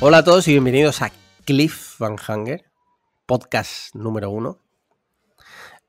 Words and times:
Hola 0.00 0.18
a 0.18 0.22
todos 0.22 0.46
y 0.46 0.52
bienvenidos 0.52 1.02
a 1.02 1.10
Cliff 1.44 1.98
Van 1.98 2.14
Hanger, 2.24 2.64
podcast 3.26 3.96
número 3.96 4.30
uno. 4.30 4.60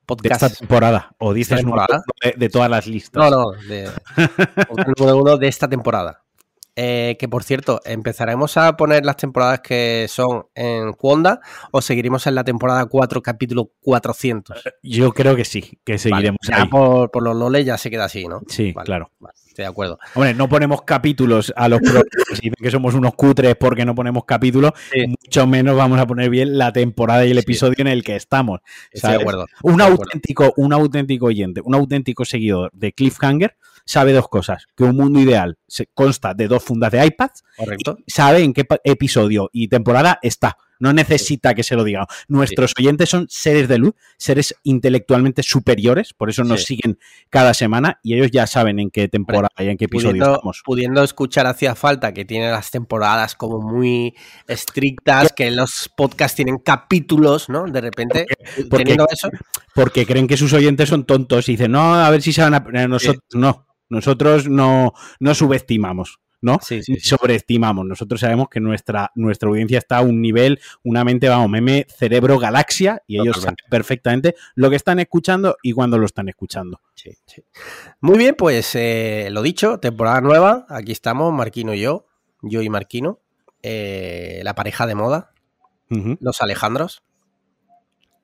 Podcast 0.07 0.41
de 0.41 0.47
esta 0.47 0.57
temporada, 0.57 1.15
o 1.19 1.31
dices 1.31 1.59
temporada? 1.59 2.01
De, 2.23 2.33
de, 2.35 2.49
todas 2.49 2.71
las 2.71 2.87
listas. 2.87 3.29
No, 3.29 3.29
no, 3.29 3.51
de, 3.51 3.87
podcast 4.67 4.99
número 4.99 5.17
uno 5.17 5.37
de 5.37 5.47
esta 5.47 5.69
temporada. 5.69 6.23
Eh, 6.81 7.17
que 7.19 7.27
por 7.27 7.43
cierto, 7.43 7.81
¿empezaremos 7.83 8.55
a 8.55 8.77
poner 8.77 9.03
las 9.03 9.17
temporadas 9.17 9.59
que 9.59 10.05
son 10.07 10.45
en 10.55 10.93
Cuonda 10.93 11.41
o 11.71 11.81
seguiremos 11.81 12.25
en 12.25 12.35
la 12.35 12.45
temporada 12.45 12.85
4, 12.85 13.21
capítulo 13.21 13.71
400? 13.81 14.63
Yo 14.81 15.11
creo 15.11 15.35
que 15.35 15.43
sí, 15.43 15.77
que 15.83 15.97
seguiremos 15.97 16.39
vale, 16.49 16.61
ahí. 16.63 16.69
Por, 16.69 17.11
por, 17.11 17.21
los 17.21 17.35
loles 17.35 17.65
ya 17.65 17.77
se 17.77 17.89
queda 17.89 18.05
así, 18.05 18.29
¿no? 18.29 18.39
Sí, 18.47 18.71
vale, 18.71 18.85
claro. 18.85 19.11
Vale, 19.19 19.33
estoy 19.45 19.63
de 19.63 19.69
acuerdo. 19.69 19.99
Hombre, 20.15 20.33
no 20.33 20.47
ponemos 20.47 20.83
capítulos 20.83 21.51
a 21.57 21.67
los 21.67 21.81
dicen 22.41 22.53
que 22.57 22.71
somos 22.71 22.93
unos 22.93 23.13
cutres 23.13 23.57
porque 23.57 23.83
no 23.83 23.93
ponemos 23.93 24.23
capítulos, 24.23 24.71
Sí. 24.93 25.05
mucho 25.05 25.47
menos 25.47 25.75
vamos 25.75 25.99
a 25.99 26.07
poner 26.07 26.29
bien 26.29 26.57
la 26.57 26.71
temporada 26.71 27.25
y 27.25 27.31
el 27.31 27.39
Sí. 27.39 27.43
episodio 27.43 27.75
en 27.79 27.87
el 27.87 28.05
que 28.05 28.15
estamos. 28.15 28.61
Estoy 28.89 29.11
de 29.11 29.17
acuerdo. 29.17 29.47
Un 29.63 29.75
de 29.75 29.83
acuerdo. 29.83 30.03
auténtico, 30.03 30.53
un 30.55 30.71
auténtico 30.71 31.25
oyente, 31.25 31.59
un 31.61 31.75
auténtico 31.75 32.23
seguidor 32.23 32.71
de 32.71 32.93
Cliffhanger 32.93 33.57
sabe 33.89 34.13
dos 34.13 34.27
cosas: 34.27 34.65
que 34.75 34.83
un 34.83 34.95
mundo 34.95 35.19
ideal 35.19 35.57
se 35.67 35.87
consta 35.93 36.33
de 36.33 36.47
dos 36.47 36.63
fundas 36.63 36.91
de 36.91 37.05
iPads, 37.05 37.43
Correcto. 37.57 37.97
y 38.05 38.11
sabe 38.11 38.43
en 38.43 38.53
qué 38.53 38.65
episodio 38.83 39.49
y 39.51 39.67
temporada 39.67 40.19
está. 40.21 40.57
No 40.81 40.93
necesita 40.93 41.53
que 41.55 41.63
se 41.63 41.75
lo 41.75 41.83
diga. 41.83 42.07
Nuestros 42.29 42.71
oyentes 42.79 43.09
son 43.09 43.25
seres 43.29 43.67
de 43.67 43.79
luz, 43.79 43.95
seres 44.17 44.55
intelectualmente 44.63 45.43
superiores, 45.43 46.13
por 46.13 46.29
eso 46.29 46.45
nos 46.45 46.61
Sí. 46.61 46.75
siguen 46.77 46.97
cada 47.29 47.53
semana 47.53 47.99
y 48.01 48.13
ellos 48.13 48.31
ya 48.31 48.47
saben 48.47 48.79
en 48.79 48.89
qué 48.89 49.09
temporada 49.09 49.49
y 49.59 49.67
en 49.67 49.75
qué 49.75 49.85
episodio 49.85 50.11
Pudiendo, 50.11 50.33
estamos. 50.35 50.61
pudiendo 50.63 51.03
escuchar 51.03 51.47
hacía 51.47 51.75
falta 51.75 52.13
que 52.13 52.23
tiene 52.23 52.49
las 52.49 52.71
temporadas 52.71 53.35
como 53.35 53.59
muy 53.59 54.15
estrictas, 54.47 55.33
que 55.35 55.51
los 55.51 55.89
podcasts 55.97 56.35
tienen 56.37 56.59
capítulos, 56.59 57.49
¿no? 57.49 57.65
De 57.65 57.81
repente, 57.81 58.25
porque- 58.69 58.83
teniendo 58.85 59.05
eso, 59.11 59.29
Porque 59.75 60.05
creen 60.05 60.27
que 60.27 60.35
sus 60.37 60.51
oyentes 60.53 60.87
son 60.89 61.05
tontos 61.05 61.47
y 61.49 61.53
dicen, 61.53 61.71
no, 61.71 61.93
a 61.95 62.09
ver 62.09 62.21
si 62.21 62.31
se 62.33 62.41
van 62.41 62.53
a. 62.53 62.65
eh, 62.73 62.87
Nosotros 62.87 63.21
no. 63.33 63.65
Nosotros 63.89 64.47
no, 64.47 64.93
no 65.19 65.35
subestimamos. 65.35 66.19
¿no? 66.41 66.57
Sí, 66.61 66.83
sí, 66.83 66.99
sobreestimamos. 66.99 67.85
Nosotros 67.85 68.21
sabemos 68.21 68.49
que 68.49 68.59
nuestra, 68.59 69.11
nuestra 69.15 69.49
audiencia 69.49 69.77
está 69.77 69.97
a 69.97 70.01
un 70.01 70.21
nivel, 70.21 70.59
una 70.83 71.03
mente, 71.03 71.27
vamos, 71.27 71.49
meme, 71.49 71.85
cerebro, 71.89 72.39
galaxia, 72.39 73.03
y 73.07 73.19
ellos 73.19 73.41
saben 73.41 73.55
perfectamente 73.69 74.35
lo 74.55 74.69
que 74.69 74.75
están 74.75 74.99
escuchando 74.99 75.57
y 75.61 75.73
cuándo 75.73 75.97
lo 75.97 76.05
están 76.05 76.29
escuchando. 76.29 76.81
Sí, 76.95 77.11
sí. 77.25 77.43
Muy 78.01 78.17
bien, 78.17 78.35
pues 78.37 78.73
eh, 78.75 79.29
lo 79.31 79.41
dicho, 79.41 79.79
temporada 79.79 80.21
nueva. 80.21 80.65
Aquí 80.69 80.91
estamos, 80.91 81.33
Marquino 81.33 81.73
y 81.73 81.81
yo, 81.81 82.07
yo 82.41 82.61
y 82.61 82.69
Marquino, 82.69 83.19
eh, 83.61 84.41
la 84.43 84.55
pareja 84.55 84.87
de 84.87 84.95
moda, 84.95 85.31
los 86.19 86.41
Alejandros, 86.41 87.03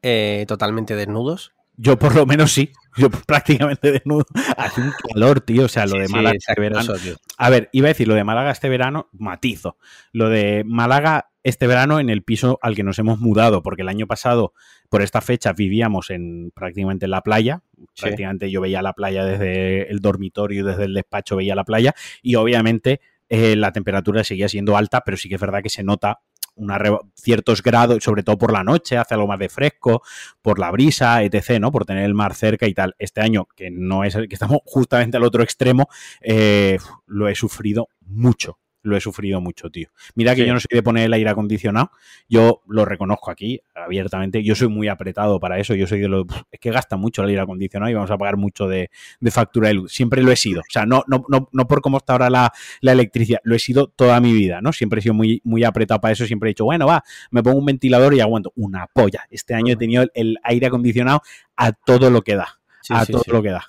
eh, 0.04 0.46
totalmente 0.48 0.96
desnudos. 0.96 1.54
Yo 1.78 1.98
por 1.98 2.16
lo 2.16 2.26
menos 2.26 2.54
sí, 2.54 2.72
yo 2.98 3.10
prácticamente 3.28 3.92
desnudo. 3.92 4.26
Hace 4.58 4.82
un 4.82 4.94
calor, 5.14 5.42
tío, 5.42 5.66
o 5.66 5.68
sea, 5.68 5.86
lo 5.86 6.00
de 6.00 6.08
Málaga 6.08 6.32
sí, 6.34 6.46
este 6.48 6.62
verano. 6.62 6.94
tío. 6.94 7.16
A 7.38 7.50
ver, 7.50 7.70
iba 7.72 7.88
a 7.88 7.90
decir 7.90 8.08
lo 8.08 8.16
de 8.16 8.24
Málaga 8.24 8.52
este 8.52 8.70
verano, 8.70 9.10
matizo. 9.14 9.78
Lo 10.12 10.30
de 10.30 10.64
Málaga 10.66 11.30
este 11.44 11.68
verano 11.68 12.00
en 12.00 12.10
el 12.10 12.24
piso 12.24 12.58
al 12.62 12.76
que 12.76 12.84
nos 12.84 12.98
hemos 12.98 13.20
mudado, 13.20 13.62
porque 13.62 13.84
el 13.84 13.90
año 13.90 14.08
pasado, 14.08 14.54
por 14.90 15.04
esta 15.04 15.22
fecha, 15.22 15.54
vivíamos 15.54 16.10
en 16.10 16.52
prácticamente 16.56 17.06
en 17.06 17.12
la 17.12 17.22
playa. 17.22 17.62
Sí. 17.94 18.04
Prácticamente 18.04 18.50
yo 18.50 18.62
veía 18.62 18.82
la 18.82 18.94
playa 18.94 19.24
desde 19.24 19.92
el 19.92 20.00
dormitorio, 20.00 20.66
desde 20.66 20.86
el 20.86 20.94
despacho 20.94 21.36
veía 21.36 21.54
la 21.54 21.64
playa, 21.64 21.94
y 22.24 22.36
obviamente 22.36 23.00
eh, 23.30 23.56
la 23.56 23.72
temperatura 23.72 24.24
seguía 24.24 24.50
siendo 24.50 24.78
alta, 24.78 25.02
pero 25.02 25.18
sí 25.18 25.30
que 25.30 25.36
es 25.36 25.42
verdad 25.42 25.62
que 25.62 25.70
se 25.70 25.84
nota 25.84 26.20
una 26.56 26.80
ciertos 27.16 27.62
grados, 27.62 28.04
sobre 28.04 28.24
todo 28.24 28.38
por 28.38 28.52
la 28.52 28.64
noche, 28.64 28.98
hace 28.98 29.14
algo 29.14 29.28
más 29.28 29.40
de 29.40 29.50
fresco, 29.50 30.02
por 30.42 30.60
la 30.60 30.72
brisa, 30.72 31.24
etc., 31.24 31.60
¿no? 31.60 31.72
Por 31.72 31.86
tener 31.86 32.04
el 32.04 32.14
mar 32.14 32.34
cerca 32.34 32.68
y 32.68 32.74
tal. 32.74 32.96
Este 33.00 33.22
año, 33.22 33.48
que 33.56 33.72
no 33.72 34.04
es 34.04 34.16
que 34.16 34.28
estamos 34.30 34.60
justamente 34.66 35.18
al 35.18 35.24
otro 35.24 35.44
extremo, 35.44 35.88
eh, 36.22 36.78
lo 37.08 37.28
he 37.28 37.36
sufrido 37.36 37.90
mucho. 38.02 38.60
Lo 38.86 38.96
he 38.96 39.02
sufrido 39.02 39.42
mucho, 39.42 39.70
tío. 39.70 39.90
Mira 40.14 40.36
que 40.36 40.42
Sí. 40.42 40.48
yo 40.48 40.54
no 40.54 40.60
soy 40.60 40.70
de 40.72 40.84
poner 40.84 41.06
el 41.06 41.14
aire 41.14 41.30
acondicionado. 41.30 41.90
Yo 42.30 42.62
lo 42.68 42.86
reconozco 42.86 43.32
aquí 43.32 43.60
abiertamente. 43.74 44.44
Yo 44.44 44.54
soy 44.56 44.68
muy 44.68 44.88
apretado 44.88 45.40
para 45.40 45.60
eso. 45.60 45.74
Yo 45.74 45.88
soy 45.88 46.00
de 46.00 46.08
los. 46.08 46.26
Es 46.52 46.60
que 46.60 46.70
gasta 46.72 46.98
mucho 46.98 47.24
el 47.24 47.30
aire 47.30 47.42
acondicionado 47.42 47.90
y 47.92 47.96
vamos 47.96 48.12
a 48.12 48.18
pagar 48.18 48.38
mucho 48.38 48.68
de, 48.68 48.92
de 49.20 49.32
factura 49.32 49.70
de 49.70 49.74
luz. 49.74 49.92
Siempre 49.92 50.22
lo 50.22 50.32
he 50.32 50.36
sido. 50.36 50.62
O 50.62 50.64
sea, 50.70 50.86
no, 50.86 51.04
no, 51.08 51.26
no, 51.30 51.50
no 51.52 51.68
por 51.68 51.82
cómo 51.82 51.98
está 51.98 52.14
ahora 52.14 52.30
la, 52.30 52.54
la 52.82 52.92
electricidad. 52.92 53.40
Lo 53.44 53.56
he 53.56 53.60
sido 53.60 53.88
toda 53.88 54.20
mi 54.22 54.34
vida, 54.34 54.62
¿no? 54.62 54.72
Siempre 54.72 55.00
he 55.00 55.02
sido 55.02 55.16
muy, 55.16 55.42
muy 55.44 55.64
apretado 55.64 56.00
para 56.00 56.12
eso. 56.14 56.26
Siempre 56.26 56.50
he 56.50 56.52
dicho, 56.52 56.66
bueno, 56.66 56.86
va, 56.86 57.04
me 57.32 57.42
pongo 57.42 57.58
un 57.58 57.66
ventilador 57.66 58.14
y 58.14 58.20
aguanto. 58.20 58.54
Una 58.56 58.88
polla. 58.88 59.26
Este 59.32 59.56
año 59.56 59.74
he 59.74 59.78
tenido 59.78 60.04
el, 60.04 60.12
el 60.14 60.38
aire 60.44 60.68
acondicionado 60.68 61.22
a 61.56 61.72
todo 61.72 62.10
lo 62.12 62.22
que 62.22 62.36
da. 62.36 62.60
Sí, 62.82 62.94
a 62.94 63.04
sí, 63.04 63.12
todo 63.14 63.24
lo 63.28 63.42
que 63.42 63.50
da. 63.50 63.66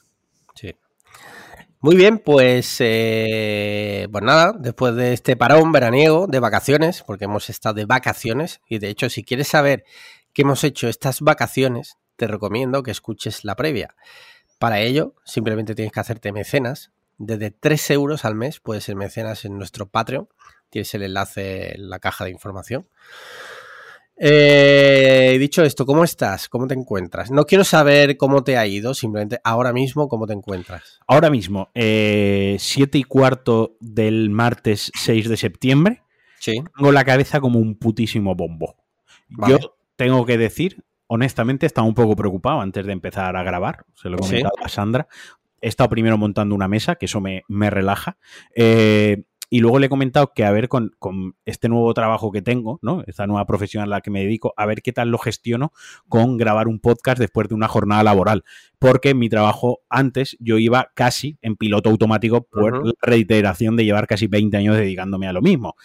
Muy 1.81 1.95
bien, 1.95 2.19
pues, 2.19 2.77
eh, 2.81 4.09
pues 4.11 4.25
nada, 4.25 4.55
después 4.59 4.95
de 4.95 5.13
este 5.13 5.37
parón 5.37 5.73
veraniego 5.73 6.27
de 6.27 6.41
vacaciones, 6.41 7.03
porque 7.07 7.27
hemos 7.27 7.51
estado 7.51 7.75
de 7.75 7.85
vacaciones, 7.85 8.61
y 8.67 8.79
de 8.79 8.89
hecho, 8.89 9.11
si 9.11 9.23
quieres 9.25 9.49
saber 9.49 9.85
qué 10.33 10.43
hemos 10.43 10.65
hecho 10.65 10.89
estas 10.89 11.21
vacaciones, 11.21 11.99
te 12.17 12.27
recomiendo 12.27 12.83
que 12.83 12.91
escuches 12.91 13.45
la 13.45 13.57
previa. 13.57 13.95
Para 14.59 14.81
ello, 14.81 15.15
simplemente 15.25 15.75
tienes 15.75 15.93
que 15.93 16.01
hacerte 16.01 16.33
mecenas. 16.33 16.93
Desde 17.19 17.51
3 17.51 17.91
euros 17.91 18.25
al 18.25 18.35
mes 18.35 18.59
puedes 18.59 18.85
ser 18.85 18.97
mecenas 18.97 19.45
en 19.45 19.59
nuestro 19.59 19.87
Patreon. 19.87 20.29
Tienes 20.71 20.95
el 20.95 21.03
enlace 21.03 21.75
en 21.75 21.91
la 21.91 21.99
caja 21.99 22.25
de 22.25 22.31
información. 22.31 22.89
Eh, 24.19 25.37
dicho 25.39 25.63
esto, 25.63 25.85
¿cómo 25.85 26.03
estás? 26.03 26.49
¿Cómo 26.49 26.67
te 26.67 26.75
encuentras? 26.75 27.31
No 27.31 27.45
quiero 27.45 27.65
saber 27.65 28.17
cómo 28.17 28.43
te 28.45 28.57
ha 28.57 28.67
ido, 28.67 28.95
simplemente 28.95 29.39
ahora 29.45 29.73
mismo 29.73 30.09
cómo 30.09 30.27
te 30.27 30.33
encuentras. 30.33 31.01
Ahora 31.07 31.29
mismo, 31.31 31.69
eh, 31.75 32.57
7 32.59 32.99
y 32.99 33.03
cuarto 33.05 33.77
del 33.81 34.31
martes 34.31 34.91
6 34.95 35.29
de 35.29 35.37
septiembre, 35.37 36.03
Sí. 36.39 36.55
tengo 36.77 36.93
la 36.93 37.05
cabeza 37.05 37.41
como 37.41 37.59
un 37.59 37.75
putísimo 37.77 38.35
bombo. 38.35 38.77
Vale. 39.29 39.59
Yo 39.61 39.77
tengo 39.97 40.25
que 40.25 40.39
decir, 40.39 40.83
honestamente, 41.09 41.67
estaba 41.67 41.87
un 41.87 41.95
poco 41.95 42.17
preocupado 42.17 42.61
antes 42.61 42.87
de 42.87 42.93
empezar 42.93 43.37
a 43.37 43.43
grabar, 43.43 43.85
se 43.95 44.09
lo 44.09 44.17
he 44.17 44.23
Sí. 44.23 44.29
comentado 44.29 44.55
a 44.65 44.69
Sandra. 44.69 45.09
He 45.61 45.69
estado 45.69 45.89
primero 45.91 46.17
montando 46.19 46.55
una 46.55 46.69
mesa, 46.69 46.95
que 46.97 47.07
eso 47.07 47.21
me, 47.21 47.43
me 47.49 47.71
relaja. 47.71 48.17
Eh, 48.55 49.25
y 49.49 49.61
luego 49.61 49.79
le 49.79 49.87
he 49.87 49.89
comentado 49.89 50.33
que 50.35 50.45
a 50.45 50.51
ver 50.51 50.69
con, 50.69 50.95
con 50.99 51.37
este 51.45 51.69
nuevo 51.69 51.93
trabajo 51.95 52.33
que 52.33 52.43
tengo, 52.43 52.79
¿no? 52.83 53.03
Esta 53.07 53.27
nueva 53.27 53.47
profesión 53.47 53.83
a 53.83 53.87
la 53.87 54.01
que 54.01 54.11
me 54.11 54.21
dedico, 54.21 54.53
a 54.57 54.67
ver 54.67 54.83
qué 54.83 54.93
tal 54.93 55.11
lo 55.11 55.19
gestiono 55.19 55.73
con 56.09 56.37
grabar 56.37 56.69
un 56.69 56.81
podcast 56.81 57.19
después 57.19 57.49
de 57.49 57.55
una 57.55 57.69
jornada 57.69 58.03
laboral. 58.03 58.45
Porque 58.79 59.15
mi 59.15 59.29
trabajo 59.29 59.81
antes 59.89 60.37
yo 60.41 60.59
iba 60.59 60.91
casi 60.95 61.39
en 61.43 61.57
piloto 61.57 61.91
automático 61.91 62.43
por 62.43 62.87
la 62.87 62.93
reiteración 63.01 63.77
de 63.77 63.85
llevar 63.85 64.07
casi 64.07 64.27
20 64.27 64.57
años 64.57 64.77
dedicándome 64.77 65.29
a 65.29 65.33
lo 65.33 65.43
mismo 65.43 65.77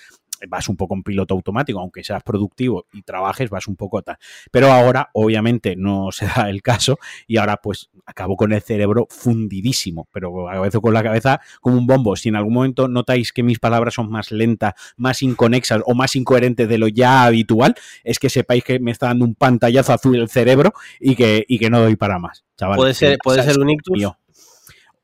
vas 0.48 0.70
un 0.70 0.78
poco 0.78 0.96
en 0.96 1.04
piloto 1.04 1.34
automático, 1.34 1.80
aunque 1.80 2.04
seas 2.04 2.24
productivo 2.24 2.86
y 2.94 3.02
trabajes, 3.04 3.50
vas 3.50 3.68
un 3.68 3.76
poco 3.76 4.02
tal. 4.02 4.18
Pero 4.52 4.72
ahora, 4.72 5.10
obviamente, 5.14 5.76
no 5.76 6.10
se 6.12 6.26
da 6.26 6.50
el 6.50 6.62
caso 6.62 6.98
y 7.28 7.38
ahora 7.38 7.58
pues 7.58 7.90
acabo 8.06 8.36
con 8.36 8.54
el 8.54 8.62
cerebro 8.62 9.08
fundidísimo, 9.10 10.08
pero 10.12 10.50
a 10.50 10.60
veces 10.60 10.80
con 10.82 10.94
la 10.94 11.04
cabeza 11.04 11.42
como 11.60 11.78
un 11.78 11.88
bombo. 11.88 12.16
Si 12.16 12.30
en 12.30 12.36
algún 12.36 12.54
momento 12.54 12.88
notáis 12.88 13.32
que 13.32 13.44
mis 13.44 13.60
palabras 13.60 13.94
son 13.94 14.10
más 14.10 14.32
lentas, 14.32 14.74
más 14.98 15.22
inconexas 15.22 15.82
o 15.86 15.94
más 15.94 16.16
incoherentes 16.16 16.68
de 16.68 16.78
lo 16.78 16.88
ya 16.88 17.24
habitual, 17.24 17.76
es 18.04 18.20
que 18.20 18.30
sepáis 18.30 18.64
que 18.64 18.80
me 18.80 18.92
está 18.92 19.08
dando 19.08 19.26
un 19.26 19.36
pantallazo 19.36 19.94
azul 19.94 20.16
el 20.18 20.30
cerebro 20.30 20.74
y 21.00 21.16
que, 21.16 21.46
y 21.48 21.60
que 21.60 21.70
no 21.70 21.80
doy 21.80 21.96
para 21.96 22.20
más. 22.20 22.44
Chavales. 22.58 22.80
puede 22.80 22.94
ser, 22.94 23.18
puede 23.24 23.44
ser 23.44 23.60
un 23.60 23.70
ictus. 23.70 23.98
mío. 23.98 24.18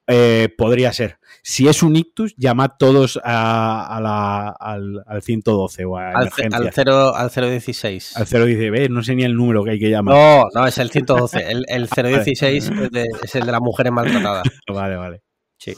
Eh, 0.07 0.49
podría 0.57 0.93
ser. 0.93 1.19
Si 1.43 1.67
es 1.67 1.83
un 1.83 1.95
ictus, 1.95 2.33
llamad 2.37 2.71
todos 2.79 3.19
a, 3.23 3.95
a 3.95 3.99
la- 4.01 4.49
al, 4.49 5.03
al 5.05 5.21
112 5.21 5.85
o 5.85 5.97
a 5.97 6.11
Al, 6.11 6.29
al, 6.53 6.71
0, 6.73 7.15
al 7.15 7.29
016. 7.29 8.15
Al 8.17 8.25
010, 8.25 8.71
¿ves? 8.71 8.89
No 8.89 9.03
sé 9.03 9.15
ni 9.15 9.23
el 9.23 9.35
número 9.35 9.63
que 9.63 9.71
hay 9.71 9.79
que 9.79 9.89
llamar. 9.89 10.15
No, 10.15 10.43
no, 10.53 10.67
es 10.67 10.77
el 10.77 10.89
112. 10.91 11.51
El, 11.51 11.65
el 11.67 11.87
016 11.95 12.69
es, 12.69 12.91
de- 12.91 13.07
es 13.21 13.35
el 13.35 13.45
de 13.45 13.51
las 13.51 13.61
mujeres 13.61 13.91
maltratadas. 13.91 14.43
Vale, 14.73 14.95
vale. 14.95 15.21
Sí. 15.57 15.73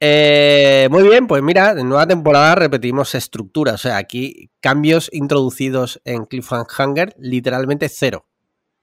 Eh, 0.00 0.88
muy 0.90 1.02
bien, 1.08 1.26
pues 1.26 1.42
mira, 1.42 1.70
en 1.72 1.88
nueva 1.88 2.06
temporada 2.06 2.54
repetimos 2.56 3.14
estructura. 3.14 3.72
O 3.74 3.78
sea, 3.78 3.96
aquí 3.96 4.50
cambios 4.60 5.08
introducidos 5.12 6.00
en 6.04 6.24
Cliffhanger, 6.26 7.14
literalmente 7.18 7.88
cero. 7.88 8.26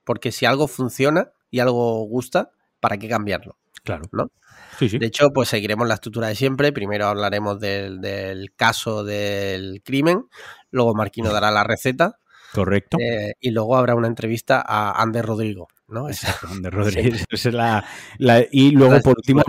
Porque 0.04 0.32
si 0.32 0.46
algo 0.46 0.68
funciona 0.68 1.32
y 1.50 1.60
algo 1.60 2.04
gusta, 2.06 2.52
¿para 2.80 2.98
qué 2.98 3.08
cambiarlo? 3.08 3.58
Claro. 3.84 4.04
¿No? 4.12 4.32
Sí, 4.80 4.90
sí. 4.90 4.98
De 4.98 5.06
hecho, 5.08 5.30
pues 5.34 5.50
seguiremos 5.50 5.88
la 5.88 5.96
estructura 5.96 6.28
de 6.28 6.36
siempre. 6.36 6.72
Primero 6.72 7.08
hablaremos 7.08 7.60
del, 7.60 8.02
del 8.02 8.54
caso 8.56 9.04
del 9.04 9.82
crimen, 9.84 10.26
luego 10.72 10.94
Marquino 10.96 11.32
dará 11.32 11.52
la 11.52 11.64
receta 11.64 12.20
Correcto. 12.54 12.98
eh, 13.00 13.34
y 13.40 13.52
luego 13.52 13.78
habrá 13.78 13.96
una 13.96 14.08
entrevista 14.08 14.64
a 14.66 15.02
Ander 15.02 15.26
Rodrigo. 15.26 15.68
¿no? 15.88 16.08
Exacto. 16.10 16.48
Esa 17.30 17.50
es 17.50 17.54
la, 17.54 17.86
la- 18.18 18.46
y 18.52 18.72
luego, 18.72 19.00
por 19.02 19.16
último, 19.18 19.44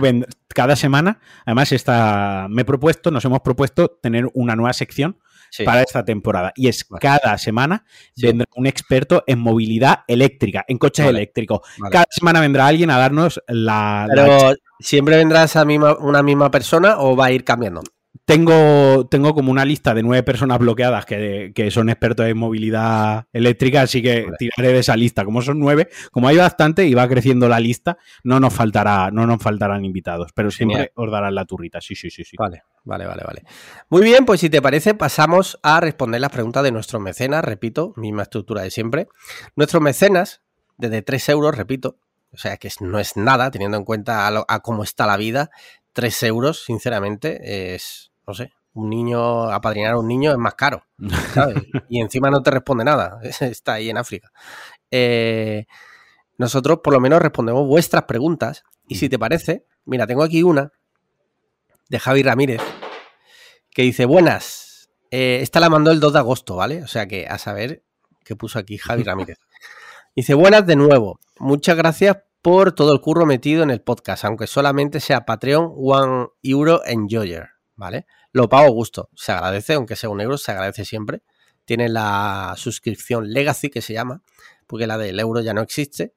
cada 0.53 0.75
semana, 0.75 1.19
además, 1.45 1.71
está, 1.71 2.47
me 2.49 2.63
he 2.63 2.65
propuesto, 2.65 3.11
nos 3.11 3.23
hemos 3.25 3.39
propuesto 3.39 3.87
tener 4.01 4.27
una 4.33 4.55
nueva 4.55 4.73
sección 4.73 5.17
para 5.65 5.81
esta 5.81 6.03
temporada. 6.03 6.51
Y 6.55 6.67
es 6.67 6.85
cada 6.99 7.37
semana 7.37 7.85
vendrá 8.15 8.47
un 8.55 8.67
experto 8.67 9.23
en 9.27 9.39
movilidad 9.39 9.99
eléctrica, 10.07 10.65
en 10.67 10.77
coches 10.77 11.05
eléctricos. 11.05 11.61
Cada 11.91 12.05
semana 12.09 12.41
vendrá 12.41 12.67
alguien 12.67 12.89
a 12.89 12.97
darnos 12.97 13.41
la... 13.47 14.07
Pero 14.13 14.55
siempre 14.79 15.17
vendrá 15.17 15.43
esa 15.43 15.65
misma, 15.65 15.97
una 15.97 16.23
misma 16.23 16.51
persona 16.51 16.99
o 16.99 17.15
va 17.15 17.27
a 17.27 17.31
ir 17.31 17.43
cambiando. 17.43 17.81
Tengo, 18.25 19.05
tengo 19.07 19.33
como 19.33 19.51
una 19.51 19.65
lista 19.65 19.93
de 19.93 20.01
nueve 20.01 20.23
personas 20.23 20.57
bloqueadas 20.57 21.05
que, 21.05 21.67
son 21.71 21.89
expertos 21.89 22.25
en 22.25 22.37
movilidad 22.37 23.25
eléctrica, 23.33 23.81
así 23.81 24.01
que 24.01 24.27
tiraré 24.39 24.71
de 24.71 24.79
esa 24.79 24.95
lista. 24.95 25.25
Como 25.25 25.41
son 25.41 25.59
nueve, 25.59 25.89
como 26.11 26.29
hay 26.29 26.37
bastante 26.37 26.85
y 26.87 26.93
va 26.93 27.07
creciendo 27.09 27.49
la 27.49 27.59
lista, 27.59 27.97
no 28.23 28.39
nos 28.39 28.53
faltará, 28.53 29.11
no 29.11 29.27
nos 29.27 29.41
faltarán 29.41 29.83
invitados, 29.83 30.31
pero 30.33 30.51
siempre 30.51 30.93
os 30.95 31.11
darán 31.11 31.35
la 31.35 31.43
turrita. 31.43 31.81
Sí, 31.81 31.95
sí, 31.95 32.09
sí, 32.09 32.23
sí. 32.23 32.37
Vale, 32.37 32.63
vale, 32.85 33.05
vale, 33.05 33.23
vale. 33.25 33.43
Muy 33.89 34.01
bien, 34.03 34.25
pues 34.25 34.39
si 34.39 34.49
te 34.49 34.61
parece, 34.61 34.93
pasamos 34.93 35.59
a 35.61 35.81
responder 35.81 36.21
las 36.21 36.31
preguntas 36.31 36.63
de 36.63 36.71
nuestros 36.71 37.01
mecenas, 37.01 37.43
repito, 37.43 37.93
misma 37.97 38.23
estructura 38.23 38.61
de 38.61 38.71
siempre. 38.71 39.09
Nuestros 39.57 39.83
mecenas, 39.83 40.41
desde 40.77 41.01
tres 41.01 41.27
euros, 41.27 41.57
repito, 41.57 41.97
o 42.31 42.37
sea 42.37 42.55
que 42.55 42.69
no 42.79 42.99
es 42.99 43.17
nada, 43.17 43.51
teniendo 43.51 43.75
en 43.75 43.83
cuenta 43.83 44.27
a 44.27 44.59
cómo 44.61 44.83
está 44.83 45.05
la 45.05 45.17
vida, 45.17 45.51
tres 45.91 46.23
euros, 46.23 46.63
sinceramente, 46.63 47.75
es 47.75 48.12
no 48.25 48.33
sé, 48.33 48.51
un 48.73 48.89
niño, 48.89 49.49
apadrinar 49.49 49.93
a 49.93 49.99
un 49.99 50.07
niño 50.07 50.31
es 50.31 50.37
más 50.37 50.55
caro, 50.55 50.85
¿sabes? 51.33 51.55
y 51.89 52.01
encima 52.01 52.29
no 52.29 52.41
te 52.41 52.51
responde 52.51 52.83
nada, 52.83 53.19
está 53.41 53.73
ahí 53.73 53.89
en 53.89 53.97
África. 53.97 54.31
Eh, 54.91 55.65
nosotros 56.37 56.79
por 56.83 56.93
lo 56.93 56.99
menos 56.99 57.21
respondemos 57.21 57.67
vuestras 57.67 58.03
preguntas 58.03 58.63
y 58.87 58.95
si 58.95 59.09
te 59.09 59.19
parece, 59.19 59.65
mira, 59.85 60.07
tengo 60.07 60.23
aquí 60.23 60.43
una 60.43 60.71
de 61.89 61.99
Javi 61.99 62.23
Ramírez 62.23 62.61
que 63.71 63.83
dice, 63.83 64.05
buenas, 64.05 64.89
eh, 65.11 65.39
esta 65.41 65.59
la 65.59 65.69
mandó 65.69 65.91
el 65.91 65.99
2 65.99 66.13
de 66.13 66.19
agosto, 66.19 66.55
¿vale? 66.55 66.83
O 66.83 66.87
sea 66.87 67.07
que 67.07 67.27
a 67.27 67.37
saber 67.37 67.83
qué 68.23 68.35
puso 68.35 68.59
aquí 68.59 68.77
Javi 68.77 69.03
Ramírez. 69.03 69.37
Dice, 70.15 70.35
buenas 70.35 70.67
de 70.67 70.75
nuevo, 70.75 71.19
muchas 71.39 71.75
gracias 71.75 72.17
por 72.43 72.73
todo 72.73 72.93
el 72.93 73.01
curro 73.01 73.25
metido 73.25 73.63
en 73.63 73.71
el 73.71 73.81
podcast, 73.81 74.25
aunque 74.25 74.45
solamente 74.45 74.99
sea 74.99 75.25
Patreon, 75.25 75.73
One 75.75 76.27
Euro 76.43 76.85
Enjoyer. 76.85 77.52
¿Vale? 77.83 78.05
Lo 78.31 78.47
pago 78.47 78.71
gusto, 78.71 79.09
se 79.13 79.33
agradece, 79.33 79.73
aunque 79.73 79.97
sea 79.97 80.09
un 80.09 80.21
euro, 80.21 80.37
se 80.37 80.51
agradece 80.51 80.85
siempre. 80.85 81.21
Tiene 81.65 81.89
la 81.89 82.53
suscripción 82.57 83.31
Legacy 83.31 83.69
que 83.69 83.81
se 83.81 83.93
llama, 83.93 84.21
porque 84.67 84.87
la 84.87 84.97
del 84.97 85.19
euro 85.19 85.41
ya 85.41 85.53
no 85.53 85.61
existe. 85.61 86.13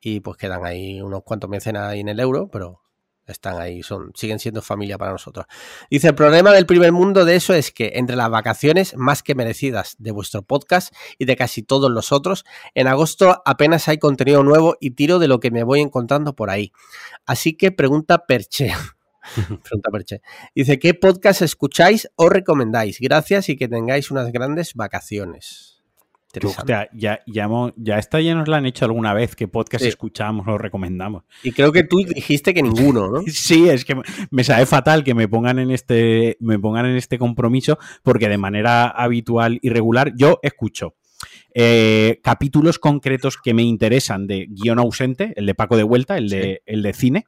Y 0.00 0.20
pues 0.20 0.36
quedan 0.36 0.66
ahí 0.66 1.00
unos 1.00 1.22
cuantos 1.22 1.48
mecenas 1.48 1.84
ahí 1.84 2.00
en 2.00 2.08
el 2.08 2.18
euro, 2.18 2.48
pero 2.48 2.82
están 3.26 3.60
ahí, 3.60 3.82
son, 3.82 4.10
siguen 4.14 4.40
siendo 4.40 4.62
familia 4.62 4.98
para 4.98 5.12
nosotros. 5.12 5.46
Dice, 5.90 6.08
el 6.08 6.14
problema 6.14 6.52
del 6.52 6.66
primer 6.66 6.90
mundo 6.90 7.24
de 7.24 7.36
eso 7.36 7.54
es 7.54 7.70
que 7.70 7.92
entre 7.94 8.16
las 8.16 8.28
vacaciones 8.28 8.96
más 8.96 9.22
que 9.22 9.34
merecidas 9.34 9.94
de 9.98 10.10
vuestro 10.10 10.42
podcast 10.42 10.92
y 11.18 11.24
de 11.24 11.36
casi 11.36 11.62
todos 11.62 11.90
los 11.90 12.10
otros, 12.10 12.44
en 12.74 12.88
agosto 12.88 13.42
apenas 13.46 13.88
hay 13.88 13.98
contenido 13.98 14.42
nuevo 14.42 14.76
y 14.80 14.90
tiro 14.90 15.20
de 15.20 15.28
lo 15.28 15.38
que 15.38 15.52
me 15.52 15.62
voy 15.62 15.80
encontrando 15.80 16.34
por 16.34 16.50
ahí. 16.50 16.72
Así 17.26 17.54
que 17.54 17.70
pregunta 17.70 18.26
Perche. 18.26 18.72
Pregunta 19.62 19.90
Perche. 19.90 20.20
Dice, 20.54 20.78
¿qué 20.78 20.94
podcast 20.94 21.42
escucháis 21.42 22.08
o 22.16 22.28
recomendáis? 22.28 22.98
Gracias 23.00 23.48
y 23.48 23.56
que 23.56 23.68
tengáis 23.68 24.10
unas 24.10 24.30
grandes 24.32 24.74
vacaciones. 24.74 25.82
ya, 26.66 26.88
ya, 26.94 27.20
ya, 27.76 27.98
esta 27.98 28.20
ya 28.20 28.34
nos 28.34 28.48
la 28.48 28.56
han 28.56 28.66
hecho 28.66 28.84
alguna 28.84 29.14
vez, 29.14 29.36
¿qué 29.36 29.46
podcast 29.46 29.84
escuchamos 29.84 30.46
o 30.48 30.58
recomendamos? 30.58 31.22
Y 31.42 31.52
creo 31.52 31.70
que 31.70 31.84
tú 31.84 31.98
dijiste 31.98 32.52
que 32.52 32.62
ninguno, 32.62 33.08
¿no? 33.08 33.22
sí, 33.28 33.68
es 33.68 33.84
que 33.84 33.96
me 34.30 34.44
sabe 34.44 34.66
fatal 34.66 35.04
que 35.04 35.14
me 35.14 35.28
pongan 35.28 35.58
en 35.58 35.70
este, 35.70 36.36
me 36.40 36.58
pongan 36.58 36.86
en 36.86 36.96
este 36.96 37.18
compromiso, 37.18 37.78
porque 38.02 38.28
de 38.28 38.38
manera 38.38 38.88
habitual 38.88 39.58
y 39.62 39.68
regular 39.70 40.12
yo 40.16 40.40
escucho. 40.42 40.94
Eh, 41.54 42.20
capítulos 42.22 42.80
concretos 42.80 43.36
que 43.36 43.54
me 43.54 43.62
interesan 43.62 44.26
de 44.26 44.48
guion 44.50 44.80
ausente, 44.80 45.32
el 45.36 45.46
de 45.46 45.54
Paco 45.54 45.76
de 45.76 45.84
Vuelta, 45.84 46.18
el 46.18 46.28
de, 46.28 46.62
el 46.66 46.82
de 46.82 46.92
cine. 46.92 47.26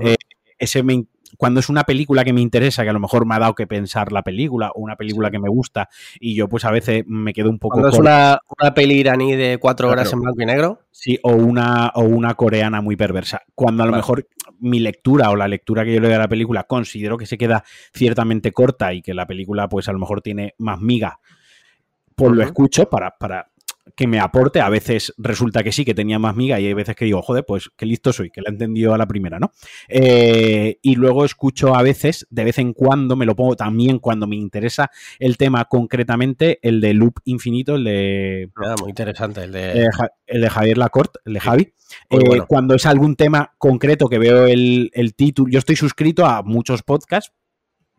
Eh, 0.00 0.16
ese 0.58 0.82
me, 0.82 1.06
cuando 1.36 1.60
es 1.60 1.68
una 1.68 1.84
película 1.84 2.24
que 2.24 2.32
me 2.32 2.40
interesa, 2.40 2.82
que 2.82 2.90
a 2.90 2.92
lo 2.92 3.00
mejor 3.00 3.26
me 3.26 3.34
ha 3.34 3.38
dado 3.38 3.54
que 3.54 3.66
pensar 3.66 4.12
la 4.12 4.22
película, 4.22 4.70
o 4.74 4.80
una 4.80 4.96
película 4.96 5.30
que 5.30 5.38
me 5.38 5.48
gusta, 5.48 5.88
y 6.20 6.34
yo 6.34 6.48
pues 6.48 6.64
a 6.64 6.70
veces 6.70 7.04
me 7.06 7.32
quedo 7.32 7.50
un 7.50 7.58
poco... 7.58 7.80
Cuando 7.80 7.88
es 7.88 7.98
una, 7.98 8.40
peli 8.74 8.94
iraní 8.94 9.36
de 9.36 9.58
cuatro 9.58 9.88
horas 9.88 10.12
en 10.12 10.20
blanco 10.20 10.42
y 10.42 10.46
negro. 10.46 10.80
Sí, 10.90 11.18
o 11.22 11.32
una, 11.32 11.90
o 11.94 12.02
una 12.02 12.34
coreana 12.34 12.80
muy 12.80 12.96
perversa. 12.96 13.42
Cuando 13.54 13.82
a 13.82 13.86
lo 13.86 13.92
mejor 13.92 14.26
mi 14.60 14.80
lectura 14.80 15.30
o 15.30 15.36
la 15.36 15.48
lectura 15.48 15.84
que 15.84 15.94
yo 15.94 16.00
le 16.00 16.08
doy 16.08 16.16
a 16.16 16.20
la 16.20 16.28
película 16.28 16.64
considero 16.64 17.18
que 17.18 17.26
se 17.26 17.36
queda 17.38 17.64
ciertamente 17.92 18.52
corta 18.52 18.92
y 18.92 19.02
que 19.02 19.14
la 19.14 19.26
película 19.26 19.68
pues 19.68 19.88
a 19.88 19.92
lo 19.92 19.98
mejor 19.98 20.22
tiene 20.22 20.54
más 20.58 20.80
miga, 20.80 21.20
pues 22.14 22.32
lo 22.32 22.42
escucho 22.42 22.88
para, 22.88 23.16
para 23.18 23.50
que 23.96 24.06
me 24.06 24.20
aporte. 24.20 24.60
A 24.60 24.68
veces 24.68 25.14
resulta 25.18 25.62
que 25.62 25.72
sí, 25.72 25.84
que 25.84 25.94
tenía 25.94 26.18
más 26.18 26.36
miga 26.36 26.60
y 26.60 26.66
hay 26.66 26.74
veces 26.74 26.96
que 26.96 27.04
digo, 27.04 27.22
joder, 27.22 27.44
pues 27.46 27.70
qué 27.76 27.86
listo 27.86 28.12
soy, 28.12 28.30
que 28.30 28.40
la 28.40 28.50
he 28.50 28.52
entendido 28.52 28.94
a 28.94 28.98
la 28.98 29.06
primera, 29.06 29.38
¿no? 29.38 29.52
Eh, 29.88 30.78
y 30.82 30.94
luego 30.96 31.24
escucho 31.24 31.74
a 31.74 31.82
veces, 31.82 32.26
de 32.30 32.44
vez 32.44 32.58
en 32.58 32.72
cuando, 32.72 33.16
me 33.16 33.26
lo 33.26 33.36
pongo 33.36 33.56
también 33.56 33.98
cuando 33.98 34.26
me 34.26 34.36
interesa 34.36 34.90
el 35.18 35.36
tema 35.36 35.64
concretamente, 35.66 36.58
el 36.62 36.80
de 36.80 36.94
Loop 36.94 37.20
Infinito, 37.24 37.76
el 37.76 37.84
de... 37.84 38.50
Ah, 38.56 38.74
muy 38.80 38.90
interesante, 38.90 39.44
el 39.44 39.52
de... 39.52 39.88
el 40.26 40.40
de 40.40 40.50
Javier 40.50 40.78
Lacorte, 40.78 41.20
el 41.24 41.34
de 41.34 41.40
Javi. 41.40 41.72
Eh, 42.10 42.40
cuando 42.48 42.74
es 42.74 42.86
algún 42.86 43.14
tema 43.14 43.54
concreto 43.58 44.08
que 44.08 44.18
veo 44.18 44.46
el, 44.46 44.90
el 44.94 45.14
título, 45.14 45.50
yo 45.50 45.58
estoy 45.58 45.76
suscrito 45.76 46.26
a 46.26 46.42
muchos 46.42 46.82
podcasts, 46.82 47.32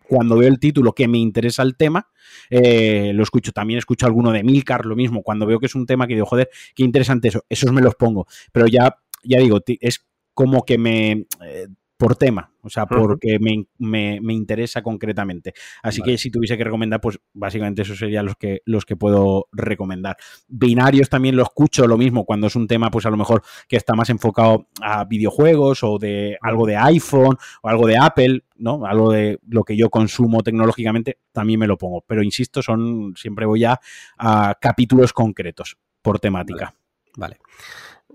cuando 0.08 0.38
veo 0.38 0.50
el 0.50 0.60
título 0.60 0.94
que 0.94 1.08
me 1.08 1.18
interesa 1.18 1.64
el 1.64 1.76
tema, 1.76 2.10
eh, 2.50 3.12
lo 3.14 3.24
escucho. 3.24 3.52
También 3.52 3.80
escucho 3.80 4.06
alguno 4.06 4.32
de 4.32 4.44
Milcar, 4.44 4.86
lo 4.86 4.96
mismo. 4.96 5.24
Cuando 5.24 5.46
veo 5.46 5.60
que 5.60 5.66
es 5.66 5.76
un 5.76 5.86
tema 5.86 6.08
que 6.08 6.14
digo, 6.14 6.26
joder, 6.26 6.50
qué 6.76 6.84
interesante 6.84 7.30
eso, 7.30 7.46
esos 7.50 7.72
me 7.72 7.82
los 7.82 7.96
pongo. 7.96 8.28
Pero 8.52 8.68
ya, 8.68 8.98
ya 9.24 9.40
digo, 9.40 9.60
es 9.80 10.06
como 10.34 10.64
que 10.64 10.78
me... 10.78 11.28
Eh, 11.46 11.68
por 11.98 12.18
tema, 12.18 12.52
o 12.62 12.70
sea, 12.70 12.86
porque 12.86 13.38
me, 13.40 14.34
interesa 14.34 14.82
concretamente. 14.82 15.54
Así 15.82 16.02
que 16.02 16.18
si 16.18 16.30
tuviese 16.30 16.58
que 16.58 16.64
recomendar, 16.64 17.00
pues 17.00 17.20
básicamente 17.34 17.84
esos 17.84 17.98
serían 17.98 18.26
los 18.26 18.36
que, 18.36 18.62
los 18.66 18.86
que 18.86 18.98
puedo 18.98 19.48
recomendar. 19.54 20.18
Binarios 20.48 21.10
también 21.10 21.38
lo 21.38 21.44
escucho, 21.44 21.88
lo 21.88 21.98
mismo, 21.98 22.26
cuando 22.26 22.48
es 22.48 22.56
un 22.56 22.68
tema, 22.68 22.92
pues 22.92 23.06
a 23.06 23.10
lo 23.10 23.18
mejor 23.18 23.44
que 23.70 23.78
está 23.78 23.94
más 23.94 24.10
enfocado 24.10 24.68
a 24.82 25.06
videojuegos 25.06 25.84
o 25.84 25.98
de 25.98 26.38
algo 26.42 26.66
de 26.66 26.76
iPhone 26.76 27.38
o 27.62 27.70
algo 27.70 27.88
de 27.88 27.98
Apple, 27.98 28.44
¿no? 28.58 28.86
Algo 28.86 29.12
de 29.12 29.40
lo 29.48 29.64
que 29.64 29.78
yo 29.78 29.90
consumo 29.90 30.44
tecnológicamente, 30.44 31.20
también 31.32 31.62
me 31.62 31.68
lo 31.68 31.78
pongo. 31.78 32.04
Pero 32.06 32.24
insisto, 32.24 32.62
son, 32.62 33.14
siempre 33.16 33.46
voy 33.46 33.64
a, 33.64 33.80
a 34.18 34.58
capítulos 34.60 35.14
concretos 35.14 35.78
por 36.02 36.20
temática. 36.20 36.76
vale. 37.16 37.40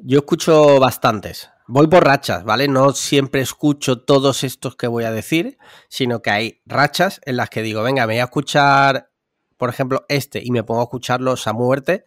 Yo 0.03 0.21
escucho 0.21 0.81
bastantes 0.81 1.51
voy 1.71 1.87
por 1.87 2.05
rachas, 2.05 2.45
¿vale? 2.45 2.69
No 2.69 2.93
siempre 2.93 3.41
escucho 3.41 4.01
todos 4.03 4.43
estos 4.45 4.77
que 4.77 4.89
voy 4.89 5.05
a 5.05 5.13
decir, 5.13 5.57
sino 5.89 6.21
que 6.21 6.31
hay 6.31 6.61
rachas 6.67 7.21
en 7.25 7.37
las 7.37 7.49
que 7.49 7.63
digo, 7.63 7.83
venga, 7.83 8.07
me 8.07 8.15
voy 8.15 8.21
a 8.21 8.25
escuchar, 8.25 9.11
por 9.57 9.71
ejemplo, 9.71 10.05
este 10.09 10.43
y 10.45 10.51
me 10.51 10.65
pongo 10.65 10.81
a 10.81 10.85
escucharlos 10.85 11.47
a 11.47 11.53
muerte 11.53 12.05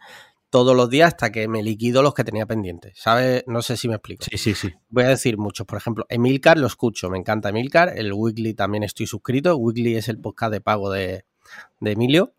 todos 0.50 0.76
los 0.76 0.90
días 0.90 1.08
hasta 1.08 1.32
que 1.32 1.48
me 1.48 1.64
liquido 1.64 2.04
los 2.04 2.14
que 2.14 2.24
tenía 2.24 2.46
pendientes, 2.46 2.94
¿sabes? 3.00 3.44
No 3.48 3.62
sé 3.62 3.78
si 3.78 3.88
me 3.88 3.96
explico. 3.96 4.26
Sí, 4.30 4.38
sí, 4.38 4.54
sí. 4.54 4.72
Voy 4.90 5.06
a 5.06 5.08
decir 5.08 5.38
muchos, 5.38 5.66
por 5.66 5.78
ejemplo, 5.78 6.06
Emilcar 6.10 6.58
lo 6.58 6.68
escucho, 6.68 7.10
me 7.10 7.18
encanta 7.18 7.50
Emilcar, 7.50 7.98
el 7.98 8.14
Weekly 8.14 8.54
también 8.54 8.84
estoy 8.84 9.08
suscrito, 9.08 9.56
Weekly 9.56 9.96
es 9.96 10.10
el 10.10 10.20
podcast 10.20 10.52
de 10.52 10.62
pago 10.62 10.92
de, 10.92 11.26
Emilio, 11.82 12.34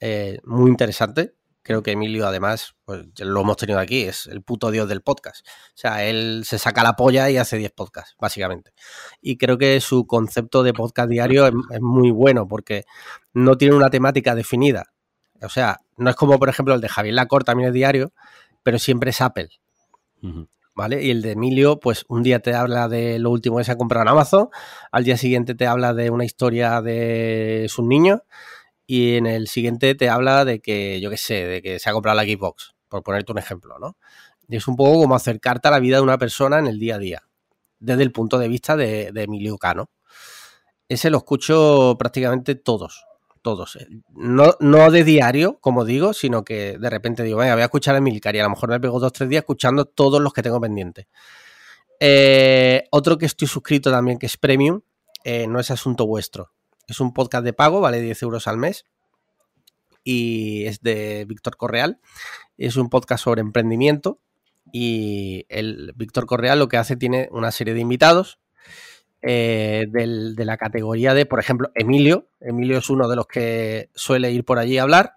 eh, 0.00 0.38
muy 0.44 0.70
interesante, 0.70 1.34
Creo 1.68 1.82
que 1.82 1.92
Emilio, 1.92 2.26
además, 2.26 2.76
pues 2.86 3.04
lo 3.18 3.42
hemos 3.42 3.58
tenido 3.58 3.78
aquí, 3.78 4.04
es 4.04 4.26
el 4.26 4.40
puto 4.40 4.70
dios 4.70 4.88
del 4.88 5.02
podcast. 5.02 5.46
O 5.46 5.72
sea, 5.74 6.02
él 6.06 6.44
se 6.46 6.58
saca 6.58 6.82
la 6.82 6.94
polla 6.94 7.28
y 7.28 7.36
hace 7.36 7.58
10 7.58 7.72
podcasts, 7.72 8.16
básicamente. 8.18 8.72
Y 9.20 9.36
creo 9.36 9.58
que 9.58 9.78
su 9.82 10.06
concepto 10.06 10.62
de 10.62 10.72
podcast 10.72 11.10
diario 11.10 11.46
es, 11.46 11.52
muy 11.82 12.10
bueno 12.10 12.48
porque 12.48 12.86
no 13.34 13.58
tiene 13.58 13.76
una 13.76 13.90
temática 13.90 14.34
definida. 14.34 14.86
O 15.42 15.50
sea, 15.50 15.80
no 15.98 16.08
es 16.08 16.16
como, 16.16 16.38
por 16.38 16.48
ejemplo, 16.48 16.72
el 16.74 16.80
de 16.80 16.88
Javier 16.88 17.14
Lacor, 17.14 17.44
también 17.44 17.68
es 17.68 17.74
diario, 17.74 18.14
pero 18.62 18.78
siempre 18.78 19.10
es 19.10 19.20
Apple. 19.20 19.50
¿Vale? 20.74 21.04
Y 21.04 21.10
el 21.10 21.20
de 21.20 21.32
Emilio, 21.32 21.80
pues 21.80 22.06
un 22.08 22.22
día 22.22 22.40
te 22.40 22.54
habla 22.54 22.88
de 22.88 23.18
lo 23.18 23.30
último 23.30 23.58
que 23.58 23.64
se 23.64 23.72
ha 23.72 23.76
comprado 23.76 24.04
en 24.04 24.08
Amazon, 24.08 24.48
al 24.90 25.04
día 25.04 25.18
siguiente 25.18 25.54
te 25.54 25.66
habla 25.66 25.92
de 25.92 26.08
una 26.08 26.24
historia 26.24 26.80
de 26.80 27.66
sus 27.68 27.84
niños 27.84 28.20
y 28.90 29.16
en 29.16 29.26
el 29.26 29.48
siguiente 29.48 29.94
te 29.94 30.08
habla 30.08 30.46
de 30.46 30.60
que, 30.60 30.98
yo 30.98 31.10
qué 31.10 31.18
sé, 31.18 31.44
de 31.44 31.60
que 31.60 31.78
se 31.78 31.90
ha 31.90 31.92
comprado 31.92 32.16
la 32.16 32.22
Xbox, 32.22 32.74
por 32.88 33.02
ponerte 33.02 33.30
un 33.30 33.38
ejemplo, 33.38 33.78
¿no? 33.78 33.98
Y 34.48 34.56
es 34.56 34.66
un 34.66 34.76
poco 34.76 35.02
como 35.02 35.14
acercarte 35.14 35.68
a 35.68 35.70
la 35.70 35.78
vida 35.78 35.98
de 35.98 36.02
una 36.02 36.16
persona 36.16 36.58
en 36.58 36.66
el 36.66 36.78
día 36.78 36.94
a 36.94 36.98
día, 36.98 37.22
desde 37.78 38.02
el 38.02 38.12
punto 38.12 38.38
de 38.38 38.48
vista 38.48 38.76
de, 38.76 39.12
Emilio 39.14 39.58
Cano. 39.58 39.90
Ese 40.88 41.10
lo 41.10 41.18
escucho 41.18 41.96
prácticamente 41.98 42.54
todos, 42.54 43.04
todos. 43.42 43.76
No, 44.08 44.56
no 44.58 44.90
de 44.90 45.04
diario, 45.04 45.58
como 45.60 45.84
digo, 45.84 46.14
sino 46.14 46.42
que 46.42 46.78
de 46.78 46.88
repente 46.88 47.22
digo, 47.22 47.40
venga, 47.40 47.52
voy 47.52 47.62
a 47.62 47.66
escuchar 47.66 47.94
a 47.94 47.98
Emilcar 47.98 48.36
y 48.36 48.38
a 48.38 48.44
lo 48.44 48.50
mejor 48.50 48.70
me 48.70 48.80
pego 48.80 48.98
dos 48.98 49.08
o 49.08 49.12
tres 49.12 49.28
días 49.28 49.42
escuchando 49.42 49.84
todos 49.84 50.22
los 50.22 50.32
que 50.32 50.42
tengo 50.42 50.62
pendientes. 50.62 51.08
Eh, 52.00 52.84
otro 52.90 53.18
que 53.18 53.26
estoy 53.26 53.48
suscrito 53.48 53.90
también, 53.90 54.18
que 54.18 54.24
es 54.24 54.38
Premium, 54.38 54.80
eh, 55.24 55.46
no 55.46 55.60
es 55.60 55.70
asunto 55.70 56.06
vuestro. 56.06 56.52
Es 56.88 57.00
un 57.00 57.12
podcast 57.12 57.44
de 57.44 57.52
pago, 57.52 57.80
vale 57.80 58.00
10 58.00 58.22
euros 58.22 58.48
al 58.48 58.56
mes. 58.56 58.84
y 60.04 60.64
es 60.64 60.80
de 60.80 61.26
Víctor 61.26 61.56
Correal. 61.58 62.00
Es 62.56 62.76
un 62.76 62.88
podcast 62.88 63.24
sobre 63.24 63.42
emprendimiento 63.42 64.20
y 64.72 65.44
el 65.50 65.92
Víctor 65.96 66.24
Correal 66.24 66.58
lo 66.58 66.68
que 66.68 66.78
hace 66.78 66.96
tiene 66.96 67.28
una 67.30 67.50
serie 67.50 67.74
de 67.74 67.80
invitados 67.80 68.38
eh, 69.20 69.86
de 69.90 70.44
la 70.44 70.56
categoría 70.56 71.12
de, 71.12 71.26
por 71.26 71.40
ejemplo, 71.40 71.70
Emilio. 71.74 72.28
Emilio 72.40 72.78
es 72.78 72.88
uno 72.88 73.06
de 73.06 73.16
los 73.16 73.26
que 73.26 73.90
suele 73.94 74.30
ir 74.32 74.44
por 74.46 74.58
allí 74.58 74.78
a 74.78 74.82
hablar. 74.82 75.14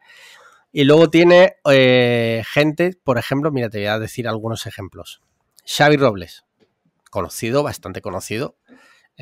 Y 0.74 0.84
luego 0.84 1.10
tiene 1.10 1.56
eh, 1.70 2.44
gente, 2.46 2.98
por 3.04 3.18
ejemplo, 3.18 3.52
mira, 3.52 3.70
te 3.70 3.80
voy 3.80 3.88
a 3.88 4.00
decir 4.00 4.28
algunos 4.28 4.66
ejemplos. 4.66 5.22
Xavi 5.66 5.98
Robles, 5.98 6.44
conocido, 7.10 7.64
bastante 7.64 8.02
conocido. 8.02 8.58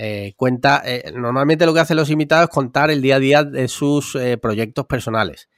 Eh, 0.02 0.34
cuenta, 0.38 0.84
normalmente 1.14 1.66
lo 1.66 1.74
que 1.74 1.82
hacen 1.82 1.98
los 1.98 2.10
invitados 2.10 2.50
es 2.50 2.54
contar 2.56 2.90
el 2.90 3.02
día 3.02 3.18
a 3.18 3.20
día 3.20 3.44
de 3.44 3.68
sus 3.68 4.18
proyectos 4.42 4.86
personales. 4.86 5.50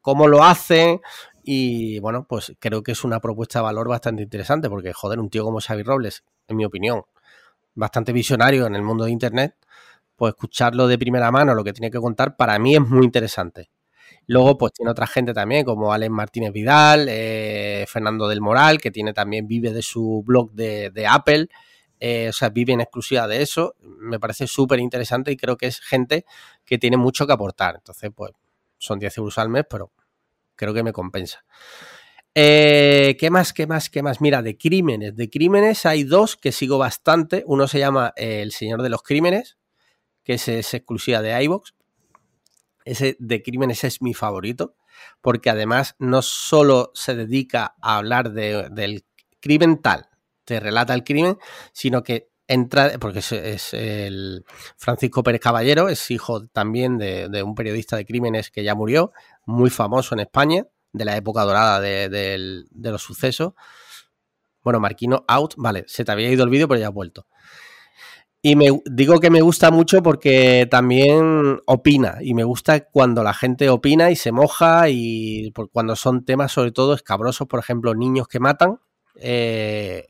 Cómo 0.00 0.28
lo 0.28 0.44
hacen, 0.44 1.00
y 1.42 1.98
bueno, 2.00 2.26
pues 2.26 2.54
creo 2.58 2.82
que 2.82 2.92
es 2.92 3.04
una 3.04 3.20
propuesta 3.20 3.58
de 3.58 3.64
valor 3.64 3.88
bastante 3.88 4.22
interesante 4.22 4.70
porque, 4.70 4.92
joder, 4.92 5.20
un 5.20 5.28
tío 5.28 5.44
como 5.44 5.60
Xavi 5.60 5.82
Robles, 5.82 6.24
en 6.48 6.56
mi 6.56 6.64
opinión, 6.64 7.02
bastante 7.74 8.12
visionario 8.12 8.66
en 8.66 8.74
el 8.74 8.82
mundo 8.82 9.04
de 9.04 9.10
Internet, 9.10 9.54
pues 10.16 10.30
escucharlo 10.30 10.86
de 10.86 10.98
primera 10.98 11.30
mano, 11.30 11.54
lo 11.54 11.62
que 11.62 11.72
tiene 11.72 11.90
que 11.90 11.98
contar, 11.98 12.36
para 12.36 12.58
mí 12.58 12.74
es 12.74 12.80
muy 12.80 13.04
interesante. 13.04 13.70
Luego, 14.26 14.56
pues 14.56 14.72
tiene 14.72 14.90
otra 14.90 15.06
gente 15.06 15.34
también, 15.34 15.66
como 15.66 15.92
Alex 15.92 16.10
Martínez 16.10 16.52
Vidal, 16.52 17.06
eh, 17.10 17.84
Fernando 17.88 18.26
del 18.26 18.40
Moral, 18.40 18.80
que 18.80 18.90
tiene 18.90 19.12
también, 19.12 19.46
vive 19.46 19.72
de 19.72 19.82
su 19.82 20.22
blog 20.24 20.52
de, 20.52 21.06
Apple, 21.06 21.48
eh, 22.06 22.28
o 22.28 22.32
sea, 22.34 22.50
vive 22.50 22.74
en 22.74 22.82
exclusiva 22.82 23.26
de 23.26 23.40
eso. 23.40 23.76
Me 23.80 24.20
parece 24.20 24.46
súper 24.46 24.78
interesante 24.78 25.32
y 25.32 25.38
creo 25.38 25.56
que 25.56 25.68
es 25.68 25.80
gente 25.80 26.26
que 26.62 26.76
tiene 26.76 26.98
mucho 26.98 27.26
que 27.26 27.32
aportar. 27.32 27.76
Entonces, 27.76 28.10
pues 28.14 28.32
son 28.76 28.98
10 28.98 29.16
euros 29.16 29.38
al 29.38 29.48
mes, 29.48 29.64
pero 29.70 29.90
creo 30.54 30.74
que 30.74 30.82
me 30.82 30.92
compensa. 30.92 31.46
Eh, 32.34 33.16
¿Qué 33.18 33.30
más? 33.30 33.54
¿Qué 33.54 33.66
más? 33.66 33.88
¿Qué 33.88 34.02
más? 34.02 34.20
Mira, 34.20 34.42
de 34.42 34.58
crímenes. 34.58 35.16
De 35.16 35.30
crímenes 35.30 35.86
hay 35.86 36.04
dos 36.04 36.36
que 36.36 36.52
sigo 36.52 36.76
bastante. 36.76 37.42
Uno 37.46 37.66
se 37.68 37.78
llama 37.78 38.12
eh, 38.16 38.42
El 38.42 38.52
Señor 38.52 38.82
de 38.82 38.90
los 38.90 39.02
Crímenes, 39.02 39.56
que 40.24 40.34
es, 40.34 40.46
exclusiva 40.74 41.22
de 41.22 41.42
iVox. 41.42 41.74
Ese 42.84 43.16
de 43.18 43.42
crímenes 43.42 43.82
es 43.82 44.02
mi 44.02 44.12
favorito, 44.12 44.76
porque 45.22 45.48
además 45.48 45.96
no 45.98 46.20
solo 46.20 46.90
se 46.92 47.14
dedica 47.14 47.76
a 47.80 47.96
hablar 47.96 48.32
del 48.32 49.06
crimen 49.40 49.80
tal, 49.80 50.10
te 50.44 50.60
relata 50.60 50.94
el 50.94 51.04
crimen, 51.04 51.38
sino 51.72 52.02
que 52.02 52.30
entra, 52.46 52.92
porque 53.00 53.20
es, 53.20 53.74
el 53.74 54.44
Francisco 54.76 55.22
Pérez 55.22 55.40
Caballero, 55.40 55.88
es 55.88 56.10
hijo 56.10 56.46
también 56.48 56.98
de 56.98 57.42
un 57.42 57.54
periodista 57.54 57.96
de 57.96 58.04
crímenes 58.04 58.50
que 58.50 58.64
ya 58.64 58.74
murió, 58.74 59.12
muy 59.46 59.70
famoso 59.70 60.14
en 60.14 60.20
España 60.20 60.66
de 60.94 61.04
la 61.04 61.16
época 61.16 61.42
dorada 61.42 61.80
de, 61.80 62.64
los 62.72 63.02
sucesos. 63.02 63.52
Bueno, 64.62 64.80
Marquino 64.80 65.24
out, 65.28 65.54
vale, 65.58 65.84
se 65.86 66.04
te 66.04 66.12
había 66.12 66.30
ido 66.30 66.44
el 66.44 66.50
vídeo, 66.50 66.66
pero 66.68 66.80
ya 66.80 66.86
ha 66.86 66.90
vuelto. 66.90 67.26
Y 68.40 68.56
me 68.56 68.68
digo 68.84 69.20
que 69.20 69.30
me 69.30 69.40
gusta 69.40 69.70
mucho 69.70 70.02
porque 70.02 70.68
también 70.70 71.60
opina. 71.66 72.18
Y 72.20 72.34
me 72.34 72.44
gusta 72.44 72.84
cuando 72.84 73.22
la 73.22 73.32
gente 73.32 73.70
opina 73.70 74.10
y 74.10 74.16
se 74.16 74.32
moja. 74.32 74.90
Y 74.90 75.50
cuando 75.72 75.96
son 75.96 76.26
temas, 76.26 76.52
sobre 76.52 76.70
todo, 76.70 76.92
escabrosos, 76.92 77.48
por 77.48 77.58
ejemplo, 77.58 77.94
niños 77.94 78.28
que 78.28 78.40
matan. 78.40 78.80
Eh, 79.16 80.08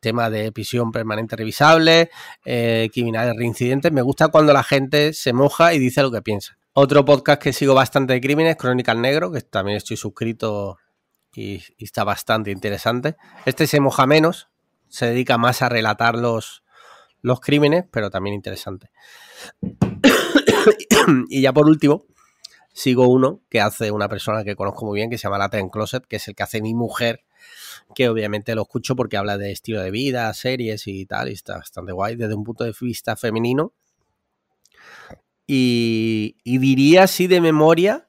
tema 0.00 0.30
de 0.30 0.52
prisión 0.52 0.92
permanente 0.92 1.36
revisable, 1.36 2.10
eh, 2.44 2.88
criminales 2.92 3.34
reincidentes. 3.36 3.92
Me 3.92 4.02
gusta 4.02 4.28
cuando 4.28 4.52
la 4.52 4.62
gente 4.62 5.12
se 5.12 5.32
moja 5.32 5.74
y 5.74 5.78
dice 5.78 6.02
lo 6.02 6.10
que 6.10 6.22
piensa. 6.22 6.58
Otro 6.72 7.04
podcast 7.04 7.42
que 7.42 7.52
sigo 7.52 7.74
bastante 7.74 8.12
de 8.12 8.20
crímenes, 8.20 8.56
Crónica 8.56 8.94
Negro, 8.94 9.32
que 9.32 9.40
también 9.40 9.76
estoy 9.76 9.96
suscrito 9.96 10.78
y, 11.34 11.62
está 11.78 12.04
bastante 12.04 12.50
interesante. 12.50 13.16
Este 13.46 13.66
se 13.66 13.80
moja 13.80 14.06
menos, 14.06 14.48
se 14.88 15.06
dedica 15.06 15.38
más 15.38 15.62
a 15.62 15.68
relatar 15.68 16.16
los, 16.16 16.62
los 17.20 17.40
crímenes, 17.40 17.84
pero 17.90 18.10
también 18.10 18.34
interesante. 18.34 18.90
y 21.28 21.42
ya 21.42 21.52
por 21.52 21.66
último, 21.66 22.04
sigo 22.72 23.08
uno 23.08 23.40
que 23.50 23.60
hace 23.60 23.90
una 23.90 24.08
persona 24.08 24.44
que 24.44 24.54
conozco 24.54 24.86
muy 24.86 24.96
bien, 24.96 25.10
que 25.10 25.18
se 25.18 25.24
llama 25.24 25.38
Latin 25.38 25.68
Closet, 25.70 26.06
que 26.06 26.16
es 26.16 26.28
el 26.28 26.36
que 26.36 26.44
hace 26.44 26.62
mi 26.62 26.74
mujer, 26.74 27.24
que 27.94 28.08
obviamente 28.08 28.54
lo 28.54 28.62
escucho 28.62 28.96
porque 28.96 29.16
habla 29.16 29.38
de 29.38 29.52
estilo 29.52 29.80
de 29.80 29.90
vida, 29.90 30.32
series 30.34 30.86
y 30.86 31.06
tal, 31.06 31.28
y 31.28 31.32
está 31.32 31.56
bastante 31.56 31.92
guay 31.92 32.16
desde 32.16 32.34
un 32.34 32.44
punto 32.44 32.64
de 32.64 32.74
vista 32.80 33.16
femenino 33.16 33.72
y, 35.50 36.36
diría 36.44 37.04
así 37.04 37.26
de 37.26 37.40
memoria 37.40 38.06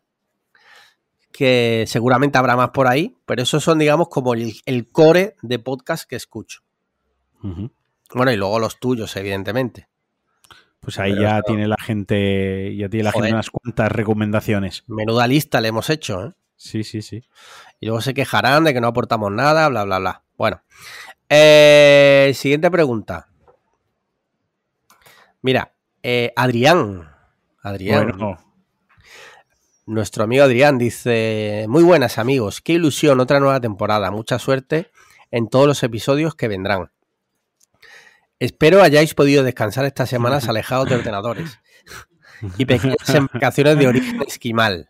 que 1.31 1.85
seguramente 1.87 2.37
habrá 2.37 2.57
más 2.57 2.71
por 2.71 2.87
ahí, 2.87 3.15
pero 3.25 3.41
esos 3.41 3.63
son, 3.63 3.79
digamos, 3.79 4.09
como 4.09 4.33
el, 4.33 4.89
core 4.91 5.37
de 5.41 5.57
podcast 5.57 6.07
que 6.07 6.17
escucho. 6.17 6.61
Bueno, 8.13 8.31
y 8.33 8.35
luego 8.35 8.59
los 8.59 8.79
tuyos, 8.79 9.15
evidentemente. 9.15 9.87
Pues 10.81 10.99
ahí 10.99 11.15
ya 11.17 11.41
tiene 11.41 11.67
la 11.67 11.77
gente, 11.77 12.75
ya 12.75 12.89
tiene 12.89 13.05
la 13.05 13.11
gente 13.13 13.31
unas 13.31 13.49
cuantas 13.49 13.89
recomendaciones. 13.89 14.83
Menuda 14.87 15.25
lista 15.27 15.61
le 15.61 15.69
hemos 15.69 15.89
hecho, 15.89 16.25
¿eh? 16.25 16.33
Sí, 16.57 16.83
sí, 16.83 17.01
sí. 17.01 17.23
Y 17.79 17.85
luego 17.85 18.01
se 18.01 18.13
quejarán 18.13 18.63
de 18.63 18.73
que 18.73 18.81
no 18.81 18.87
aportamos 18.87 19.31
nada, 19.31 19.67
bla, 19.69 19.83
bla, 19.83 19.99
bla. 19.99 20.23
Bueno. 20.37 20.61
Eh, 21.29 22.31
siguiente 22.35 22.71
pregunta. 22.71 23.29
Mira, 25.41 25.73
eh, 26.01 26.33
Adrián 26.35 27.09
Adrián. 27.61 28.37
Nuestro 29.85 30.23
amigo 30.23 30.43
Adrián 30.43 30.77
dice, 30.77 31.65
muy 31.67 31.83
buenas 31.83 32.19
amigos, 32.19 32.61
qué 32.61 32.73
ilusión, 32.73 33.19
otra 33.19 33.39
nueva 33.39 33.59
temporada, 33.59 34.11
mucha 34.11 34.37
suerte 34.37 34.91
en 35.31 35.49
todos 35.49 35.67
los 35.67 35.81
episodios 35.83 36.35
que 36.35 36.47
vendrán. 36.47 36.91
Espero 38.37 38.81
hayáis 38.81 39.15
podido 39.15 39.43
descansar 39.43 39.85
estas 39.85 40.09
semanas 40.09 40.47
alejados 40.49 40.89
de 40.89 40.95
ordenadores 40.95 41.59
y 42.57 42.65
pequeñas 42.65 43.09
embarcaciones 43.09 43.77
de 43.77 43.87
origen 43.87 44.21
esquimal. 44.21 44.89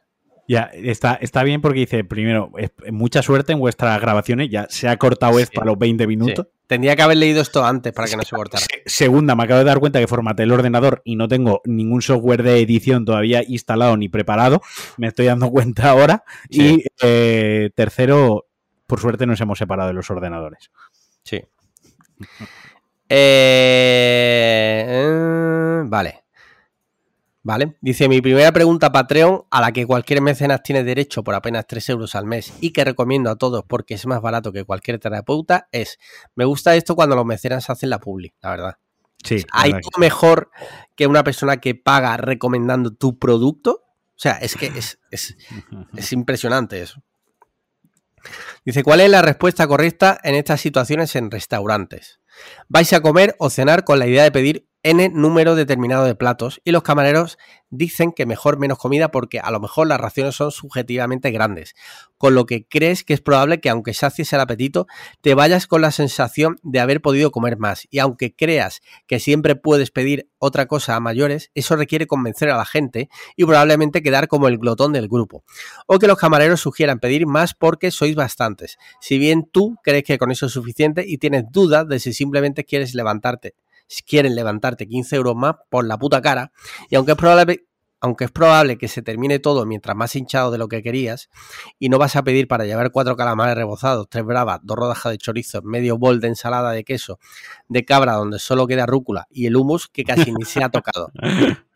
Ya, 0.49 0.71
está, 0.73 1.13
está 1.21 1.43
bien 1.43 1.61
porque 1.61 1.81
dice, 1.81 2.03
primero, 2.03 2.51
mucha 2.91 3.21
suerte 3.21 3.53
en 3.53 3.59
vuestras 3.59 4.01
grabaciones, 4.01 4.49
ya 4.49 4.65
se 4.67 4.89
ha 4.89 4.97
cortado 4.97 5.37
esto 5.37 5.61
a 5.61 5.65
los 5.65 5.77
20 5.77 6.07
minutos. 6.07 6.47
Tendría 6.65 6.95
que 6.95 7.03
haber 7.03 7.17
leído 7.17 7.39
esto 7.39 7.63
antes 7.63 7.93
para 7.93 8.07
que 8.07 8.17
no 8.17 8.23
se 8.23 8.35
cortara. 8.35 8.65
Segunda, 8.87 9.35
me 9.35 9.43
acabo 9.43 9.59
de 9.59 9.65
dar 9.65 9.79
cuenta 9.79 9.99
que 9.99 10.07
formateé 10.07 10.45
el 10.45 10.51
ordenador 10.51 11.03
y 11.05 11.17
no 11.17 11.27
tengo 11.27 11.61
ningún 11.65 12.01
software 12.01 12.41
de 12.41 12.61
edición 12.61 13.05
todavía 13.05 13.43
instalado 13.47 13.95
ni 13.95 14.09
preparado. 14.09 14.63
Me 14.97 15.05
estoy 15.05 15.27
dando 15.27 15.51
cuenta 15.51 15.91
ahora. 15.91 16.23
Y 16.49 16.83
eh, 16.99 17.69
tercero, 17.75 18.47
por 18.87 18.99
suerte 18.99 19.27
nos 19.27 19.39
hemos 19.41 19.59
separado 19.59 19.89
de 19.89 19.93
los 19.93 20.09
ordenadores. 20.09 20.71
Sí. 21.21 21.43
Eh, 23.07 24.85
eh, 24.87 25.83
vale. 25.85 26.23
¿Vale? 27.49 27.75
Dice, 27.81 28.07
mi 28.07 28.21
primera 28.21 28.51
pregunta 28.51 28.91
Patreon, 28.91 29.45
a 29.49 29.59
la 29.59 29.71
que 29.71 29.87
cualquier 29.87 30.21
mecenas 30.21 30.61
tiene 30.61 30.83
derecho 30.83 31.23
por 31.23 31.33
apenas 31.33 31.65
3 31.65 31.89
euros 31.89 32.13
al 32.13 32.27
mes 32.27 32.53
y 32.61 32.69
que 32.73 32.83
recomiendo 32.83 33.31
a 33.31 33.37
todos 33.37 33.63
porque 33.67 33.95
es 33.95 34.05
más 34.05 34.21
barato 34.21 34.51
que 34.51 34.65
cualquier 34.65 34.99
terapeuta, 34.99 35.67
es, 35.71 35.97
me 36.35 36.45
gusta 36.45 36.75
esto 36.75 36.95
cuando 36.95 37.15
los 37.15 37.25
mecenas 37.25 37.67
hacen 37.71 37.89
la 37.89 37.99
publi, 37.99 38.35
la 38.41 38.51
verdad. 38.51 38.77
Sí, 39.23 39.43
¿Hay 39.51 39.71
algo 39.71 39.89
mejor 39.97 40.51
que 40.95 41.07
una 41.07 41.23
persona 41.23 41.57
que 41.57 41.73
paga 41.73 42.17
recomendando 42.17 42.93
tu 42.93 43.17
producto? 43.17 43.81
O 43.81 44.19
sea, 44.19 44.33
es 44.33 44.55
que 44.55 44.67
es, 44.67 44.99
es, 45.09 45.35
es 45.97 46.13
impresionante 46.13 46.79
eso. 46.79 47.01
Dice, 48.63 48.83
¿cuál 48.83 49.01
es 49.01 49.09
la 49.09 49.23
respuesta 49.23 49.67
correcta 49.67 50.19
en 50.23 50.35
estas 50.35 50.61
situaciones 50.61 51.15
en 51.15 51.31
restaurantes? 51.31 52.19
Vais 52.67 52.93
a 52.93 53.01
comer 53.01 53.35
o 53.39 53.49
cenar 53.49 53.85
con 53.85 53.97
la 53.97 54.05
idea 54.05 54.21
de 54.21 54.31
pedir 54.31 54.69
N 54.81 55.09
número 55.09 55.55
determinado 55.55 56.05
de 56.05 56.15
platos 56.15 56.61
y 56.63 56.71
los 56.71 56.83
camareros 56.83 57.37
dicen 57.69 58.13
que 58.13 58.25
mejor 58.25 58.57
menos 58.57 58.77
comida 58.77 59.11
porque 59.11 59.41
a 59.41 59.51
lo 59.51 59.59
mejor 59.59 59.87
las 59.87 59.99
raciones 59.99 60.35
son 60.35 60.51
subjetivamente 60.51 61.31
grandes, 61.31 61.75
con 62.17 62.33
lo 62.33 62.45
que 62.45 62.65
crees 62.65 63.03
que 63.03 63.13
es 63.13 63.19
probable 63.19 63.59
que 63.59 63.69
aunque 63.69 63.93
sacies 63.93 64.31
el 64.31 64.39
apetito, 64.39 64.87
te 65.19 65.35
vayas 65.35 65.67
con 65.67 65.81
la 65.81 65.91
sensación 65.91 66.59
de 66.63 66.79
haber 66.79 67.01
podido 67.01 67.29
comer 67.29 67.57
más 67.57 67.89
y 67.91 67.99
aunque 67.99 68.33
creas 68.33 68.79
que 69.05 69.19
siempre 69.19 69.57
puedes 69.57 69.91
pedir 69.91 70.29
otra 70.37 70.65
cosa 70.65 70.95
a 70.95 71.01
mayores, 71.01 71.51
eso 71.55 71.75
requiere 71.75 72.07
convencer 72.07 72.49
a 72.49 72.55
la 72.55 72.65
gente 72.65 73.09
y 73.35 73.43
probablemente 73.43 74.01
quedar 74.01 74.29
como 74.29 74.47
el 74.47 74.59
glotón 74.59 74.93
del 74.93 75.09
grupo. 75.09 75.43
O 75.87 75.99
que 75.99 76.07
los 76.07 76.17
camareros 76.17 76.61
sugieran 76.61 77.01
pedir 77.01 77.27
más 77.27 77.53
porque 77.53 77.91
sois 77.91 78.15
bastantes, 78.15 78.77
si 79.01 79.17
bien 79.17 79.43
tú 79.51 79.75
crees 79.83 80.05
que 80.05 80.17
con 80.17 80.31
eso 80.31 80.45
es 80.45 80.53
suficiente 80.53 81.03
y 81.05 81.17
tienes 81.17 81.43
dudas 81.51 81.85
de 81.85 81.99
si 81.99 82.13
simplemente 82.13 82.63
quieres 82.63 82.95
levantarte 82.95 83.55
si 83.89 84.03
quieren 84.03 84.35
levantarte 84.35 84.87
15 84.87 85.15
euros 85.15 85.35
más 85.35 85.55
por 85.69 85.85
la 85.85 85.97
puta 85.97 86.21
cara. 86.21 86.51
Y 86.89 86.95
aunque 86.95 87.13
es 87.13 87.17
probable, 87.17 87.67
aunque 87.99 88.25
es 88.25 88.31
probable 88.31 88.77
que 88.77 88.87
se 88.87 89.01
termine 89.01 89.39
todo 89.39 89.65
mientras 89.65 89.95
más 89.95 90.15
hinchado 90.15 90.51
de 90.51 90.57
lo 90.59 90.67
que 90.67 90.83
querías, 90.83 91.29
y 91.79 91.89
no 91.89 91.97
vas 91.97 92.15
a 92.15 92.23
pedir 92.23 92.47
para 92.47 92.65
llevar 92.65 92.91
cuatro 92.91 93.17
calamares 93.17 93.55
rebozados, 93.55 94.07
tres 94.07 94.23
bravas, 94.23 94.59
dos 94.63 94.77
rodajas 94.77 95.11
de 95.11 95.17
chorizo, 95.17 95.61
medio 95.63 95.97
bol 95.97 96.19
de 96.21 96.29
ensalada 96.29 96.71
de 96.71 96.83
queso, 96.83 97.19
de 97.67 97.83
cabra 97.83 98.13
donde 98.13 98.39
solo 98.39 98.67
queda 98.67 98.85
rúcula 98.85 99.27
y 99.31 99.47
el 99.47 99.55
humus 99.55 99.87
que 99.87 100.03
casi 100.03 100.31
ni 100.31 100.45
se 100.45 100.63
ha 100.63 100.69
tocado. 100.69 101.11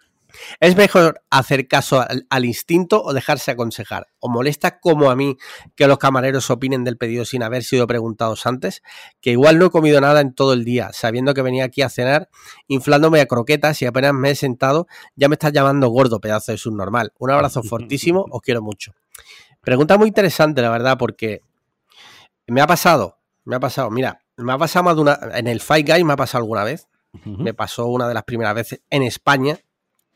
¿Es 0.60 0.76
mejor 0.76 1.22
hacer 1.30 1.68
caso 1.68 2.02
al, 2.02 2.26
al, 2.30 2.46
instinto 2.46 3.04
o 3.04 3.14
dejarse 3.14 3.52
aconsejar? 3.52 4.08
¿O 4.20 4.30
molesta 4.30 4.80
como 4.80 5.12
a 5.12 5.16
mí 5.16 5.38
que 5.76 5.88
los 5.88 5.98
camareros 5.98 6.50
opinen 6.50 6.84
del 6.84 6.98
pedido 6.98 7.26
sin 7.26 7.44
haber 7.44 7.64
sido 7.64 7.88
preguntados 7.88 8.46
antes? 8.46 8.82
Que 9.22 9.32
igual 9.32 9.60
no 9.60 9.68
he 9.68 9.70
comido 9.70 10.02
nada 10.02 10.22
en 10.22 10.34
todo 10.34 10.54
el 10.54 10.66
día, 10.66 10.92
sabiendo 10.94 11.34
que 11.34 11.42
venía 11.42 11.66
aquí 11.66 11.82
a 11.82 11.90
cenar, 11.90 12.30
inflándome 12.68 13.22
a 13.22 13.26
croquetas 13.26 13.82
y 13.82 13.86
apenas 13.86 14.14
me 14.14 14.32
he 14.32 14.36
sentado, 14.36 14.88
ya 15.16 15.30
me 15.30 15.36
estás 15.36 15.54
llamando 15.54 15.88
gordo, 15.90 16.20
pedazo 16.20 16.52
de 16.52 16.58
subnormal. 16.58 17.14
Un 17.20 17.32
abrazo 17.32 17.62
fortísimo, 17.64 18.26
os 18.30 18.42
quiero 18.42 18.62
mucho. 18.62 18.94
Pregunta 19.62 19.98
muy 19.98 20.08
interesante, 20.10 20.62
la 20.62 20.70
verdad, 20.70 20.98
porque 20.98 21.42
me 22.48 22.62
ha 22.62 22.68
pasado, 22.68 23.20
me 23.46 23.56
ha 23.56 23.60
pasado, 23.60 23.90
mira, 23.90 24.20
me 24.36 24.52
ha 24.52 24.58
pasado 24.58 24.84
más 24.84 24.96
de 24.96 25.02
una, 25.02 25.20
en 25.36 25.48
el 25.48 25.62
Fight 25.62 25.88
Guy 25.88 26.04
me 26.04 26.14
ha 26.14 26.18
pasado 26.18 26.44
alguna 26.44 26.64
vez, 26.64 26.88
uh 27.14 27.18
-huh. 27.18 27.38
me 27.38 27.54
pasó 27.54 27.88
una 27.88 28.08
de 28.08 28.14
las 28.14 28.24
primeras 28.24 28.56
veces 28.56 28.82
en 28.90 29.04
España, 29.04 29.60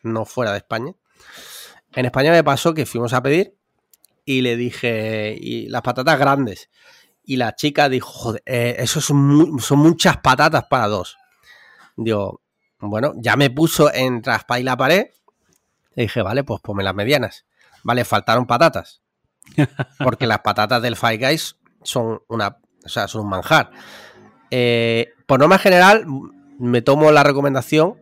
no 0.03 0.25
fuera 0.25 0.51
de 0.51 0.57
España. 0.57 0.93
En 1.93 2.05
España 2.05 2.31
me 2.31 2.43
pasó 2.43 2.73
que 2.73 2.85
fuimos 2.85 3.13
a 3.13 3.21
pedir 3.23 3.55
y 4.25 4.41
le 4.41 4.55
dije, 4.55 5.35
y 5.39 5.67
las 5.69 5.81
patatas 5.81 6.19
grandes. 6.19 6.69
Y 7.23 7.37
la 7.37 7.55
chica 7.55 7.89
dijo, 7.89 8.09
joder, 8.09 8.43
eh, 8.45 8.75
eso 8.79 9.01
son, 9.01 9.17
muy, 9.17 9.61
son, 9.61 9.79
muchas 9.79 10.17
patatas 10.17 10.65
para 10.69 10.87
dos. 10.87 11.17
Digo, 11.95 12.41
bueno, 12.79 13.13
ya 13.17 13.35
me 13.35 13.49
puso 13.49 13.91
en 13.93 14.21
traspa 14.21 14.59
y 14.59 14.63
la 14.63 14.77
pared. 14.77 15.07
Le 15.95 16.03
dije, 16.03 16.21
vale, 16.21 16.43
pues 16.43 16.61
ponme 16.61 16.83
las 16.83 16.93
medianas. 16.93 17.45
Vale, 17.83 18.05
faltaron 18.05 18.45
patatas. 18.45 19.01
Porque 20.03 20.27
las 20.27 20.39
patatas 20.39 20.81
del 20.81 20.95
Five 20.95 21.17
Guys 21.17 21.57
son 21.83 22.21
una, 22.27 22.57
o 22.85 22.89
sea, 22.89 23.07
son 23.07 23.21
un 23.21 23.29
manjar. 23.29 23.71
Eh, 24.51 25.13
por 25.25 25.39
norma 25.39 25.57
general, 25.57 26.05
me 26.59 26.81
tomo 26.81 27.11
la 27.11 27.23
recomendación, 27.23 27.95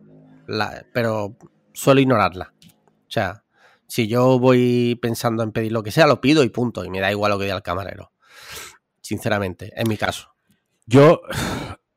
la, 0.46 0.84
pero 0.92 1.36
suelo 1.76 2.00
ignorarla. 2.00 2.52
O 2.62 3.10
sea, 3.10 3.44
si 3.86 4.08
yo 4.08 4.38
voy 4.38 4.98
pensando 5.00 5.42
en 5.42 5.52
pedir 5.52 5.72
lo 5.72 5.82
que 5.82 5.90
sea, 5.90 6.06
lo 6.06 6.20
pido 6.20 6.42
y 6.42 6.48
punto. 6.48 6.84
Y 6.84 6.90
me 6.90 7.00
da 7.00 7.10
igual 7.10 7.30
lo 7.30 7.38
que 7.38 7.44
diga 7.44 7.56
el 7.56 7.62
camarero. 7.62 8.12
Sinceramente, 9.00 9.72
en 9.76 9.88
mi 9.88 9.96
caso. 9.96 10.34
Yo, 10.86 11.20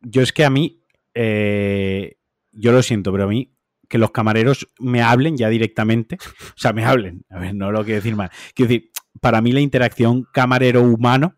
yo 0.02 0.22
es 0.22 0.34
que 0.34 0.46
a 0.46 0.50
mí, 0.50 0.84
eh, 1.14 2.18
yo 2.52 2.72
lo 2.72 2.84
siento, 2.84 3.12
pero 3.12 3.24
a 3.24 3.28
mí 3.28 3.56
que 3.88 3.98
los 3.98 4.12
camareros 4.12 4.68
me 4.80 5.02
hablen 5.02 5.36
ya 5.36 5.50
directamente, 5.50 6.18
o 6.56 6.58
sea, 6.58 6.74
me 6.74 6.86
hablen, 6.86 7.26
a 7.30 7.40
ver, 7.40 7.56
no 7.56 7.72
lo 7.72 7.84
quiero 7.84 7.96
decir 7.96 8.16
mal, 8.16 8.30
quiero 8.54 8.70
decir, 8.70 8.92
para 9.20 9.42
mí 9.42 9.52
la 9.52 9.62
interacción 9.62 10.28
camarero-humano 10.32 11.38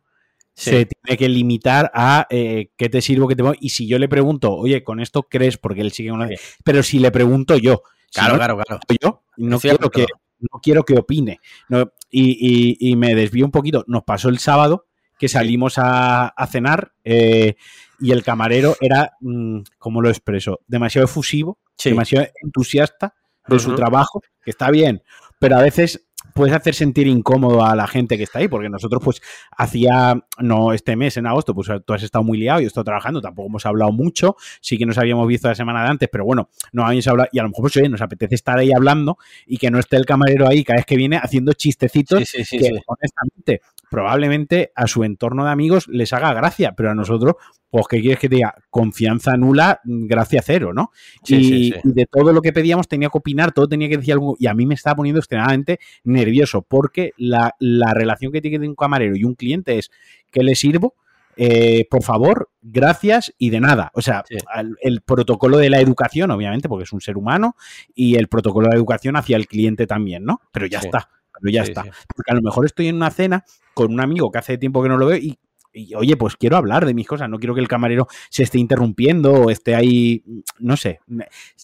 sí. 0.53 0.71
se 0.71 0.86
tiene 0.86 1.17
que 1.17 1.29
limitar 1.29 1.89
a 1.93 2.27
eh, 2.29 2.71
qué 2.75 2.89
te 2.89 3.01
sirvo, 3.01 3.29
qué 3.29 3.38
te 3.38 3.43
y 3.62 3.69
si 3.69 3.88
yo 3.88 3.98
le 3.98 4.10
pregunto, 4.10 4.53
oye, 4.53 4.83
con 4.83 5.00
esto 5.00 5.24
crees, 5.24 5.57
porque 5.57 5.79
él 5.79 5.93
sigue 5.93 6.12
una... 6.12 6.27
Pero 6.65 6.83
si 6.83 7.00
le 7.00 7.10
pregunto 7.10 7.55
yo, 7.57 7.83
Claro, 8.13 8.27
si 8.27 8.32
no, 8.32 8.38
claro, 8.38 8.58
claro. 8.58 8.82
Yo 9.01 9.24
no 9.38 9.60
quiero, 9.60 9.89
que, 9.89 10.06
no 10.39 10.60
quiero 10.62 10.84
que 10.84 10.98
opine. 10.98 11.39
No, 11.70 11.91
y, 12.10 12.77
y, 12.80 12.91
y, 12.91 12.96
me 12.96 13.15
desvío 13.15 13.46
un 13.46 13.51
poquito. 13.51 13.84
Nos 13.88 14.03
pasó 14.03 14.30
el 14.30 14.39
sábado 14.39 14.88
que 15.18 15.30
salimos 15.30 15.77
a, 15.77 16.27
a 16.27 16.48
cenar 16.48 16.94
eh, 17.03 17.56
y 18.00 18.12
el 18.12 18.24
camarero 18.24 18.75
era, 18.82 19.13
mmm, 19.22 19.60
¿cómo 19.77 20.01
lo 20.01 20.10
expreso? 20.10 20.62
Demasiado 20.68 21.06
efusivo, 21.06 21.60
sí. 21.77 21.89
demasiado 21.89 22.27
entusiasta 22.44 23.13
de 23.48 23.56
uh 23.56 23.60
-huh. 23.60 23.62
su 23.62 23.75
trabajo, 23.75 24.22
que 24.44 24.50
está 24.50 24.72
bien, 24.72 25.03
pero 25.39 25.58
a 25.58 25.62
veces 25.62 26.08
puedes 26.34 26.56
hacer 26.56 26.74
sentir 26.74 27.08
incómodo 27.08 27.66
a 27.66 27.76
la 27.76 27.88
gente 27.88 28.18
que 28.18 28.24
está 28.24 28.40
ahí, 28.40 28.48
porque 28.48 28.70
nosotros, 28.70 29.02
pues, 29.04 29.22
hacía, 29.56 30.24
no 30.40 30.74
este 30.74 30.96
mes, 30.96 31.18
en 31.18 31.28
agosto, 31.28 31.54
pues 31.54 31.70
tú 31.86 31.94
has 31.94 32.04
estado 32.04 32.24
muy 32.24 32.38
liado, 32.38 32.60
yo 32.60 32.66
he 32.66 32.68
estado 32.68 32.86
trabajando, 32.86 33.22
tampoco 33.22 33.50
hemos 33.50 33.66
hablado 33.66 33.92
mucho, 33.92 34.36
sí 34.62 34.78
que 34.78 34.86
nos 34.86 34.98
habíamos 34.98 35.28
visto 35.28 35.48
la 35.48 35.56
semana 35.56 35.84
de 35.84 35.90
antes, 35.90 36.10
pero 36.12 36.26
bueno, 36.26 36.50
no 36.72 36.86
habíamos 36.86 37.08
hablado, 37.08 37.30
y 37.32 37.40
a 37.40 37.44
lo 37.44 37.50
mejor, 37.50 37.63
pues, 37.63 37.78
oye, 37.78 37.89
nos 37.89 38.02
apetece 38.02 38.36
estar 38.36 38.58
ahí 38.58 38.72
hablando 38.72 39.17
y 39.46 39.58
que 39.58 39.72
no 39.72 39.80
esté 39.80 39.98
el 39.98 40.06
camarero 40.06 40.48
ahí 40.48 40.63
cada 40.63 40.78
vez 40.78 40.86
que 40.86 40.96
viene 40.96 41.17
haciendo 41.17 41.54
chistecitos 41.54 42.20
sí, 42.20 42.44
sí, 42.44 42.46
sí, 42.46 42.60
que, 42.60 42.82
honestamente, 42.86 43.62
probablemente 43.89 44.72
a 44.74 44.88
su 44.88 45.04
entorno 45.04 45.44
de 45.44 45.52
amigos 45.52 45.88
les 45.89 46.13
haga 46.13 46.34
gracia, 46.34 46.74
pero 46.78 46.91
a 46.91 46.96
nosotros, 46.96 47.36
pues, 47.70 47.88
¿qué 47.89 48.02
quieres 48.02 48.20
que 48.20 48.30
te 48.30 48.36
diga? 48.36 48.56
Confianza 48.70 49.36
nula, 49.36 49.82
gracia 49.84 50.41
cero, 50.41 50.74
¿no? 50.74 50.91
Y, 51.26 51.74
y, 51.74 51.74
de 51.84 52.06
todo 52.06 52.32
lo 52.34 52.41
que 52.41 52.54
pedíamos 52.54 52.88
tenía 52.88 53.10
que 53.10 53.17
opinar, 53.17 53.52
todo 53.52 53.67
tenía 53.67 53.89
que 53.89 53.98
decir 53.98 54.13
algo, 54.13 54.36
y 54.39 54.48
a 54.48 54.54
mí 54.54 54.65
me 54.65 54.76
estaba 54.76 54.96
poniendo 54.96 55.20
extremadamente 55.20 55.80
nervioso, 56.04 56.20
porque 56.67 57.13
la, 57.17 57.55
la 57.60 57.93
relación 57.93 58.31
que 58.31 58.41
tiene 58.41 58.67
un 58.67 58.75
camarero 58.75 59.15
y 59.15 59.23
un 59.23 59.36
cliente 59.36 59.77
es, 59.77 59.91
¿qué 60.31 60.43
le 60.43 60.55
sirvo? 60.55 60.95
Eh, 61.38 61.88
por 61.89 62.03
favor, 62.03 62.49
gracias 62.62 63.34
y 63.38 63.49
de 63.49 63.62
nada. 63.62 63.91
O 63.93 64.01
sea, 64.01 64.23
sí. 64.27 64.36
el, 64.55 64.75
el, 64.81 65.01
protocolo 65.01 65.57
de 65.57 65.69
la 65.69 65.79
educación, 65.79 66.29
obviamente, 66.31 66.67
porque 66.67 66.84
es 66.84 66.93
un 66.93 67.01
ser 67.01 67.17
humano, 67.17 67.55
y 67.95 68.15
el 68.15 68.27
protocolo 68.27 68.67
de 68.67 68.71
la 68.71 68.77
educación 68.77 69.15
hacia 69.15 69.38
el 69.38 69.47
cliente 69.47 69.88
también, 69.88 70.25
¿no? 70.25 70.41
Pero 70.51 70.65
ya 70.65 70.81
sí. 70.81 70.88
está 70.88 71.10
pero 71.41 71.51
ya 71.51 71.65
sí, 71.65 71.71
está. 71.71 71.84
Porque 72.15 72.31
a 72.31 72.36
lo 72.36 72.41
mejor 72.41 72.65
estoy 72.65 72.88
en 72.88 72.95
una 72.95 73.10
cena 73.10 73.43
con 73.73 73.91
un 73.91 73.99
amigo 73.99 74.31
que 74.31 74.38
hace 74.38 74.57
tiempo 74.57 74.81
que 74.84 74.89
no 74.89 74.97
lo 74.97 75.07
veo 75.07 75.17
y, 75.17 75.39
y, 75.73 75.95
oye, 75.95 76.17
pues 76.17 76.36
quiero 76.36 76.57
hablar 76.57 76.86
de 76.86 76.93
mis 76.93 77.07
cosas, 77.07 77.29
no 77.29 77.39
quiero 77.39 77.53
que 77.53 77.62
el 77.62 77.67
camarero 77.67 78.07
se 78.29 78.43
esté 78.43 78.60
interrumpiendo 78.60 79.34
o 79.34 79.49
esté 79.49 79.75
ahí, 79.75 80.23
no 80.60 80.77
sé, 80.77 80.99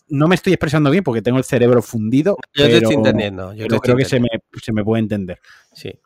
no 0.09 0.27
me 0.27 0.35
estoy 0.35 0.53
expresando 0.53 0.89
bien 0.89 1.03
porque 1.03 1.21
tengo 1.21 1.37
el 1.37 1.43
cerebro 1.43 1.81
fundido. 1.81 2.37
Yo 2.53 2.65
pero, 2.65 2.69
te 2.69 2.77
estoy 2.77 2.95
entendiendo. 2.95 3.53
Yo 3.53 3.67
pero 3.67 3.79
creo 3.79 3.97
que 3.97 4.05
se 4.05 4.19
me, 4.19 4.29
se 4.61 4.71
me 4.71 4.83
puede 4.83 5.01
entender. 5.01 5.39
Sí. 5.73 5.99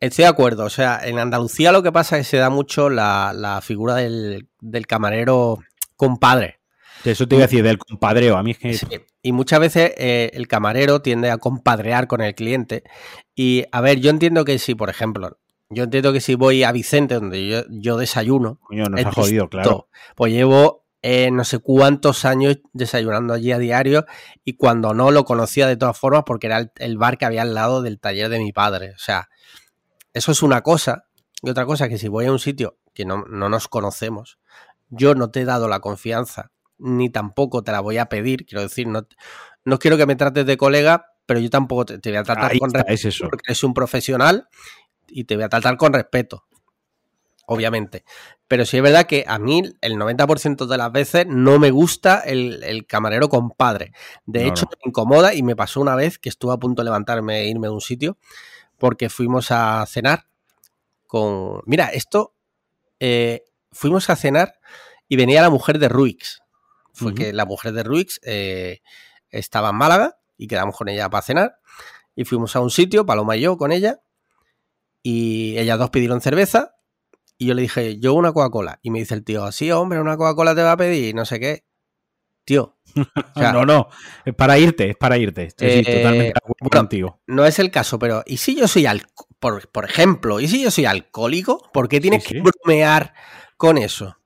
Estoy 0.00 0.24
de 0.24 0.28
acuerdo. 0.28 0.64
O 0.64 0.70
sea, 0.70 1.00
en 1.02 1.18
Andalucía 1.18 1.72
lo 1.72 1.82
que 1.82 1.92
pasa 1.92 2.18
es 2.18 2.26
que 2.26 2.30
se 2.30 2.36
da 2.38 2.50
mucho 2.50 2.90
la, 2.90 3.32
la 3.34 3.60
figura 3.60 3.96
del, 3.96 4.48
del 4.60 4.86
camarero 4.86 5.58
compadre. 5.96 6.60
Eso 7.04 7.26
te 7.26 7.34
iba 7.34 7.44
a 7.44 7.46
decir, 7.46 7.64
del 7.64 7.78
compadreo. 7.78 8.36
A 8.36 8.42
mí 8.42 8.52
es 8.52 8.58
que. 8.58 8.74
Sí. 8.74 8.86
Y 9.22 9.32
muchas 9.32 9.60
veces 9.60 9.92
eh, 9.96 10.30
el 10.34 10.48
camarero 10.48 11.02
tiende 11.02 11.30
a 11.30 11.38
compadrear 11.38 12.06
con 12.06 12.20
el 12.20 12.34
cliente. 12.34 12.84
Y 13.34 13.64
a 13.72 13.80
ver, 13.80 14.00
yo 14.00 14.10
entiendo 14.10 14.44
que 14.44 14.58
si, 14.58 14.74
por 14.74 14.90
ejemplo, 14.90 15.38
yo 15.72 15.84
entiendo 15.84 16.12
que 16.12 16.20
si 16.20 16.34
voy 16.34 16.62
a 16.64 16.72
Vicente, 16.72 17.14
donde 17.14 17.46
yo, 17.46 17.62
yo 17.68 17.96
desayuno. 17.96 18.58
Coño, 18.62 18.84
nos 18.84 19.04
ha 19.04 19.12
jodido, 19.12 19.48
claro. 19.48 19.88
Pues 20.16 20.32
llevo 20.32 20.84
eh, 21.02 21.30
no 21.32 21.44
sé 21.44 21.58
cuántos 21.58 22.24
años 22.24 22.58
desayunando 22.72 23.34
allí 23.34 23.52
a 23.52 23.58
diario. 23.58 24.04
Y 24.44 24.54
cuando 24.54 24.94
no, 24.94 25.10
lo 25.10 25.24
conocía 25.24 25.66
de 25.66 25.76
todas 25.76 25.98
formas 25.98 26.22
porque 26.24 26.46
era 26.46 26.58
el, 26.58 26.72
el 26.76 26.96
bar 26.98 27.18
que 27.18 27.24
había 27.24 27.42
al 27.42 27.54
lado 27.54 27.82
del 27.82 27.98
taller 27.98 28.28
de 28.28 28.38
mi 28.38 28.52
padre. 28.52 28.92
O 28.94 28.98
sea, 28.98 29.28
eso 30.12 30.32
es 30.32 30.42
una 30.42 30.62
cosa. 30.62 31.06
Y 31.42 31.50
otra 31.50 31.66
cosa 31.66 31.88
que 31.88 31.98
si 31.98 32.08
voy 32.08 32.26
a 32.26 32.32
un 32.32 32.38
sitio 32.38 32.78
que 32.94 33.04
no, 33.04 33.24
no 33.28 33.48
nos 33.48 33.68
conocemos, 33.68 34.38
yo 34.90 35.14
no 35.14 35.30
te 35.30 35.40
he 35.40 35.44
dado 35.44 35.68
la 35.68 35.80
confianza 35.80 36.52
ni 36.78 37.10
tampoco 37.10 37.62
te 37.62 37.72
la 37.72 37.80
voy 37.80 37.98
a 37.98 38.06
pedir. 38.06 38.44
Quiero 38.44 38.62
decir, 38.62 38.86
no, 38.88 39.06
no 39.64 39.78
quiero 39.78 39.96
que 39.96 40.06
me 40.06 40.16
trates 40.16 40.44
de 40.44 40.56
colega, 40.56 41.06
pero 41.26 41.40
yo 41.40 41.48
tampoco 41.48 41.84
te, 41.84 41.98
te 41.98 42.10
voy 42.10 42.18
a 42.18 42.24
tratar 42.24 42.50
Ahí 42.50 42.58
con 42.58 42.68
está, 42.68 42.78
respeto 42.80 42.94
es 42.94 43.04
eso. 43.14 43.28
porque 43.28 43.44
eres 43.46 43.62
un 43.64 43.72
profesional 43.74 44.48
y 45.12 45.24
te 45.24 45.34
voy 45.36 45.44
a 45.44 45.48
tratar 45.48 45.76
con 45.76 45.92
respeto. 45.92 46.44
Obviamente. 47.46 48.04
Pero 48.48 48.64
sí 48.64 48.76
es 48.76 48.82
verdad 48.82 49.06
que 49.06 49.24
a 49.26 49.38
mí 49.38 49.62
el 49.80 49.96
90% 49.96 50.66
de 50.66 50.76
las 50.76 50.92
veces 50.92 51.26
no 51.26 51.58
me 51.58 51.70
gusta 51.70 52.20
el, 52.20 52.62
el 52.62 52.86
camarero 52.86 53.28
compadre. 53.28 53.92
De 54.26 54.44
no, 54.44 54.48
hecho, 54.48 54.64
no. 54.64 54.70
me 54.82 54.88
incomoda 54.88 55.34
y 55.34 55.42
me 55.42 55.56
pasó 55.56 55.80
una 55.80 55.96
vez 55.96 56.18
que 56.18 56.28
estuve 56.28 56.52
a 56.52 56.58
punto 56.58 56.82
de 56.82 56.84
levantarme 56.84 57.40
e 57.40 57.48
irme 57.48 57.68
de 57.68 57.74
un 57.74 57.80
sitio 57.80 58.18
porque 58.78 59.08
fuimos 59.08 59.50
a 59.50 59.84
cenar 59.86 60.26
con... 61.06 61.62
Mira, 61.66 61.86
esto... 61.86 62.34
Eh, 63.00 63.44
fuimos 63.72 64.10
a 64.10 64.16
cenar 64.16 64.60
y 65.08 65.16
venía 65.16 65.42
la 65.42 65.50
mujer 65.50 65.78
de 65.78 65.88
Ruix 65.88 66.42
fue 66.92 67.12
uh 67.12 67.14
-huh. 67.14 67.16
que 67.16 67.32
la 67.32 67.44
mujer 67.46 67.72
de 67.72 67.82
Ruix 67.82 68.20
eh, 68.22 68.80
estaba 69.30 69.70
en 69.70 69.76
Málaga 69.76 70.18
y 70.36 70.46
quedamos 70.46 70.76
con 70.76 70.88
ella 70.88 71.08
para 71.08 71.22
cenar. 71.22 71.58
Y 72.14 72.24
fuimos 72.24 72.54
a 72.56 72.60
un 72.60 72.70
sitio, 72.70 73.06
Paloma 73.06 73.36
y 73.36 73.40
yo, 73.40 73.56
con 73.56 73.72
ella. 73.72 74.00
Y 75.02 75.58
ellas 75.58 75.78
dos 75.78 75.90
pidieron 75.90 76.20
cerveza. 76.20 76.76
Y 77.38 77.46
yo 77.46 77.54
le 77.54 77.62
dije, 77.62 77.98
yo 77.98 78.14
una 78.14 78.32
Coca-Cola. 78.32 78.78
Y 78.82 78.90
me 78.90 79.00
dice 79.00 79.14
el 79.14 79.24
tío, 79.24 79.50
sí, 79.52 79.70
hombre, 79.72 80.00
una 80.00 80.16
Coca-Cola 80.16 80.54
te 80.54 80.62
va 80.62 80.72
a 80.72 80.76
pedir, 80.76 81.14
no 81.14 81.24
sé 81.24 81.40
qué. 81.40 81.64
Tío. 82.44 82.76
O 83.34 83.40
sea, 83.40 83.52
no, 83.52 83.64
no, 83.64 83.88
es 84.24 84.34
para 84.34 84.58
irte, 84.58 84.90
es 84.90 84.96
para 84.96 85.16
irte. 85.16 85.44
Estoy 85.44 85.68
eh, 85.68 85.84
totalmente 85.84 86.24
de 86.24 86.30
acuerdo 86.30 86.56
bueno, 86.60 86.78
contigo. 86.78 87.20
No 87.26 87.44
es 87.44 87.58
el 87.58 87.70
caso, 87.70 87.98
pero 87.98 88.22
¿y 88.26 88.36
si 88.36 88.56
yo 88.56 88.68
soy 88.68 88.86
alcohólico? 88.86 89.28
Por, 89.38 89.68
por, 89.70 89.84
ejemplo, 89.84 90.38
¿y 90.38 90.46
si 90.46 90.62
yo 90.62 90.70
soy 90.70 90.84
alcohólico? 90.84 91.68
¿Por 91.72 91.88
qué 91.88 92.00
tienes 92.00 92.22
sí, 92.22 92.34
que 92.34 92.42
bromear 92.42 93.12
con 93.56 93.76
eso? 93.76 94.16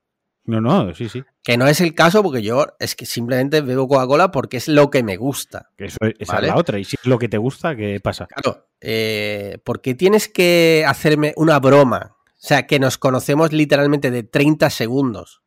No, 0.43 0.61
no, 0.61 0.93
sí, 0.93 1.09
sí. 1.09 1.23
Que 1.47 1.55
no 1.55 1.65
es 1.65 1.79
el 1.79 1.95
caso 1.95 2.21
porque 2.23 2.41
yo 2.41 2.75
es 2.77 2.93
que 2.93 3.05
simplemente 3.05 3.61
bebo 3.61 3.87
Coca-Cola 3.87 4.31
porque 4.31 4.57
es 4.57 4.67
lo 4.67 4.91
que 4.91 5.01
me 5.01 5.15
gusta. 5.15 5.69
Que 5.77 5.85
eso, 5.85 5.97
esa 6.19 6.33
¿vale? 6.33 6.47
es 6.47 6.53
la 6.53 6.59
otra. 6.59 6.77
Y 6.77 6.83
si 6.83 6.97
es 6.99 7.05
lo 7.05 7.17
que 7.17 7.29
te 7.29 7.37
gusta, 7.37 7.73
¿qué 7.73 8.01
pasa? 8.01 8.27
Claro. 8.27 8.67
Eh, 8.81 9.57
¿Por 9.63 9.79
qué 9.79 9.95
tienes 9.95 10.27
que 10.27 10.83
hacerme 10.85 11.33
una 11.37 11.57
broma? 11.59 12.17
O 12.25 12.33
sea, 12.35 12.67
que 12.67 12.79
nos 12.79 12.97
conocemos 12.97 13.53
literalmente 13.53 14.11
de 14.11 14.23
30 14.23 14.69
segundos. 14.69 15.41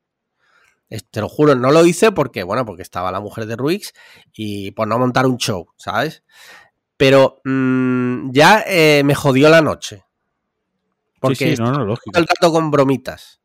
Te 0.88 1.20
lo 1.20 1.28
juro, 1.28 1.54
no 1.54 1.70
lo 1.70 1.84
hice 1.84 2.12
porque, 2.12 2.44
bueno, 2.44 2.64
porque 2.64 2.80
estaba 2.80 3.12
la 3.12 3.20
mujer 3.20 3.44
de 3.44 3.56
Ruix 3.56 3.92
y 4.32 4.70
por 4.70 4.88
no 4.88 4.98
montar 4.98 5.26
un 5.26 5.36
show, 5.36 5.68
¿sabes? 5.76 6.24
Pero 6.96 7.42
mmm, 7.44 8.30
ya 8.30 8.64
eh, 8.66 9.02
me 9.04 9.14
jodió 9.14 9.50
la 9.50 9.60
noche. 9.60 10.02
Porque 11.20 11.50
sí, 11.50 11.56
sí, 11.56 11.62
no, 11.62 11.72
no, 11.72 11.84
lógico. 11.84 12.18
el 12.18 12.26
rato 12.26 12.50
con 12.50 12.70
bromitas. 12.70 13.39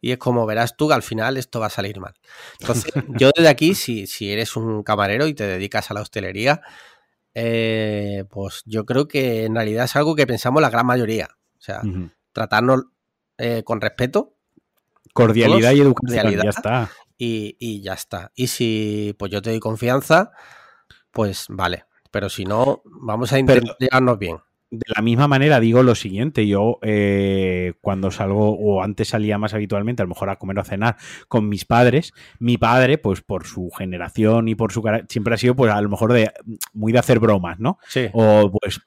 Y 0.00 0.12
es 0.12 0.18
como 0.18 0.46
verás 0.46 0.76
tú 0.76 0.88
que 0.88 0.94
al 0.94 1.02
final 1.02 1.36
esto 1.36 1.60
va 1.60 1.66
a 1.66 1.70
salir 1.70 2.00
mal. 2.00 2.14
Entonces, 2.60 2.92
yo 3.08 3.30
desde 3.34 3.48
aquí, 3.48 3.74
si, 3.74 4.06
si 4.06 4.32
eres 4.32 4.56
un 4.56 4.82
camarero 4.82 5.26
y 5.26 5.34
te 5.34 5.46
dedicas 5.46 5.90
a 5.90 5.94
la 5.94 6.00
hostelería, 6.00 6.60
eh, 7.34 8.24
pues 8.30 8.62
yo 8.66 8.84
creo 8.84 9.08
que 9.08 9.44
en 9.44 9.54
realidad 9.54 9.84
es 9.84 9.96
algo 9.96 10.14
que 10.14 10.26
pensamos 10.26 10.60
la 10.60 10.70
gran 10.70 10.86
mayoría. 10.86 11.28
O 11.58 11.60
sea, 11.60 11.82
tratarnos 12.32 12.84
eh, 13.38 13.62
con 13.64 13.80
respeto. 13.80 14.34
Cordialidad 15.12 15.72
y 15.72 15.80
educación, 15.80 16.32
ya 16.42 16.50
está. 16.50 16.90
Y, 17.16 17.56
y, 17.60 17.80
ya 17.82 17.94
está. 17.94 18.32
Y 18.34 18.48
si 18.48 19.14
pues 19.18 19.30
yo 19.30 19.40
te 19.40 19.50
doy 19.50 19.60
confianza, 19.60 20.32
pues 21.12 21.46
vale. 21.48 21.84
Pero 22.10 22.28
si 22.28 22.44
no, 22.44 22.82
vamos 22.84 23.32
a 23.32 23.38
intentar 23.38 23.76
llevarnos 23.78 24.18
bien 24.18 24.38
de 24.78 24.92
la 24.94 25.02
misma 25.02 25.28
manera 25.28 25.60
digo 25.60 25.82
lo 25.82 25.94
siguiente, 25.94 26.46
yo 26.46 26.78
eh, 26.82 27.74
cuando 27.80 28.10
salgo 28.10 28.50
o 28.50 28.82
antes 28.82 29.08
salía 29.08 29.38
más 29.38 29.54
habitualmente, 29.54 30.02
a 30.02 30.04
lo 30.04 30.10
mejor 30.10 30.30
a 30.30 30.36
comer 30.36 30.58
o 30.58 30.60
a 30.60 30.64
cenar 30.64 30.96
con 31.28 31.48
mis 31.48 31.64
padres, 31.64 32.12
mi 32.38 32.58
padre, 32.58 32.98
pues 32.98 33.20
por 33.20 33.46
su 33.46 33.70
generación 33.70 34.48
y 34.48 34.54
por 34.54 34.72
su 34.72 34.82
cara, 34.82 35.04
siempre 35.08 35.34
ha 35.34 35.38
sido 35.38 35.54
pues 35.54 35.72
a 35.72 35.80
lo 35.80 35.88
mejor 35.88 36.12
de 36.12 36.30
muy 36.72 36.92
de 36.92 36.98
hacer 36.98 37.18
bromas, 37.18 37.58
¿no? 37.58 37.78
Sí. 37.88 38.08
O 38.12 38.50
pues 38.50 38.80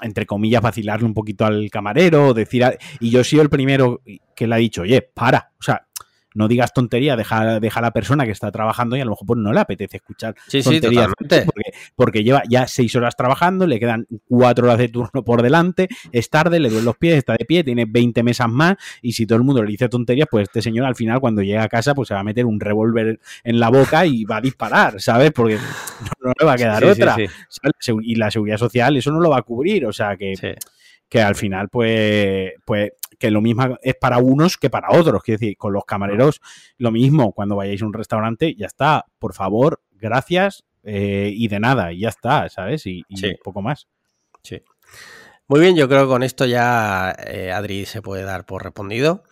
entre 0.00 0.26
comillas 0.26 0.62
vacilarle 0.62 1.06
un 1.06 1.14
poquito 1.14 1.46
al 1.46 1.70
camarero, 1.70 2.34
decir, 2.34 2.64
y 3.00 3.10
yo 3.10 3.20
he 3.20 3.24
sido 3.24 3.42
el 3.42 3.50
primero 3.50 4.02
que 4.34 4.46
le 4.46 4.54
ha 4.54 4.58
dicho, 4.58 4.82
oye, 4.82 5.02
para, 5.02 5.52
o 5.58 5.62
sea, 5.62 5.86
no 6.34 6.48
digas 6.48 6.72
tontería, 6.72 7.16
deja, 7.16 7.60
deja, 7.60 7.80
a 7.80 7.82
la 7.82 7.92
persona 7.92 8.24
que 8.24 8.32
está 8.32 8.50
trabajando 8.50 8.96
y 8.96 9.00
a 9.00 9.04
lo 9.04 9.12
mejor 9.12 9.26
pues, 9.26 9.40
no 9.40 9.52
le 9.52 9.60
apetece 9.60 9.96
escuchar 9.98 10.34
tonterías. 10.62 11.08
porque, 11.96 12.22
lleva 12.22 12.42
ya 12.48 12.66
seis 12.66 12.94
horas 12.96 13.16
trabajando, 13.16 13.66
le 13.66 13.78
quedan 13.78 14.06
cuatro 14.28 14.66
horas 14.66 14.78
de 14.78 14.88
turno 14.88 15.24
por 15.24 15.42
delante, 15.42 15.88
es 16.12 16.28
tarde, 16.28 16.60
le 16.60 16.68
duelen 16.68 16.84
los 16.84 16.96
pies, 16.96 17.16
está 17.16 17.34
de 17.34 17.44
pie, 17.44 17.64
tiene 17.64 17.86
20 17.86 18.22
mesas 18.22 18.48
más 18.48 18.76
y 19.00 19.12
si 19.12 19.26
todo 19.26 19.38
el 19.38 19.44
mundo 19.44 19.62
le 19.62 19.70
dice 19.70 19.88
tonterías, 19.88 20.28
pues 20.30 20.44
este 20.44 20.60
señor 20.60 20.86
al 20.86 20.96
final 20.96 21.20
cuando 21.20 21.42
llega 21.42 21.62
a 21.62 21.68
casa 21.68 21.94
pues 21.94 22.08
se 22.08 22.14
va 22.14 22.20
a 22.20 22.24
meter 22.24 22.46
un 22.46 22.60
revólver 22.60 23.20
en 23.44 23.60
la 23.60 23.70
boca 23.70 24.04
y 24.06 24.24
va 24.24 24.38
a 24.38 24.40
disparar, 24.40 25.00
¿sabes? 25.00 25.30
Porque 25.30 25.56
no, 26.20 26.32
le 26.38 26.44
va 26.44 26.52
a 26.52 26.56
quedar 26.56 26.84
otra. 26.84 27.16
Y 28.02 28.14
la 28.16 28.30
seguridad 28.30 28.58
social 28.58 28.96
eso 28.96 29.12
no 29.12 29.20
lo 29.20 29.30
va 29.30 29.38
a 29.38 29.42
cubrir, 29.42 29.86
o 29.86 29.92
sea 29.92 30.16
que 30.16 30.34
que 31.08 31.22
al 31.22 31.34
final, 31.34 31.68
pues, 31.68 32.52
pues, 32.64 32.90
que 33.18 33.30
lo 33.30 33.40
mismo 33.40 33.78
es 33.82 33.94
para 33.94 34.18
unos 34.18 34.56
que 34.56 34.70
para 34.70 34.90
otros. 34.90 35.22
Quiero 35.22 35.38
decir, 35.38 35.56
con 35.56 35.72
los 35.72 35.84
camareros, 35.84 36.40
lo 36.78 36.90
mismo, 36.90 37.32
cuando 37.32 37.56
vayáis 37.56 37.82
a 37.82 37.86
un 37.86 37.92
restaurante, 37.92 38.54
ya 38.56 38.66
está, 38.66 39.06
por 39.18 39.34
favor, 39.34 39.80
gracias 39.92 40.64
eh, 40.82 41.30
y 41.32 41.48
de 41.48 41.60
nada, 41.60 41.92
y 41.92 42.00
ya 42.00 42.08
está, 42.08 42.48
¿sabes? 42.48 42.86
Y, 42.86 43.04
poco 43.42 43.62
más. 43.62 43.88
Sí. 44.42 44.62
Muy 45.46 45.60
bien, 45.60 45.76
yo 45.76 45.88
creo 45.88 46.02
que 46.02 46.08
con 46.08 46.22
esto 46.22 46.46
ya 46.46 47.14
eh, 47.26 47.52
Adri 47.52 47.86
se 47.86 48.02
puede 48.02 48.22
dar 48.22 48.46
por 48.46 48.62
respondido. 48.62 49.24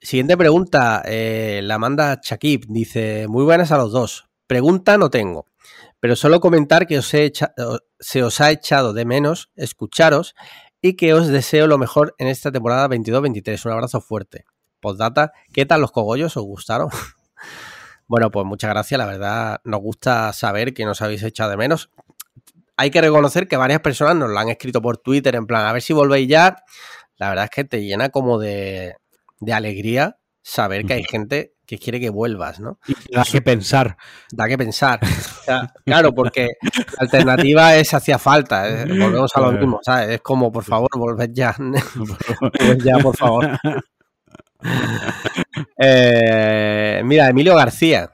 Siguiente 0.00 0.36
pregunta, 0.36 1.02
eh, 1.04 1.60
la 1.62 1.78
manda 1.78 2.20
Chakib, 2.20 2.66
dice, 2.68 3.26
muy 3.28 3.44
buenas 3.44 3.70
a 3.70 3.76
los 3.76 3.92
dos. 3.92 4.28
Pregunta 4.46 4.96
no 4.98 5.10
tengo, 5.10 5.46
pero 6.00 6.16
solo 6.16 6.40
comentar 6.40 6.86
que 6.86 6.98
os 6.98 7.12
he 7.14 7.32
se 7.98 8.22
os 8.22 8.40
ha 8.40 8.50
echado 8.50 8.92
de 8.94 9.04
menos 9.04 9.50
escucharos 9.54 10.34
y 10.82 10.94
que 10.94 11.14
os 11.14 11.28
deseo 11.28 11.66
lo 11.66 11.78
mejor 11.78 12.14
en 12.18 12.28
esta 12.28 12.50
temporada 12.50 12.88
22-23. 12.88 13.66
Un 13.66 13.72
abrazo 13.72 14.00
fuerte. 14.00 14.44
Postdata, 14.80 15.32
¿qué 15.52 15.66
tal 15.66 15.80
los 15.80 15.92
cogollos? 15.92 16.36
¿Os 16.36 16.44
gustaron? 16.44 16.88
bueno, 18.06 18.30
pues 18.30 18.46
muchas 18.46 18.70
gracias. 18.70 18.98
La 18.98 19.06
verdad, 19.06 19.60
nos 19.64 19.80
gusta 19.80 20.32
saber 20.32 20.72
que 20.72 20.84
nos 20.84 21.02
habéis 21.02 21.22
echado 21.22 21.50
de 21.50 21.56
menos. 21.56 21.90
Hay 22.76 22.90
que 22.90 23.00
reconocer 23.00 23.46
que 23.46 23.56
varias 23.56 23.80
personas 23.80 24.16
nos 24.16 24.30
lo 24.30 24.38
han 24.38 24.48
escrito 24.48 24.80
por 24.80 24.96
Twitter 24.96 25.36
en 25.36 25.46
plan, 25.46 25.66
a 25.66 25.72
ver 25.72 25.82
si 25.82 25.92
volvéis 25.92 26.28
ya. 26.28 26.56
La 27.16 27.28
verdad 27.28 27.44
es 27.44 27.50
que 27.50 27.64
te 27.64 27.84
llena 27.84 28.08
como 28.08 28.38
de, 28.38 28.96
de 29.40 29.52
alegría 29.52 30.18
saber 30.42 30.86
que 30.86 30.94
hay 30.94 31.04
gente 31.04 31.54
que 31.70 31.78
quiere 31.78 32.00
que 32.00 32.10
vuelvas, 32.10 32.58
¿no? 32.58 32.80
Y 32.88 33.14
da 33.14 33.22
que 33.22 33.40
pensar. 33.40 33.96
Da 34.32 34.48
que 34.48 34.58
pensar. 34.58 34.98
claro, 35.84 36.12
porque 36.12 36.48
la 36.60 36.98
alternativa 36.98 37.76
es 37.76 37.94
hacía 37.94 38.18
falta. 38.18 38.68
¿eh? 38.68 38.86
Volvemos 38.86 39.30
a 39.36 39.40
lo 39.40 39.52
mismo, 39.52 39.78
¿sabes? 39.80 40.16
Es 40.16 40.20
como, 40.20 40.50
por 40.50 40.64
favor, 40.64 40.88
volved 40.96 41.30
ya. 41.32 41.54
volved 41.58 42.82
ya, 42.82 42.98
por 42.98 43.16
favor. 43.16 43.50
Eh, 45.82 47.00
mira, 47.02 47.30
Emilio 47.30 47.56
García. 47.56 48.10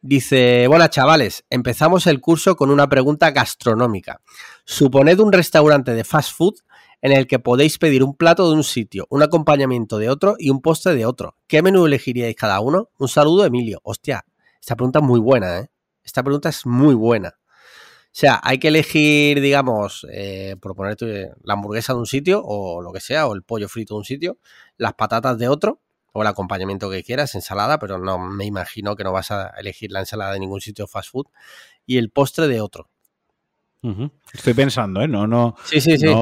Dice, 0.00 0.68
bueno 0.68 0.86
chavales, 0.86 1.44
empezamos 1.50 2.06
el 2.06 2.20
curso 2.20 2.54
con 2.54 2.70
una 2.70 2.88
pregunta 2.88 3.32
gastronómica. 3.32 4.20
Suponed 4.64 5.18
un 5.18 5.32
restaurante 5.32 5.92
de 5.92 6.04
fast 6.04 6.36
food 6.36 6.54
en 7.02 7.12
el 7.12 7.26
que 7.26 7.40
podéis 7.40 7.78
pedir 7.78 8.04
un 8.04 8.14
plato 8.14 8.48
de 8.48 8.56
un 8.56 8.62
sitio, 8.62 9.06
un 9.10 9.22
acompañamiento 9.22 9.98
de 9.98 10.08
otro 10.08 10.36
y 10.38 10.50
un 10.50 10.62
postre 10.62 10.94
de 10.94 11.04
otro. 11.04 11.36
¿Qué 11.48 11.60
menú 11.60 11.84
elegiríais 11.84 12.36
cada 12.36 12.60
uno? 12.60 12.90
Un 12.98 13.08
saludo, 13.08 13.44
Emilio. 13.44 13.80
Hostia, 13.82 14.24
esta 14.60 14.76
pregunta 14.76 15.00
es 15.00 15.04
muy 15.04 15.18
buena, 15.18 15.58
¿eh? 15.58 15.70
Esta 16.04 16.22
pregunta 16.22 16.48
es 16.48 16.64
muy 16.64 16.94
buena. 16.94 17.34
O 17.36 18.14
sea, 18.14 18.40
hay 18.42 18.58
que 18.58 18.68
elegir, 18.68 19.40
digamos, 19.40 20.06
eh, 20.12 20.56
proponerte 20.60 21.32
la 21.42 21.54
hamburguesa 21.54 21.92
de 21.92 21.98
un 21.98 22.06
sitio 22.06 22.40
o 22.44 22.80
lo 22.80 22.92
que 22.92 23.00
sea, 23.00 23.26
o 23.26 23.34
el 23.34 23.42
pollo 23.42 23.68
frito 23.68 23.94
de 23.94 23.98
un 23.98 24.04
sitio, 24.04 24.38
las 24.76 24.94
patatas 24.94 25.38
de 25.38 25.48
otro, 25.48 25.80
o 26.12 26.22
el 26.22 26.28
acompañamiento 26.28 26.88
que 26.88 27.02
quieras, 27.02 27.34
ensalada, 27.34 27.78
pero 27.78 27.98
no 27.98 28.18
me 28.18 28.44
imagino 28.44 28.94
que 28.94 29.02
no 29.02 29.12
vas 29.12 29.32
a 29.32 29.48
elegir 29.58 29.90
la 29.90 30.00
ensalada 30.00 30.34
de 30.34 30.40
ningún 30.40 30.60
sitio 30.60 30.86
fast 30.86 31.10
food, 31.10 31.26
y 31.84 31.96
el 31.96 32.10
postre 32.10 32.46
de 32.46 32.60
otro. 32.60 32.90
Estoy 34.32 34.54
pensando, 34.54 35.00
¿eh? 35.00 35.08
No, 35.08 35.26
no. 35.26 35.56
Sí, 35.64 35.80
sí, 35.80 35.98
sí 35.98 36.14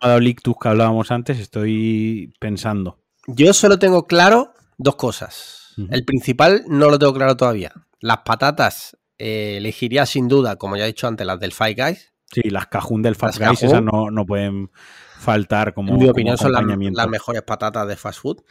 con 0.00 0.22
Lictus 0.22 0.54
que 0.60 0.68
hablábamos 0.68 1.10
antes, 1.10 1.38
estoy 1.38 2.32
pensando. 2.38 2.98
Yo 3.26 3.52
solo 3.52 3.78
tengo 3.78 4.06
claro 4.06 4.52
dos 4.78 4.96
cosas. 4.96 5.74
El 5.90 6.04
principal 6.04 6.64
no 6.68 6.90
lo 6.90 6.98
tengo 6.98 7.14
claro 7.14 7.36
todavía. 7.36 7.72
Las 8.00 8.18
patatas 8.18 8.96
eh, 9.18 9.54
elegiría 9.56 10.06
sin 10.06 10.28
duda, 10.28 10.56
como 10.56 10.76
ya 10.76 10.84
he 10.84 10.88
dicho 10.88 11.08
antes, 11.08 11.26
las 11.26 11.40
del 11.40 11.52
Five 11.52 11.74
Guys. 11.74 12.12
Sí, 12.30 12.42
las 12.50 12.66
cajún 12.66 13.02
del 13.02 13.16
Fast 13.16 13.38
Guys, 13.38 13.62
esas 13.62 13.82
no, 13.82 14.26
pueden 14.26 14.70
faltar 15.18 15.74
como. 15.74 15.92
En 15.92 15.98
mi 15.98 16.08
opinión, 16.08 16.38
son 16.38 16.52
las, 16.52 16.64
las 16.64 17.08
mejores 17.08 17.42
patatas 17.42 17.86
de 17.86 17.96
fast 17.96 18.20
food. 18.20 18.42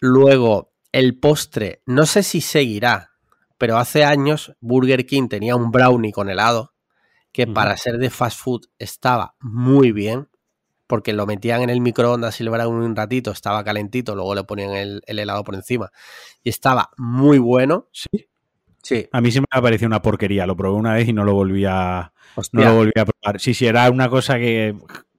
Luego, 0.00 0.72
el 0.92 1.18
postre, 1.18 1.82
no 1.86 2.06
sé 2.06 2.22
si 2.22 2.40
seguirá, 2.40 3.12
pero 3.56 3.78
hace 3.78 4.04
años 4.04 4.54
Burger 4.60 5.06
King 5.06 5.28
tenía 5.28 5.54
un 5.56 5.70
brownie 5.70 6.12
con 6.12 6.28
helado 6.28 6.74
que 7.32 7.46
para 7.46 7.76
ser 7.76 7.98
de 7.98 8.10
fast 8.10 8.40
food 8.40 8.62
estaba 8.78 9.36
muy 9.40 9.92
bien 9.92 10.28
porque 10.88 11.12
lo 11.12 11.26
metían 11.26 11.62
en 11.62 11.70
el 11.70 11.80
microondas 11.80 12.40
y 12.40 12.44
lo 12.44 12.68
un 12.68 12.96
ratito, 12.96 13.30
estaba 13.30 13.62
calentito, 13.62 14.16
luego 14.16 14.34
le 14.34 14.42
ponían 14.42 14.72
el, 14.72 15.02
helado 15.06 15.44
por 15.44 15.54
encima 15.54 15.92
y 16.42 16.48
estaba 16.48 16.90
muy 16.96 17.38
bueno. 17.38 17.88
Sí. 17.92 18.26
Sí. 18.82 19.06
A 19.12 19.20
mí 19.20 19.30
sí 19.30 19.40
me 19.40 19.46
ha 19.50 19.60
parecido 19.60 19.86
una 19.86 20.00
porquería, 20.00 20.46
lo 20.46 20.56
probé 20.56 20.78
una 20.78 20.94
vez 20.94 21.06
y 21.06 21.12
no 21.12 21.24
lo 21.24 21.34
volví 21.34 21.64
a, 21.66 22.12
no 22.52 22.64
lo 22.64 22.74
volví 22.74 22.92
a 22.98 23.04
probar. 23.04 23.38
Sí, 23.38 23.52
sí, 23.52 23.66
era 23.66 23.90
una 23.90 24.08
cosa 24.08 24.38
que 24.38 24.74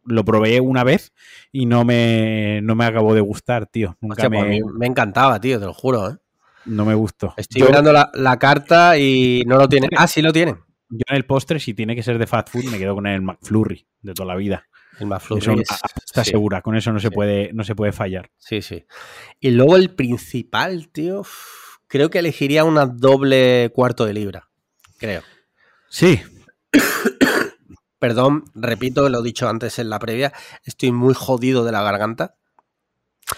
lo 0.05 0.25
probé 0.25 0.59
una 0.59 0.83
vez 0.83 1.13
y 1.51 1.67
no 1.67 1.85
me, 1.85 2.61
no 2.63 2.73
me 2.73 2.85
acabó 2.85 3.13
de 3.13 3.21
gustar, 3.21 3.67
tío. 3.67 3.95
Nunca 4.01 4.27
pues 4.27 4.43
me... 4.43 4.61
me 4.73 4.87
encantaba, 4.87 5.39
tío, 5.39 5.59
te 5.59 5.65
lo 5.65 5.73
juro, 5.73 6.09
¿eh? 6.09 6.15
No 6.65 6.83
me 6.83 6.95
gustó. 6.95 7.33
Estoy 7.37 7.61
mirando 7.61 7.93
la, 7.93 8.09
la, 8.15 8.39
carta 8.39 8.97
y 8.97 9.43
no 9.45 9.57
lo 9.57 9.69
tienen. 9.69 9.91
Ah, 9.95 10.07
sí 10.07 10.21
lo 10.21 10.33
tienen. 10.33 10.57
Yo 10.89 11.03
en 11.07 11.15
el 11.15 11.25
postre, 11.25 11.59
si 11.59 11.75
tiene 11.75 11.95
que 11.95 12.01
ser 12.01 12.17
de 12.17 12.25
fast 12.25 12.49
food, 12.49 12.65
me 12.65 12.79
quedo 12.79 12.95
con 12.95 13.05
el 13.05 13.21
McFlurry 13.21 13.85
de 14.01 14.13
toda 14.13 14.27
la 14.27 14.35
vida. 14.35 14.65
El 14.99 15.07
McFlurry 15.07 15.63
está 16.05 16.23
segura, 16.23 16.61
con 16.61 16.75
eso 16.75 16.91
no 16.91 16.99
se, 16.99 17.09
puede, 17.11 17.51
no 17.53 17.63
se 17.63 17.75
puede 17.75 17.91
fallar. 17.91 18.31
Sí, 18.37 18.61
sí. 18.61 18.85
Y 19.39 19.51
luego 19.51 19.75
el 19.75 19.95
principal, 19.95 20.89
tío, 20.89 21.23
creo 21.87 22.09
que 22.09 22.19
elegiría 22.19 22.63
una 22.63 22.85
doble 22.85 23.71
cuarto 23.73 24.05
de 24.05 24.13
libra. 24.13 24.49
Creo. 24.97 25.23
Sí. 25.89 26.21
Perdón, 27.99 28.45
repito, 28.55 29.09
lo 29.09 29.19
he 29.19 29.23
dicho 29.23 29.49
antes 29.49 29.79
en 29.79 29.89
la 29.89 29.99
previa, 29.99 30.33
estoy 30.63 30.91
muy 30.91 31.13
jodido 31.13 31.65
de 31.65 31.71
la 31.71 31.81
garganta. 31.81 32.35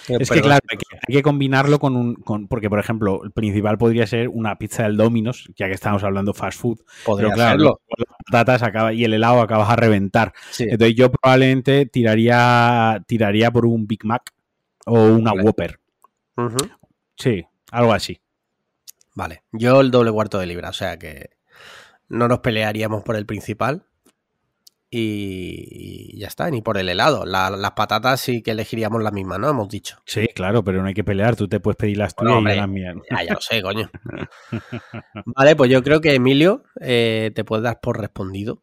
Es 0.08 0.30
que 0.30 0.42
claro, 0.42 0.62
hay 0.70 1.14
que, 1.14 1.22
combinarlo 1.22 1.80
con 1.80 1.96
un... 1.96 2.48
porque, 2.48 2.70
por 2.70 2.80
ejemplo, 2.80 3.22
el 3.24 3.32
principal 3.32 3.78
podría 3.78 4.08
ser 4.08 4.30
una 4.30 4.58
pizza 4.58 4.84
del 4.84 4.98
Domino's, 4.98 5.50
ya 5.56 5.68
que 5.68 5.74
estamos 5.74 6.04
hablando 6.04 6.34
fast 6.34 6.60
food. 6.60 6.80
Podría 7.06 7.30
pero 7.30 7.36
claro, 7.36 7.82
las 7.98 8.18
patatas 8.26 8.64
acaba, 8.64 8.94
y 8.94 9.04
el 9.04 9.14
helado 9.14 9.42
acabas 9.42 9.70
a 9.70 9.76
reventar. 9.76 10.34
Entonces 10.60 10.96
yo 10.96 11.12
probablemente 11.12 11.86
tiraría, 11.86 13.04
tiraría 13.08 13.52
por 13.52 13.66
un 13.66 13.88
Big 13.88 14.06
Mac 14.06 14.34
o 14.86 15.04
una 15.04 15.34
Whopper. 15.34 15.80
Sí, 17.16 17.46
algo 17.72 17.94
así. 17.94 18.20
Vale, 19.14 19.44
yo 19.52 19.82
el 19.82 19.92
doble 19.92 20.12
cuarto 20.12 20.40
de 20.40 20.46
libra, 20.46 20.70
o 20.70 20.74
sea 20.74 20.98
que 20.98 21.32
no 22.08 22.28
nos 22.28 22.40
pelearíamos 22.40 23.04
por 23.04 23.16
el 23.16 23.26
principal 23.26 23.86
y 24.94 26.20
ya 26.20 26.28
está, 26.28 26.50
ni 26.52 26.62
por 26.62 26.78
el 26.78 26.90
helado. 26.90 27.26
las 27.26 27.72
patatas 27.72 28.20
sí 28.20 28.42
que 28.42 28.52
elegiríamos 28.52 29.02
las 29.02 29.14
mismas, 29.14 29.40
¿no? 29.40 29.50
Hemos 29.50 29.70
dicho. 29.70 29.98
Sí, 30.06 30.28
claro, 30.36 30.66
pero 30.66 30.82
no 30.82 30.90
hay 30.90 30.94
que 30.94 31.06
pelear. 31.06 31.38
Tú 31.38 31.48
te 31.48 31.62
puedes 31.62 31.78
pedir 31.78 31.98
las 31.98 32.14
tuyas 32.14 32.42
y 32.42 32.58
las 32.58 32.68
mías. 32.68 32.96
Ya, 33.10 33.24
ya 33.24 33.34
lo 33.34 33.42
sé, 33.42 33.62
coño. 33.62 33.90
vale, 35.26 35.56
pues 35.56 35.72
yo 35.72 35.82
creo 35.82 36.02
que 36.02 36.14
Emilio 36.14 36.64
eh, 36.82 37.32
te 37.34 37.46
puede 37.46 37.64
dar 37.64 37.80
por 37.80 38.02
respondido. 38.02 38.62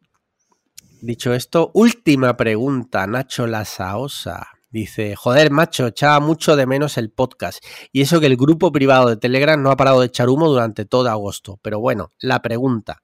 Dicho 1.01 1.33
esto, 1.33 1.71
última 1.73 2.37
pregunta, 2.37 3.07
Nacho 3.07 3.47
Lasaosa. 3.47 4.49
Dice, 4.71 5.15
joder, 5.15 5.49
macho, 5.49 5.87
echaba 5.87 6.19
mucho 6.19 6.55
de 6.55 6.67
menos 6.67 6.99
el 6.99 7.09
podcast. 7.09 7.65
Y 7.91 8.01
eso 8.01 8.19
que 8.19 8.27
el 8.27 8.37
grupo 8.37 8.71
privado 8.71 9.09
de 9.09 9.17
Telegram 9.17 9.59
no 9.59 9.71
ha 9.71 9.77
parado 9.77 10.01
de 10.01 10.07
echar 10.07 10.29
humo 10.29 10.47
durante 10.47 10.85
todo 10.85 11.09
agosto. 11.09 11.59
Pero 11.63 11.79
bueno, 11.79 12.11
la 12.19 12.43
pregunta, 12.43 13.01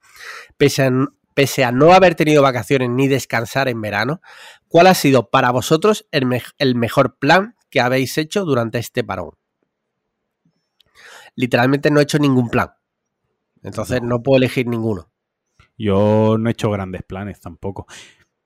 pese 0.56 0.84
a, 0.84 0.90
pese 1.36 1.64
a 1.64 1.70
no 1.70 1.92
haber 1.92 2.14
tenido 2.14 2.42
vacaciones 2.42 2.88
ni 2.88 3.08
descansar 3.08 3.68
en 3.68 3.82
verano, 3.82 4.22
¿cuál 4.68 4.86
ha 4.86 4.94
sido 4.94 5.28
para 5.28 5.50
vosotros 5.50 6.08
el, 6.10 6.24
me 6.24 6.40
el 6.56 6.74
mejor 6.74 7.18
plan 7.18 7.56
que 7.68 7.82
habéis 7.82 8.16
hecho 8.16 8.46
durante 8.46 8.78
este 8.78 9.04
parón? 9.04 9.32
Literalmente 11.34 11.90
no 11.90 12.00
he 12.00 12.04
hecho 12.04 12.18
ningún 12.18 12.48
plan. 12.48 12.70
Entonces 13.62 14.00
no, 14.00 14.08
no 14.08 14.22
puedo 14.22 14.38
elegir 14.38 14.66
ninguno. 14.66 15.10
Yo 15.76 16.36
no 16.38 16.48
he 16.48 16.52
hecho 16.52 16.70
grandes 16.70 17.02
planes 17.02 17.38
tampoco 17.38 17.86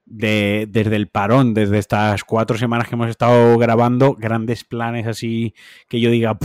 de, 0.04 0.66
desde 0.68 0.96
el 0.96 1.08
parón, 1.08 1.54
desde 1.54 1.78
estas 1.78 2.24
cuatro 2.24 2.58
semanas 2.58 2.88
que 2.88 2.96
hemos 2.96 3.08
estado 3.08 3.56
grabando, 3.56 4.14
grandes 4.14 4.64
planes 4.64 5.06
así 5.06 5.54
que 5.88 6.00
yo 6.00 6.10
diga, 6.10 6.36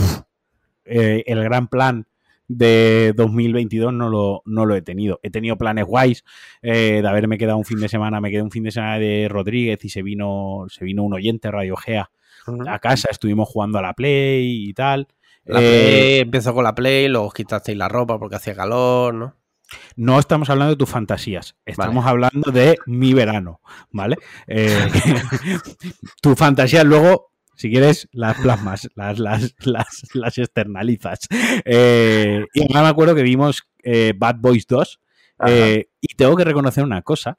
eh, 0.84 1.24
el 1.26 1.42
gran 1.42 1.66
plan 1.66 2.06
de 2.48 3.12
2022 3.16 3.92
no 3.92 4.08
lo, 4.08 4.42
no 4.44 4.66
lo 4.66 4.74
he 4.74 4.82
tenido. 4.82 5.20
He 5.22 5.30
tenido 5.30 5.56
planes 5.56 5.84
guays 5.84 6.24
eh, 6.62 7.00
de 7.02 7.08
haberme 7.08 7.38
quedado 7.38 7.58
un 7.58 7.64
fin 7.64 7.80
de 7.80 7.88
semana, 7.88 8.20
me 8.20 8.30
quedé 8.30 8.42
un 8.42 8.50
fin 8.50 8.62
de 8.62 8.70
semana 8.70 8.98
de 8.98 9.28
Rodríguez 9.28 9.84
y 9.84 9.88
se 9.88 10.02
vino, 10.02 10.66
se 10.68 10.84
vino 10.84 11.02
un 11.02 11.14
oyente 11.14 11.50
Radio 11.50 11.76
Gea 11.76 12.10
a 12.68 12.78
casa, 12.78 13.08
estuvimos 13.10 13.48
jugando 13.48 13.78
a 13.78 13.82
la 13.82 13.94
Play 13.94 14.68
y 14.68 14.74
tal. 14.74 15.08
La 15.44 15.60
eh, 15.62 16.20
empezó 16.20 16.54
con 16.54 16.64
la 16.64 16.74
Play, 16.74 17.08
luego 17.08 17.30
quitasteis 17.30 17.78
la 17.78 17.88
ropa 17.88 18.18
porque 18.18 18.36
hacía 18.36 18.54
calor, 18.54 19.14
¿no? 19.14 19.36
No 19.96 20.18
estamos 20.18 20.48
hablando 20.50 20.74
de 20.74 20.78
tus 20.78 20.88
fantasías, 20.88 21.56
estamos 21.64 22.04
vale. 22.04 22.26
hablando 22.26 22.52
de 22.52 22.78
mi 22.86 23.14
verano, 23.14 23.60
¿vale? 23.90 24.16
Eh, 24.46 24.88
tus 26.22 26.38
fantasías 26.38 26.84
luego, 26.84 27.32
si 27.56 27.70
quieres, 27.70 28.08
las 28.12 28.38
plasmas, 28.38 28.88
las, 28.94 29.18
las, 29.18 29.54
las, 29.60 30.02
las 30.14 30.38
externalizas. 30.38 31.20
Eh, 31.64 32.44
y 32.54 32.62
ahora 32.62 32.82
me 32.82 32.88
acuerdo 32.88 33.14
que 33.14 33.22
vimos 33.22 33.66
eh, 33.82 34.12
Bad 34.16 34.36
Boys 34.38 34.66
2 34.66 35.00
eh, 35.46 35.88
y 36.00 36.14
tengo 36.14 36.36
que 36.36 36.44
reconocer 36.44 36.84
una 36.84 37.02
cosa, 37.02 37.38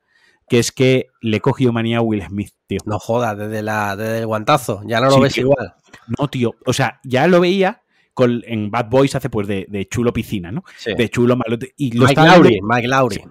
que 0.50 0.60
es 0.60 0.72
que 0.72 1.08
le 1.22 1.38
he 1.38 1.42
cogido 1.42 1.72
manía 1.72 1.98
a 1.98 2.02
Will 2.02 2.24
Smith, 2.24 2.52
tío. 2.68 2.80
No 2.86 3.00
jodas, 3.00 3.38
desde, 3.38 3.62
la, 3.62 3.96
desde 3.96 4.20
el 4.20 4.28
guantazo, 4.28 4.82
ya 4.86 5.00
no 5.00 5.08
lo 5.08 5.14
sí, 5.14 5.22
ves 5.22 5.34
tío. 5.34 5.44
igual. 5.44 5.76
No, 6.20 6.28
tío, 6.28 6.56
o 6.66 6.74
sea, 6.74 7.00
ya 7.04 7.28
lo 7.28 7.40
veía, 7.40 7.84
con, 8.14 8.42
en 8.48 8.72
Bad 8.72 8.90
Boys 8.90 9.16
hace 9.16 9.30
pues 9.30 9.48
de, 9.48 9.68
de 9.70 9.88
chulo 9.88 10.12
piscina, 10.12 10.52
¿no? 10.52 10.64
Sí. 10.78 10.94
De 10.96 11.10
chulo 11.10 11.36
malo. 11.36 11.58
Y 11.76 11.92
lo 11.92 12.08
Mike 12.08 12.22
Lowry, 12.22 12.60
Mike 12.64 12.88
Lowry. 12.88 13.24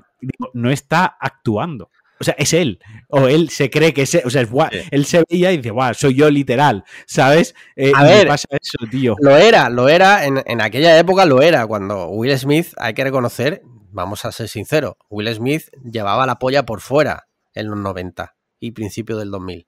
No 0.54 0.70
está 0.70 1.16
actuando. 1.20 1.90
O 2.18 2.24
sea, 2.24 2.34
es 2.38 2.52
él. 2.52 2.78
O 3.08 3.28
él 3.28 3.50
se 3.50 3.70
cree 3.70 3.92
que 3.92 4.02
es 4.02 4.14
él. 4.14 4.22
O 4.24 4.30
sea, 4.30 4.42
es, 4.42 4.50
guau, 4.50 4.70
él 4.90 5.04
se 5.04 5.22
veía 5.28 5.52
y 5.52 5.58
dice, 5.58 5.70
guau, 5.70 5.94
soy 5.94 6.14
yo 6.14 6.30
literal. 6.30 6.84
¿Sabes? 7.06 7.54
Eh, 7.76 7.92
A 7.94 8.04
ver, 8.04 8.26
pasa 8.26 8.48
eso, 8.50 8.90
tío. 8.90 9.16
Lo 9.20 9.36
era, 9.36 9.68
lo 9.68 9.88
era, 9.88 10.24
en, 10.24 10.42
en 10.46 10.60
aquella 10.60 10.98
época 10.98 11.26
lo 11.26 11.42
era, 11.42 11.66
cuando 11.66 12.08
Will 12.08 12.36
Smith, 12.38 12.68
hay 12.78 12.94
que 12.94 13.04
reconocer, 13.04 13.62
vamos 13.90 14.24
a 14.24 14.32
ser 14.32 14.48
sinceros, 14.48 14.94
Will 15.10 15.32
Smith 15.34 15.64
llevaba 15.84 16.26
la 16.26 16.38
polla 16.38 16.64
por 16.64 16.80
fuera 16.80 17.28
en 17.54 17.68
los 17.68 17.78
90 17.78 18.34
y 18.60 18.72
principios 18.72 19.18
del 19.18 19.30
2000. 19.30 19.66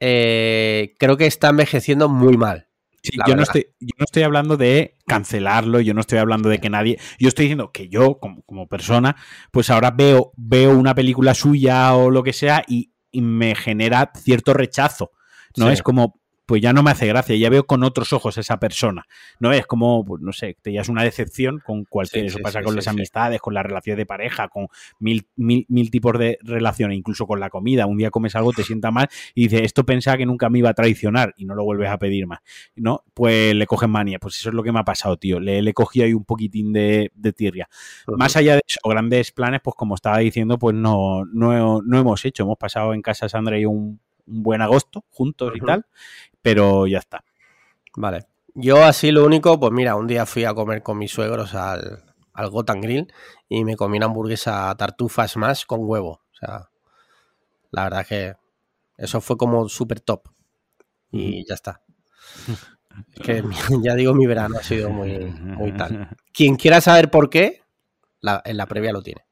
Eh, 0.00 0.94
creo 0.98 1.16
que 1.16 1.26
está 1.26 1.48
envejeciendo 1.48 2.08
muy 2.08 2.36
mal. 2.36 2.68
Sí, 3.02 3.18
yo, 3.26 3.34
no 3.34 3.42
estoy, 3.42 3.66
yo 3.80 3.94
no 3.98 4.04
estoy 4.04 4.22
hablando 4.22 4.56
de 4.56 4.96
cancelarlo, 5.06 5.80
yo 5.80 5.92
no 5.92 6.00
estoy 6.00 6.18
hablando 6.18 6.48
de 6.48 6.60
que 6.60 6.70
nadie. 6.70 6.98
Yo 7.18 7.28
estoy 7.28 7.46
diciendo 7.46 7.72
que 7.72 7.88
yo, 7.88 8.18
como, 8.20 8.42
como 8.42 8.68
persona, 8.68 9.16
pues 9.50 9.70
ahora 9.70 9.90
veo, 9.90 10.32
veo 10.36 10.76
una 10.78 10.94
película 10.94 11.34
suya 11.34 11.94
o 11.94 12.10
lo 12.10 12.22
que 12.22 12.32
sea 12.32 12.64
y, 12.68 12.92
y 13.10 13.20
me 13.20 13.54
genera 13.56 14.12
cierto 14.14 14.54
rechazo. 14.54 15.10
¿No? 15.56 15.66
Sí. 15.66 15.72
Es 15.72 15.82
como, 15.82 16.21
pues 16.52 16.60
ya 16.60 16.74
no 16.74 16.82
me 16.82 16.90
hace 16.90 17.06
gracia, 17.06 17.34
ya 17.34 17.48
veo 17.48 17.64
con 17.64 17.82
otros 17.82 18.12
ojos 18.12 18.36
a 18.36 18.42
esa 18.42 18.60
persona. 18.60 19.06
No 19.40 19.52
es 19.52 19.66
como, 19.66 20.04
pues 20.04 20.20
no 20.20 20.34
sé, 20.34 20.58
te 20.60 20.70
ya 20.70 20.82
es 20.82 20.90
una 20.90 21.02
decepción 21.02 21.62
con 21.64 21.86
cualquier. 21.86 22.24
Sí, 22.24 22.26
eso 22.26 22.36
sí, 22.36 22.42
pasa 22.42 22.58
sí, 22.58 22.64
con 22.66 22.76
las 22.76 22.88
amistades, 22.88 23.40
con 23.40 23.54
las 23.54 23.64
relaciones 23.64 23.96
de 23.96 24.04
pareja, 24.04 24.48
con 24.48 24.66
mil, 24.98 25.26
mil, 25.34 25.64
mil 25.70 25.90
tipos 25.90 26.18
de 26.18 26.36
relaciones, 26.42 26.98
incluso 26.98 27.26
con 27.26 27.40
la 27.40 27.48
comida. 27.48 27.86
Un 27.86 27.96
día 27.96 28.10
comes 28.10 28.36
algo, 28.36 28.52
te 28.52 28.64
sienta 28.64 28.90
mal 28.90 29.08
y 29.34 29.44
dices, 29.44 29.62
esto 29.62 29.86
pensaba 29.86 30.18
que 30.18 30.26
nunca 30.26 30.50
me 30.50 30.58
iba 30.58 30.68
a 30.68 30.74
traicionar 30.74 31.32
y 31.38 31.46
no 31.46 31.54
lo 31.54 31.64
vuelves 31.64 31.88
a 31.88 31.96
pedir 31.96 32.26
más. 32.26 32.40
¿No? 32.76 33.02
Pues 33.14 33.54
le 33.54 33.66
cogen 33.66 33.88
manía. 33.88 34.18
Pues 34.18 34.36
eso 34.36 34.50
es 34.50 34.54
lo 34.54 34.62
que 34.62 34.72
me 34.72 34.80
ha 34.80 34.84
pasado, 34.84 35.16
tío. 35.16 35.40
Le, 35.40 35.62
le 35.62 35.72
cogí 35.72 36.02
ahí 36.02 36.12
un 36.12 36.26
poquitín 36.26 36.74
de, 36.74 37.12
de 37.14 37.32
tirria. 37.32 37.70
Más 38.08 38.36
allá 38.36 38.56
de 38.56 38.62
eso, 38.68 38.78
grandes 38.84 39.32
planes, 39.32 39.62
pues 39.64 39.74
como 39.74 39.94
estaba 39.94 40.18
diciendo, 40.18 40.58
pues 40.58 40.76
no, 40.76 41.24
no, 41.24 41.80
no 41.80 41.98
hemos 41.98 42.22
hecho. 42.26 42.42
Hemos 42.42 42.58
pasado 42.58 42.92
en 42.92 43.00
casa 43.00 43.30
Sandra 43.30 43.58
y 43.58 43.64
un, 43.64 44.02
un 44.26 44.42
buen 44.42 44.62
agosto 44.62 45.04
juntos 45.10 45.52
y 45.54 45.60
tal, 45.60 45.86
pero 46.42 46.86
ya 46.86 46.98
está. 46.98 47.24
Vale. 47.96 48.26
Yo 48.54 48.84
así 48.84 49.10
lo 49.12 49.24
único, 49.24 49.58
pues 49.58 49.72
mira, 49.72 49.96
un 49.96 50.06
día 50.06 50.26
fui 50.26 50.44
a 50.44 50.54
comer 50.54 50.82
con 50.82 50.98
mis 50.98 51.10
suegros 51.10 51.54
al, 51.54 52.02
al 52.34 52.50
Gotham 52.50 52.80
Grill 52.80 53.12
y 53.48 53.64
me 53.64 53.76
comí 53.76 53.96
una 53.96 54.06
hamburguesa 54.06 54.74
tartufas 54.76 55.36
más 55.36 55.64
con 55.66 55.80
huevo. 55.82 56.20
O 56.32 56.34
sea, 56.38 56.68
la 57.70 57.84
verdad 57.84 58.06
que 58.06 58.34
eso 58.98 59.20
fue 59.20 59.36
como 59.36 59.68
súper 59.68 60.00
top. 60.00 60.28
Y 61.10 61.46
ya 61.46 61.54
está. 61.54 61.80
Es 63.14 63.20
que 63.22 63.42
ya 63.82 63.94
digo, 63.94 64.12
mi 64.12 64.26
verano 64.26 64.56
ha 64.58 64.62
sido 64.62 64.90
muy, 64.90 65.18
muy 65.18 65.72
tal. 65.72 66.14
Quien 66.34 66.56
quiera 66.56 66.82
saber 66.82 67.10
por 67.10 67.30
qué, 67.30 67.62
la- 68.20 68.42
en 68.44 68.58
la 68.58 68.66
previa 68.66 68.92
lo 68.92 69.02
tiene. 69.02 69.22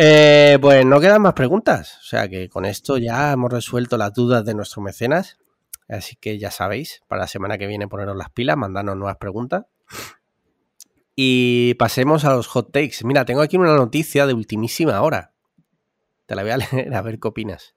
Eh, 0.00 0.58
pues 0.60 0.86
no 0.86 1.00
quedan 1.00 1.22
más 1.22 1.32
preguntas. 1.32 1.98
O 1.98 2.04
sea 2.04 2.28
que 2.28 2.48
con 2.48 2.64
esto 2.64 2.98
ya 2.98 3.32
hemos 3.32 3.52
resuelto 3.52 3.96
las 3.96 4.14
dudas 4.14 4.44
de 4.44 4.54
nuestros 4.54 4.84
mecenas. 4.84 5.38
Así 5.88 6.14
que 6.14 6.38
ya 6.38 6.52
sabéis, 6.52 7.02
para 7.08 7.22
la 7.22 7.26
semana 7.26 7.58
que 7.58 7.66
viene 7.66 7.88
poneros 7.88 8.16
las 8.16 8.30
pilas, 8.30 8.56
mandarnos 8.56 8.96
nuevas 8.96 9.16
preguntas. 9.16 9.64
Y 11.16 11.74
pasemos 11.80 12.24
a 12.24 12.32
los 12.32 12.46
hot 12.46 12.70
takes. 12.70 12.98
Mira, 13.02 13.24
tengo 13.24 13.40
aquí 13.40 13.56
una 13.56 13.74
noticia 13.74 14.24
de 14.28 14.34
ultimísima 14.34 15.00
hora. 15.02 15.32
Te 16.26 16.36
la 16.36 16.42
voy 16.42 16.52
a 16.52 16.56
leer 16.72 16.94
a 16.94 17.02
ver 17.02 17.18
qué 17.18 17.26
opinas. 17.26 17.74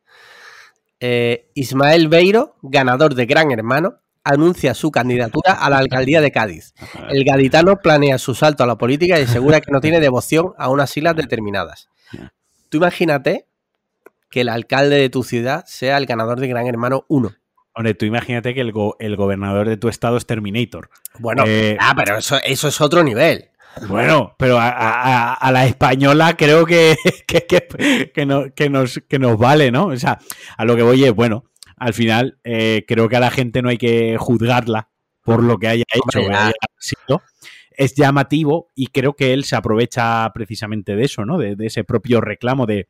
Eh, 0.99 1.49
Ismael 1.55 2.07
Beiro, 2.07 2.55
ganador 2.61 3.15
de 3.15 3.25
Gran 3.25 3.49
Hermano, 3.49 4.00
anuncia 4.23 4.73
su 4.73 4.91
candidatura 4.91 5.53
a 5.53 5.69
la 5.69 5.77
alcaldía 5.79 6.21
de 6.21 6.31
Cádiz. 6.31 6.73
El 7.09 7.23
gaditano 7.23 7.77
planea 7.77 8.17
su 8.17 8.35
salto 8.35 8.63
a 8.63 8.67
la 8.67 8.77
política 8.77 9.19
y 9.19 9.23
asegura 9.23 9.61
que 9.61 9.71
no 9.71 9.81
tiene 9.81 9.99
devoción 9.99 10.53
a 10.57 10.69
unas 10.69 10.89
siglas 10.89 11.15
determinadas. 11.15 11.89
Tú 12.69 12.77
imagínate 12.77 13.47
que 14.29 14.41
el 14.41 14.49
alcalde 14.49 14.97
de 14.97 15.09
tu 15.09 15.23
ciudad 15.23 15.65
sea 15.65 15.97
el 15.97 16.05
ganador 16.05 16.39
de 16.39 16.47
Gran 16.47 16.67
Hermano 16.67 17.05
1. 17.09 17.31
Hombre, 17.73 17.93
tú 17.93 18.05
imagínate 18.05 18.53
que 18.53 18.61
el, 18.61 18.71
go- 18.71 18.95
el 18.99 19.15
gobernador 19.15 19.67
de 19.67 19.77
tu 19.77 19.87
estado 19.89 20.17
es 20.17 20.25
Terminator. 20.25 20.89
Bueno, 21.19 21.43
Eh, 21.47 21.77
ah, 21.79 21.93
pero 21.95 22.17
eso, 22.17 22.37
eso 22.43 22.67
es 22.67 22.81
otro 22.81 23.03
nivel. 23.03 23.49
Bueno, 23.87 24.35
pero 24.37 24.59
a, 24.59 24.67
a- 24.69 25.33
a 25.33 25.51
la 25.53 25.65
española 25.65 26.35
creo 26.35 26.65
que, 26.65 26.95
que, 27.27 27.45
que- 27.45 28.11
que 28.13 28.25
no- 28.25 28.53
que 28.53 28.69
nos, 28.69 29.01
que 29.07 29.19
nos 29.19 29.37
vale, 29.37 29.71
¿no? 29.71 29.87
O 29.87 29.97
sea, 29.97 30.19
a 30.57 30.65
lo 30.65 30.75
que 30.75 30.81
voy 30.83 31.03
es, 31.05 31.13
bueno, 31.13 31.45
al 31.81 31.93
final 31.95 32.37
eh, 32.43 32.85
creo 32.87 33.09
que 33.09 33.15
a 33.15 33.19
la 33.19 33.31
gente 33.31 33.63
no 33.63 33.69
hay 33.69 33.77
que 33.79 34.15
juzgarla 34.19 34.89
por 35.23 35.43
lo 35.43 35.57
que 35.57 35.67
haya 35.67 35.83
hecho, 35.93 36.19
Hombre, 36.19 36.27
que 36.27 36.33
ya. 36.33 36.45
haya 36.45 36.53
sido. 36.77 37.21
Es 37.71 37.95
llamativo 37.95 38.69
y 38.75 38.87
creo 38.87 39.13
que 39.15 39.33
él 39.33 39.43
se 39.45 39.55
aprovecha 39.55 40.29
precisamente 40.31 40.95
de 40.95 41.05
eso, 41.05 41.25
¿no? 41.25 41.39
De, 41.39 41.55
de 41.55 41.65
ese 41.65 41.83
propio 41.83 42.21
reclamo 42.21 42.67
de 42.67 42.87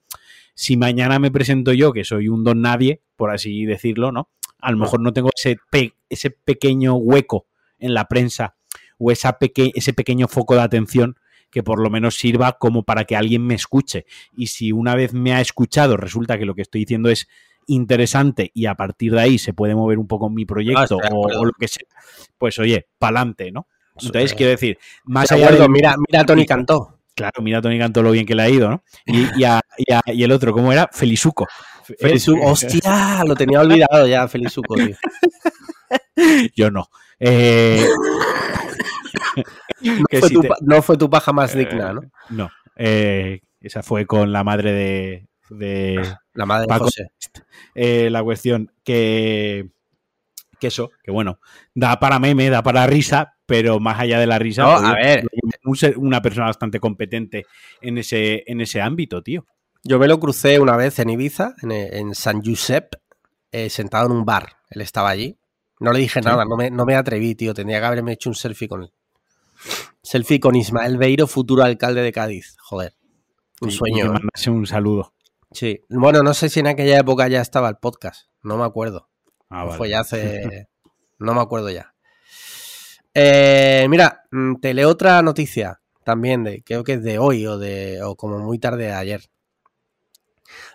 si 0.56 0.76
mañana 0.76 1.20
me 1.20 1.32
presento 1.32 1.72
yo, 1.72 1.94
que 1.94 2.04
soy 2.04 2.28
un 2.28 2.44
don 2.44 2.62
nadie, 2.62 3.02
por 3.16 3.32
así 3.32 3.64
decirlo, 3.66 4.12
¿no? 4.12 4.30
A 4.60 4.72
lo 4.72 4.78
mejor 4.78 5.00
no 5.00 5.14
tengo 5.14 5.30
ese, 5.34 5.58
pe- 5.72 5.94
ese 6.10 6.30
pequeño 6.32 6.96
hueco 6.96 7.48
en 7.80 7.94
la 7.94 8.10
prensa 8.10 8.56
o 8.98 9.10
esa 9.12 9.40
peque- 9.40 9.72
ese 9.74 9.94
pequeño 9.94 10.28
foco 10.28 10.56
de 10.56 10.62
atención 10.62 11.16
que 11.50 11.64
por 11.64 11.82
lo 11.82 11.90
menos 11.90 12.16
sirva 12.16 12.58
como 12.60 12.84
para 12.84 13.06
que 13.06 13.16
alguien 13.16 13.46
me 13.46 13.56
escuche. 13.56 14.06
Y 14.36 14.48
si 14.48 14.74
una 14.74 14.96
vez 14.96 15.14
me 15.14 15.34
ha 15.34 15.40
escuchado 15.40 15.96
resulta 15.96 16.38
que 16.38 16.46
lo 16.46 16.56
que 16.56 16.62
estoy 16.64 16.82
diciendo 16.82 17.10
es 17.10 17.28
interesante 17.74 18.52
y 18.54 18.66
a 18.66 18.76
partir 18.76 19.14
de 19.14 19.22
ahí 19.22 19.38
se 19.38 19.54
puede 19.54 19.76
mover 19.76 19.98
un 20.00 20.08
poco 20.08 20.30
mi 20.30 20.46
proyecto 20.46 20.98
de 20.98 21.10
o, 21.12 21.46
lo 21.46 21.52
que 21.60 21.68
sea, 21.68 21.84
pues 22.38 22.58
oye, 22.60 22.88
pa'lante, 22.98 23.52
¿no? 23.52 23.68
Entonces 24.02 24.32
Eh, 24.32 24.36
quiero 24.36 24.50
decir, 24.52 24.78
más 25.04 25.30
de 25.30 25.36
allá 25.36 25.52
de... 25.52 25.70
mira, 25.70 25.96
mira 25.98 26.22
a 26.22 26.26
Tony 26.26 26.46
Cantó. 26.46 26.98
Claro, 27.14 27.42
mira 27.42 27.60
a 27.60 27.62
Tony 27.62 27.78
Cantó 27.78 28.02
lo 28.02 28.12
bien 28.12 28.26
que 28.26 28.34
le 28.36 28.42
ha 28.44 28.50
ido, 28.50 28.70
¿no? 28.70 28.84
Y, 29.06 29.40
y, 29.42 29.44
a- 29.44 29.62
y 29.78 29.92
a- 29.94 30.02
y 30.08 30.24
el 30.24 30.32
otro, 30.32 30.54
¿cómo 30.54 30.72
era? 30.72 30.90
Felizuco. 30.92 31.48
Felizuco. 32.00 32.42
Hostia, 32.46 33.24
lo 33.28 33.36
tenía 33.36 33.60
olvidado 33.60 34.08
ya, 34.08 34.28
Felizuco, 34.28 34.76
tío. 34.76 34.96
Yo 36.56 36.72
no. 36.72 36.88
Eh, 37.20 37.86
No 39.84 40.06
fue, 40.10 40.22
si 40.30 40.34
tu, 40.36 40.42
te- 40.42 40.48
pa- 40.48 40.58
no 40.62 40.82
fue 40.82 40.98
tu 40.98 41.10
paja 41.10 41.34
más 41.34 41.56
digna, 41.56 41.94
¿no? 41.94 42.02
No. 42.30 42.50
Eh, 42.76 43.42
esa 43.62 43.82
fue 43.82 44.06
con 44.06 44.32
la 44.32 44.44
madre 44.44 44.72
de, 44.74 45.28
de 45.52 46.02
La 46.34 46.46
madre 46.46 46.66
de. 46.68 46.80
José. 46.80 47.12
eh, 47.76 48.10
la 48.10 48.24
cuestión 48.24 48.72
que, 48.84 49.70
que 50.60 50.68
eso, 50.68 50.90
que 51.04 51.12
bueno, 51.12 51.40
da 51.76 52.00
para 52.00 52.20
meme, 52.20 52.50
da 52.50 52.64
para 52.64 52.88
risa, 52.88 53.34
pero 53.46 53.80
más 53.80 54.00
allá 54.00 54.20
de 54.20 54.28
la 54.28 54.40
risa, 54.40 54.64
No, 54.64 54.76
oye, 54.78 54.88
a 54.88 54.94
ver. 54.94 55.28
un 55.66 55.76
ser- 55.76 55.98
una 55.98 56.22
persona 56.22 56.48
bastante 56.48 56.80
competente 56.80 57.46
en 57.82 57.98
ese, 57.98 58.44
en 58.48 58.62
ese 58.62 58.82
ámbito, 58.82 59.22
tío. 59.22 59.46
Yo 59.84 60.00
me 60.00 60.08
lo 60.08 60.20
crucé 60.20 60.60
una 60.60 60.78
vez 60.78 61.00
en 61.00 61.10
Ibiza, 61.10 61.56
en, 61.62 61.72
en 61.72 62.16
San 62.16 62.42
Josep, 62.44 62.94
eh, 63.52 63.70
sentado 63.70 64.06
en 64.06 64.12
un 64.14 64.26
bar. 64.26 64.58
Él 64.70 64.82
estaba 64.82 65.10
allí. 65.10 65.38
No 65.80 65.92
le 65.92 66.00
dije 66.00 66.22
nada, 66.22 66.46
no 66.46 66.56
me, 66.56 66.70
no 66.70 66.86
me 66.86 66.96
atreví, 66.96 67.34
tío. 67.36 67.54
Tendría 67.56 67.80
que 67.80 67.86
haberme 67.88 68.14
hecho 68.14 68.30
un 68.30 68.36
selfie 68.36 68.68
con 68.68 68.84
él. 68.84 68.92
Selfie 70.04 70.40
con 70.40 70.56
Ismael 70.56 70.98
Beiro, 70.98 71.26
futuro 71.28 71.64
alcalde 71.64 72.02
de 72.02 72.12
Cádiz. 72.12 72.56
Joder. 72.60 72.94
Un 73.62 73.72
sueño. 73.72 74.14
Y 74.36 74.48
¿eh? 74.48 74.52
un 74.52 74.66
saludo. 74.68 75.14
Sí. 75.52 75.82
Bueno, 75.90 76.24
no 76.24 76.34
sé 76.34 76.50
si 76.50 76.60
en 76.60 76.68
aquella 76.68 77.00
época 77.00 77.28
ya 77.28 77.42
estaba 77.42 77.70
el 77.70 77.78
podcast. 77.78 78.28
No 78.44 78.58
me 78.58 78.64
acuerdo. 78.64 79.10
Ah, 79.50 79.66
vale. 79.66 79.78
Fue 79.78 79.90
ya 79.90 80.00
hace. 80.00 80.70
no 81.20 81.34
me 81.34 81.42
acuerdo 81.42 81.70
ya. 81.70 81.94
Eh, 83.14 83.86
mira, 83.90 84.24
mm, 84.32 84.56
te 84.56 84.74
leo 84.74 84.90
otra 84.90 85.22
noticia 85.22 85.82
también, 86.04 86.44
de, 86.44 86.64
creo 86.64 86.84
que 86.84 86.94
es 86.94 87.04
de 87.04 87.20
hoy 87.20 87.46
o, 87.46 87.58
de, 87.58 88.02
o 88.04 88.16
como 88.16 88.40
muy 88.40 88.58
tarde 88.58 88.86
de 88.86 88.94
ayer. 88.94 89.30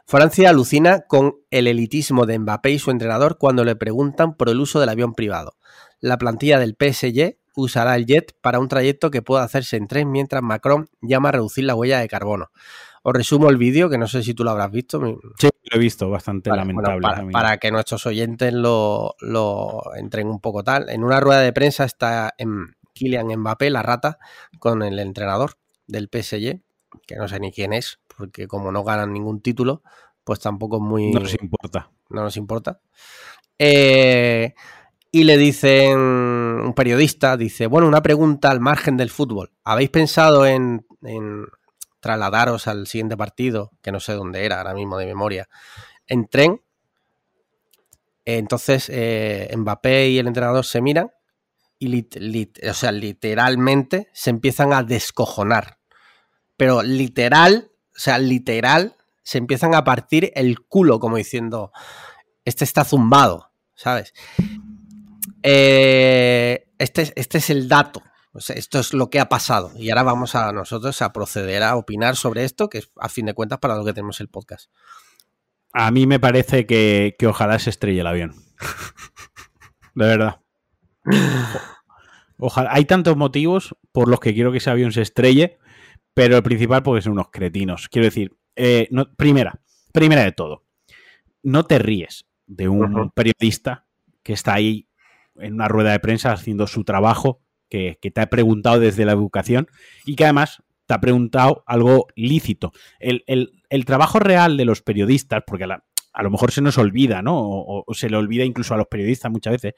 Francia 0.05 0.51
alucina 0.51 1.01
con 1.01 1.37
el 1.51 1.67
elitismo 1.67 2.27
de 2.27 2.39
Mbappé 2.39 2.71
y 2.71 2.79
su 2.79 2.91
entrenador 2.91 3.39
cuando 3.39 3.65
le 3.65 3.77
preguntan 3.77 4.37
por 4.37 4.49
el 4.49 4.61
uso 4.61 4.79
del 4.81 4.89
avión 4.89 5.15
privado. 5.15 5.57
La 6.01 6.19
plantilla 6.19 6.59
del 6.59 6.77
PSG 6.79 7.39
usará 7.57 7.97
el 7.97 8.07
jet 8.07 8.37
para 8.41 8.59
un 8.59 8.69
trayecto 8.69 9.11
que 9.11 9.23
pueda 9.23 9.43
hacerse 9.43 9.77
en 9.77 9.89
tren 9.89 10.11
mientras 10.11 10.43
Macron 10.43 10.89
llama 11.01 11.31
a 11.31 11.33
reducir 11.33 11.65
la 11.65 11.75
huella 11.75 11.99
de 11.99 12.09
carbono. 12.09 12.51
Os 13.09 13.13
resumo 13.13 13.49
el 13.51 13.57
vídeo, 13.57 13.89
que 13.89 13.99
no 13.99 14.09
sé 14.09 14.25
si 14.25 14.35
tú 14.35 14.43
lo 14.43 14.51
habrás 14.51 14.73
visto. 14.73 15.01
Sí, 15.39 15.49
lo 15.71 15.77
he 15.77 15.79
visto, 15.79 16.11
bastante 16.11 16.51
lamentable. 16.51 16.99
bueno, 17.01 17.17
para, 17.17 17.31
para 17.31 17.59
que 17.59 17.71
nuestros 17.71 18.05
oyentes 18.05 18.53
lo, 18.53 19.15
lo 19.21 19.95
entren 19.95 20.27
un 20.27 20.41
poco 20.41 20.65
tal. 20.65 20.91
En 20.91 21.05
una 21.05 21.21
rueda 21.21 21.43
de 21.43 21.53
prensa 21.53 21.85
está 21.85 22.35
en 22.37 22.75
Kylian 22.95 23.29
Mbappé, 23.29 23.71
la 23.71 23.83
rata, 23.83 24.19
con 24.59 24.83
el 24.83 24.99
entrenador 24.99 25.53
del 25.87 26.09
PSG, 26.13 26.63
que 27.07 27.15
no 27.17 27.29
sé 27.29 27.39
ni 27.39 27.53
quién 27.53 27.73
es, 27.73 28.01
porque 28.09 28.49
como 28.49 28.73
no 28.73 28.83
ganan 28.83 29.13
ningún 29.13 29.41
título, 29.41 29.85
pues 30.25 30.41
tampoco 30.41 30.79
es 30.79 30.83
muy... 30.83 31.13
No 31.13 31.21
nos 31.21 31.41
importa. 31.41 31.93
no 32.11 32.25
nos 32.25 32.37
importa. 32.37 32.81
Eh, 33.57 34.53
y 35.13 35.23
le 35.23 35.39
dicen, 35.39 35.97
un 35.97 36.75
periodista 36.75 37.37
dice, 37.37 37.69
bueno, 37.69 37.87
una 37.87 38.03
pregunta 38.03 38.51
al 38.51 38.59
margen 38.59 38.97
del 38.97 39.11
fútbol. 39.11 39.53
¿Habéis 39.63 39.91
pensado 39.91 40.45
en, 40.45 40.85
en 41.03 41.47
trasladaros 42.07 42.69
al 42.69 42.87
siguiente 42.87 43.17
partido, 43.17 43.73
que 43.83 43.91
no 43.91 43.99
sé 43.99 44.13
dónde 44.13 44.45
era 44.45 44.59
ahora 44.59 44.75
mismo 44.75 44.97
de 44.97 45.07
memoria, 45.07 45.49
en 46.07 46.29
tren? 46.29 46.63
Entonces 48.25 48.89
eh, 48.93 49.53
Mbappé 49.57 50.09
y 50.11 50.19
el 50.19 50.27
entrenador 50.27 50.65
se 50.65 50.81
miran 50.81 51.11
y 51.79 51.89
lit- 51.89 52.19
lit- 52.21 52.69
o 52.71 52.75
sea, 52.75 52.93
literalmente 52.93 54.09
se 54.13 54.31
empiezan 54.31 54.73
a 54.73 54.83
descojonar. 54.83 55.79
Pero 56.57 56.83
literal, 56.83 57.71
o 57.97 57.99
sea, 57.99 58.19
literal, 58.19 58.97
se 59.23 59.39
empiezan 59.39 59.75
a 59.75 59.85
partir 59.85 60.33
el 60.35 60.61
culo, 60.65 60.99
como 61.01 61.17
diciendo, 61.17 61.73
este 62.45 62.65
está 62.65 62.85
zumbado, 62.85 63.51
¿sabes? 63.75 64.15
Eh, 65.43 66.69
este, 66.79 67.03
es- 67.03 67.13
este 67.17 67.39
es 67.39 67.51
el 67.51 67.69
dato. 67.69 68.03
Sea, 68.41 68.57
esto 68.57 68.79
es 68.79 68.93
lo 68.95 69.11
que 69.11 69.21
ha 69.21 69.29
pasado. 69.29 69.73
Y 69.77 69.91
ahora 69.91 70.03
vamos 70.03 70.35
a 70.35 70.53
nosotros 70.53 71.01
a 71.03 71.13
proceder 71.13 71.63
a 71.63 71.77
opinar 71.77 72.17
sobre 72.17 72.45
esto, 72.45 72.69
que 72.69 72.79
es 72.79 72.91
a 72.97 73.09
fin 73.09 73.27
de 73.27 73.35
cuentas 73.35 73.59
para 73.59 73.77
lo 73.77 73.85
que 73.85 73.93
tenemos 73.93 74.21
el 74.21 74.29
podcast. 74.29 74.71
A 75.73 75.91
mí 75.91 76.07
me 76.07 76.19
parece 76.21 76.67
que, 76.67 77.17
que 77.19 77.27
ojalá 77.27 77.59
se 77.59 77.71
estrelle 77.71 78.01
el 78.01 78.07
avión. 78.07 78.35
De 79.95 80.07
verdad. 80.07 80.41
Ojalá. 82.39 82.71
Hay 82.73 82.85
tantos 82.85 83.17
motivos 83.17 83.75
por 83.93 84.09
los 84.09 84.21
que 84.21 84.35
quiero 84.35 84.53
que 84.53 84.59
ese 84.59 84.71
avión 84.71 84.93
se 84.93 85.03
estrelle, 85.03 85.59
pero 86.15 86.37
el 86.37 86.43
principal 86.43 86.83
porque 86.83 87.03
son 87.03 87.13
unos 87.13 87.31
cretinos. 87.31 87.89
Quiero 87.89 88.05
decir, 88.07 88.37
eh, 88.57 88.89
no- 88.91 89.11
primera, 89.15 89.61
primera 89.93 90.23
de 90.23 90.33
todo, 90.33 90.65
no 91.43 91.65
te 91.65 91.79
ríes 91.79 92.27
de 92.47 92.69
un 92.69 93.11
periodista 93.11 93.87
que 94.23 94.33
está 94.35 94.55
ahí 94.55 94.89
en 95.37 95.55
una 95.55 95.69
rueda 95.69 95.93
de 95.93 96.01
prensa 96.01 96.33
haciendo 96.33 96.67
su 96.67 96.85
trabajo, 96.85 97.43
que, 97.69 97.99
que 98.01 98.11
te 98.11 98.21
ha 98.21 98.27
preguntado 98.31 98.81
desde 98.81 99.05
la 99.05 99.13
educación 99.13 99.69
y 100.05 100.17
que 100.17 100.25
además 100.25 100.63
te 100.87 100.95
ha 100.95 101.01
preguntado 101.01 101.65
algo 101.67 102.07
lícito. 102.15 102.73
El, 103.01 103.25
el- 103.27 103.53
el 103.69 103.85
trabajo 103.85 104.21
real 104.21 104.57
de 104.57 104.65
los 104.65 104.83
periodistas, 104.83 105.43
porque 105.47 105.65
a, 105.65 105.67
la- 105.67 105.85
a 106.13 106.23
lo 106.23 106.31
mejor 106.31 106.53
se 106.53 106.63
nos 106.63 106.79
olvida, 106.79 107.21
¿no? 107.23 107.37
O, 107.39 107.83
o 107.87 107.95
se 107.95 108.09
le 108.09 108.17
olvida 108.17 108.45
incluso 108.45 108.75
a 108.75 108.77
los 108.77 108.87
periodistas 108.87 109.31
muchas 109.33 109.53
veces, 109.55 109.75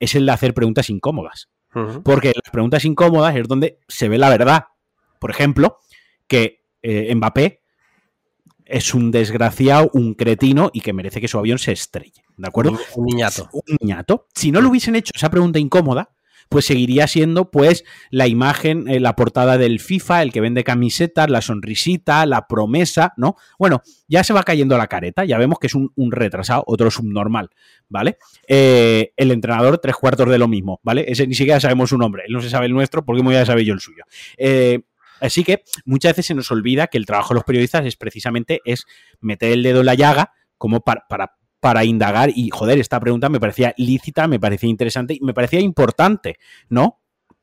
es 0.00 0.14
el 0.14 0.24
de 0.26 0.32
hacer 0.32 0.54
preguntas 0.54 0.88
incómodas. 0.90 1.48
Porque 2.02 2.28
las 2.34 2.50
preguntas 2.50 2.84
incómodas 2.86 3.36
es 3.36 3.46
donde 3.46 3.78
se 3.88 4.08
ve 4.08 4.16
la 4.16 4.30
verdad. 4.30 4.64
Por 5.20 5.30
ejemplo, 5.30 5.78
que 6.26 6.64
eh, 6.80 7.14
Mbappé 7.14 7.60
es 8.64 8.94
un 8.94 9.10
desgraciado, 9.10 9.90
un 9.94 10.14
cretino 10.14 10.70
y 10.72 10.80
que 10.80 10.92
merece 10.92 11.20
que 11.20 11.28
su 11.28 11.38
avión 11.38 11.58
se 11.58 11.72
estrelle. 11.72 12.22
¿De 12.36 12.48
acuerdo? 12.48 12.72
Un, 12.72 12.78
un 12.96 13.04
niñato. 13.06 13.48
Un 13.52 13.76
niñato. 13.80 14.26
Si 14.34 14.50
no 14.52 14.60
le 14.60 14.68
hubiesen 14.68 14.94
hecho 14.96 15.12
esa 15.14 15.30
pregunta 15.30 15.58
incómoda, 15.58 16.10
pues 16.48 16.66
seguiría 16.66 17.06
siendo 17.06 17.50
pues 17.50 17.84
la 18.10 18.26
imagen, 18.26 18.88
eh, 18.88 19.00
la 19.00 19.14
portada 19.16 19.58
del 19.58 19.80
FIFA, 19.80 20.22
el 20.22 20.32
que 20.32 20.40
vende 20.40 20.64
camisetas, 20.64 21.30
la 21.30 21.40
sonrisita, 21.40 22.26
la 22.26 22.46
promesa, 22.46 23.12
¿no? 23.16 23.36
Bueno, 23.58 23.82
ya 24.06 24.24
se 24.24 24.32
va 24.32 24.42
cayendo 24.42 24.76
la 24.78 24.86
careta, 24.86 25.24
ya 25.24 25.38
vemos 25.38 25.58
que 25.58 25.66
es 25.66 25.74
un, 25.74 25.92
un 25.96 26.12
retrasado, 26.12 26.64
otro 26.66 26.90
subnormal, 26.90 27.50
¿vale? 27.88 28.18
Eh, 28.46 29.12
el 29.16 29.30
entrenador, 29.30 29.78
tres 29.78 29.96
cuartos 29.96 30.28
de 30.28 30.38
lo 30.38 30.48
mismo, 30.48 30.80
¿vale? 30.82 31.04
Ese 31.08 31.26
ni 31.26 31.34
siquiera 31.34 31.60
sabemos 31.60 31.90
su 31.90 31.98
nombre, 31.98 32.24
él 32.26 32.32
no 32.32 32.40
se 32.40 32.50
sabe 32.50 32.66
el 32.66 32.72
nuestro, 32.72 33.04
porque 33.04 33.22
muy 33.22 33.34
ya 33.34 33.46
sabe 33.46 33.64
yo 33.64 33.74
el 33.74 33.80
suyo. 33.80 34.04
Eh, 34.36 34.80
Así 35.20 35.44
que 35.44 35.64
muchas 35.84 36.12
veces 36.12 36.26
se 36.26 36.34
nos 36.34 36.50
olvida 36.50 36.86
que 36.86 36.98
el 36.98 37.06
trabajo 37.06 37.30
de 37.30 37.36
los 37.38 37.44
periodistas 37.44 37.84
es 37.84 37.96
precisamente 37.96 38.60
es 38.64 38.86
meter 39.20 39.52
el 39.52 39.62
dedo 39.62 39.80
en 39.80 39.86
la 39.86 39.94
llaga 39.94 40.32
como 40.56 40.80
para, 40.80 41.06
para 41.60 41.84
indagar 41.84 42.30
y, 42.34 42.50
joder, 42.50 42.78
esta 42.78 43.00
pregunta 43.00 43.28
me 43.28 43.40
parecía 43.40 43.74
lícita, 43.76 44.28
me 44.28 44.40
parecía 44.40 44.68
interesante 44.68 45.14
y 45.14 45.20
me 45.20 45.34
parecía 45.34 45.60
importante, 45.60 46.38
¿no? 46.68 46.97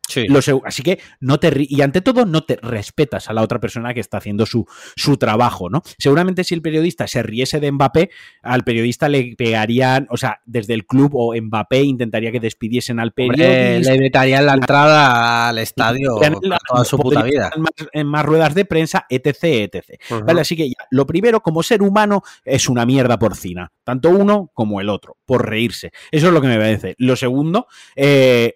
Sí. 0.08 0.26
Lo 0.28 0.40
así 0.66 0.84
que 0.84 1.00
no 1.20 1.40
te 1.40 1.52
y 1.58 1.82
ante 1.82 2.02
todo 2.02 2.26
no 2.26 2.44
te 2.44 2.58
respetas 2.62 3.30
a 3.30 3.34
la 3.34 3.42
otra 3.42 3.60
persona 3.60 3.94
que 3.94 4.00
está 4.00 4.18
haciendo 4.18 4.46
su, 4.46 4.66
su 4.96 5.18
trabajo, 5.18 5.70
¿no? 5.70 5.82
Seguramente 5.98 6.44
si 6.44 6.54
el 6.54 6.62
periodista 6.62 7.08
se 7.08 7.24
riese 7.24 7.60
de 7.60 7.72
Mbappé, 7.72 8.12
al 8.44 8.64
periodista 8.64 9.10
le 9.10 9.36
pegarían, 9.36 10.08
o 10.10 10.18
sea, 10.18 10.42
desde 10.46 10.74
el 10.74 10.86
club 10.86 11.12
o 11.16 11.34
Mbappé 11.36 11.82
intentaría 11.82 12.32
que 12.32 12.40
despidiesen 12.40 13.00
al 13.00 13.14
Hombre, 13.18 13.38
periodista. 13.38 13.92
le 13.92 13.98
evitarían 13.98 14.46
la 14.46 14.54
entrada 14.54 15.50
al 15.50 15.58
estadio 15.58 16.20
toda 16.68 16.86
su 16.86 16.98
puta 16.98 17.24
vida. 17.24 17.52
Más, 17.58 17.72
en 17.92 18.08
más 18.08 18.26
ruedas 18.26 18.54
de 18.54 18.66
prensa, 18.66 19.06
etc, 19.10 19.44
etc. 19.44 20.00
¿Vale? 20.26 20.42
Así 20.42 20.56
que 20.56 20.70
ya, 20.70 20.76
lo 20.92 21.06
primero, 21.06 21.42
como 21.42 21.64
ser 21.64 21.82
humano, 21.82 22.22
es 22.44 22.70
una 22.70 22.86
mierda 22.86 23.18
porcina. 23.18 23.72
Tanto 23.84 24.10
uno 24.10 24.52
como 24.54 24.82
el 24.82 24.90
otro, 24.90 25.18
por 25.26 25.48
reírse. 25.48 25.92
Eso 26.12 26.28
es 26.28 26.34
lo 26.34 26.42
que 26.42 26.48
me 26.48 26.58
parece. 26.58 26.96
Lo 26.98 27.16
segundo, 27.16 27.68
eh, 27.96 28.56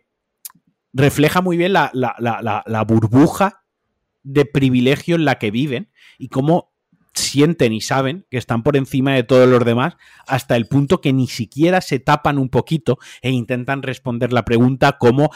refleja 0.93 1.41
muy 1.41 1.57
bien 1.57 1.73
la, 1.73 1.91
la- 1.93 2.15
la- 2.19 2.63
la- 2.65 2.83
burbuja 2.83 3.63
de 4.23 4.45
privilegio 4.45 5.15
en 5.15 5.25
la 5.25 5.37
que 5.39 5.51
viven 5.51 5.91
y 6.17 6.29
cómo 6.29 6.71
sienten 7.13 7.73
y 7.73 7.81
saben 7.81 8.25
que 8.29 8.37
están 8.37 8.63
por 8.63 8.77
encima 8.77 9.13
de 9.13 9.23
todos 9.23 9.47
los 9.49 9.65
demás 9.65 9.97
hasta 10.27 10.55
el 10.55 10.67
punto 10.67 11.01
que 11.01 11.11
ni 11.11 11.27
siquiera 11.27 11.81
se 11.81 11.99
tapan 11.99 12.37
un 12.37 12.49
poquito 12.49 12.97
e 13.21 13.31
intentan 13.31 13.81
responder 13.81 14.31
la 14.31 14.45
pregunta 14.45 14.97
como 14.97 15.29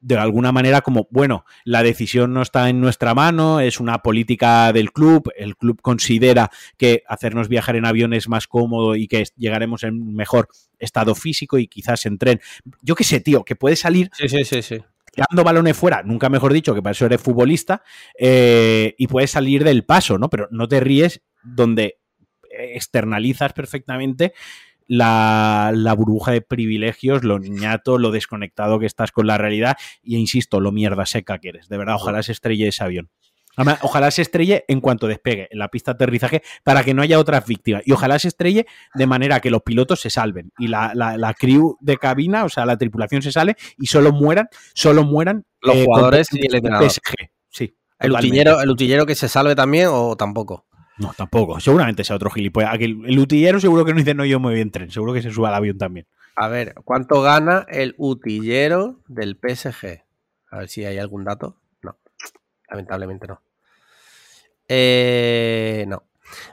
de 0.00 0.16
alguna 0.16 0.52
manera 0.52 0.82
como, 0.82 1.08
bueno, 1.10 1.44
la 1.64 1.82
decisión 1.82 2.32
no 2.32 2.42
está 2.42 2.68
en 2.68 2.80
nuestra 2.80 3.14
mano, 3.14 3.60
es 3.60 3.80
una 3.80 3.98
política 4.02 4.72
del 4.72 4.92
club, 4.92 5.30
el 5.36 5.56
club 5.56 5.80
considera 5.80 6.50
que 6.76 7.02
hacernos 7.08 7.48
viajar 7.48 7.76
en 7.76 7.86
avión 7.86 8.12
es 8.12 8.28
más 8.28 8.46
cómodo 8.46 8.94
y 8.94 9.08
que 9.08 9.24
llegaremos 9.36 9.82
en 9.82 10.14
mejor 10.14 10.48
estado 10.78 11.14
físico 11.14 11.58
y 11.58 11.66
quizás 11.66 12.06
en 12.06 12.18
tren. 12.18 12.40
Yo 12.82 12.94
qué 12.94 13.04
sé, 13.04 13.20
tío, 13.20 13.44
que 13.44 13.56
puede 13.56 13.76
salir 13.76 14.10
Sí, 14.12 14.28
sí, 14.28 14.44
sí, 14.44 14.62
sí. 14.62 14.78
tirando 15.12 15.44
balones 15.44 15.76
fuera, 15.76 16.02
nunca 16.02 16.28
mejor 16.28 16.52
dicho, 16.52 16.74
que 16.74 16.82
para 16.82 16.92
eso 16.92 17.06
eres 17.06 17.20
futbolista, 17.20 17.82
eh, 18.18 18.94
y 18.98 19.06
puedes 19.06 19.30
salir 19.30 19.64
del 19.64 19.84
paso, 19.84 20.18
¿no? 20.18 20.28
Pero 20.28 20.48
no 20.50 20.68
te 20.68 20.80
ríes 20.80 21.22
donde 21.42 21.98
externalizas 22.50 23.52
perfectamente 23.52 24.32
la, 24.86 25.72
la 25.74 25.94
burbuja 25.94 26.32
de 26.32 26.42
privilegios, 26.42 27.24
lo 27.24 27.38
niñato, 27.38 27.98
lo 27.98 28.10
desconectado 28.10 28.78
que 28.78 28.86
estás 28.86 29.12
con 29.12 29.26
la 29.26 29.38
realidad, 29.38 29.76
y 30.02 30.16
insisto, 30.16 30.60
lo 30.60 30.72
mierda 30.72 31.06
seca 31.06 31.38
que 31.38 31.50
eres. 31.50 31.68
De 31.68 31.78
verdad, 31.78 31.96
ojalá 31.96 32.22
se 32.22 32.32
estrelle 32.32 32.68
ese 32.68 32.84
avión. 32.84 33.10
Además, 33.56 33.78
Ojalá 33.82 34.10
se 34.10 34.22
estrelle 34.22 34.64
en 34.68 34.80
cuanto 34.80 35.06
despegue 35.06 35.48
en 35.50 35.58
la 35.58 35.68
pista 35.68 35.92
de 35.92 35.94
aterrizaje 35.96 36.42
para 36.62 36.84
que 36.84 36.92
no 36.92 37.02
haya 37.02 37.18
otras 37.18 37.46
víctimas. 37.46 37.82
Y 37.86 37.92
ojalá 37.92 38.18
se 38.18 38.28
estrelle 38.28 38.66
de 38.94 39.06
manera 39.06 39.40
que 39.40 39.50
los 39.50 39.62
pilotos 39.62 40.00
se 40.00 40.10
salven 40.10 40.52
y 40.58 40.68
la, 40.68 40.92
la, 40.94 41.16
la 41.16 41.32
crew 41.32 41.76
de 41.80 41.96
cabina, 41.96 42.44
o 42.44 42.50
sea, 42.50 42.66
la 42.66 42.76
tripulación 42.76 43.22
se 43.22 43.32
sale 43.32 43.56
y 43.78 43.86
solo 43.86 44.12
mueran, 44.12 44.48
solo 44.74 45.04
mueran 45.04 45.46
Los 45.62 45.76
eh, 45.76 45.84
jugadores 45.84 46.28
y 46.32 46.46
el. 46.46 46.60
PSG. 46.60 47.30
Sí. 47.48 47.74
¿El 47.98 48.12
utillero, 48.12 48.60
¿El 48.60 48.70
utillero 48.70 49.06
que 49.06 49.14
se 49.14 49.28
salve 49.28 49.54
también 49.54 49.88
o 49.90 50.16
tampoco? 50.16 50.66
No, 50.98 51.12
tampoco. 51.16 51.60
Seguramente 51.60 52.04
sea 52.04 52.16
otro 52.16 52.30
gilipollas. 52.30 52.74
El 52.80 53.18
utillero 53.18 53.60
seguro 53.60 53.84
que 53.84 53.92
no 53.92 53.98
dice 53.98 54.14
no 54.14 54.24
yo 54.24 54.40
me 54.40 54.50
voy 54.50 54.60
en 54.60 54.70
tren. 54.70 54.90
Seguro 54.90 55.12
que 55.12 55.22
se 55.22 55.30
sube 55.30 55.48
al 55.48 55.54
avión 55.54 55.78
también. 55.78 56.06
A 56.36 56.48
ver, 56.48 56.74
¿cuánto 56.84 57.22
gana 57.22 57.66
el 57.68 57.94
utillero 57.98 59.00
del 59.08 59.36
PSG? 59.36 60.02
A 60.50 60.58
ver 60.58 60.68
si 60.68 60.84
hay 60.84 60.98
algún 60.98 61.24
dato. 61.24 61.56
No, 61.82 61.96
lamentablemente 62.68 63.26
no. 63.26 63.42
Eh, 64.68 65.84
no. 65.88 66.04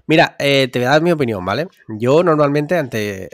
Mira, 0.08 0.36
eh, 0.40 0.68
te 0.68 0.80
voy 0.80 0.88
a 0.88 0.92
dar 0.92 1.02
mi 1.02 1.12
opinión, 1.12 1.44
¿vale? 1.44 1.68
Yo 1.88 2.24
normalmente 2.24 2.78
ante 2.78 3.30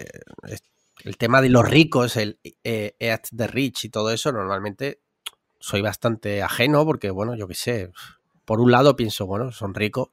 el 1.04 1.18
tema 1.18 1.42
de 1.42 1.50
los 1.50 1.68
ricos, 1.68 2.18
el 2.18 2.40
eh, 2.64 2.96
Eat 3.00 3.28
the 3.36 3.48
Rich 3.48 3.86
y 3.86 3.90
todo 3.90 4.12
eso, 4.12 4.32
normalmente 4.32 5.02
soy 5.60 5.82
bastante 5.82 6.42
ajeno 6.42 6.86
porque, 6.86 7.10
bueno, 7.10 7.36
yo 7.36 7.48
qué 7.48 7.56
sé, 7.56 7.92
por 8.46 8.60
un 8.60 8.72
lado 8.72 8.96
pienso, 8.96 9.26
bueno, 9.26 9.52
son 9.52 9.74
ricos, 9.74 10.10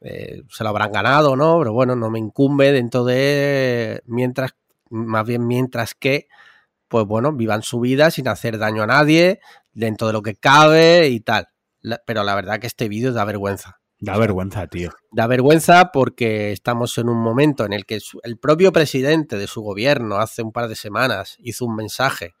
eh, 0.00 0.42
se 0.48 0.64
lo 0.64 0.70
habrán 0.70 0.92
ganado, 0.92 1.36
¿no? 1.36 1.58
Pero 1.58 1.72
bueno, 1.72 1.96
no 1.96 2.10
me 2.10 2.18
incumbe 2.18 2.72
dentro 2.72 3.04
de, 3.04 4.02
mientras, 4.06 4.54
más 4.90 5.26
bien 5.26 5.46
mientras 5.46 5.94
que, 5.94 6.28
pues 6.88 7.06
bueno, 7.06 7.32
vivan 7.32 7.62
su 7.62 7.80
vida 7.80 8.10
sin 8.10 8.28
hacer 8.28 8.58
daño 8.58 8.82
a 8.82 8.86
nadie, 8.86 9.40
dentro 9.72 10.06
de 10.06 10.12
lo 10.12 10.22
que 10.22 10.34
cabe 10.34 11.08
y 11.08 11.20
tal. 11.20 11.48
pero 12.06 12.24
la 12.24 12.34
verdad 12.34 12.60
que 12.60 12.66
este 12.66 12.88
vídeo 12.88 13.12
da 13.12 13.24
vergüenza. 13.24 13.80
Da 13.98 14.18
vergüenza, 14.18 14.66
tío. 14.66 14.90
Da 15.12 15.26
vergüenza 15.26 15.90
porque 15.92 16.52
estamos 16.52 16.98
en 16.98 17.08
un 17.08 17.22
momento 17.22 17.64
en 17.64 17.72
el 17.72 17.86
que 17.86 17.98
el 18.22 18.38
propio 18.38 18.72
presidente 18.72 19.38
de 19.38 19.46
su 19.46 19.62
gobierno 19.62 20.16
hace 20.16 20.42
un 20.42 20.52
par 20.52 20.68
de 20.68 20.76
semanas 20.76 21.36
hizo 21.38 21.64
un 21.64 21.76
mensaje 21.76 22.34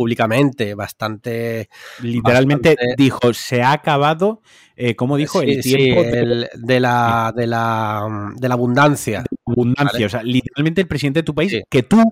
públicamente 0.00 0.74
bastante... 0.74 1.68
Literalmente 2.00 2.74
dijo, 2.96 3.34
se 3.34 3.60
ha 3.60 3.72
acabado, 3.72 4.40
eh, 4.74 4.96
¿cómo 4.96 5.18
dijo? 5.18 5.42
el 5.42 5.60
tiempo 5.60 6.02
de, 6.02 6.80
la, 6.80 7.34
de, 7.36 7.46
la, 7.46 8.32
de 8.34 8.48
la 8.48 8.54
abundancia. 8.54 9.24
abundancia, 9.44 10.06
o 10.06 10.08
sea, 10.08 10.22
literalmente 10.22 10.80
el 10.80 10.88
presidente 10.88 11.18
de 11.18 11.24
tu 11.24 11.34
país, 11.34 11.54
que 11.68 11.82
tú, 11.82 12.02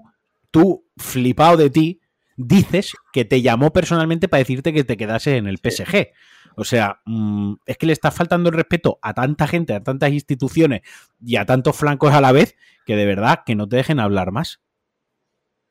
tú, 0.51 0.85
flipado 0.99 1.57
de 1.57 1.71
ti, 1.71 2.01
dices 2.37 2.93
que 3.11 3.25
te 3.25 3.41
llamó 3.41 3.73
personalmente 3.73 4.29
para 4.29 4.41
decirte 4.41 4.75
que 4.75 4.85
te 4.85 4.99
quedases 4.99 5.39
en 5.39 5.47
el 5.47 5.57
PSG. 5.57 6.09
O 6.57 6.65
sea, 6.65 7.01
mm, 7.07 7.55
es 7.65 7.79
que 7.79 7.87
le 7.87 7.95
está 7.95 8.11
faltando 8.11 8.51
el 8.51 8.55
respeto 8.55 8.99
a 9.01 9.15
tanta 9.15 9.47
gente, 9.47 9.73
a 9.73 9.83
tantas 9.83 10.13
instituciones 10.13 10.83
y 11.25 11.37
a 11.37 11.47
tantos 11.47 11.75
flancos 11.75 12.13
a 12.13 12.21
la 12.21 12.33
vez, 12.33 12.55
que 12.85 12.97
de 12.97 13.07
verdad 13.07 13.45
que 13.47 13.55
no 13.55 13.67
te 13.67 13.77
dejen 13.77 13.99
hablar 13.99 14.31
más. 14.31 14.61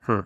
Hmm. 0.08 0.22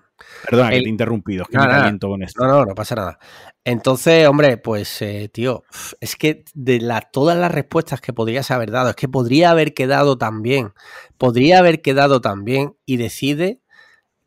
Perdona 0.49 0.69
que 0.69 0.79
te 0.79 0.85
he 0.85 0.89
interrumpido, 0.89 1.43
es 1.43 1.49
que 1.49 1.57
me 1.57 1.67
caliento 1.67 2.09
con 2.09 2.23
esto. 2.23 2.43
No, 2.43 2.51
no, 2.51 2.65
no 2.65 2.75
pasa 2.75 2.95
nada. 2.95 3.19
Entonces, 3.63 4.27
hombre, 4.27 4.57
pues, 4.57 5.01
eh, 5.01 5.29
tío, 5.31 5.63
es 5.99 6.15
que 6.15 6.43
de 6.53 6.79
la, 6.79 7.01
todas 7.01 7.37
las 7.37 7.51
respuestas 7.51 8.01
que 8.01 8.13
podrías 8.13 8.49
haber 8.51 8.71
dado, 8.71 8.89
es 8.89 8.95
que 8.95 9.07
podría 9.07 9.51
haber 9.51 9.73
quedado 9.73 10.17
tan 10.17 10.41
bien, 10.41 10.73
podría 11.17 11.59
haber 11.59 11.81
quedado 11.81 12.21
tan 12.21 12.43
bien 12.43 12.75
y 12.85 12.97
decide 12.97 13.61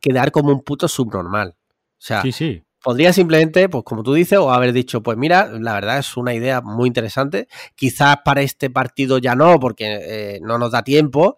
quedar 0.01 0.31
como 0.31 0.51
un 0.53 0.63
puto 0.63 0.89
subnormal. 0.89 1.57
O 1.59 2.07
sea, 2.07 2.23
sí, 2.23 2.33
sí 2.33 2.63
podría 2.85 3.15
simplemente, 3.15 3.71
pues 3.71 3.83
como 3.83 4.03
tú 4.03 4.13
dices, 4.13 4.39
o 4.39 4.53
haber 4.53 4.75
dicho, 4.75 5.03
pues 5.03 5.17
mira, 5.17 5.47
la 5.47 5.73
verdad 5.73 5.99
es 5.99 6.19
una 6.19 6.35
idea 6.35 6.61
muy 6.61 6.87
interesante. 6.87 7.49
Quizás 7.75 8.19
para 8.23 8.43
este 8.43 8.69
partido 8.69 9.17
ya 9.17 9.35
no, 9.35 9.59
porque 9.59 9.87
eh, 10.03 10.39
no 10.43 10.59
nos 10.59 10.73
da 10.73 10.85
tiempo, 10.85 11.37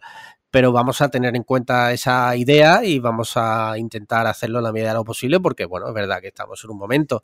pero 0.57 0.73
vamos 0.73 1.03
a 1.03 1.11
tener 1.11 1.37
en 1.37 1.43
cuenta 1.43 1.93
esa 1.93 2.35
idea 2.35 2.83
y 2.83 2.99
vamos 2.99 3.33
a 3.37 3.75
intentar 3.77 4.27
hacerlo 4.27 4.57
en 4.57 4.65
la 4.65 4.73
medida 4.73 4.89
de 4.89 4.95
lo 4.95 5.05
posible, 5.05 5.39
porque 5.39 5.67
bueno, 5.67 5.87
es 5.87 5.93
verdad 5.93 6.23
que 6.23 6.29
estamos 6.29 6.65
en 6.65 6.71
un 6.71 6.79
momento 6.79 7.23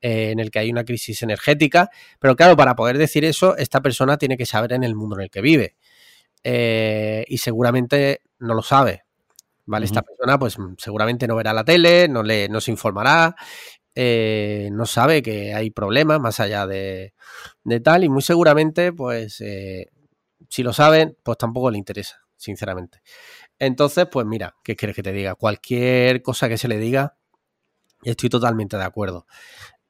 eh, 0.00 0.30
en 0.30 0.40
el 0.40 0.50
que 0.50 0.60
hay 0.60 0.70
una 0.70 0.82
crisis 0.82 1.22
energética, 1.22 1.90
pero 2.18 2.34
claro, 2.36 2.56
para 2.56 2.74
poder 2.74 2.96
decir 2.96 3.22
eso, 3.26 3.54
esta 3.58 3.82
persona 3.82 4.16
tiene 4.16 4.38
que 4.38 4.46
saber 4.46 4.72
en 4.72 4.82
el 4.82 4.94
mundo 4.94 5.14
en 5.16 5.24
el 5.24 5.30
que 5.30 5.42
vive. 5.42 5.76
Eh, 6.42 7.26
y 7.28 7.36
seguramente 7.36 8.22
no 8.38 8.54
lo 8.54 8.62
sabe. 8.62 9.04
¿vale? 9.66 9.84
Esta 9.84 10.00
persona 10.00 10.38
pues 10.38 10.56
seguramente 10.78 11.26
no 11.26 11.36
verá 11.36 11.52
la 11.52 11.64
tele, 11.64 12.08
no, 12.08 12.22
le, 12.22 12.48
no 12.48 12.62
se 12.62 12.70
informará, 12.70 13.36
eh, 13.94 14.70
no 14.72 14.86
sabe 14.86 15.20
que 15.20 15.52
hay 15.52 15.70
problemas 15.70 16.18
más 16.18 16.40
allá 16.40 16.66
de, 16.66 17.12
tal 17.82 18.04
y 18.04 18.08
muy 18.08 18.22
seguramente 18.22 18.94
pues 18.94 19.42
eh, 19.42 19.90
si 20.48 20.62
lo 20.62 20.72
saben 20.72 21.18
pues 21.22 21.36
tampoco 21.36 21.70
le 21.70 21.76
interesa, 21.76 22.23
sinceramente. 22.44 23.00
Entonces 23.58 24.06
pues 24.10 24.26
mira, 24.26 24.54
¿qué 24.62 24.76
quieres 24.76 24.94
que 24.94 25.02
te 25.02 25.12
diga? 25.12 25.34
Cualquier 25.34 26.22
cosa 26.22 26.48
que 26.48 26.58
se 26.58 26.68
le 26.68 26.78
diga, 26.78 27.16
estoy 28.02 28.28
totalmente 28.28 28.76
de 28.76 28.84
acuerdo. 28.84 29.26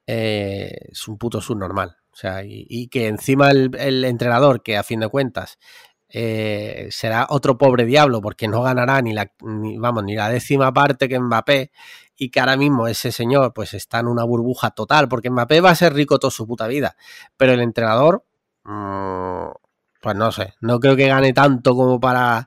Eh, 0.07 0.89
es 0.91 1.07
un 1.07 1.17
puto 1.17 1.41
subnormal. 1.41 1.97
O 2.11 2.17
sea, 2.17 2.43
y, 2.45 2.87
que 2.87 3.07
encima 3.07 3.51
el, 3.51 4.05
entrenador, 4.05 4.63
que 4.63 4.77
a 4.77 4.83
fin 4.83 5.01
de 5.01 5.09
cuentas 5.09 5.59
eh, 6.07 6.87
será 6.89 7.27
otro 7.29 7.57
pobre 7.57 7.83
diablo 7.83 8.21
porque 8.21 8.47
no 8.47 8.61
ganará 8.61 9.01
ni 9.01 9.11
la, 9.11 9.33
vamos, 9.41 10.05
ni 10.05 10.15
la 10.15 10.29
décima 10.29 10.73
parte 10.73 11.09
que 11.09 11.19
Mbappé 11.19 11.71
y 12.15 12.29
que 12.29 12.39
ahora 12.39 12.55
mismo 12.55 12.87
ese 12.87 13.11
señor 13.11 13.53
pues 13.53 13.73
está 13.73 13.99
en 13.99 14.07
una 14.07 14.23
burbuja 14.23 14.71
total 14.71 15.09
porque 15.09 15.29
Mbappé 15.29 15.59
va 15.59 15.71
a 15.71 15.75
ser 15.75 15.93
rico 15.93 16.17
toda 16.17 16.31
su 16.31 16.47
puta 16.47 16.67
vida, 16.67 16.95
pero 17.35 17.51
el 17.51 17.59
entrenador 17.59 18.23
mm, 18.63 19.47
pues 20.05 20.15
no 20.15 20.31
sé, 20.31 20.53
no 20.61 20.79
creo 20.79 20.95
que 20.95 21.07
gane 21.07 21.33
tanto 21.33 21.75
como 21.75 21.99
para, 21.99 22.45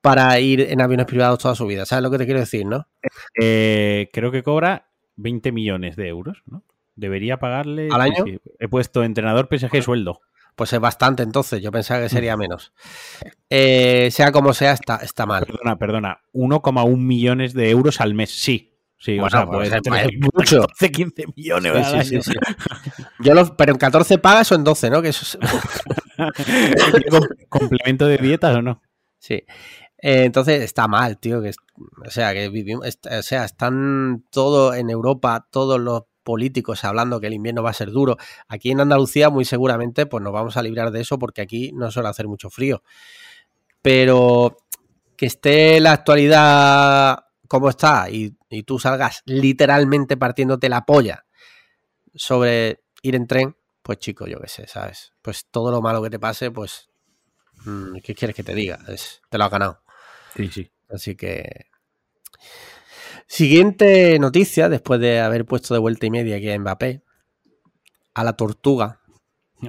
para 0.00 0.38
ir 0.38 0.60
en 0.60 0.80
aviones 0.80 1.06
privados 1.06 1.40
toda 1.40 1.56
su 1.56 1.66
vida, 1.66 1.84
¿sabes 1.84 2.04
lo 2.04 2.10
que 2.12 2.18
te 2.18 2.24
quiero 2.24 2.38
decir, 2.38 2.64
no? 2.64 2.86
Eh, 3.34 4.08
creo 4.12 4.30
que 4.30 4.44
cobra 4.44 4.92
20 5.16 5.50
millones 5.50 5.96
de 5.96 6.06
euros, 6.06 6.44
¿no? 6.46 6.62
Debería 6.94 7.40
pagarle... 7.40 7.88
¿Al 7.90 8.00
año? 8.00 8.24
he 8.60 8.68
puesto 8.68 9.02
entrenador 9.02 9.48
PSG 9.50 9.82
sueldo. 9.82 10.20
Pues 10.54 10.72
es 10.72 10.78
bastante 10.78 11.24
entonces, 11.24 11.60
yo 11.60 11.72
pensaba 11.72 12.00
que 12.00 12.08
sería 12.08 12.36
menos. 12.36 12.72
Eh, 13.48 14.10
sea 14.12 14.30
como 14.30 14.54
sea, 14.54 14.70
está, 14.70 14.98
está 14.98 15.26
mal. 15.26 15.44
Perdona, 15.46 15.78
perdona, 15.78 16.20
1,1 16.32 16.96
millones 16.96 17.54
de 17.54 17.70
euros 17.70 18.00
al 18.00 18.14
mes, 18.14 18.30
sí. 18.30 18.70
Sí, 18.98 19.18
o 19.18 19.28
sea, 19.28 19.46
pues, 19.46 19.72
es, 19.72 19.80
mucho. 20.34 20.60
14, 20.60 20.92
15 20.92 21.24
millones. 21.34 22.06
Sí, 22.06 22.22
sí, 22.22 22.32
Yo 23.18 23.34
los, 23.34 23.50
pero 23.50 23.72
en 23.72 23.78
14 23.78 24.18
pagas 24.18 24.52
o 24.52 24.54
en 24.54 24.62
12, 24.62 24.90
¿no? 24.90 25.02
Que 25.02 25.08
eso 25.08 25.38
¿Complemento 27.48 28.06
de 28.06 28.18
dietas 28.18 28.56
o 28.56 28.62
no? 28.62 28.82
Sí. 29.18 29.44
Eh, 29.98 30.24
entonces 30.24 30.62
está 30.62 30.88
mal, 30.88 31.18
tío. 31.18 31.42
Que, 31.42 31.52
o 32.06 32.10
sea, 32.10 32.32
que 32.32 32.48
vivimos, 32.48 32.98
o 33.10 33.22
sea, 33.22 33.44
están 33.44 34.24
todo 34.30 34.74
en 34.74 34.90
Europa, 34.90 35.46
todos 35.50 35.80
los 35.80 36.04
políticos 36.22 36.84
hablando 36.84 37.20
que 37.20 37.26
el 37.26 37.34
invierno 37.34 37.62
va 37.62 37.70
a 37.70 37.74
ser 37.74 37.90
duro. 37.90 38.16
Aquí 38.48 38.70
en 38.70 38.80
Andalucía 38.80 39.30
muy 39.30 39.44
seguramente 39.44 40.06
pues 40.06 40.22
nos 40.22 40.32
vamos 40.32 40.56
a 40.56 40.62
librar 40.62 40.90
de 40.90 41.00
eso 41.00 41.18
porque 41.18 41.42
aquí 41.42 41.72
no 41.72 41.90
suele 41.90 42.08
hacer 42.08 42.28
mucho 42.28 42.50
frío. 42.50 42.82
Pero 43.82 44.58
que 45.16 45.26
esté 45.26 45.80
la 45.80 45.92
actualidad 45.92 47.24
como 47.48 47.68
está 47.68 48.08
y, 48.10 48.36
tú 48.64 48.78
salgas 48.78 49.22
literalmente 49.26 50.16
partiéndote 50.16 50.68
la 50.68 50.84
polla 50.86 51.24
sobre 52.14 52.80
ir 53.02 53.16
en 53.16 53.26
tren, 53.26 53.56
pues 53.82 53.98
chico, 53.98 54.26
yo 54.26 54.38
qué 54.40 54.48
sé, 54.48 54.66
¿sabes? 54.66 55.12
Pues 55.22 55.46
todo 55.50 55.70
lo 55.70 55.80
malo 55.82 56.02
que 56.02 56.10
te 56.10 56.18
pase, 56.18 56.50
pues, 56.50 56.90
mm, 57.64 57.98
¿qué 58.02 58.14
quieres 58.14 58.36
que 58.36 58.44
te 58.44 58.54
diga? 58.54 58.78
Es, 58.88 59.22
te 59.28 59.38
lo 59.38 59.44
has 59.44 59.50
ganado. 59.50 59.82
Sí, 60.36 60.48
sí. 60.48 60.70
Así 60.88 61.14
que 61.16 61.70
Siguiente 63.26 64.18
noticia, 64.18 64.68
después 64.68 65.00
de 65.00 65.20
haber 65.20 65.44
puesto 65.44 65.72
de 65.72 65.78
vuelta 65.78 66.04
y 66.04 66.10
media 66.10 66.36
aquí 66.36 66.50
a 66.50 66.58
Mbappé, 66.58 67.02
a 68.12 68.24
la 68.24 68.32
tortuga. 68.32 69.00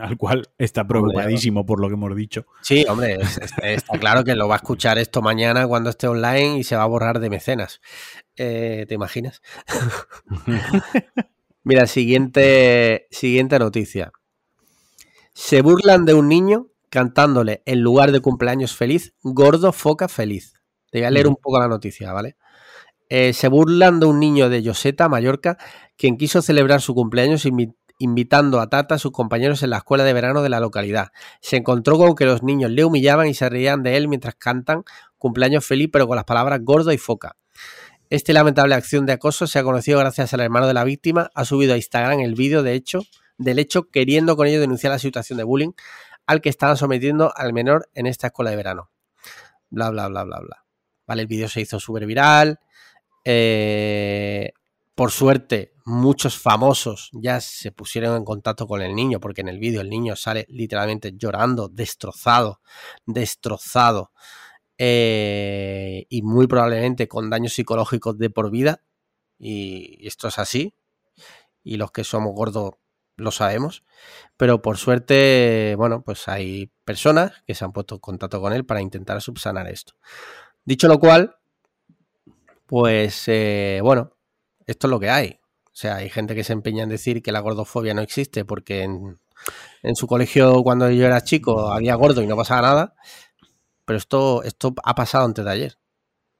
Al 0.01 0.17
cual 0.17 0.47
está 0.57 0.87
preocupadísimo 0.87 1.65
por 1.65 1.79
lo 1.79 1.87
que 1.87 1.93
hemos 1.93 2.15
dicho. 2.15 2.47
Sí, 2.61 2.85
hombre, 2.89 3.19
está 3.61 3.99
claro 3.99 4.23
que 4.23 4.35
lo 4.35 4.47
va 4.47 4.55
a 4.55 4.57
escuchar 4.57 4.97
esto 4.97 5.21
mañana 5.21 5.67
cuando 5.67 5.91
esté 5.91 6.07
online 6.07 6.57
y 6.57 6.63
se 6.63 6.75
va 6.75 6.83
a 6.83 6.87
borrar 6.87 7.19
de 7.19 7.29
mecenas. 7.29 7.81
Eh, 8.35 8.85
¿Te 8.87 8.95
imaginas? 8.95 9.43
Mira, 11.63 11.85
siguiente, 11.85 13.07
siguiente 13.11 13.59
noticia. 13.59 14.11
Se 15.33 15.61
burlan 15.61 16.05
de 16.05 16.15
un 16.15 16.27
niño 16.27 16.67
cantándole 16.89 17.61
en 17.65 17.81
lugar 17.81 18.11
de 18.11 18.19
cumpleaños 18.19 18.75
feliz, 18.75 19.13
gordo 19.21 19.71
foca 19.71 20.07
feliz. 20.07 20.53
Te 20.89 20.99
voy 20.99 21.05
a 21.05 21.11
leer 21.11 21.27
un 21.27 21.35
poco 21.35 21.59
la 21.59 21.67
noticia, 21.67 22.11
¿vale? 22.13 22.35
Eh, 23.09 23.33
se 23.33 23.47
burlan 23.47 23.99
de 23.99 24.07
un 24.07 24.19
niño 24.19 24.49
de 24.49 24.63
Yoseta, 24.63 25.07
Mallorca, 25.07 25.57
quien 25.97 26.17
quiso 26.17 26.41
celebrar 26.41 26.81
su 26.81 26.95
cumpleaños 26.95 27.47
invitando 27.99 28.59
a 28.59 28.69
Tata 28.69 28.95
a 28.95 28.99
sus 28.99 29.11
compañeros 29.11 29.61
en 29.61 29.69
la 29.69 29.77
escuela 29.77 30.03
de 30.03 30.13
verano 30.13 30.41
de 30.41 30.49
la 30.49 30.59
localidad. 30.59 31.09
Se 31.41 31.57
encontró 31.57 31.97
con 31.97 32.15
que 32.15 32.25
los 32.25 32.41
niños 32.41 32.71
le 32.71 32.85
humillaban 32.85 33.27
y 33.27 33.35
se 33.35 33.49
reían 33.49 33.83
de 33.83 33.97
él 33.97 34.07
mientras 34.07 34.33
cantan 34.35 34.83
cumpleaños 35.19 35.65
feliz, 35.65 35.89
pero 35.93 36.07
con 36.07 36.15
las 36.15 36.25
palabras 36.25 36.59
gordo 36.63 36.91
y 36.91 36.97
foca. 36.97 37.37
Esta 38.11 38.33
lamentable 38.33 38.75
acción 38.75 39.05
de 39.05 39.13
acoso 39.13 39.47
se 39.47 39.57
ha 39.57 39.63
conocido 39.63 39.97
gracias 39.97 40.33
al 40.33 40.41
hermano 40.41 40.67
de 40.67 40.73
la 40.73 40.83
víctima. 40.83 41.31
Ha 41.33 41.45
subido 41.45 41.73
a 41.73 41.77
Instagram 41.77 42.19
el 42.19 42.35
vídeo 42.35 42.61
de 42.61 42.73
hecho, 42.73 43.03
del 43.37 43.57
hecho, 43.57 43.89
queriendo 43.89 44.35
con 44.35 44.47
ello 44.47 44.59
denunciar 44.59 44.91
la 44.91 44.99
situación 44.99 45.37
de 45.37 45.45
bullying 45.45 45.71
al 46.25 46.41
que 46.41 46.49
estaban 46.49 46.75
sometiendo 46.75 47.31
al 47.33 47.53
menor 47.53 47.89
en 47.93 48.07
esta 48.07 48.27
escuela 48.27 48.49
de 48.49 48.57
verano. 48.57 48.91
Bla, 49.69 49.91
bla, 49.91 50.09
bla, 50.09 50.25
bla, 50.25 50.41
bla. 50.41 50.65
Vale, 51.07 51.21
el 51.21 51.29
vídeo 51.29 51.47
se 51.47 51.61
hizo 51.61 51.79
súper 51.79 52.05
viral. 52.05 52.59
Eh, 53.23 54.51
por 54.93 55.11
suerte, 55.11 55.75
muchos 55.85 56.37
famosos 56.37 57.11
ya 57.13 57.39
se 57.39 57.71
pusieron 57.71 58.17
en 58.17 58.25
contacto 58.25 58.67
con 58.67 58.81
el 58.81 58.93
niño, 58.93 59.21
porque 59.21 59.39
en 59.39 59.47
el 59.47 59.57
vídeo 59.57 59.79
el 59.79 59.89
niño 59.89 60.17
sale 60.17 60.45
literalmente 60.49 61.13
llorando, 61.15 61.69
destrozado, 61.69 62.59
destrozado, 63.05 64.11
eh, 64.83 66.07
y 66.09 66.23
muy 66.23 66.47
probablemente 66.47 67.07
con 67.07 67.29
daños 67.29 67.53
psicológicos 67.53 68.17
de 68.17 68.31
por 68.31 68.49
vida. 68.49 68.81
Y 69.37 70.07
esto 70.07 70.27
es 70.27 70.39
así. 70.39 70.73
Y 71.63 71.77
los 71.77 71.91
que 71.91 72.03
somos 72.03 72.33
gordos 72.33 72.71
lo 73.15 73.29
sabemos, 73.29 73.83
pero 74.37 74.63
por 74.63 74.77
suerte, 74.77 75.75
bueno, 75.77 76.01
pues 76.01 76.27
hay 76.27 76.71
personas 76.83 77.43
que 77.45 77.53
se 77.53 77.63
han 77.63 77.73
puesto 77.73 77.93
en 77.95 78.01
contacto 78.01 78.41
con 78.41 78.53
él 78.53 78.65
para 78.65 78.81
intentar 78.81 79.21
subsanar 79.21 79.67
esto. 79.67 79.93
Dicho 80.65 80.87
lo 80.87 80.99
cual, 80.99 81.35
pues 82.65 83.25
eh, 83.27 83.81
bueno, 83.83 84.13
esto 84.65 84.87
es 84.87 84.91
lo 84.91 84.99
que 84.99 85.11
hay. 85.11 85.39
O 85.65 85.75
sea, 85.75 85.97
hay 85.97 86.09
gente 86.09 86.33
que 86.33 86.43
se 86.43 86.53
empeña 86.53 86.81
en 86.81 86.89
decir 86.89 87.21
que 87.21 87.31
la 87.31 87.41
gordofobia 87.41 87.93
no 87.93 88.01
existe 88.01 88.45
porque 88.45 88.81
en, 88.81 89.19
en 89.83 89.95
su 89.95 90.07
colegio 90.07 90.63
cuando 90.63 90.89
yo 90.89 91.05
era 91.05 91.23
chico 91.23 91.71
había 91.71 91.93
gordo 91.93 92.23
y 92.23 92.27
no 92.27 92.35
pasaba 92.35 92.61
nada, 92.63 92.95
pero 93.85 93.97
esto, 93.97 94.43
esto 94.43 94.73
ha 94.83 94.95
pasado 94.95 95.25
antes 95.25 95.45
de 95.45 95.51
ayer. 95.51 95.77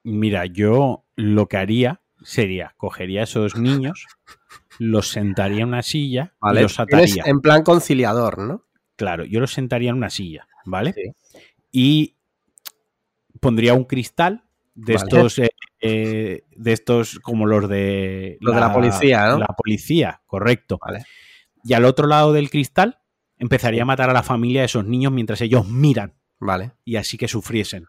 Mira, 0.04 0.46
yo 0.46 1.04
lo 1.16 1.48
que 1.48 1.56
haría 1.56 2.02
sería, 2.22 2.74
cogería 2.76 3.20
a 3.20 3.24
esos 3.24 3.56
niños, 3.56 4.06
los 4.78 5.08
sentaría 5.08 5.62
en 5.62 5.68
una 5.68 5.82
silla 5.82 6.34
y 6.42 6.54
los 6.60 6.80
ataría. 6.80 7.24
En 7.26 7.40
plan 7.40 7.62
conciliador, 7.62 8.38
¿no? 8.38 8.64
Claro, 8.96 9.24
yo 9.24 9.40
los 9.40 9.52
sentaría 9.52 9.90
en 9.90 9.96
una 9.96 10.10
silla, 10.10 10.46
¿vale? 10.64 10.94
Y 11.70 12.16
pondría 13.40 13.74
un 13.74 13.84
cristal 13.84 14.44
de 14.74 14.94
estos 14.94 15.38
eh, 15.38 15.50
eh, 15.80 16.44
de 16.56 16.72
estos 16.72 17.18
como 17.20 17.46
los 17.46 17.68
de 17.68 18.38
los 18.40 18.54
de 18.54 18.60
la 18.60 18.72
policía, 18.72 19.28
¿no? 19.28 19.38
La 19.38 19.48
policía, 19.48 20.22
correcto. 20.26 20.78
Y 21.64 21.74
al 21.74 21.84
otro 21.84 22.06
lado 22.06 22.32
del 22.32 22.50
cristal 22.50 23.00
empezaría 23.38 23.82
a 23.82 23.86
matar 23.86 24.10
a 24.10 24.12
la 24.12 24.22
familia 24.22 24.60
de 24.60 24.66
esos 24.66 24.84
niños 24.84 25.12
mientras 25.12 25.40
ellos 25.40 25.66
miran. 25.66 26.14
Vale. 26.42 26.72
Y 26.84 26.96
así 26.96 27.16
que 27.16 27.28
sufriesen. 27.28 27.86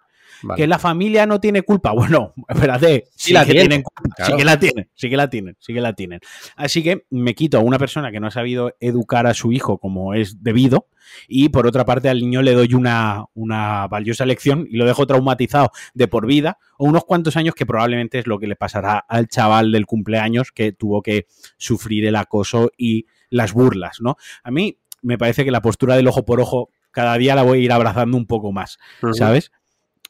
Que 0.56 0.68
la 0.68 0.78
familia 0.80 1.26
no 1.26 1.40
tiene 1.40 1.62
culpa. 1.62 1.94
Bueno, 2.04 2.34
espérate, 2.50 3.06
sí, 3.16 3.34
la 3.34 3.46
tienen. 3.46 3.84
Sí 4.26 4.34
que 4.36 4.44
la 4.44 4.60
tienen, 4.60 4.90
sí 4.94 5.10
que 5.10 5.16
la 5.16 5.30
tienen, 5.30 5.56
sí 5.60 5.74
que 5.74 5.80
la 5.80 5.94
tienen. 5.94 6.20
Así 6.58 6.84
que 6.84 7.06
me 7.10 7.34
quito 7.34 7.58
a 7.58 7.62
una 7.62 7.80
persona 7.80 8.12
que 8.12 8.20
no 8.20 8.28
ha 8.28 8.32
sabido 8.32 8.76
educar 8.82 9.26
a 9.26 9.34
su 9.34 9.54
hijo 9.54 9.78
como 9.78 10.14
es 10.14 10.44
debido 10.44 10.88
y 11.28 11.50
por 11.50 11.66
otra 11.66 11.86
parte 11.86 12.10
al 12.10 12.20
niño 12.20 12.42
le 12.42 12.54
doy 12.54 12.74
una, 12.74 13.26
una 13.34 13.88
valiosa 13.88 14.26
lección 14.26 14.68
y 14.70 14.76
lo 14.76 14.86
dejo 14.86 15.08
traumatizado 15.08 15.72
de 15.94 16.08
por 16.08 16.28
vida 16.28 16.58
o 16.78 16.86
unos 16.86 17.06
cuantos 17.06 17.38
años 17.38 17.56
que 17.56 17.66
probablemente 17.66 18.20
es 18.20 18.28
lo 18.28 18.38
que 18.38 18.48
le 18.48 18.56
pasará 18.56 18.98
al 18.98 19.28
chaval 19.30 19.72
del 19.72 19.86
cumpleaños 19.86 20.52
que 20.52 20.74
tuvo 20.74 21.02
que 21.02 21.28
sufrir 21.58 22.06
el 22.06 22.18
acoso 22.18 22.72
y 22.78 23.06
las 23.30 23.54
burlas, 23.54 24.02
¿no? 24.02 24.18
A 24.44 24.52
mí 24.52 24.78
me 25.02 25.18
parece 25.18 25.46
que 25.46 25.52
la 25.52 25.62
postura 25.62 25.96
del 25.96 26.08
ojo 26.08 26.26
por 26.26 26.42
ojo 26.42 26.70
cada 26.94 27.18
día 27.18 27.36
la 27.36 27.44
voy 27.44 27.60
a 27.60 27.62
ir 27.64 27.72
abrazando 27.74 28.16
un 28.16 28.26
poco 28.26 28.54
más, 28.54 28.80
¿sabes? 29.12 29.52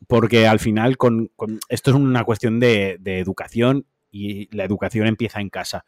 porque 0.07 0.47
al 0.47 0.59
final 0.59 0.97
con, 0.97 1.31
esto 1.69 1.91
es 1.91 1.95
una 1.95 2.23
cuestión 2.23 2.59
de, 2.59 2.99
educación 3.03 3.85
y 4.11 4.55
la 4.55 4.63
educación 4.63 5.07
empieza 5.07 5.41
en 5.41 5.49
casa. 5.49 5.85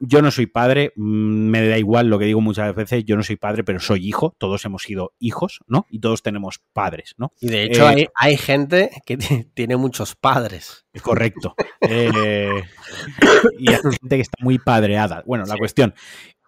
Yo 0.00 0.20
no 0.22 0.30
soy 0.32 0.46
padre, 0.46 0.92
mm, 0.96 1.48
me 1.50 1.66
da 1.66 1.78
igual 1.78 2.08
lo 2.08 2.18
que 2.18 2.24
digo 2.24 2.40
muchas 2.40 2.74
veces, 2.74 3.04
yo 3.04 3.16
no 3.16 3.22
soy 3.22 3.36
padre, 3.36 3.62
pero 3.62 3.78
soy 3.78 4.06
hijo, 4.06 4.34
todos 4.38 4.64
hemos 4.64 4.82
sido 4.82 5.14
hijos, 5.20 5.60
¿no? 5.68 5.86
Y 5.88 6.00
todos 6.00 6.22
tenemos 6.22 6.60
padres, 6.72 7.14
¿no? 7.16 7.32
Y 7.40 7.48
de 7.48 7.64
hecho 7.64 7.88
eh, 7.90 8.10
hay, 8.14 8.36
gente 8.36 8.90
que 9.06 9.16
tiene 9.54 9.76
muchos 9.76 10.16
padres. 10.16 10.84
Correcto. 11.02 11.54
Eh, 11.80 12.62
y 13.58 13.70
hay 13.70 13.76
gente 13.76 14.16
que 14.16 14.22
está 14.22 14.36
muy 14.40 14.58
padreada. 14.58 15.22
Bueno, 15.26 15.44
la 15.46 15.56
cuestión, 15.56 15.94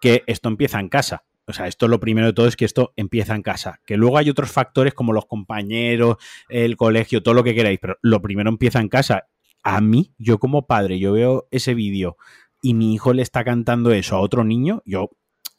que 0.01 0.23
esto 0.27 0.49
empieza 0.49 0.79
en 0.79 0.89
casa. 0.89 1.23
O 1.47 1.53
sea, 1.53 1.67
esto 1.67 1.87
lo 1.87 1.99
primero 1.99 2.27
de 2.27 2.33
todo 2.33 2.47
es 2.47 2.57
que 2.57 2.65
esto 2.65 2.93
empieza 2.97 3.33
en 3.33 3.41
casa. 3.41 3.79
Que 3.85 3.95
luego 3.97 4.17
hay 4.17 4.29
otros 4.29 4.51
factores 4.51 4.93
como 4.93 5.13
los 5.13 5.25
compañeros, 5.25 6.17
el 6.49 6.75
colegio, 6.75 7.23
todo 7.23 7.33
lo 7.33 7.43
que 7.43 7.55
queráis, 7.55 7.79
pero 7.79 7.97
lo 8.01 8.21
primero 8.21 8.49
empieza 8.49 8.79
en 8.79 8.89
casa. 8.89 9.27
A 9.63 9.81
mí, 9.81 10.13
yo 10.17 10.39
como 10.39 10.67
padre, 10.67 10.99
yo 10.99 11.13
veo 11.13 11.47
ese 11.51 11.73
vídeo 11.73 12.17
y 12.61 12.73
mi 12.73 12.93
hijo 12.93 13.13
le 13.13 13.21
está 13.21 13.43
cantando 13.43 13.91
eso 13.91 14.15
a 14.15 14.19
otro 14.19 14.43
niño, 14.43 14.81
yo 14.85 15.11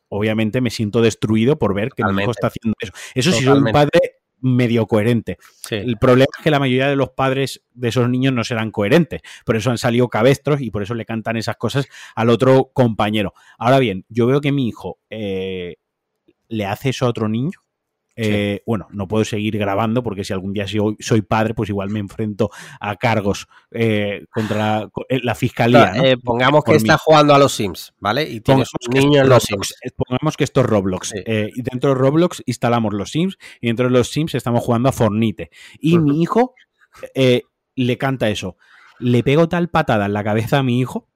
obviamente 0.08 0.60
me 0.60 0.70
siento 0.70 1.00
destruido 1.00 1.58
por 1.58 1.74
ver 1.74 1.90
que 1.90 2.04
mi 2.04 2.22
hijo 2.22 2.30
está 2.30 2.48
haciendo 2.48 2.74
eso. 2.80 2.92
Eso 3.14 3.32
sí 3.32 3.44
soy 3.44 3.58
un 3.58 3.72
padre 3.72 4.00
medio 4.40 4.86
coherente. 4.86 5.38
El 5.70 5.98
problema 5.98 6.28
es 6.36 6.42
que 6.42 6.50
la 6.50 6.58
mayoría 6.58 6.88
de 6.88 6.96
los 6.96 7.10
padres 7.10 7.62
de 7.74 7.88
esos 7.88 8.08
niños 8.08 8.32
no 8.32 8.44
serán 8.44 8.70
coherentes, 8.70 9.22
por 9.44 9.56
eso 9.56 9.70
han 9.70 9.78
salido 9.78 10.08
cabestros 10.08 10.60
y 10.60 10.70
por 10.70 10.82
eso 10.82 10.94
le 10.94 11.04
cantan 11.04 11.36
esas 11.36 11.56
cosas 11.56 11.86
al 12.14 12.30
otro 12.30 12.70
compañero. 12.72 13.34
Ahora 13.58 13.78
bien, 13.78 14.04
yo 14.08 14.26
veo 14.26 14.40
que 14.40 14.52
mi 14.52 14.68
hijo 14.68 14.98
eh, 15.10 15.76
le 16.48 16.66
hace 16.66 16.90
eso 16.90 17.06
a 17.06 17.10
otro 17.10 17.28
niño 17.28 17.60
eh, 18.20 18.62
bueno, 18.66 18.88
no 18.90 19.06
puedo 19.06 19.24
seguir 19.24 19.56
grabando 19.58 20.02
porque 20.02 20.24
si 20.24 20.32
algún 20.32 20.52
día 20.52 20.66
soy, 20.66 21.22
padre, 21.22 21.54
pues 21.54 21.68
igual 21.68 21.88
me 21.90 22.00
enfrento 22.00 22.50
a 22.80 22.96
cargos 22.96 23.46
eh, 23.70 24.26
contra 24.30 24.88
eh, 25.08 25.20
la, 25.22 25.36
fiscalía. 25.36 25.92
pongamos 26.24 26.64
que 26.64 26.74
está 26.74 26.98
jugando 26.98 27.32
a 27.32 27.38
los 27.38 27.52
Sims, 27.52 27.94
¿vale? 28.00 28.28
Y 28.28 28.40
tienes 28.40 28.70
un 28.72 28.92
niño 28.92 29.20
en 29.20 29.28
los 29.28 29.44
Sims. 29.44 29.74
Pongamos 29.96 30.36
que 30.36 30.42
esto 30.42 30.62
es 30.62 30.66
Roblox. 30.66 31.14
y 31.14 31.62
dentro 31.62 31.90
de 31.90 31.94
Roblox 31.94 32.42
instalamos 32.46 32.92
los 32.92 33.12
Sims 33.12 33.38
y 33.60 33.68
dentro 33.68 33.86
de 33.86 33.92
los 33.92 34.10
Sims 34.10 34.34
estamos 34.34 34.64
jugando 34.64 34.88
a 34.88 34.92
Fornite. 34.92 35.50
Y 35.78 35.98
mi 35.98 36.20
hijo 36.20 36.54
le 37.76 37.98
canta 37.98 38.30
eso. 38.30 38.56
Le 38.98 39.22
pego 39.22 39.48
tal 39.48 39.68
patada 39.68 40.06
en 40.06 40.12
la 40.12 40.24
cabeza 40.24 40.58
a 40.58 40.62
mi 40.64 40.80
hijo 40.80 41.08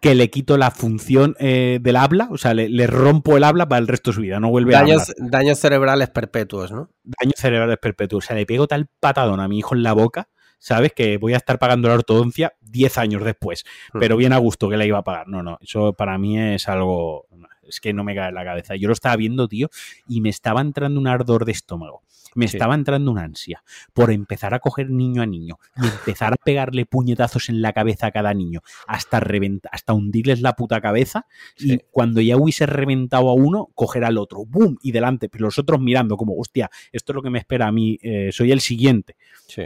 que 0.00 0.14
le 0.14 0.30
quito 0.30 0.56
la 0.56 0.70
función 0.70 1.34
eh, 1.38 1.78
del 1.80 1.96
habla, 1.96 2.28
o 2.30 2.38
sea, 2.38 2.54
le, 2.54 2.86
rompo 2.86 3.36
el 3.36 3.44
habla 3.44 3.68
para 3.68 3.80
el 3.80 3.88
resto 3.88 4.10
de 4.10 4.14
su 4.14 4.20
vida, 4.20 4.40
no 4.40 4.50
vuelve 4.50 4.72
daños, 4.72 5.08
a 5.08 5.12
hablar. 5.12 5.30
Daños 5.30 5.58
cerebrales 5.58 6.10
perpetuos, 6.10 6.70
¿no? 6.70 6.90
Daños 7.02 7.34
cerebrales 7.36 7.78
perpetuos, 7.78 8.24
o 8.24 8.26
sea, 8.26 8.36
le 8.36 8.46
pego 8.46 8.66
tal 8.66 8.86
patadón 9.00 9.40
a 9.40 9.48
mi 9.48 9.58
hijo 9.58 9.74
en 9.74 9.82
la 9.82 9.92
boca, 9.92 10.28
¿sabes? 10.58 10.92
Que 10.92 11.18
voy 11.18 11.34
a 11.34 11.38
estar 11.38 11.58
pagando 11.58 11.88
la 11.88 11.94
ortodoncia 11.94 12.54
10 12.60 12.98
años 12.98 13.24
después, 13.24 13.64
hmm. 13.92 13.98
pero 13.98 14.16
bien 14.16 14.32
a 14.32 14.38
gusto 14.38 14.68
que 14.68 14.76
la 14.76 14.86
iba 14.86 14.98
a 14.98 15.04
pagar. 15.04 15.28
No, 15.28 15.42
no, 15.42 15.58
eso 15.60 15.94
para 15.94 16.18
mí 16.18 16.38
es 16.38 16.68
algo, 16.68 17.26
es 17.66 17.80
que 17.80 17.92
no 17.92 18.04
me 18.04 18.14
cae 18.14 18.28
en 18.28 18.34
la 18.34 18.44
cabeza. 18.44 18.76
Yo 18.76 18.88
lo 18.88 18.94
estaba 18.94 19.16
viendo, 19.16 19.48
tío, 19.48 19.70
y 20.06 20.20
me 20.20 20.28
estaba 20.28 20.60
entrando 20.60 21.00
un 21.00 21.08
ardor 21.08 21.44
de 21.44 21.52
estómago 21.52 22.02
me 22.34 22.46
estaba 22.46 22.74
entrando 22.74 23.10
una 23.10 23.22
ansia 23.22 23.62
por 23.92 24.10
empezar 24.10 24.54
a 24.54 24.58
coger 24.58 24.90
niño 24.90 25.22
a 25.22 25.26
niño 25.26 25.58
y 25.76 25.86
empezar 25.86 26.32
a 26.32 26.36
pegarle 26.36 26.86
puñetazos 26.86 27.48
en 27.48 27.62
la 27.62 27.72
cabeza 27.72 28.08
a 28.08 28.10
cada 28.10 28.34
niño 28.34 28.60
hasta, 28.86 29.22
hasta 29.70 29.92
hundirles 29.92 30.40
la 30.40 30.54
puta 30.54 30.80
cabeza 30.80 31.26
y 31.58 31.78
cuando 31.90 32.20
ya 32.20 32.36
hubiese 32.36 32.66
reventado 32.66 33.28
a 33.28 33.34
uno, 33.34 33.70
coger 33.74 34.04
al 34.04 34.18
otro, 34.18 34.44
¡boom! 34.44 34.78
y 34.82 34.92
delante, 34.92 35.28
pero 35.28 35.44
los 35.44 35.58
otros 35.58 35.80
mirando 35.80 36.16
como, 36.16 36.36
hostia, 36.38 36.70
esto 36.92 37.12
es 37.12 37.14
lo 37.14 37.22
que 37.22 37.30
me 37.30 37.38
espera 37.38 37.66
a 37.66 37.72
mí, 37.72 37.98
eh, 38.02 38.30
soy 38.32 38.52
el 38.52 38.60
siguiente. 38.60 39.16
Sí. 39.46 39.64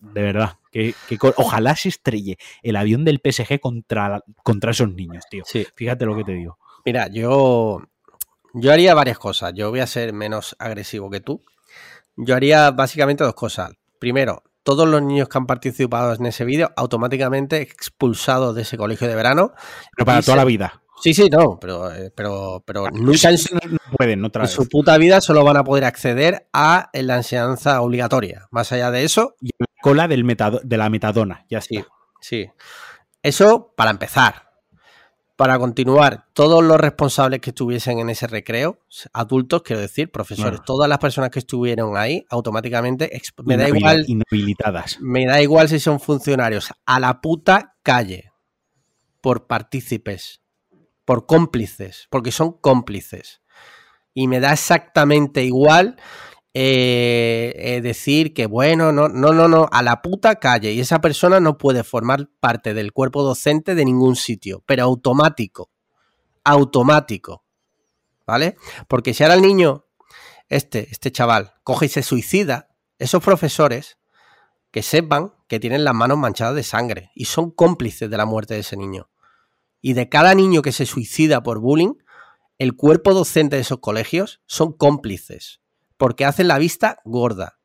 De 0.00 0.22
verdad, 0.22 0.54
que, 0.72 0.94
ojalá 1.36 1.76
se 1.76 1.90
estrelle 1.90 2.38
el 2.62 2.76
avión 2.76 3.04
del 3.04 3.20
PSG 3.22 3.60
contra, 3.60 4.22
contra 4.42 4.70
esos 4.70 4.92
niños, 4.94 5.24
tío. 5.30 5.44
Fíjate 5.74 6.06
lo 6.06 6.16
que 6.16 6.24
te 6.24 6.32
digo. 6.32 6.58
Mira, 6.86 7.08
yo, 7.08 7.82
yo 8.54 8.72
haría 8.72 8.94
varias 8.94 9.18
cosas. 9.18 9.52
Yo 9.54 9.70
voy 9.70 9.80
a 9.80 9.86
ser 9.86 10.12
menos 10.14 10.56
agresivo 10.58 11.10
que 11.10 11.20
tú. 11.20 11.42
Yo 12.16 12.34
haría 12.34 12.70
básicamente 12.70 13.24
dos 13.24 13.34
cosas. 13.34 13.72
Primero, 13.98 14.42
todos 14.62 14.88
los 14.88 15.02
niños 15.02 15.28
que 15.28 15.38
han 15.38 15.46
participado 15.46 16.14
en 16.14 16.26
ese 16.26 16.44
vídeo 16.44 16.72
automáticamente 16.76 17.60
expulsados 17.60 18.54
de 18.54 18.62
ese 18.62 18.76
colegio 18.76 19.08
de 19.08 19.14
verano. 19.14 19.52
Pero 19.96 20.06
para 20.06 20.22
toda 20.22 20.36
la 20.36 20.44
vida. 20.44 20.82
Sí, 21.02 21.14
sí, 21.14 21.28
no, 21.30 21.58
pero, 21.58 21.90
eh, 21.90 22.12
pero, 22.14 22.62
pero 22.66 22.86
ah, 22.86 22.90
nunca 22.92 23.30
en 23.30 23.38
su, 23.38 23.56
pueden, 23.96 24.22
en 24.22 24.48
su 24.48 24.68
puta 24.68 24.98
vida 24.98 25.22
solo 25.22 25.42
van 25.44 25.56
a 25.56 25.64
poder 25.64 25.84
acceder 25.84 26.46
a 26.52 26.90
la 26.92 27.16
enseñanza 27.16 27.80
obligatoria. 27.80 28.48
Más 28.50 28.70
allá 28.72 28.90
de 28.90 29.04
eso. 29.04 29.34
Y 29.40 29.50
la 29.58 29.66
cola 29.80 30.08
del 30.08 30.26
de 30.26 30.76
la 30.76 30.90
metadona, 30.90 31.46
ya 31.48 31.62
sí. 31.62 31.82
Sí. 32.20 32.50
Eso 33.22 33.72
para 33.76 33.90
empezar 33.90 34.49
para 35.40 35.58
continuar, 35.58 36.26
todos 36.34 36.62
los 36.62 36.78
responsables 36.78 37.40
que 37.40 37.48
estuviesen 37.48 37.98
en 37.98 38.10
ese 38.10 38.26
recreo, 38.26 38.78
adultos, 39.14 39.62
quiero 39.62 39.80
decir, 39.80 40.10
profesores, 40.10 40.60
todas 40.66 40.86
las 40.86 40.98
personas 40.98 41.30
que 41.30 41.38
estuvieron 41.38 41.96
ahí, 41.96 42.26
automáticamente, 42.28 43.10
me 43.42 43.56
da 43.56 43.66
igual. 43.70 44.04
Inhabilitadas. 44.06 44.98
Me 45.00 45.24
da 45.24 45.40
igual 45.40 45.70
si 45.70 45.80
son 45.80 45.98
funcionarios, 45.98 46.74
a 46.84 47.00
la 47.00 47.22
puta 47.22 47.78
calle, 47.82 48.32
por 49.22 49.46
partícipes, 49.46 50.42
por 51.06 51.24
cómplices, 51.24 52.06
porque 52.10 52.32
son 52.32 52.52
cómplices. 52.60 53.40
Y 54.12 54.28
me 54.28 54.40
da 54.40 54.52
exactamente 54.52 55.42
igual 55.42 55.96
eh, 56.52 57.52
eh, 57.56 57.80
decir 57.80 58.34
que 58.34 58.46
bueno, 58.46 58.90
no, 58.90 59.08
no, 59.08 59.32
no, 59.32 59.46
no, 59.46 59.68
a 59.70 59.82
la 59.84 60.02
puta 60.02 60.34
calle 60.36 60.72
y 60.72 60.80
esa 60.80 61.00
persona 61.00 61.38
no 61.38 61.58
puede 61.58 61.84
formar 61.84 62.28
parte 62.40 62.74
del 62.74 62.92
cuerpo 62.92 63.22
docente 63.22 63.76
de 63.76 63.84
ningún 63.84 64.16
sitio, 64.16 64.64
pero 64.66 64.82
automático, 64.82 65.70
automático, 66.42 67.44
¿vale? 68.26 68.56
Porque 68.88 69.14
si 69.14 69.22
ahora 69.22 69.36
el 69.36 69.42
niño, 69.42 69.86
este, 70.48 70.88
este 70.90 71.12
chaval, 71.12 71.54
coge 71.62 71.86
y 71.86 71.88
se 71.88 72.02
suicida, 72.02 72.70
esos 72.98 73.22
profesores 73.22 73.98
que 74.72 74.82
sepan 74.82 75.32
que 75.46 75.60
tienen 75.60 75.84
las 75.84 75.94
manos 75.94 76.18
manchadas 76.18 76.56
de 76.56 76.64
sangre 76.64 77.12
y 77.14 77.26
son 77.26 77.52
cómplices 77.52 78.10
de 78.10 78.16
la 78.16 78.26
muerte 78.26 78.54
de 78.54 78.60
ese 78.60 78.76
niño. 78.76 79.08
Y 79.80 79.92
de 79.92 80.08
cada 80.08 80.34
niño 80.34 80.62
que 80.62 80.72
se 80.72 80.84
suicida 80.84 81.44
por 81.44 81.60
bullying, 81.60 81.94
el 82.58 82.74
cuerpo 82.74 83.14
docente 83.14 83.54
de 83.54 83.62
esos 83.62 83.78
colegios 83.78 84.42
son 84.46 84.72
cómplices 84.72 85.59
porque 86.00 86.24
hacen 86.24 86.48
la 86.48 86.58
vista 86.58 86.96
gorda. 87.04 87.58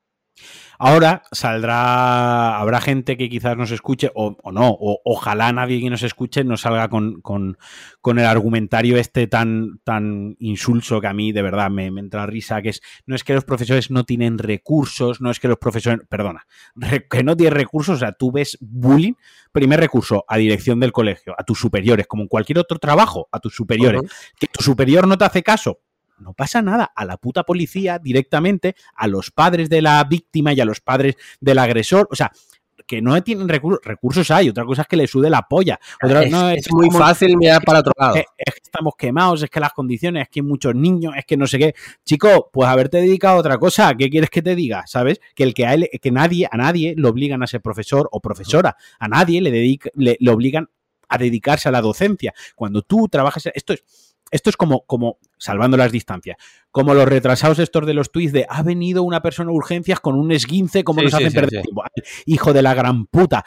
Ahora 0.78 1.24
saldrá, 1.32 2.58
habrá 2.60 2.82
gente 2.82 3.16
que 3.16 3.30
quizás 3.30 3.56
nos 3.56 3.72
escuche, 3.72 4.12
o, 4.14 4.36
no, 4.52 4.72
o 4.72 5.00
ojalá 5.06 5.54
nadie 5.54 5.80
que 5.80 5.90
nos 5.90 6.04
escuche 6.04 6.44
no 6.44 6.58
salga 6.58 6.90
con, 6.90 7.22
con, 7.22 7.58
con, 8.02 8.20
el 8.20 8.26
argumentario 8.26 8.98
este 8.98 9.28
tan, 9.28 9.80
tan 9.86 10.36
insulso 10.40 11.00
que 11.00 11.08
a 11.08 11.14
mí 11.14 11.32
de 11.32 11.44
verdad 11.44 11.72
me, 11.72 11.92
me, 11.92 12.02
entra 12.02 12.26
risa, 12.26 12.62
que 12.62 12.70
es, 12.70 12.82
no 13.06 13.16
es 13.16 13.24
que 13.24 13.34
los 13.34 13.46
profesores 13.46 13.90
no 13.90 14.04
tienen 14.04 14.38
recursos, 14.38 15.22
no 15.22 15.32
es 15.32 15.40
que 15.40 15.48
los 15.48 15.58
profesores, 15.58 16.02
perdona, 16.10 16.46
que 17.10 17.24
no 17.24 17.38
tienen 17.38 17.56
recursos, 17.56 17.96
o 17.96 18.00
sea, 18.00 18.12
tú 18.12 18.34
ves 18.34 18.58
bullying, 18.60 19.14
primer 19.54 19.80
recurso, 19.80 20.26
a 20.28 20.36
dirección 20.36 20.82
del 20.82 20.92
colegio, 20.92 21.36
a 21.38 21.46
tus 21.46 21.58
superiores, 21.58 22.06
como 22.06 22.24
en 22.24 22.28
cualquier 22.28 22.60
otro 22.60 22.80
trabajo, 22.80 23.30
a 23.32 23.40
tus 23.40 23.56
superiores. 23.56 24.02
Que 24.38 24.48
tu 24.48 24.62
superior 24.62 25.08
no 25.08 25.18
te 25.18 25.24
hace 25.24 25.42
caso, 25.42 25.80
no 26.20 26.34
pasa 26.34 26.62
nada. 26.62 26.92
A 26.96 27.06
la 27.06 27.18
puta 27.18 27.44
policía 27.44 28.00
directamente, 28.00 28.76
a 28.96 29.08
los 29.08 29.32
padres 29.32 29.70
de 29.70 29.82
la 29.82 30.04
víctima 30.04 30.54
y 30.54 30.62
a 30.62 30.66
los 30.66 30.82
padres 30.82 31.16
del 31.40 31.60
agresor. 31.60 32.08
O 32.12 32.16
sea, 32.16 32.32
que 32.86 33.02
no 33.02 33.22
tienen 33.24 33.50
recursos, 33.50 33.80
recursos 33.84 34.30
hay, 34.32 34.50
otra 34.50 34.66
cosa 34.66 34.84
es 34.84 34.88
que 34.88 34.98
le 34.98 35.08
sude 35.08 35.30
la 35.30 35.44
polla. 35.44 35.80
es, 36.02 36.32
no, 36.32 36.50
es, 36.50 36.72
muy 36.72 36.90
fácil 36.92 37.36
mirar 37.38 37.64
para 37.64 37.80
otro 37.80 37.94
lado. 37.98 38.16
Es, 38.16 38.26
que 38.38 38.62
estamos 38.64 38.94
quemados, 38.98 39.44
es 39.44 39.50
que 39.50 39.60
las 39.60 39.74
condiciones, 39.74 40.24
es 40.24 40.30
que 40.30 40.40
hay 40.40 40.46
muchos 40.46 40.76
niños, 40.76 41.14
es 41.18 41.26
que 41.26 41.38
no 41.38 41.48
sé 41.48 41.58
qué. 41.58 41.76
Chico, 42.04 42.50
pues 42.52 42.70
haberte 42.70 42.98
dedicado 42.98 43.38
a 43.38 43.40
otra 43.40 43.58
cosa, 43.58 43.94
¿qué 43.96 44.10
quieres 44.10 44.30
que 44.30 44.42
te 44.42 44.56
diga? 44.56 44.84
¿Sabes? 44.88 45.20
Que 45.36 45.44
el 45.44 45.54
que, 45.54 45.66
a 45.66 45.74
él, 45.74 45.90
que 46.02 46.12
nadie, 46.12 46.48
a 46.52 46.58
nadie 46.58 46.94
le 46.98 47.08
obligan 47.08 47.42
a 47.44 47.48
ser 47.48 47.62
profesor 47.62 48.08
o 48.12 48.20
profesora, 48.20 48.76
a 49.00 49.08
nadie 49.08 49.42
le, 49.42 49.52
dedica, 49.52 49.90
le, 49.96 50.18
le 50.20 50.32
obligan 50.32 50.70
a 51.08 51.18
dedicarse 51.18 51.70
a 51.70 51.72
la 51.72 51.82
docencia. 51.82 52.34
Cuando 52.56 52.82
tú 52.82 53.08
trabajas, 53.08 53.50
esto 53.54 53.74
es, 53.74 53.84
esto 54.32 54.50
es 54.50 54.58
como, 54.58 54.82
como, 54.86 55.20
salvando 55.38 55.78
las 55.78 55.92
distancias, 55.92 56.38
como 56.72 56.94
los 56.94 57.08
retrasados 57.08 57.60
estos 57.60 57.86
de 57.86 57.94
los 57.94 58.12
tweets 58.12 58.34
de 58.34 58.46
ha 58.50 58.64
venido 58.64 59.04
una 59.04 59.22
persona 59.22 59.52
a 59.52 59.54
urgencias 59.54 60.00
con 60.00 60.16
un 60.16 60.32
esguince, 60.32 60.84
como 60.84 61.02
nos 61.02 61.14
hacen 61.14 61.32
perder 61.32 61.62
tiempo. 61.62 61.84
Hijo 62.26 62.52
de 62.52 62.62
la 62.62 62.74
gran 62.74 63.06
puta, 63.06 63.46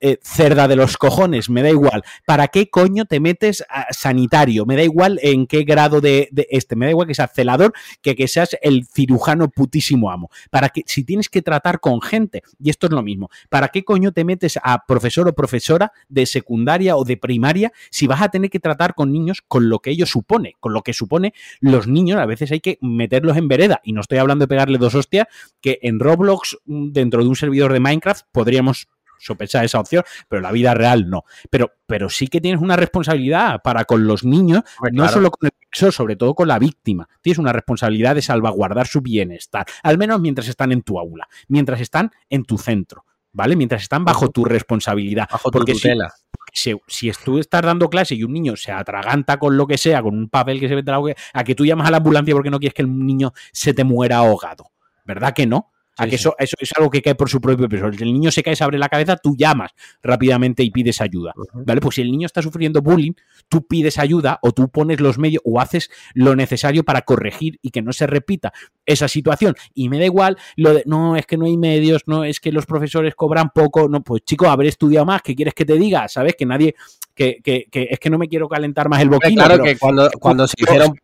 eh, 0.00 0.18
cerda 0.22 0.68
de 0.68 0.76
los 0.76 0.96
cojones, 0.96 1.48
me 1.48 1.62
da 1.62 1.70
igual. 1.70 2.02
¿Para 2.26 2.48
qué 2.48 2.68
coño 2.68 3.04
te 3.04 3.20
metes 3.20 3.64
a 3.68 3.92
sanitario? 3.92 4.66
Me 4.66 4.76
da 4.76 4.82
igual 4.82 5.18
en 5.22 5.46
qué 5.46 5.64
grado 5.64 6.00
de, 6.00 6.28
este, 6.50 6.76
me 6.76 6.86
da 6.86 6.90
igual 6.90 7.06
que 7.06 7.14
seas 7.14 7.32
celador 7.32 7.72
que 8.00 8.16
que 8.16 8.28
seas 8.28 8.56
el 8.62 8.86
cirujano 8.86 9.48
putísimo 9.48 10.10
amo. 10.10 10.30
Para 10.50 10.68
que, 10.68 10.82
si 10.86 11.04
tienes 11.04 11.28
que 11.28 11.42
tratar 11.42 11.80
con 11.80 12.00
gente, 12.00 12.42
y 12.58 12.70
esto 12.70 12.86
es 12.86 12.92
lo 12.92 13.02
mismo, 13.02 13.30
¿para 13.48 13.68
qué 13.68 13.84
coño 13.84 14.12
te 14.12 14.24
metes 14.24 14.58
a 14.62 14.84
profesor 14.86 15.28
o 15.28 15.34
profesora 15.34 15.92
de 16.08 16.26
secundaria 16.26 16.96
o 16.96 17.04
de 17.04 17.16
primaria 17.16 17.72
si 17.90 18.06
vas 18.06 18.22
a 18.22 18.28
tener 18.28 18.50
que 18.50 18.60
tratar 18.60 18.94
con 18.94 19.12
niños 19.12 19.42
con 19.46 19.68
lo 19.68 19.78
que 19.78 19.90
ello 19.90 20.06
supone, 20.06 20.56
con 20.60 20.72
lo 20.72 20.82
que 20.82 20.92
supone 20.92 21.34
los 21.60 21.86
niños 21.86 22.18
a 22.18 22.26
veces 22.26 22.50
hay 22.52 22.60
que 22.60 22.78
meterlos 22.80 23.36
en 23.36 23.48
vereda. 23.48 23.80
Y 23.84 23.92
no 23.92 24.00
estoy 24.00 24.18
hablando 24.18 24.44
de 24.44 24.48
pegarle 24.48 24.78
dos 24.78 24.94
hostias, 24.94 25.26
que 25.60 25.78
en 25.82 26.00
Roblox, 26.00 26.58
mm, 26.66 26.92
dentro 26.92 27.22
de 27.22 27.28
un 27.28 27.36
servidor 27.36 27.72
de 27.72 27.80
Minecraft, 27.80 28.26
podríamos 28.32 28.88
sopesar 29.22 29.64
esa 29.64 29.80
opción, 29.80 30.04
pero 30.28 30.42
la 30.42 30.52
vida 30.52 30.74
real 30.74 31.08
no. 31.08 31.24
Pero, 31.50 31.72
pero 31.86 32.08
sí 32.08 32.28
que 32.28 32.40
tienes 32.40 32.60
una 32.60 32.76
responsabilidad 32.76 33.60
para 33.62 33.84
con 33.84 34.06
los 34.06 34.24
niños, 34.24 34.62
no 34.92 35.08
solo 35.08 35.30
con 35.30 35.46
el 35.46 35.52
profesor, 35.52 35.92
sobre 35.92 36.16
todo 36.16 36.34
con 36.34 36.48
la 36.48 36.58
víctima. 36.58 37.08
Tienes 37.20 37.38
una 37.38 37.52
responsabilidad 37.52 38.14
de 38.14 38.22
salvaguardar 38.22 38.86
su 38.86 39.00
bienestar, 39.00 39.66
al 39.82 39.98
menos 39.98 40.20
mientras 40.20 40.48
están 40.48 40.72
en 40.72 40.82
tu 40.82 40.98
aula, 40.98 41.28
mientras 41.48 41.80
están 41.80 42.10
en 42.28 42.44
tu 42.44 42.58
centro. 42.58 43.04
¿Vale? 43.34 43.56
Mientras 43.56 43.80
están 43.80 44.04
bajo 44.04 44.28
tu 44.28 44.44
responsabilidad. 44.44 45.26
Bajo 45.30 45.50
tu 45.50 45.58
porque 45.58 45.72
tutela 45.72 46.12
si, 46.52 46.74
si 46.86 47.10
tú 47.24 47.38
estás 47.38 47.62
dando 47.62 47.88
clase 47.88 48.14
y 48.14 48.22
un 48.22 48.32
niño 48.32 48.56
se 48.56 48.72
atraganta 48.72 49.38
con 49.38 49.56
lo 49.56 49.66
que 49.66 49.78
sea, 49.78 50.02
con 50.02 50.16
un 50.16 50.28
papel 50.28 50.60
que 50.60 50.68
se 50.68 50.74
ve 50.74 51.14
a 51.32 51.44
que 51.44 51.54
tú 51.54 51.64
llamas 51.64 51.88
a 51.88 51.90
la 51.90 51.96
ambulancia 51.96 52.34
porque 52.34 52.50
no 52.50 52.58
quieres 52.58 52.74
que 52.74 52.82
el 52.82 53.06
niño 53.06 53.32
se 53.52 53.74
te 53.74 53.84
muera 53.84 54.18
ahogado. 54.18 54.70
¿Verdad 55.04 55.32
que 55.34 55.46
no? 55.46 55.71
A 55.98 56.06
que 56.06 56.14
eso, 56.14 56.34
eso, 56.38 56.56
es 56.58 56.72
algo 56.76 56.88
que 56.88 57.02
cae 57.02 57.14
por 57.14 57.28
su 57.28 57.40
propio 57.40 57.68
peso. 57.68 57.86
El 57.86 57.98
niño 57.98 58.30
se 58.30 58.42
cae, 58.42 58.56
se 58.56 58.64
abre 58.64 58.78
la 58.78 58.88
cabeza, 58.88 59.16
tú 59.16 59.36
llamas 59.36 59.72
rápidamente 60.02 60.62
y 60.62 60.70
pides 60.70 61.00
ayuda. 61.00 61.34
¿Vale? 61.52 61.80
Pues 61.80 61.96
si 61.96 62.02
el 62.02 62.10
niño 62.10 62.26
está 62.26 62.40
sufriendo 62.40 62.80
bullying, 62.80 63.12
tú 63.48 63.66
pides 63.66 63.98
ayuda 63.98 64.38
o 64.42 64.52
tú 64.52 64.70
pones 64.70 65.00
los 65.00 65.18
medios 65.18 65.42
o 65.44 65.60
haces 65.60 65.90
lo 66.14 66.34
necesario 66.34 66.82
para 66.82 67.02
corregir 67.02 67.58
y 67.60 67.70
que 67.70 67.82
no 67.82 67.92
se 67.92 68.06
repita 68.06 68.52
esa 68.86 69.06
situación. 69.06 69.54
Y 69.74 69.90
me 69.90 69.98
da 69.98 70.06
igual 70.06 70.38
lo 70.56 70.74
de, 70.74 70.82
no, 70.86 71.16
es 71.16 71.26
que 71.26 71.36
no 71.36 71.44
hay 71.44 71.58
medios, 71.58 72.02
no, 72.06 72.24
es 72.24 72.40
que 72.40 72.52
los 72.52 72.64
profesores 72.64 73.14
cobran 73.14 73.50
poco. 73.54 73.88
No, 73.88 74.02
pues 74.02 74.22
chico, 74.24 74.48
haber 74.48 74.68
estudiado 74.68 75.04
más, 75.04 75.20
¿qué 75.20 75.34
quieres 75.34 75.54
que 75.54 75.66
te 75.66 75.74
diga? 75.74 76.08
¿Sabes? 76.08 76.34
Que 76.36 76.46
nadie, 76.46 76.74
que, 77.14 77.40
que, 77.42 77.66
que, 77.70 77.88
es 77.90 77.98
que 77.98 78.10
no 78.10 78.18
me 78.18 78.28
quiero 78.28 78.48
calentar 78.48 78.88
más 78.88 79.02
el 79.02 79.10
boquino. 79.10 79.44
Claro 79.44 79.62
que 79.62 79.76
cuando, 79.78 80.10
cuando 80.18 80.46
se 80.46 80.54
hicieron. 80.58 80.94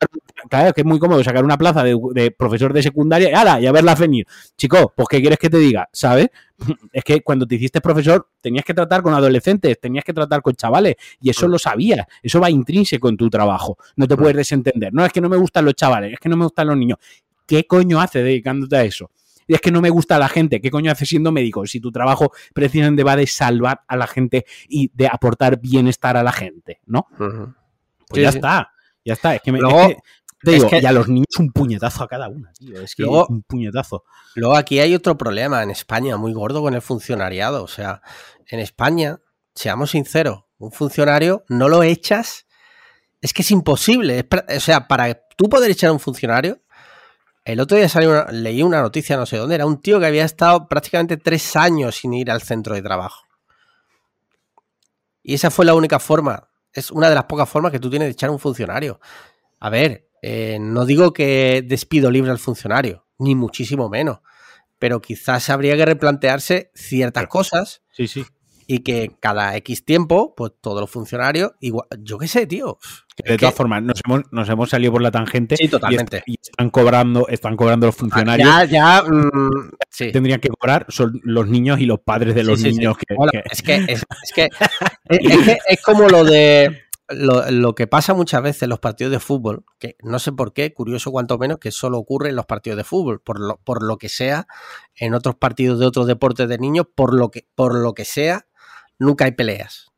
Claro, 0.49 0.73
que 0.73 0.83
es 0.83 0.87
muy 0.87 0.99
cómodo 0.99 1.23
sacar 1.25 1.45
una 1.45 1.59
plaza 1.59 1.83
de, 1.83 2.31
profesor 2.31 2.73
de 2.73 2.83
secundaria 2.83 3.31
y, 3.31 3.35
ala, 3.35 3.61
y 3.61 3.67
a 3.67 3.73
verla 3.73 3.95
venir. 3.95 4.27
Chico, 4.57 4.93
pues 4.95 5.09
¿qué 5.09 5.21
quieres 5.21 5.39
que 5.39 5.51
te 5.51 5.59
diga? 5.59 5.89
¿Sabes? 5.93 6.29
Es 6.93 7.05
que 7.05 7.21
cuando 7.23 7.47
te 7.47 7.55
hiciste 7.55 7.81
profesor 7.81 8.29
tenías 8.41 8.65
que 8.65 8.75
tratar 8.75 9.03
con 9.03 9.15
adolescentes, 9.15 9.79
tenías 9.81 10.05
que 10.05 10.13
tratar 10.13 10.43
con 10.43 10.55
chavales 10.55 10.97
y 11.21 11.31
eso 11.31 11.47
mm. 11.47 11.51
lo 11.51 11.59
sabías. 11.59 12.07
Eso 12.23 12.41
va 12.41 12.51
intrínseco 12.51 13.09
en 13.09 13.17
tu 13.17 13.31
trabajo. 13.31 13.79
No 13.97 14.09
te 14.09 14.15
mm. 14.15 14.19
puedes 14.19 14.37
desentender. 14.37 14.93
No, 14.93 15.05
es 15.05 15.13
que 15.13 15.21
no 15.21 15.29
me 15.29 15.37
gustan 15.37 15.65
los 15.65 15.75
chavales, 15.75 16.15
es 16.15 16.19
que 16.19 16.29
no 16.29 16.37
me 16.37 16.45
gustan 16.45 16.67
los 16.67 16.77
niños. 16.77 16.99
¿Qué 17.47 17.65
coño 17.67 18.01
hace 18.01 18.23
dedicándote 18.23 18.77
a 18.77 18.85
eso? 18.85 19.11
Y 19.49 19.55
es 19.55 19.61
que 19.61 19.73
no 19.73 19.81
me 19.81 19.91
gusta 19.91 20.19
la 20.19 20.29
gente. 20.29 20.61
¿Qué 20.61 20.71
coño 20.71 20.93
haces 20.93 21.09
siendo 21.09 21.33
médico? 21.33 21.67
Si 21.67 21.81
tu 21.81 21.91
trabajo 21.91 22.33
precisamente 22.55 23.03
va 23.03 23.17
de 23.17 23.27
salvar 23.27 23.83
a 23.89 23.97
la 23.97 24.07
gente 24.07 24.45
y 24.69 24.93
de 24.95 25.09
aportar 25.09 25.59
bienestar 25.59 26.17
a 26.17 26.23
la 26.23 26.33
gente, 26.33 26.81
¿no? 26.87 27.09
Pues 28.09 28.23
ya 28.23 28.29
está, 28.29 28.73
ya 29.05 29.15
está. 29.15 29.35
Es 29.35 29.43
que, 29.43 29.51
me, 29.51 29.61
te 30.43 30.53
digo, 30.53 30.69
y 30.71 30.87
a 30.87 30.93
los 30.93 31.09
niños 31.09 31.37
un 31.39 31.51
puñetazo 31.51 32.05
a 32.05 32.09
cada 32.09 32.29
una, 32.29 32.53
tío. 32.53 32.81
Es 32.81 32.95
que 32.95 33.03
luego, 33.03 33.27
un 33.29 33.43
puñetazo. 33.43 34.05
Luego 34.35 34.57
aquí 34.57 34.79
hay 34.79 34.95
otro 34.95 35.17
problema 35.17 35.63
en 35.63 35.71
España 35.71 36.17
muy 36.17 36.33
gordo 36.33 36.63
con 36.63 36.75
el 36.75 36.83
funcionariado. 36.83 37.65
O 37.65 37.69
sea, 37.69 38.03
en 38.47 38.61
España, 38.61 39.19
seamos 39.55 39.93
sinceros, 39.93 40.45
un 40.59 40.71
funcionario 40.71 41.45
no 41.49 41.69
lo 41.69 41.83
echas. 41.83 42.47
Es 43.21 43.33
que 43.33 43.43
es 43.43 43.51
imposible. 43.51 44.29
o 44.57 44.61
sea, 44.61 44.87
para 44.87 45.15
tú 45.37 45.49
poder 45.49 45.71
echar 45.71 45.91
a 45.91 45.93
un 45.93 46.01
funcionario, 46.01 46.61
el 47.53 47.61
otro 47.61 47.79
día 47.79 47.89
salió 47.89 48.27
leí 48.31 48.63
una 48.63 48.83
noticia, 48.83 49.17
no 49.17 49.25
sé 49.25 49.39
dónde, 49.39 49.55
era 49.55 49.65
un 49.65 49.81
tío 49.81 49.99
que 49.99 50.07
había 50.07 50.25
estado 50.25 50.69
prácticamente 50.69 51.17
tres 51.17 51.57
años 51.57 51.97
sin 51.97 52.13
ir 52.13 52.31
al 52.31 52.43
centro 52.43 52.75
de 52.75 52.83
trabajo. 52.83 53.25
Y 55.23 55.35
esa 55.35 55.51
fue 55.51 55.65
la 55.65 55.75
única 55.75 55.99
forma, 55.99 56.51
es 56.73 56.91
una 56.91 57.09
de 57.09 57.15
las 57.15 57.25
pocas 57.25 57.49
formas 57.49 57.73
que 57.73 57.81
tú 57.81 57.89
tienes 57.89 58.07
de 58.07 58.13
echar 58.13 58.29
a 58.29 58.33
un 58.33 58.39
funcionario. 58.39 59.01
A 59.61 59.71
ver, 59.71 60.11
eh, 60.21 60.59
no 60.61 60.85
digo 60.85 61.13
que 61.13 61.65
despido 61.67 62.11
libre 62.11 62.31
al 62.31 62.39
funcionario, 62.39 63.07
ni 63.19 63.35
muchísimo 63.35 63.89
menos, 63.89 64.21
pero 64.79 65.01
quizás 65.01 65.49
habría 65.49 65.77
que 65.77 65.87
replantearse 65.87 66.71
ciertas 66.75 67.27
cosas. 67.29 67.83
Sí, 67.91 68.07
sí 68.09 68.25
y 68.71 68.81
que 68.81 69.16
cada 69.19 69.57
X 69.57 69.83
tiempo, 69.83 70.35
pues 70.37 70.53
todos 70.61 70.83
los 70.83 70.91
funcionarios, 70.91 71.53
igual, 71.59 71.89
yo 72.01 72.19
qué 72.19 72.29
sé, 72.29 72.47
tío. 72.47 72.79
De 73.25 73.39
todas 73.39 73.55
formas, 73.55 73.83
nos 73.83 73.99
hemos, 74.05 74.21
nos 74.31 74.47
hemos 74.47 74.69
salido 74.69 74.93
por 74.93 75.01
la 75.01 75.11
tangente. 75.11 75.57
Sí, 75.57 75.69
totalmente. 75.69 76.23
Y, 76.27 76.35
están 76.35 76.69
cobrando, 76.69 77.27
están 77.29 77.57
cobrando 77.57 77.87
los 77.87 77.97
funcionarios. 77.97 78.47
Ya, 78.47 78.64
ya. 78.64 79.03
Mm, 79.03 79.71
sí. 79.89 80.12
Tendrían 80.12 80.39
que 80.39 80.51
cobrar 80.51 80.85
son 80.91 81.19
los 81.25 81.49
niños 81.49 81.81
y 81.81 81.87
los 81.87 82.01
padres 82.01 82.35
de 82.35 82.45
los 82.45 82.61
niños. 82.61 82.99
Que, 82.99 83.43
Es 83.51 83.62
que, 83.62 83.75
es, 83.89 84.05
que, 84.35 84.49
es, 85.66 85.83
como 85.83 86.07
lo 86.07 86.23
de. 86.25 86.83
Lo, 87.09 87.51
lo, 87.51 87.75
que 87.75 87.87
pasa 87.87 88.12
muchas 88.12 88.43
veces 88.43 88.64
en 88.64 88.69
los 88.69 88.81
partidos 88.81 89.11
de 89.11 89.19
fútbol, 89.19 89.64
que 89.79 89.97
no 90.03 90.19
sé 90.19 90.31
por 90.31 90.53
qué, 90.53 90.75
curioso 90.75 91.11
cuanto 91.11 91.39
menos, 91.39 91.57
que 91.57 91.71
solo 91.71 91.97
ocurre 91.97 92.29
en 92.29 92.37
los 92.37 92.45
partidos 92.45 92.77
de 92.77 92.85
fútbol, 92.85 93.23
por 93.23 93.41
lo, 93.41 93.57
por 93.64 93.83
lo 93.83 93.97
que 93.97 94.11
sea, 94.11 94.47
en 94.95 95.14
otros 95.14 95.37
partidos 95.37 95.81
de 95.81 95.87
otros 95.87 96.07
deportes 96.07 96.51
de 96.51 96.59
niños, 96.59 96.87
por 96.95 97.14
lo 97.14 97.31
que, 97.31 97.47
por 97.55 97.75
lo 97.75 97.95
que 97.95 98.05
sea, 98.05 98.48
nunca 98.99 99.25
hay 99.25 99.33
peleas. 99.33 99.93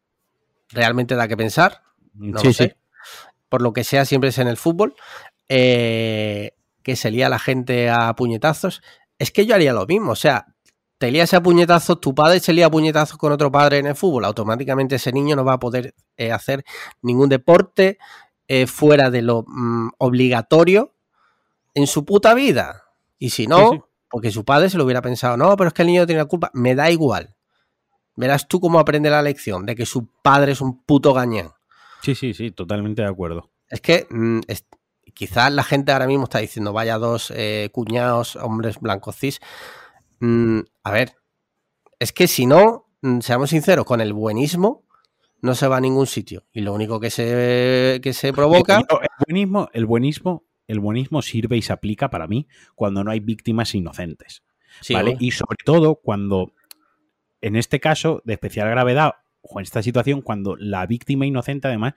Realmente 0.71 1.15
da 1.15 1.29
que 1.29 1.37
pensar. 1.37 1.83
No 2.15 2.43
lo 2.43 2.53
sé. 2.53 2.77
Por 3.49 3.63
lo 3.63 3.73
que 3.73 3.85
sea, 3.85 4.05
siempre 4.05 4.31
es 4.31 4.39
en 4.39 4.49
el 4.49 4.57
fútbol. 4.57 4.95
Eh, 5.49 6.53
que 6.83 6.97
se 6.97 7.11
lía 7.11 7.29
la 7.29 7.39
gente 7.39 7.91
a 7.91 8.15
puñetazos. 8.15 8.83
Es 9.19 9.31
que 9.31 9.47
yo 9.47 9.55
haría 9.55 9.73
lo 9.73 9.87
mismo. 9.87 10.13
O 10.13 10.17
sea, 10.17 10.47
te 10.99 11.11
lías 11.11 11.33
a 11.35 11.43
puñetazos, 11.43 12.01
tu 12.01 12.15
padre 12.15 12.41
se 12.41 12.53
lía 12.53 12.67
a 12.67 12.71
puñetazos 12.71 13.17
con 13.17 13.33
otro 13.33 13.51
padre 13.51 13.79
en 13.79 13.87
el 13.87 13.97
fútbol. 13.97 14.25
Automáticamente 14.25 14.97
ese 14.97 15.13
niño 15.13 15.35
no 15.35 15.45
va 15.45 15.55
a 15.55 15.59
poder 15.59 15.95
eh, 16.17 16.31
hacer 16.31 16.65
ningún 17.03 17.29
deporte 17.29 17.99
eh, 18.49 18.67
fuera 18.67 19.11
de 19.11 19.23
lo 19.23 19.45
mm, 19.47 19.91
obligatorio 19.99 20.95
en 21.75 21.87
su 21.87 22.05
puta 22.05 22.35
vida. 22.35 22.85
Y 23.19 23.31
si 23.31 23.47
no, 23.47 23.89
porque 24.11 24.31
su 24.31 24.45
padre 24.45 24.71
se 24.71 24.77
lo 24.77 24.85
hubiera 24.85 25.03
pensado, 25.03 25.37
no, 25.37 25.57
pero 25.57 25.69
es 25.69 25.75
que 25.75 25.83
el 25.83 25.89
niño 25.89 26.07
tiene 26.07 26.21
la 26.21 26.27
culpa, 26.27 26.51
me 26.53 26.75
da 26.75 26.91
igual. 26.91 27.35
Verás 28.17 28.49
tú 28.49 28.61
cómo 28.61 28.79
aprende 28.79 29.11
la 29.11 29.23
lección 29.23 29.67
de 29.67 29.75
que 29.75 29.87
su 29.87 30.09
padre 30.23 30.53
es 30.53 30.61
un 30.61 30.83
puto 30.83 31.15
gañán. 31.15 31.53
Sí, 32.03 32.15
sí, 32.15 32.35
sí, 32.35 32.51
totalmente 32.51 33.03
de 33.03 33.09
acuerdo. 33.09 33.51
Es 33.69 33.81
que 33.81 34.07
mm, 34.11 34.41
quizás 35.15 35.53
la 35.53 35.63
gente 35.63 35.93
ahora 35.93 36.07
mismo 36.07 36.25
está 36.25 36.39
diciendo, 36.39 36.73
vaya 36.73 36.99
dos 36.99 37.33
eh, 37.35 37.71
cuñados, 37.73 38.37
hombres 38.37 38.81
blancos 38.81 39.17
cis. 39.17 39.41
Mm, 40.21 40.61
a 40.85 40.91
ver, 40.91 41.17
es 41.99 42.13
que 42.13 42.27
si 42.27 42.47
no, 42.47 42.87
mm, 43.03 43.21
seamos 43.21 43.51
sinceros, 43.51 43.85
con 43.85 44.01
el 44.01 44.13
buenismo 44.13 44.85
no 45.43 45.55
se 45.55 45.69
va 45.69 45.79
a 45.79 45.81
ningún 45.81 46.07
sitio. 46.07 46.45
Y 46.53 46.61
lo 46.61 46.75
único 46.75 47.01
que 47.01 47.11
se, 47.11 48.01
que 48.03 48.13
se 48.13 48.33
provoca... 48.33 48.79
El 48.79 49.09
buenismo, 49.27 49.69
el 49.73 49.87
buenismo, 49.87 50.45
el 50.67 50.81
buenismo 50.81 51.23
sirve 51.23 51.57
y 51.57 51.63
se 51.63 51.73
aplica 51.73 52.11
para 52.11 52.27
mí 52.27 52.47
cuando 52.75 53.05
no 53.05 53.11
hay 53.11 53.21
víctimas 53.21 53.75
inocentes. 53.75 54.43
¿vale? 54.91 55.17
Y 55.19 55.31
sobre 55.33 55.59
todo 55.65 55.97
cuando, 55.97 56.53
en 57.41 57.57
este 57.57 57.81
caso, 57.81 58.23
de 58.25 58.35
especial 58.35 58.69
gravedad, 58.69 59.15
o 59.43 59.59
en 59.59 59.65
esta 59.65 59.83
situación, 59.83 60.23
cuando 60.23 60.57
la 60.57 60.87
víctima 60.87 61.27
inocente, 61.27 61.69
además, 61.69 61.95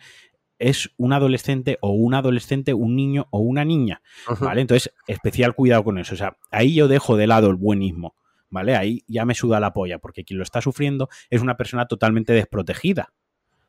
es 0.59 0.91
un 0.97 1.13
adolescente 1.13 1.77
o 1.81 1.91
un 1.91 2.13
adolescente, 2.13 2.73
un 2.73 2.95
niño 2.95 3.27
o 3.31 3.39
una 3.39 3.65
niña, 3.65 4.01
¿vale? 4.39 4.61
Entonces, 4.61 4.93
especial 5.07 5.55
cuidado 5.55 5.83
con 5.83 5.97
eso. 5.97 6.13
O 6.13 6.17
sea, 6.17 6.37
ahí 6.51 6.75
yo 6.75 6.87
dejo 6.87 7.17
de 7.17 7.27
lado 7.27 7.49
el 7.49 7.55
buenismo, 7.55 8.15
¿vale? 8.49 8.75
Ahí 8.75 9.03
ya 9.07 9.25
me 9.25 9.35
suda 9.35 9.59
la 9.59 9.73
polla, 9.73 9.99
porque 9.99 10.23
quien 10.23 10.37
lo 10.37 10.43
está 10.43 10.61
sufriendo 10.61 11.09
es 11.29 11.41
una 11.41 11.57
persona 11.57 11.87
totalmente 11.87 12.33
desprotegida, 12.33 13.13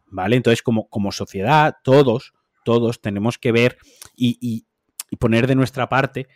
¿vale? 0.06 0.36
Entonces, 0.36 0.62
como, 0.62 0.88
como 0.88 1.10
sociedad, 1.10 1.76
todos, 1.82 2.34
todos 2.64 3.00
tenemos 3.00 3.38
que 3.38 3.52
ver 3.52 3.78
y, 4.14 4.66
poner 5.18 5.46
de 5.46 5.54
nuestra 5.54 5.88
parte 5.88 6.26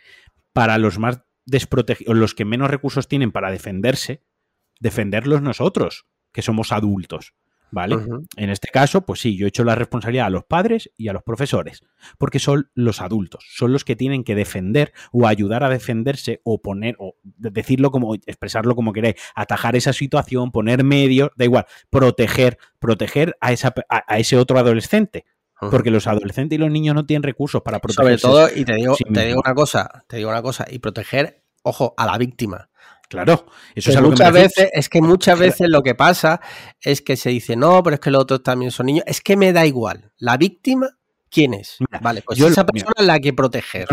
para 0.53 0.77
los 0.77 0.99
más 0.99 1.21
desprotegidos, 1.45 2.15
los 2.15 2.33
que 2.33 2.45
menos 2.45 2.71
recursos 2.71 3.07
tienen 3.09 3.31
para 3.31 3.51
defenderse, 3.51 4.23
defenderlos 4.79 5.41
nosotros, 5.41 6.05
que 6.31 6.41
somos 6.41 6.71
adultos. 6.71 7.33
¿Vale? 7.71 7.97
En 8.35 8.49
este 8.49 8.69
caso, 8.69 9.05
pues 9.05 9.19
sí, 9.19 9.37
yo 9.37 9.45
he 9.45 9.49
hecho 9.49 9.63
la 9.63 9.75
responsabilidad 9.75 10.25
a 10.25 10.31
los 10.31 10.43
padres 10.43 10.91
y 10.97 11.07
a 11.07 11.13
los 11.13 11.21
profesores, 11.21 11.83
porque 12.17 12.39
son 12.39 12.71
los 12.73 12.99
adultos, 12.99 13.45
son 13.47 13.71
los 13.71 13.85
que 13.85 13.95
tienen 13.95 14.23
que 14.23 14.33
defender 14.33 14.91
o 15.11 15.27
ayudar 15.27 15.63
a 15.63 15.69
defenderse 15.69 16.41
o 16.43 16.61
poner, 16.61 16.95
o 16.97 17.15
decirlo 17.23 17.91
como, 17.91 18.15
expresarlo 18.15 18.75
como 18.75 18.91
queréis, 18.91 19.15
atajar 19.35 19.75
esa 19.75 19.93
situación, 19.93 20.51
poner 20.51 20.83
medios, 20.83 21.29
da 21.35 21.45
igual, 21.45 21.65
proteger, 21.91 22.57
proteger 22.79 23.37
a, 23.39 23.51
esa, 23.51 23.73
a, 23.87 24.17
ese 24.17 24.37
otro 24.37 24.57
adolescente. 24.57 25.25
Porque 25.59 25.91
los 25.91 26.07
adolescentes 26.07 26.55
y 26.55 26.59
los 26.59 26.71
niños 26.71 26.95
no 26.95 27.05
tienen 27.05 27.21
recursos 27.21 27.61
para 27.61 27.79
proteger. 27.79 28.17
Sobre 28.17 28.17
todo, 28.17 28.49
y 28.55 28.63
te 28.63 28.75
digo, 28.75 28.95
te 29.13 29.25
digo 29.25 29.41
una 29.43 29.53
cosa, 29.53 30.05
te 30.07 30.15
digo 30.15 30.29
una 30.29 30.41
cosa, 30.41 30.65
y 30.69 30.79
proteger, 30.79 31.43
ojo, 31.63 31.93
a 31.97 32.05
la 32.05 32.17
víctima. 32.17 32.68
Claro, 33.09 33.47
eso 33.73 33.89
es 33.89 34.01
muchas 34.01 34.31
veces, 34.31 34.69
es 34.71 34.87
que 34.87 35.01
muchas 35.01 35.39
veces 35.39 35.67
lo 35.67 35.81
que 35.81 35.95
pasa 35.95 36.39
es 36.79 37.01
que 37.01 37.17
se 37.17 37.31
dice, 37.31 37.55
no, 37.55 37.81
pero 37.81 37.95
es 37.95 37.99
que 37.99 38.11
los 38.11 38.21
otros 38.21 38.43
también 38.43 38.69
son 38.69 38.85
niños. 38.85 39.03
Es 39.07 39.19
que 39.19 39.35
me 39.35 39.51
da 39.51 39.65
igual. 39.65 40.11
La 40.19 40.37
víctima, 40.37 40.87
¿quién 41.31 41.55
es? 41.55 41.77
vale, 42.01 42.21
pues 42.21 42.39
esa 42.39 42.65
persona 42.67 42.93
es 42.97 43.05
la 43.05 43.19
que 43.19 43.33
proteger. 43.33 43.87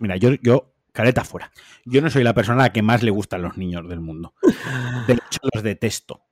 Mira, 0.00 0.16
yo, 0.18 0.34
yo, 0.42 0.74
careta 0.92 1.24
fuera. 1.24 1.50
Yo 1.86 2.02
no 2.02 2.10
soy 2.10 2.22
la 2.22 2.34
persona 2.34 2.64
a 2.64 2.66
la 2.66 2.72
que 2.72 2.82
más 2.82 3.02
le 3.02 3.10
gustan 3.10 3.40
los 3.40 3.56
niños 3.56 3.88
del 3.88 4.00
mundo. 4.00 4.34
De 5.06 5.14
hecho, 5.14 5.40
los 5.54 5.62
detesto. 5.62 6.26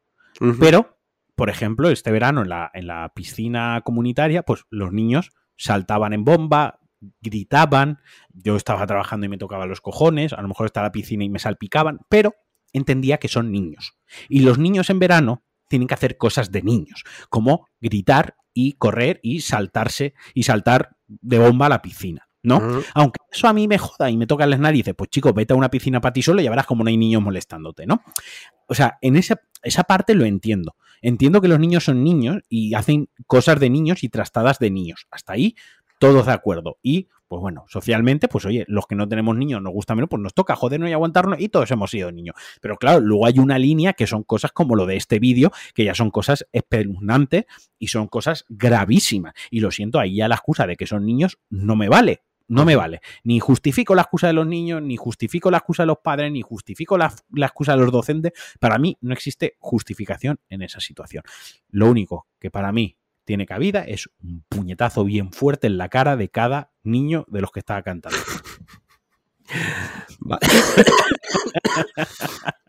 Pero, 0.60 0.98
por 1.34 1.48
ejemplo, 1.48 1.88
este 1.88 2.10
verano 2.10 2.42
en 2.42 2.50
la, 2.50 2.70
en 2.74 2.88
la 2.88 3.10
piscina 3.14 3.80
comunitaria, 3.84 4.42
pues 4.42 4.66
los 4.68 4.92
niños 4.92 5.30
saltaban 5.56 6.12
en 6.12 6.24
bomba, 6.24 6.78
gritaban, 7.20 8.00
yo 8.32 8.56
estaba 8.56 8.86
trabajando 8.86 9.26
y 9.26 9.28
me 9.28 9.38
tocaba 9.38 9.66
los 9.66 9.80
cojones, 9.80 10.32
a 10.32 10.42
lo 10.42 10.48
mejor 10.48 10.66
estaba 10.66 10.88
la 10.88 10.92
piscina 10.92 11.24
y 11.24 11.28
me 11.28 11.38
salpicaban, 11.38 12.00
pero 12.08 12.34
entendía 12.72 13.18
que 13.18 13.28
son 13.28 13.52
niños. 13.52 13.96
Y 14.28 14.40
los 14.40 14.58
niños 14.58 14.90
en 14.90 14.98
verano 14.98 15.44
tienen 15.68 15.88
que 15.88 15.94
hacer 15.94 16.16
cosas 16.16 16.50
de 16.50 16.62
niños, 16.62 17.04
como 17.28 17.68
gritar 17.80 18.36
y 18.54 18.72
correr 18.74 19.20
y 19.22 19.40
saltarse 19.40 20.14
y 20.34 20.44
saltar 20.44 20.96
de 21.06 21.38
bomba 21.38 21.66
a 21.66 21.70
la 21.70 21.82
piscina. 21.82 22.28
¿no? 22.42 22.82
Aunque 22.94 23.18
eso 23.30 23.48
a 23.48 23.52
mí 23.52 23.68
me 23.68 23.78
joda 23.78 24.10
y 24.10 24.16
me 24.16 24.26
toca 24.26 24.46
las 24.46 24.60
narices, 24.60 24.94
pues 24.96 25.10
chico, 25.10 25.32
vete 25.32 25.52
a 25.52 25.56
una 25.56 25.70
piscina 25.70 26.00
para 26.00 26.12
ti 26.12 26.22
solo 26.22 26.40
y 26.40 26.44
ya 26.44 26.50
verás 26.50 26.66
como 26.66 26.84
no 26.84 26.88
hay 26.88 26.96
niños 26.96 27.22
molestándote, 27.22 27.86
¿no? 27.86 28.02
O 28.66 28.74
sea, 28.74 28.98
en 29.02 29.16
esa, 29.16 29.40
esa 29.62 29.84
parte 29.84 30.14
lo 30.14 30.24
entiendo. 30.24 30.76
Entiendo 31.00 31.40
que 31.40 31.48
los 31.48 31.58
niños 31.58 31.84
son 31.84 32.02
niños 32.02 32.38
y 32.48 32.74
hacen 32.74 33.08
cosas 33.26 33.60
de 33.60 33.70
niños 33.70 34.02
y 34.02 34.08
trastadas 34.08 34.58
de 34.58 34.70
niños. 34.70 35.06
Hasta 35.10 35.34
ahí 35.34 35.56
todos 35.98 36.26
de 36.26 36.32
acuerdo. 36.32 36.78
Y, 36.82 37.08
pues 37.28 37.40
bueno, 37.40 37.64
socialmente, 37.68 38.28
pues 38.28 38.46
oye, 38.46 38.64
los 38.68 38.86
que 38.86 38.94
no 38.94 39.08
tenemos 39.08 39.36
niños 39.36 39.60
nos 39.60 39.72
gusta 39.72 39.94
menos, 39.94 40.08
pues 40.08 40.22
nos 40.22 40.34
toca 40.34 40.56
jodernos 40.56 40.88
y 40.88 40.92
aguantarnos 40.92 41.40
y 41.40 41.48
todos 41.48 41.70
hemos 41.70 41.90
sido 41.90 42.10
niños. 42.10 42.34
Pero 42.60 42.76
claro, 42.76 43.00
luego 43.00 43.26
hay 43.26 43.38
una 43.38 43.58
línea 43.58 43.92
que 43.92 44.06
son 44.06 44.22
cosas 44.22 44.52
como 44.52 44.76
lo 44.76 44.86
de 44.86 44.96
este 44.96 45.18
vídeo, 45.18 45.52
que 45.74 45.84
ya 45.84 45.94
son 45.94 46.10
cosas 46.10 46.46
espeluznantes 46.52 47.44
y 47.78 47.88
son 47.88 48.08
cosas 48.08 48.44
gravísimas. 48.48 49.34
Y 49.50 49.60
lo 49.60 49.70
siento, 49.70 49.98
ahí 49.98 50.16
ya 50.16 50.28
la 50.28 50.36
excusa 50.36 50.66
de 50.66 50.76
que 50.76 50.86
son 50.86 51.04
niños 51.04 51.38
no 51.50 51.76
me 51.76 51.88
vale. 51.88 52.22
No 52.50 52.64
me 52.64 52.76
vale. 52.76 53.02
Ni 53.24 53.40
justifico 53.40 53.94
la 53.94 54.02
excusa 54.02 54.28
de 54.28 54.32
los 54.32 54.46
niños, 54.46 54.80
ni 54.80 54.96
justifico 54.96 55.50
la 55.50 55.58
excusa 55.58 55.82
de 55.82 55.88
los 55.88 55.98
padres, 55.98 56.32
ni 56.32 56.40
justifico 56.40 56.96
la, 56.96 57.12
la, 57.34 57.44
excusa 57.44 57.72
de 57.72 57.82
los 57.82 57.92
docentes. 57.92 58.32
Para 58.58 58.78
mí 58.78 58.96
no 59.02 59.12
existe 59.12 59.56
justificación 59.58 60.40
en 60.48 60.62
esa 60.62 60.80
situación. 60.80 61.24
Lo 61.68 61.90
único 61.90 62.26
que 62.40 62.50
para 62.50 62.72
mí 62.72 62.96
tiene 63.28 63.44
cabida 63.44 63.84
es 63.86 64.08
un 64.24 64.42
puñetazo 64.48 65.04
bien 65.04 65.32
fuerte 65.32 65.66
en 65.66 65.76
la 65.76 65.90
cara 65.90 66.16
de 66.16 66.30
cada 66.30 66.70
niño 66.82 67.26
de 67.28 67.42
los 67.42 67.52
que 67.52 67.60
estaba 67.60 67.82
cantando. 67.82 68.18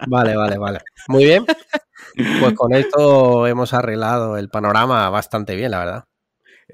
Vale. 0.07 0.36
vale, 0.36 0.57
vale, 0.57 0.80
Muy 1.10 1.26
bien. 1.26 1.45
Pues 2.39 2.53
con 2.53 2.74
esto 2.74 3.47
hemos 3.47 3.74
arreglado 3.74 4.38
el 4.38 4.49
panorama 4.49 5.10
bastante 5.10 5.55
bien, 5.55 5.72
la 5.72 5.80
verdad. 5.80 6.05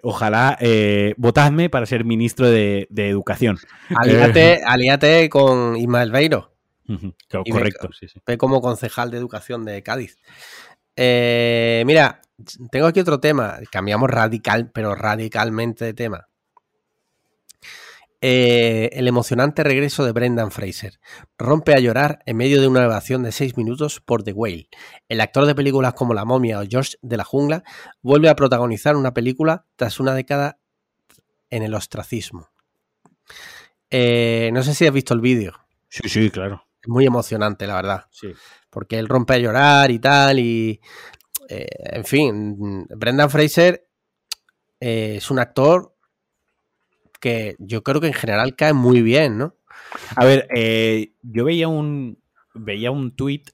Ojalá 0.03 0.57
eh, 0.59 1.15
votadme 1.17 1.71
para 1.71 1.87
ser 1.87 2.05
ministro 2.05 2.47
de, 2.49 2.87
Educación. 2.95 3.57
Alíate, 3.95 5.29
con 5.29 5.75
Ismael 5.75 6.11
Beiro. 6.11 6.53
correcto, 7.29 7.89
sí, 7.99 8.07
sí. 8.07 8.19
como 8.37 8.61
concejal 8.61 9.09
de 9.09 9.17
Educación 9.17 9.65
de 9.65 9.81
Cádiz. 9.81 10.17
Eh, 10.95 11.83
mira, 11.87 12.21
tengo 12.71 12.87
aquí 12.87 12.99
otro 12.99 13.19
tema. 13.19 13.59
Cambiamos 13.71 14.09
radical, 14.09 14.71
pero 14.71 14.95
radicalmente 14.95 15.85
de 15.85 15.93
tema. 15.93 16.27
Eh, 18.21 18.89
el 18.93 19.07
emocionante 19.07 19.63
regreso 19.63 20.03
de 20.03 20.11
Brendan 20.11 20.49
Fraser. 20.49 20.99
Rompe 21.37 21.73
a 21.73 21.79
llorar 21.79 22.19
en 22.25 22.37
medio 22.37 22.59
de 22.59 22.67
una 22.67 22.83
evasión 22.83 23.21
de 23.23 23.31
seis 23.31 23.55
minutos 23.55 23.99
por 23.99 24.23
The 24.23 24.33
Whale. 24.33 24.67
El 25.09 25.21
actor 25.21 25.45
de 25.45 25.53
películas 25.53 25.93
como 25.93 26.13
La 26.13 26.25
momia 26.25 26.59
o 26.59 26.65
George 26.67 26.97
de 27.01 27.17
la 27.17 27.23
jungla 27.23 27.63
vuelve 28.01 28.29
a 28.29 28.35
protagonizar 28.35 28.95
una 28.95 29.13
película 29.13 29.65
tras 29.75 29.99
una 29.99 30.15
década 30.15 30.57
en 31.51 31.61
el 31.61 31.75
ostracismo. 31.75 32.49
Eh, 33.91 34.49
no 34.53 34.63
sé 34.63 34.73
si 34.73 34.87
has 34.87 34.93
visto 34.93 35.13
el 35.13 35.21
vídeo. 35.21 35.53
Sí, 35.89 36.09
sí, 36.09 36.31
claro. 36.31 36.65
Es 36.81 36.89
muy 36.89 37.05
emocionante, 37.05 37.67
la 37.67 37.75
verdad. 37.75 38.05
Sí. 38.11 38.33
Porque 38.69 38.97
él 38.97 39.07
rompe 39.07 39.35
a 39.35 39.37
llorar 39.37 39.91
y 39.91 39.99
tal, 39.99 40.39
y 40.39 40.81
eh, 41.49 41.67
en 41.91 42.05
fin, 42.05 42.85
Brendan 42.89 43.29
Fraser 43.29 43.87
eh, 44.79 45.15
es 45.17 45.31
un 45.31 45.39
actor 45.39 45.95
que 47.19 47.55
yo 47.59 47.83
creo 47.83 48.01
que 48.01 48.07
en 48.07 48.13
general 48.13 48.55
cae 48.55 48.73
muy 48.73 49.01
bien, 49.01 49.37
¿no? 49.37 49.55
A 50.15 50.25
ver, 50.25 50.47
eh, 50.55 51.13
yo 51.21 51.45
veía 51.45 51.67
un 51.67 52.21
veía 52.53 52.91
un 52.91 53.15
tuit 53.15 53.49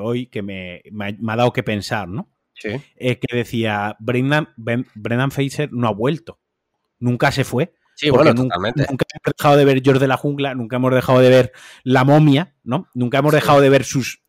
hoy 0.00 0.26
que 0.26 0.42
me, 0.42 0.82
ha 1.00 1.36
dado 1.36 1.52
que 1.52 1.62
pensar, 1.62 2.08
¿no? 2.08 2.30
Sí. 2.54 2.70
que 2.98 3.36
decía, 3.36 3.96
Brendan, 4.00 4.48
Brendan 4.56 5.30
Fraser 5.30 5.72
no 5.72 5.86
ha 5.86 5.92
vuelto, 5.92 6.40
nunca 6.98 7.30
se 7.30 7.44
fue. 7.44 7.72
Sí, 7.94 8.10
bueno, 8.10 8.32
nunca, 8.32 8.54
totalmente. 8.54 8.86
Nunca 8.88 9.06
hemos 9.12 9.36
dejado 9.36 9.56
de 9.56 9.64
ver 9.64 9.82
George 9.82 10.00
de 10.00 10.08
la 10.08 10.16
Jungla, 10.16 10.54
nunca 10.54 10.76
hemos 10.76 10.94
dejado 10.94 11.18
de 11.18 11.28
ver 11.28 11.52
La 11.82 12.04
Momia, 12.04 12.54
¿no? 12.62 12.88
Nunca 12.94 13.18
hemos 13.18 13.32
dejado 13.32 13.60
de 13.60 13.70
ver 13.70 13.84
sus, 13.84 14.22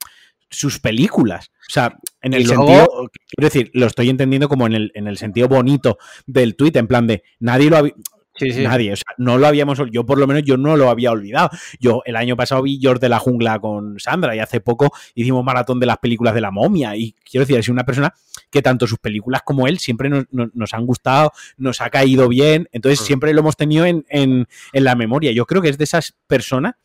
sus 0.50 0.80
películas. 0.80 1.52
O 1.70 1.72
sea, 1.72 1.98
en 2.22 2.34
el 2.34 2.48
sentido, 2.48 3.10
quiero 3.36 3.50
decir, 3.50 3.72
lo 3.74 3.86
estoy 3.86 4.10
entendiendo 4.10 4.50
como 4.50 4.66
en 4.68 4.74
el, 4.74 4.92
en 4.96 5.08
el 5.08 5.18
sentido 5.18 5.48
bonito 5.48 5.98
del 6.26 6.56
tuit, 6.56 6.76
en 6.76 6.88
plan 6.88 7.08
de 7.08 7.24
nadie 7.40 7.70
lo 7.70 7.78
había. 7.78 7.94
Nadie, 8.42 8.94
o 8.94 8.96
sea, 8.96 9.14
no 9.18 9.38
lo 9.38 9.48
habíamos, 9.48 9.82
yo 9.92 10.06
por 10.06 10.18
lo 10.18 10.26
menos 10.26 10.44
yo 10.44 10.56
no 10.56 10.78
lo 10.78 10.90
había 10.90 11.12
olvidado. 11.12 11.50
Yo 11.78 12.02
el 12.06 12.16
año 12.16 12.38
pasado 12.38 12.62
vi 12.62 12.80
George 12.80 13.02
de 13.02 13.10
la 13.10 13.20
Jungla 13.20 13.60
con 13.60 14.00
Sandra 14.00 14.34
y 14.34 14.40
hace 14.40 14.62
poco 14.62 14.94
hicimos 15.14 15.44
maratón 15.44 15.80
de 15.82 15.86
las 15.86 15.98
películas 15.98 16.34
de 16.34 16.40
la 16.40 16.50
momia 16.50 16.96
y 16.96 17.14
quiero 17.30 17.46
decir, 17.46 17.60
es 17.60 17.68
una 17.68 17.84
persona 17.84 18.14
que 18.50 18.62
tanto 18.62 18.88
sus 18.88 18.98
películas 18.98 19.42
como 19.44 19.68
él 19.68 19.78
siempre 19.80 20.10
nos, 20.10 20.74
han 20.74 20.86
gustado, 20.86 21.34
nos 21.58 21.82
ha 21.82 21.90
caído 21.90 22.30
bien, 22.30 22.70
entonces 22.72 23.02
mm. 23.02 23.04
siempre 23.04 23.34
lo 23.34 23.42
hemos 23.42 23.58
tenido 23.58 23.86
en, 23.86 24.06
en, 24.08 24.48
en 24.72 24.84
la 24.86 24.96
memoria. 24.96 25.34
Yo 25.34 25.46
creo 25.46 25.62
que 25.62 25.68
es 25.68 25.78
de 25.78 25.84
esas 25.84 26.16
personas 26.28 26.76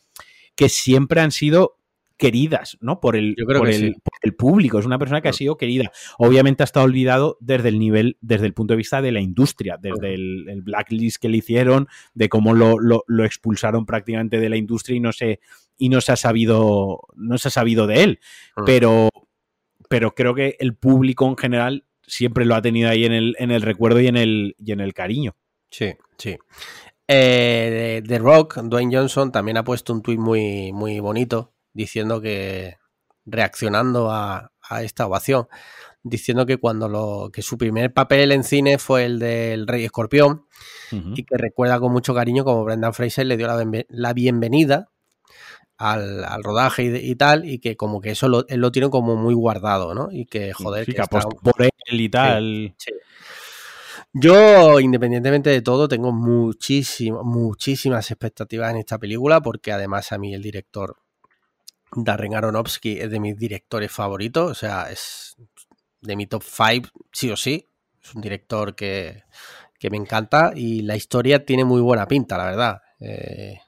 que 0.56 0.68
siempre 0.68 1.20
han 1.20 1.30
sido 1.30 1.76
queridas, 2.16 2.78
¿no? 2.80 3.00
Por 3.00 3.16
el, 3.16 3.34
por 3.36 3.68
el, 3.68 4.34
público. 4.36 4.78
Es 4.78 4.86
una 4.86 4.98
persona 4.98 5.20
que 5.20 5.28
ha 5.28 5.32
sido 5.32 5.56
querida. 5.56 5.90
Obviamente 6.18 6.62
ha 6.62 6.64
estado 6.64 6.86
olvidado 6.86 7.36
desde 7.40 7.68
el 7.68 7.78
nivel, 7.78 8.16
desde 8.20 8.46
el 8.46 8.54
punto 8.54 8.74
de 8.74 8.78
vista 8.78 9.02
de 9.02 9.12
la 9.12 9.20
industria, 9.20 9.78
desde 9.80 10.14
el, 10.14 10.62
blacklist 10.62 11.20
que 11.20 11.28
le 11.28 11.38
hicieron, 11.38 11.88
de 12.14 12.28
cómo 12.28 12.54
lo, 12.54 12.76
lo, 12.78 13.24
expulsaron 13.24 13.84
prácticamente 13.84 14.38
de 14.38 14.48
la 14.48 14.56
industria 14.56 14.96
y 14.96 15.00
no 15.00 15.12
se, 15.12 15.40
y 15.76 15.88
no 15.88 16.00
se 16.00 16.12
ha 16.12 16.16
sabido, 16.16 17.00
no 17.16 17.38
se 17.38 17.48
ha 17.48 17.50
sabido 17.50 17.86
de 17.86 18.04
él. 18.04 18.20
Pero, 18.64 19.08
pero 19.88 20.14
creo 20.14 20.34
que 20.34 20.56
el 20.60 20.74
público 20.74 21.26
en 21.28 21.36
general 21.36 21.84
siempre 22.06 22.44
lo 22.44 22.54
ha 22.54 22.62
tenido 22.62 22.90
ahí 22.90 23.04
en 23.04 23.12
el, 23.12 23.36
en 23.38 23.50
el 23.50 23.62
recuerdo 23.62 24.00
y 24.00 24.06
en 24.06 24.16
el, 24.16 24.54
y 24.58 24.72
en 24.72 24.80
el 24.80 24.94
cariño. 24.94 25.34
Sí, 25.70 25.94
sí. 26.16 26.36
Eh, 27.08 28.02
The 28.06 28.18
Rock, 28.18 28.58
Dwayne 28.62 28.96
Johnson, 28.96 29.32
también 29.32 29.56
ha 29.56 29.64
puesto 29.64 29.92
un 29.92 30.00
tuit 30.00 30.18
muy, 30.18 30.72
muy 30.72 31.00
bonito 31.00 31.53
diciendo 31.74 32.20
que, 32.20 32.78
reaccionando 33.26 34.10
a, 34.10 34.50
esta 34.80 35.06
ovación, 35.06 35.46
diciendo 36.02 36.46
que 36.46 36.56
cuando 36.56 36.88
lo, 36.88 37.30
que 37.30 37.42
su 37.42 37.58
primer 37.58 37.92
papel 37.92 38.32
en 38.32 38.44
cine 38.44 38.78
fue 38.78 39.04
el 39.04 39.18
del 39.18 39.66
Rey 39.66 39.84
Escorpión 39.84 40.46
y 40.90 41.24
que 41.24 41.36
recuerda 41.36 41.80
con 41.80 41.92
mucho 41.92 42.14
cariño 42.14 42.44
como 42.44 42.64
Brendan 42.64 42.94
Fraser 42.94 43.26
le 43.26 43.36
dio 43.36 43.48
la, 43.88 44.12
bienvenida 44.12 44.90
al, 45.76 46.24
al 46.24 46.44
rodaje 46.44 46.84
y, 46.84 47.16
tal, 47.16 47.44
y 47.44 47.58
que 47.58 47.76
como 47.76 48.00
que 48.00 48.12
eso 48.12 48.28
lo, 48.28 48.46
él 48.48 48.60
lo 48.60 48.70
tiene 48.70 48.88
como 48.90 49.16
muy 49.16 49.34
guardado, 49.34 49.94
¿no? 49.94 50.08
Y 50.10 50.26
que, 50.26 50.52
joder, 50.52 50.86
Sí, 50.86 50.92
que 50.92 51.02
está- 51.02 51.18
apostó 51.18 51.36
por 51.42 51.62
él 51.62 52.00
y 52.00 52.08
tal. 52.08 52.76
Yo, 54.12 54.78
independientemente 54.78 55.50
de 55.50 55.60
todo, 55.60 55.88
tengo 55.88 56.12
muchísimas, 56.12 57.24
muchísimas 57.24 58.10
expectativas 58.10 58.70
en 58.70 58.76
esta 58.76 58.98
película, 58.98 59.40
porque 59.40 59.72
además 59.72 60.12
a 60.12 60.18
mí 60.18 60.32
el 60.32 60.42
director 60.42 60.96
Darren 61.96 62.34
Aronofsky 62.34 62.98
es 62.98 63.10
de 63.10 63.20
mis 63.20 63.36
directores 63.36 63.92
favoritos, 63.92 64.50
o 64.50 64.54
sea, 64.54 64.90
es 64.90 65.36
de 66.00 66.16
mi 66.16 66.26
top 66.26 66.42
5, 66.42 66.88
sí 67.12 67.30
o 67.30 67.36
sí. 67.36 67.68
Es 68.02 68.14
un 68.14 68.20
director 68.20 68.74
que, 68.74 69.22
que 69.78 69.90
me 69.90 69.96
encanta 69.96 70.52
y 70.54 70.82
la 70.82 70.96
historia 70.96 71.44
tiene 71.44 71.64
muy 71.64 71.80
buena 71.80 72.06
pinta, 72.06 72.36
la 72.36 72.44
verdad. 72.44 72.82
Eh, 73.00 73.58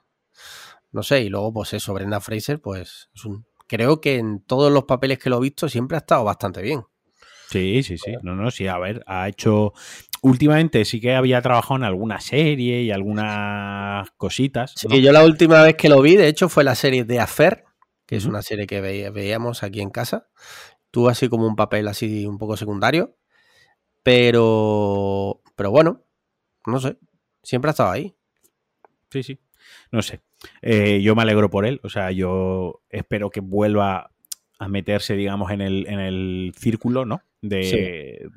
no 0.93 1.03
sé, 1.03 1.23
y 1.23 1.29
luego, 1.29 1.53
pues 1.53 1.75
eso, 1.75 1.93
Brenda 1.95 2.21
Fraser, 2.21 2.61
pues 2.61 3.11
es 3.15 3.25
un. 3.25 3.47
Creo 3.67 4.01
que 4.01 4.17
en 4.17 4.41
todos 4.41 4.73
los 4.73 4.85
papeles 4.85 5.19
que 5.19 5.29
lo 5.29 5.39
he 5.39 5.43
visto 5.43 5.69
siempre 5.69 5.97
ha 5.97 5.99
estado 5.99 6.25
bastante 6.25 6.63
bien. 6.63 6.83
Sí, 7.51 7.83
sí, 7.83 7.99
sí. 7.99 8.15
No, 8.23 8.35
no, 8.35 8.51
sí, 8.51 8.67
a 8.67 8.79
ver, 8.79 9.03
ha 9.07 9.29
hecho. 9.29 9.73
Últimamente 10.23 10.85
sí 10.85 11.01
que 11.01 11.15
había 11.15 11.43
trabajado 11.43 11.77
en 11.77 11.85
alguna 11.85 12.21
serie 12.21 12.83
y 12.83 12.91
algunas 12.91 14.11
cositas. 14.17 14.73
Sí, 14.77 14.89
¿no? 14.89 14.97
yo 14.97 15.13
la 15.13 15.25
última 15.25 15.63
vez 15.63 15.77
que 15.77 15.89
lo 15.89 16.01
vi, 16.01 16.17
de 16.17 16.29
hecho, 16.29 16.49
fue 16.49 16.65
la 16.65 16.75
serie 16.75 17.05
de 17.05 17.21
Affair, 17.21 17.65
que 18.07 18.17
es 18.17 18.27
una 18.27 18.43
serie 18.43 18.67
que 18.67 18.81
veía- 18.81 19.11
veíamos 19.11 19.63
aquí 19.63 19.81
en 19.81 19.91
casa. 19.91 20.29
Tuvo 20.91 21.09
así 21.09 21.29
como 21.29 21.47
un 21.47 21.57
papel 21.57 21.89
así 21.89 22.27
un 22.27 22.39
poco 22.39 22.57
secundario. 22.57 23.17
Pero. 24.03 25.43
Pero 25.57 25.71
bueno, 25.71 26.05
no 26.67 26.79
sé. 26.81 26.97
Siempre 27.43 27.71
ha 27.71 27.73
estado 27.73 27.91
ahí. 27.91 28.15
Sí, 29.11 29.23
sí. 29.23 29.41
No 29.91 30.01
sé. 30.03 30.21
Eh, 30.63 31.01
yo 31.03 31.15
me 31.17 31.23
alegro 31.23 31.51
por 31.51 31.67
él. 31.67 31.81
O 31.83 31.89
sea, 31.89 32.11
yo 32.13 32.83
espero 32.89 33.31
que 33.31 33.41
vuelva 33.41 34.11
a 34.59 34.69
meterse, 34.69 35.17
digamos, 35.17 35.51
en 35.51 35.61
el, 35.61 35.87
en 35.89 36.01
el 36.01 36.53
círculo, 36.57 37.05
¿no? 37.05 37.21
De, 37.43 37.63
Sí. 37.65 37.77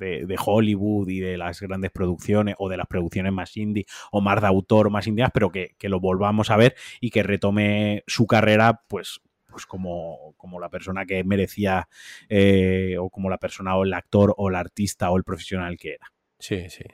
de- 0.04 0.26
de 0.26 0.36
Hollywood 0.44 1.08
y 1.08 1.20
de 1.20 1.38
las 1.38 1.60
grandes 1.60 1.90
producciones 1.90 2.56
o 2.58 2.68
de 2.68 2.76
las 2.76 2.86
producciones 2.86 3.32
más 3.32 3.56
indie 3.56 3.86
o 4.12 4.20
más 4.20 4.40
de 4.40 4.46
autor 4.46 4.88
o 4.88 4.90
más 4.90 5.06
indias, 5.06 5.30
pero 5.32 5.50
que, 5.50 5.76
que 5.78 5.88
lo 5.88 5.98
volvamos 6.00 6.50
a 6.50 6.56
ver 6.56 6.74
y 7.00 7.10
que 7.10 7.22
retome 7.22 8.04
su 8.06 8.26
carrera, 8.26 8.82
pues, 8.88 9.20
pues 9.50 9.66
como, 9.66 10.34
como 10.36 10.58
la 10.60 10.68
persona 10.70 11.04
que 11.06 11.22
merecía 11.24 11.88
eh, 12.28 12.96
o 12.98 13.10
como 13.10 13.28
la 13.30 13.38
persona 13.38 13.76
o 13.76 13.84
el 13.84 13.92
actor 13.94 14.34
o 14.36 14.48
el 14.48 14.54
artista 14.56 15.10
o 15.10 15.16
el 15.16 15.24
profesional 15.24 15.76
que 15.76 15.94
era. 15.94 16.06
Sí, 16.38 16.70
sí. 16.70 16.84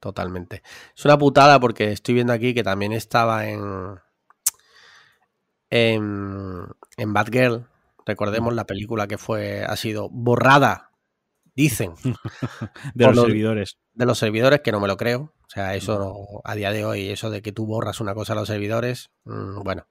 Totalmente. 0.00 0.62
Es 0.96 1.04
una 1.06 1.16
putada 1.18 1.58
porque 1.60 1.90
estoy 1.92 2.14
viendo 2.14 2.32
aquí 2.32 2.52
que 2.54 2.62
también 2.62 2.92
estaba 2.92 3.46
en. 3.48 3.60
En, 5.70 6.66
en 6.96 7.12
Bad 7.12 7.28
Girl. 7.32 7.66
Recordemos 8.06 8.54
la 8.54 8.66
película 8.66 9.06
que 9.06 9.18
fue. 9.18 9.64
Ha 9.64 9.76
sido 9.76 10.08
borrada. 10.10 10.90
Dicen. 11.54 11.94
De 12.94 13.06
los 13.06 13.16
los- 13.16 13.24
servidores. 13.26 13.78
de 13.94 14.06
los 14.06 14.18
servidores, 14.18 14.60
que 14.60 14.72
no 14.72 14.80
me 14.80 14.88
lo 14.88 14.96
creo. 14.96 15.32
O 15.46 15.48
sea, 15.54 15.74
eso 15.74 15.98
no- 15.98 16.40
a 16.44 16.54
día 16.54 16.70
de 16.72 16.84
hoy, 16.84 17.08
eso 17.10 17.30
de 17.30 17.40
que 17.42 17.52
tú 17.52 17.64
borras 17.66 18.00
una 18.00 18.14
cosa 18.14 18.32
a 18.32 18.36
los 18.36 18.48
servidores, 18.48 19.10
mm, 19.24 19.62
bueno, 19.62 19.86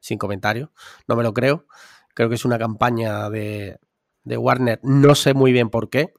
sin 0.00 0.18
comentario, 0.18 0.72
no 1.08 1.16
me 1.16 1.22
lo 1.22 1.34
creo. 1.34 1.66
Creo 2.14 2.28
que 2.28 2.34
es 2.34 2.44
una 2.44 2.58
campaña 2.58 3.30
de, 3.30 3.78
de 4.24 4.36
Warner, 4.36 4.80
no 4.82 5.14
sé 5.14 5.34
muy 5.34 5.52
bien 5.52 5.70
por 5.70 5.90
qué, 5.90 6.12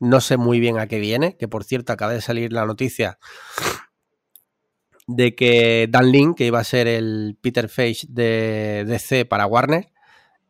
no 0.00 0.20
sé 0.20 0.36
muy 0.38 0.60
bien 0.60 0.78
a 0.78 0.88
qué 0.88 1.00
viene, 1.00 1.36
que 1.36 1.48
por 1.48 1.64
cierto 1.64 1.92
acaba 1.92 2.12
de 2.12 2.20
salir 2.22 2.52
la 2.52 2.66
noticia 2.66 3.18
de 5.06 5.34
que 5.34 5.86
Dan 5.90 6.10
Lin, 6.10 6.34
que 6.34 6.46
iba 6.46 6.58
a 6.58 6.64
ser 6.64 6.86
el 6.88 7.38
Peter 7.40 7.68
Face 7.68 8.06
de 8.08 8.84
DC 8.86 9.24
para 9.24 9.46
Warner, 9.46 9.92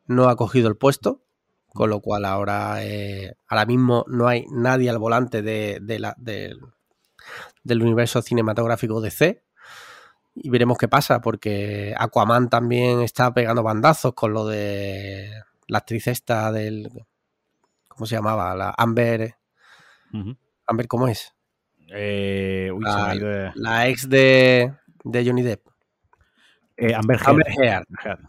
no 0.06 0.28
ha 0.28 0.36
cogido 0.36 0.68
el 0.68 0.76
puesto, 0.76 1.24
con 1.68 1.90
lo 1.90 2.00
cual 2.00 2.24
ahora, 2.24 2.84
eh, 2.84 3.34
ahora 3.48 3.66
mismo 3.66 4.04
no 4.08 4.28
hay 4.28 4.46
nadie 4.50 4.90
al 4.90 4.98
volante 4.98 5.42
de, 5.42 5.78
de 5.82 5.98
la, 6.00 6.14
del- 6.18 6.60
del 7.64 7.82
universo 7.82 8.22
cinematográfico 8.22 9.00
DC. 9.00 9.42
Y 10.37 10.51
veremos 10.51 10.76
qué 10.78 10.87
pasa, 10.89 11.20
porque 11.20 11.95
Aquaman 11.99 12.49
también 12.51 13.01
está 13.01 13.32
pegando 13.32 13.62
bandazos 13.62 14.12
con 14.14 14.32
lo 14.32 14.47
de 14.47 15.30
la 15.66 15.78
actriz 15.78 16.07
esta 16.09 16.53
del... 16.53 16.91
¿Cómo 17.89 18.07
se 18.07 18.16
llamaba? 18.16 18.55
La 18.55 18.74
Amber... 18.76 19.34
Amber, 20.66 20.87
¿cómo 20.89 21.09
es? 21.09 21.34
Eh, 21.89 22.70
uy, 22.74 22.84
de- 23.18 23.51
La 23.55 23.89
ex 23.89 24.09
de, 24.09 24.72
de 25.05 25.24
Johnny 25.26 25.43
Depp. 25.43 25.66
eh, 26.76 26.95
Amber 26.95 27.16
Heard. 27.18 27.28
Amber 27.30 27.47
Heard. 27.59 27.84
Heard. 28.05 28.20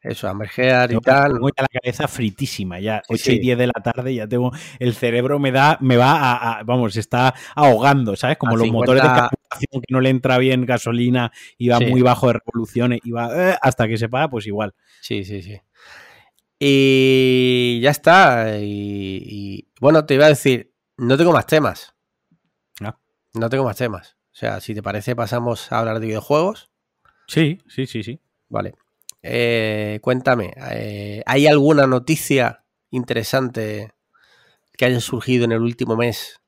Eso, 0.00 0.28
Amber 0.28 0.50
Heard 0.54 0.92
y 0.92 1.00
tal. 1.00 1.32
Tengo 1.34 1.48
ya 1.48 1.62
la 1.62 1.80
cabeza 1.80 2.08
fritísima, 2.08 2.78
ya 2.78 2.98
Sí, 3.08 3.14
8 3.14 3.30
y 3.32 3.34
sí. 3.36 3.38
10 3.40 3.58
de 3.58 3.66
la 3.68 3.72
tarde, 3.82 4.14
ya 4.14 4.26
tengo, 4.26 4.52
el 4.78 4.94
cerebro 4.94 5.38
me 5.38 5.50
da, 5.50 5.78
me 5.80 5.96
va 5.96 6.12
a, 6.12 6.58
a- 6.58 6.62
vamos, 6.62 6.92
se 6.94 7.00
está 7.00 7.34
ahogando, 7.54 8.14
¿sabes? 8.16 8.36
Como 8.36 8.52
A 8.52 8.56
los 8.56 8.64
50 8.64 8.92
motores 8.92 9.02
de 9.02 9.08
que 9.58 9.66
no 9.88 10.00
le 10.00 10.10
entra 10.10 10.38
bien 10.38 10.64
gasolina 10.66 11.32
y 11.58 11.68
va 11.68 11.78
Sí. 11.78 11.86
muy 11.86 12.02
bajo 12.02 12.28
de 12.28 12.34
revoluciones 12.34 13.00
y 13.04 13.10
va 13.10 13.52
eh, 13.52 13.56
hasta 13.60 13.88
que 13.88 13.96
se 13.98 14.08
para, 14.08 14.28
pues 14.28 14.46
igual. 14.46 14.74
Sí, 15.00 15.24
sí, 15.24 15.42
sí. 15.42 15.60
Y 16.58 17.80
ya 17.82 17.90
está. 17.90 18.58
Y, 18.60 18.64
y, 19.22 19.68
bueno, 19.80 20.06
te 20.06 20.14
iba 20.14 20.26
a 20.26 20.28
decir, 20.30 20.72
no 20.96 21.16
tengo 21.16 21.32
más 21.32 21.46
temas. 21.46 21.94
Ah. 22.80 22.96
No 23.34 23.48
tengo 23.50 23.64
más 23.64 23.76
temas. 23.76 24.16
O 24.32 24.36
sea, 24.36 24.60
si 24.60 24.74
te 24.74 24.82
parece, 24.82 25.14
pasamos 25.14 25.70
a 25.72 25.78
hablar 25.80 26.00
de 26.00 26.06
videojuegos. 26.06 26.70
Sí, 27.26 27.58
sí, 27.68 27.86
sí, 27.86 28.02
sí. 28.02 28.20
Vale. 28.48 28.74
Eh, 29.22 30.00
cuéntame, 30.02 30.52
eh, 30.72 31.22
¿hay 31.24 31.46
alguna 31.46 31.86
noticia 31.86 32.64
interesante 32.90 33.92
que 34.76 34.84
haya 34.84 35.00
surgido 35.00 35.44
en 35.46 35.52
el 35.52 35.62
último 35.62 35.96
mes 35.96 36.40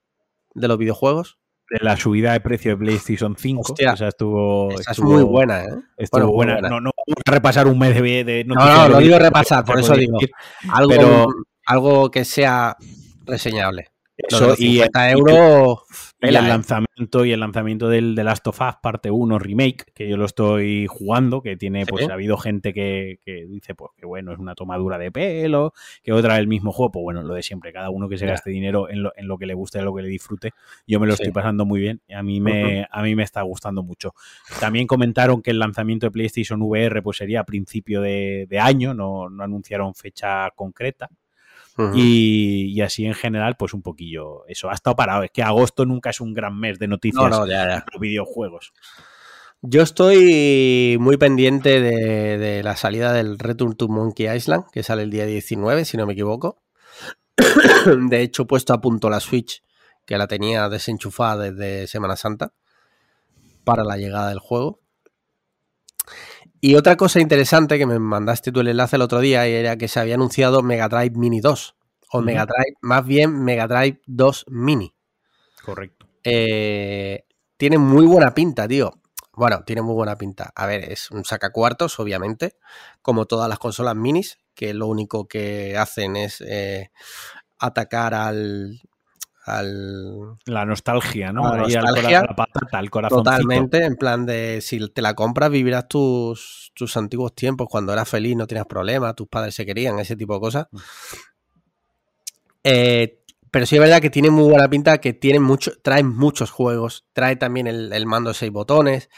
de 0.55 0.69
los 0.69 0.77
videojuegos? 0.77 1.39
De 1.69 1.79
la 1.85 1.97
subida 1.97 2.33
de 2.33 2.41
precio 2.41 2.71
de 2.73 2.77
PlayStation 2.77 3.35
5, 3.37 3.61
Hostia. 3.63 3.93
esa 3.93 4.09
estuvo, 4.09 4.71
Esa 4.71 4.81
es 4.83 4.89
estuvo- 4.99 5.13
muy 5.13 5.23
buena, 5.25 5.65
¿eh? 5.65 5.69
estuvo 5.97 6.21
Bueno, 6.29 6.33
buena. 6.33 6.53
buena. 6.55 6.69
No, 6.69 6.81
no 6.81 6.91
vamos 7.07 7.23
a 7.27 7.31
repasar 7.33 7.67
un 7.67 7.79
mes 7.79 7.95
de, 8.01 8.23
de 8.25 8.45
No, 8.45 8.55
no, 8.55 8.89
no 8.89 8.99
digo 8.99 9.19
repasar, 9.19 9.65
por 9.65 9.81
eso 9.81 9.95
digo. 9.95 10.17
Algo, 10.73 10.91
Pero- 10.91 11.27
algo 11.67 12.11
que 12.11 12.25
sea 12.25 12.77
reseñable. 13.25 13.89
Eso, 14.17 14.55
y, 14.55 14.77
50 14.79 15.09
y- 15.09 15.13
euros. 15.13 15.79
Y 16.23 16.29
el 16.29 16.37
¿eh? 16.37 16.43
lanzamiento 16.43 17.25
y 17.27 17.33
el 17.33 17.41
lanzamiento 17.41 17.89
del 17.91 18.15
The 18.17 18.25
Last 18.25 18.47
of 18.47 18.59
Us 18.61 18.77
parte 18.83 19.11
1 19.11 19.39
remake, 19.39 19.93
que 19.95 20.09
yo 20.09 20.17
lo 20.17 20.25
estoy 20.25 20.87
jugando, 20.87 21.43
que 21.43 21.57
tiene, 21.59 21.85
Sí. 21.85 21.91
pues 21.91 22.09
ha 22.09 22.15
habido 22.15 22.39
gente 22.39 22.73
que, 22.73 23.21
que 23.25 23.45
dice, 23.47 23.75
pues 23.75 23.91
que 23.97 24.07
bueno, 24.07 24.33
es 24.33 24.39
una 24.39 24.55
tomadura 24.55 24.97
de 24.97 25.13
pelo, 25.13 25.75
que 26.03 26.13
otra 26.13 26.39
el 26.39 26.49
mismo 26.49 26.73
juego, 26.73 26.93
pues 26.93 27.03
bueno, 27.03 27.23
lo 27.23 27.35
de 27.35 27.43
siempre, 27.43 27.73
cada 27.73 27.91
uno 27.91 28.09
que 28.09 28.17
se 28.17 28.25
gaste 28.27 28.49
dinero 28.51 28.89
en 28.89 29.03
lo, 29.03 29.13
en 29.17 29.29
lo 29.29 29.37
que 29.37 29.45
le 29.47 29.53
guste, 29.55 29.79
en 29.79 29.85
lo 29.85 29.95
que 29.95 30.03
le 30.03 30.09
disfrute. 30.09 30.53
Yo 30.87 30.99
me 30.99 31.07
lo 31.07 31.15
Sí. 31.15 31.23
estoy 31.23 31.33
pasando 31.35 31.67
muy 31.67 31.81
bien 31.81 32.01
y 32.09 32.15
a 32.15 32.23
mí 32.23 32.41
me, 32.41 32.87
a 32.91 33.03
mí 33.03 33.15
me 33.15 33.23
está 33.23 33.43
gustando 33.43 33.83
mucho. 33.83 34.15
También 34.59 34.87
comentaron 34.87 35.43
que 35.43 35.51
el 35.51 35.59
lanzamiento 35.59 36.07
de 36.07 36.11
PlayStation 36.13 36.63
VR 36.63 37.03
pues 37.03 37.19
sería 37.19 37.41
a 37.41 37.45
principio 37.45 38.01
de, 38.01 38.47
de 38.49 38.59
año, 38.59 38.95
no, 38.95 39.29
no 39.29 39.45
anunciaron 39.45 39.95
fecha 39.95 40.51
concreta. 40.57 41.11
Y, 41.95 42.73
y 42.75 42.81
así 42.81 43.05
en 43.05 43.15
general, 43.15 43.57
pues 43.59 43.75
un 43.75 43.83
poquillo 43.83 44.47
eso. 44.47 44.71
Ha 44.71 44.75
estado 44.75 44.97
parado. 44.97 45.23
Es 45.25 45.31
que 45.31 45.43
agosto 45.43 45.85
nunca 45.85 46.11
es 46.11 46.21
un 46.21 46.33
gran 46.33 46.59
mes 46.59 46.79
de 46.79 46.89
noticias 46.89 47.23
No, 47.23 47.29
no, 47.29 47.47
ya, 47.47 47.67
ya. 47.67 47.75
de 47.77 47.83
los 47.93 48.01
videojuegos. 48.01 48.73
Yo 49.63 49.83
estoy 49.83 50.97
muy 51.01 51.17
pendiente 51.17 51.81
de, 51.81 52.39
de 52.39 52.63
la 52.63 52.77
salida 52.77 53.13
del 53.13 53.39
Return 53.39 53.75
to 53.77 53.89
Monkey 53.89 54.29
Island, 54.29 54.65
que 54.73 54.83
sale 54.83 55.03
el 55.03 55.11
día 55.11 55.27
19, 55.27 55.85
si 55.85 55.97
no 55.97 56.07
me 56.07 56.13
equivoco. 56.13 56.63
De 58.09 58.23
hecho, 58.23 58.43
he 58.43 58.47
puesto 58.47 58.73
a 58.73 58.81
punto 58.81 59.11
la 59.11 59.21
Switch, 59.21 59.63
que 60.05 60.19
la 60.19 60.27
tenía 60.27 60.69
desenchufada 60.69 61.51
desde 61.51 61.87
Semana 61.87 62.17
Santa, 62.17 62.53
para 63.65 63.85
la 63.85 63.97
llegada 63.97 64.29
del 64.29 64.39
juego. 64.39 64.81
Y 66.61 66.75
otra 66.75 66.97
cosa 66.97 67.21
interesante 67.21 67.79
que 67.79 67.87
me 67.87 67.99
mandaste 67.99 68.53
tú 68.53 68.61
el 68.61 68.69
enlace 68.69 68.97
el 68.97 69.03
otro 69.03 69.21
día 69.21 69.47
era 69.47 69.77
que 69.77 69.89
se 69.89 70.01
había 70.01 70.15
anunciado 70.15 70.63
Mega 70.63 70.89
Drive 70.89 71.17
Mini 71.17 71.41
2. 71.41 71.77
O. 72.13 72.23
Mega 72.23 72.47
Drive, 72.47 72.77
más 72.83 73.05
bien 73.05 73.43
Mega 73.45 73.67
Drive 73.67 74.01
2 74.07 74.47
Mini. 74.49 74.95
Correcto. 75.65 76.07
Eh, 76.23 77.25
tiene 77.57 77.79
muy 77.79 78.07
buena 78.07 78.33
pinta, 78.33 78.67
tío. 78.69 79.01
Bueno, 79.33 79.65
tiene 79.65 79.83
muy 79.83 79.95
buena 79.95 80.17
pinta. 80.17 80.51
A 80.55 80.67
ver, 80.67 80.91
es 80.91 81.11
un 81.11 81.25
sacacuartos, 81.25 82.01
obviamente, 82.01 82.57
como 83.03 83.27
todas 83.27 83.49
las 83.49 83.59
consolas 83.59 83.95
minis, 83.95 84.39
que 84.55 84.73
lo 84.73 84.87
único 84.87 85.29
que 85.29 85.77
hacen 85.77 86.17
es 86.17 86.41
eh, 86.41 86.91
atacar 87.59 88.15
al, 88.15 88.81
al 89.47 90.37
La 90.47 90.65
nostalgia, 90.65 91.33
¿no? 91.33 91.43
La 91.43 91.49
al 91.51 91.59
nostalgia. 91.73 92.03
cora- 92.03 92.19
a 92.19 92.23
la 92.23 92.37
patata, 92.37 92.79
al 92.79 92.91
corazoncito. 92.91 93.31
totalmente, 93.31 93.85
en 93.85 93.97
plan 93.97 94.27
de 94.27 94.61
si 94.61 94.89
te 94.91 95.01
la 95.03 95.15
compras 95.15 95.51
vivirás 95.51 95.89
tus, 95.89 96.73
tus 96.75 96.97
antiguos 96.97 97.35
tiempos, 97.35 97.69
cuando 97.71 97.93
eras 97.93 98.09
feliz, 98.09 98.37
no 98.37 98.47
tenías 98.47 98.67
problemas, 98.67 99.15
tus 99.15 99.29
padres 99.29 99.55
se 99.55 99.65
querían, 99.65 99.99
ese 99.99 100.17
tipo 100.17 100.35
de 100.35 100.41
cosas. 100.41 100.67
Eh, 102.65 103.21
pero 103.51 103.65
sí 103.67 103.77
es 103.77 103.81
verdad 103.81 104.01
que 104.01 104.11
tiene 104.11 104.31
muy 104.31 104.49
buena 104.51 104.69
pinta, 104.69 104.99
que 104.99 105.13
tiene 105.13 105.41
mucho, 105.41 105.73
trae 105.83 106.03
muchos 106.03 106.51
juegos, 106.51 107.07
trae 107.13 107.37
también 107.37 107.67
el, 107.67 107.93
el 107.93 108.07
mando 108.07 108.31
de 108.31 108.35
seis 108.35 108.53
botones. 108.53 109.09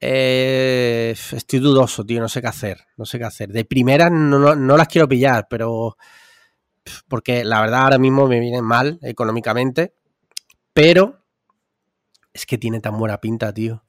Eh, 0.00 1.14
estoy 1.32 1.58
dudoso, 1.58 2.04
tío, 2.04 2.20
no 2.20 2.28
sé 2.28 2.40
qué 2.40 2.48
hacer, 2.48 2.78
no 2.96 3.04
sé 3.04 3.18
qué 3.18 3.24
hacer. 3.24 3.48
De 3.50 3.64
primeras 3.64 4.10
no, 4.12 4.38
no, 4.38 4.54
no 4.54 4.76
las 4.76 4.88
quiero 4.88 5.08
pillar, 5.08 5.46
pero 5.48 5.96
porque 7.08 7.44
la 7.44 7.60
verdad 7.60 7.82
ahora 7.84 7.98
mismo 7.98 8.26
me 8.26 8.40
vienen 8.40 8.64
mal 8.64 8.98
económicamente, 9.02 9.94
pero 10.72 11.20
es 12.32 12.46
que 12.46 12.58
tiene 12.58 12.80
tan 12.80 12.98
buena 12.98 13.20
pinta, 13.20 13.52
tío. 13.54 13.84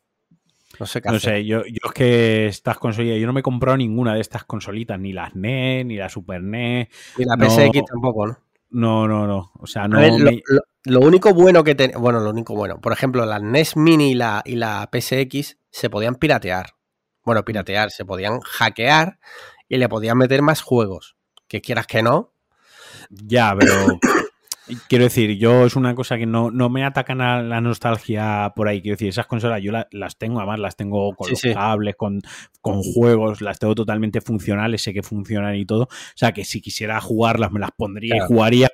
No 0.79 0.85
sé 0.85 1.01
qué 1.01 1.09
No 1.09 1.15
hacer. 1.15 1.35
sé, 1.37 1.45
yo, 1.45 1.63
yo 1.65 1.79
es 1.85 1.91
que 1.93 2.47
estas 2.47 2.77
yo 2.81 3.27
no 3.27 3.33
me 3.33 3.39
he 3.39 3.43
comprado 3.43 3.77
ninguna 3.77 4.13
de 4.13 4.21
estas 4.21 4.43
consolitas, 4.43 4.99
ni 4.99 5.13
las 5.13 5.33
NES, 5.35 5.85
ni 5.85 5.95
la 5.95 6.09
Super 6.09 6.41
NES. 6.43 6.89
Y 7.17 7.23
la 7.25 7.35
no. 7.37 7.49
PSX 7.49 7.85
tampoco, 7.85 8.27
¿no? 8.27 8.37
No, 8.71 9.07
no, 9.07 9.25
no. 9.25 9.51
O 9.59 9.67
sea, 9.67 9.87
no. 9.87 9.99
Ver, 9.99 10.11
lo, 10.19 10.31
me- 10.31 10.41
lo- 10.47 10.61
lo 10.87 10.99
único 10.99 11.33
bueno 11.33 11.63
que 11.63 11.75
tenía, 11.75 11.97
bueno, 11.97 12.19
lo 12.19 12.29
único 12.29 12.53
bueno, 12.55 12.79
por 12.81 12.91
ejemplo, 12.91 13.25
la 13.25 13.39
NES 13.39 13.77
Mini 13.77 14.11
y 14.11 14.15
la, 14.15 14.41
y 14.45 14.55
la 14.55 14.89
PSX 14.91 15.57
se 15.71 15.89
podían 15.89 16.15
piratear. 16.15 16.75
Bueno, 17.23 17.43
piratear, 17.45 17.89
se 17.89 18.05
podían 18.05 18.39
hackear 18.41 19.17
y 19.69 19.77
le 19.77 19.87
podían 19.89 20.17
meter 20.17 20.41
más 20.41 20.61
juegos. 20.61 21.15
Que 21.47 21.61
quieras 21.61 21.87
que 21.87 22.03
no. 22.03 22.33
Ya, 23.09 23.55
pero 23.57 23.99
quiero 24.89 25.03
decir, 25.03 25.37
yo 25.37 25.65
es 25.65 25.75
una 25.75 25.93
cosa 25.93 26.17
que 26.17 26.25
no, 26.25 26.49
no 26.49 26.69
me 26.69 26.83
atacan 26.83 27.21
a 27.21 27.41
la 27.43 27.61
nostalgia 27.61 28.51
por 28.55 28.67
ahí. 28.67 28.81
Quiero 28.81 28.95
decir, 28.95 29.09
esas 29.09 29.27
consolas 29.27 29.61
yo 29.61 29.71
la- 29.71 29.87
las 29.91 30.17
tengo, 30.17 30.39
además 30.39 30.59
las 30.59 30.75
tengo 30.75 31.13
con 31.15 31.27
Sí, 31.27 31.31
los 31.33 31.39
sí. 31.41 31.53
cables, 31.53 31.95
con, 31.95 32.21
con 32.61 32.81
juegos, 32.81 33.41
las 33.41 33.59
tengo 33.59 33.75
totalmente 33.75 34.21
funcionales, 34.21 34.81
sé 34.81 34.93
que 34.93 35.03
funcionan 35.03 35.55
y 35.55 35.65
todo. 35.65 35.83
O 35.83 35.87
sea, 36.15 36.31
que 36.31 36.43
si 36.45 36.61
quisiera 36.61 36.99
jugarlas 37.01 37.51
me 37.51 37.59
las 37.59 37.71
pondría 37.71 38.15
Claro. 38.15 38.25
y 38.25 38.27
jugaría. 38.27 38.69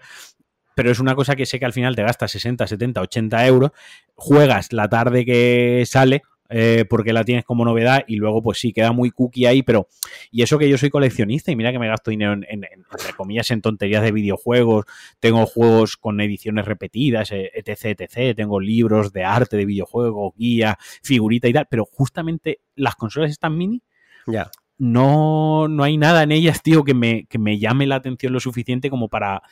Pero 0.73 0.89
es 0.89 0.99
una 0.99 1.15
cosa 1.15 1.35
que 1.35 1.45
sé 1.45 1.59
que 1.59 1.65
al 1.65 1.73
final 1.73 1.95
te 1.97 2.03
gastas 2.03 2.31
60, 2.31 2.65
70, 2.65 3.01
80 3.01 3.45
euros, 3.45 3.71
juegas 4.15 4.71
la 4.71 4.87
tarde 4.87 5.25
que 5.25 5.83
sale. 5.85 6.21
Eh, 6.51 6.85
porque 6.89 7.13
la 7.13 7.23
tienes 7.23 7.45
como 7.45 7.65
novedad 7.65 8.03
y 8.07 8.17
luego 8.17 8.43
pues 8.43 8.59
sí, 8.59 8.73
queda 8.73 8.91
muy 8.91 9.09
cookie 9.11 9.45
ahí, 9.45 9.63
pero 9.63 9.87
y 10.31 10.41
eso 10.43 10.57
que 10.59 10.69
yo 10.69 10.77
soy 10.77 10.89
coleccionista 10.89 11.51
y 11.51 11.55
mira 11.55 11.71
que 11.71 11.79
me 11.79 11.87
gasto 11.87 12.11
dinero 12.11 12.33
en, 12.33 12.43
en- 12.49 12.63
en, 12.65 12.85
entre 12.91 13.13
comillas 13.15 13.49
en 13.51 13.61
tonterías 13.61 14.03
de 14.03 14.11
videojuegos, 14.11 14.85
tengo 15.19 15.45
juegos 15.45 15.97
con 15.97 16.19
ediciones 16.21 16.65
repetidas, 16.65 17.31
eh, 17.31 17.51
etc, 17.53 17.99
etc, 18.01 18.35
tengo 18.35 18.59
libros 18.59 19.13
de 19.13 19.23
arte 19.23 19.57
de 19.57 19.65
videojuegos, 19.65 20.33
guía, 20.35 20.77
figurita 21.01 21.47
y 21.47 21.53
tal, 21.53 21.67
pero 21.69 21.85
justamente 21.85 22.59
las 22.75 22.95
consolas 22.95 23.31
están 23.31 23.57
mini, 23.57 23.81
Ya. 24.27 24.51
No, 24.83 25.67
no 25.67 25.83
hay 25.83 25.95
nada 25.97 26.23
en 26.23 26.31
ellas, 26.31 26.63
tío, 26.63 26.83
que 26.83 26.95
me, 26.95 27.25
que 27.25 27.37
me 27.37 27.59
llame 27.59 27.85
la 27.85 27.95
atención 27.97 28.33
lo 28.33 28.39
suficiente 28.39 28.89
como 28.89 29.09
para... 29.09 29.43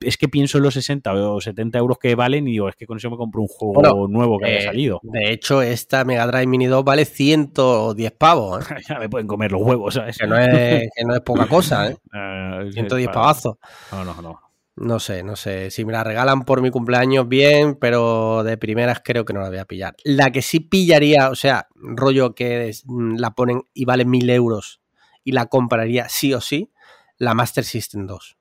Es 0.00 0.16
que 0.16 0.28
pienso 0.28 0.58
en 0.58 0.64
los 0.64 0.74
60 0.74 1.12
o 1.14 1.40
70 1.40 1.78
euros 1.78 1.98
que 1.98 2.16
valen 2.16 2.48
y 2.48 2.52
digo, 2.52 2.68
es 2.68 2.74
que 2.74 2.86
con 2.86 2.96
eso 2.96 3.08
me 3.08 3.16
compro 3.16 3.42
un 3.42 3.46
juego 3.48 3.74
Bueno, 3.74 4.08
nuevo 4.08 4.38
que 4.40 4.46
Eh, 4.46 4.56
haya 4.58 4.66
salido. 4.66 4.98
De 5.04 5.30
hecho, 5.32 5.62
esta 5.62 6.04
Mega 6.04 6.26
Drive 6.26 6.46
Mini 6.48 6.66
2 6.66 6.82
vale 6.84 7.04
110 7.04 8.10
pavos, 8.12 8.68
¿eh? 8.70 8.74
ya 8.88 8.98
me 8.98 9.08
pueden 9.08 9.28
comer 9.28 9.52
los 9.52 9.62
huevos, 9.62 9.94
¿sabes? 9.94 10.18
que, 10.18 10.26
no 10.26 10.36
es, 10.36 10.90
que 10.96 11.04
no 11.04 11.14
es 11.14 11.20
poca 11.20 11.46
cosa, 11.46 11.88
¿eh? 11.88 11.96
Eh, 12.12 12.70
110 12.72 13.06
para- 13.06 13.14
pavazos. 13.20 13.56
No, 13.92 14.04
no, 14.04 14.20
no. 14.20 14.40
No 14.76 15.00
sé, 15.00 15.22
no 15.22 15.36
sé. 15.36 15.70
Si 15.70 15.84
me 15.84 15.92
la 15.92 16.02
regalan 16.02 16.42
por 16.44 16.62
mi 16.62 16.70
cumpleaños, 16.70 17.28
bien, 17.28 17.74
pero 17.74 18.42
de 18.42 18.56
primeras 18.56 19.02
creo 19.04 19.24
que 19.24 19.34
no 19.34 19.40
la 19.40 19.48
voy 19.48 19.58
a 19.58 19.66
pillar. 19.66 19.94
La 20.04 20.30
que 20.30 20.40
sí 20.40 20.60
pillaría, 20.60 21.30
o 21.30 21.34
sea, 21.34 21.68
rollo 21.74 22.34
que 22.34 22.72
mm, 22.84 23.16
la 23.16 23.34
ponen 23.34 23.62
y 23.74 23.84
vale 23.84 24.04
mil 24.04 24.30
euros 24.30 24.80
y 25.24 25.32
la 25.32 25.46
compraría 25.46 26.08
sí 26.08 26.32
o 26.34 26.40
sí, 26.40 26.72
la 27.18 27.34
Master 27.34 27.64
System 27.64 28.06
2. 28.06 28.38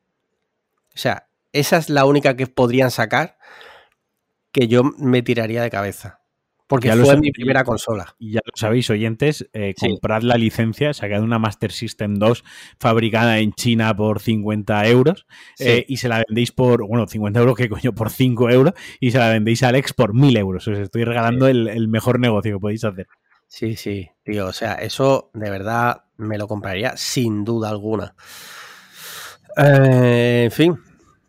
O 0.93 0.97
sea, 0.97 1.27
esa 1.51 1.77
es 1.77 1.89
la 1.89 2.05
única 2.05 2.35
que 2.35 2.47
podrían 2.47 2.91
sacar 2.91 3.37
que 4.51 4.67
yo 4.67 4.83
me 4.83 5.21
tiraría 5.21 5.61
de 5.61 5.69
cabeza. 5.69 6.20
Porque 6.71 6.87
Ya 6.87 6.95
fue 6.95 7.17
mi 7.17 7.31
primera 7.33 7.65
consola. 7.65 8.15
Y 8.17 8.31
ya 8.31 8.39
lo 8.45 8.53
sabéis, 8.55 8.89
oyentes, 8.89 9.45
eh, 9.51 9.73
Sí. 9.75 9.89
comprad 9.89 10.21
la 10.21 10.35
licencia, 10.37 10.93
sacad 10.93 11.21
una 11.21 11.37
Master 11.37 11.73
System 11.73 12.15
2 12.15 12.45
fabricada 12.79 13.39
en 13.39 13.51
China 13.51 13.93
por 13.93 14.21
50 14.21 14.87
euros 14.87 15.25
Sí. 15.57 15.65
eh, 15.67 15.85
y 15.89 15.97
se 15.97 16.07
la 16.07 16.23
vendéis 16.25 16.53
por, 16.53 16.87
bueno, 16.87 17.05
50 17.09 17.41
euros, 17.41 17.57
que 17.57 17.67
coño, 17.67 17.93
por 17.93 18.09
5 18.09 18.49
euros 18.49 18.73
y 19.01 19.11
se 19.11 19.17
la 19.17 19.27
vendéis 19.27 19.63
a 19.63 19.67
Alex 19.67 19.91
por 19.91 20.13
1000 20.13 20.37
euros. 20.37 20.65
Os 20.65 20.77
estoy 20.79 21.03
regalando 21.03 21.49
el, 21.49 21.67
el 21.67 21.89
mejor 21.89 22.21
negocio 22.21 22.55
que 22.55 22.59
podéis 22.61 22.85
hacer. 22.85 23.07
Sí, 23.47 23.75
sí, 23.75 24.09
tío, 24.23 24.47
o 24.47 24.53
sea, 24.53 24.75
eso 24.75 25.29
de 25.33 25.49
verdad 25.49 26.03
me 26.15 26.37
lo 26.37 26.47
compraría 26.47 26.95
sin 26.95 27.43
duda 27.43 27.67
alguna. 27.69 28.15
Eh, 29.57 30.43
en 30.45 30.51
fin, 30.51 30.79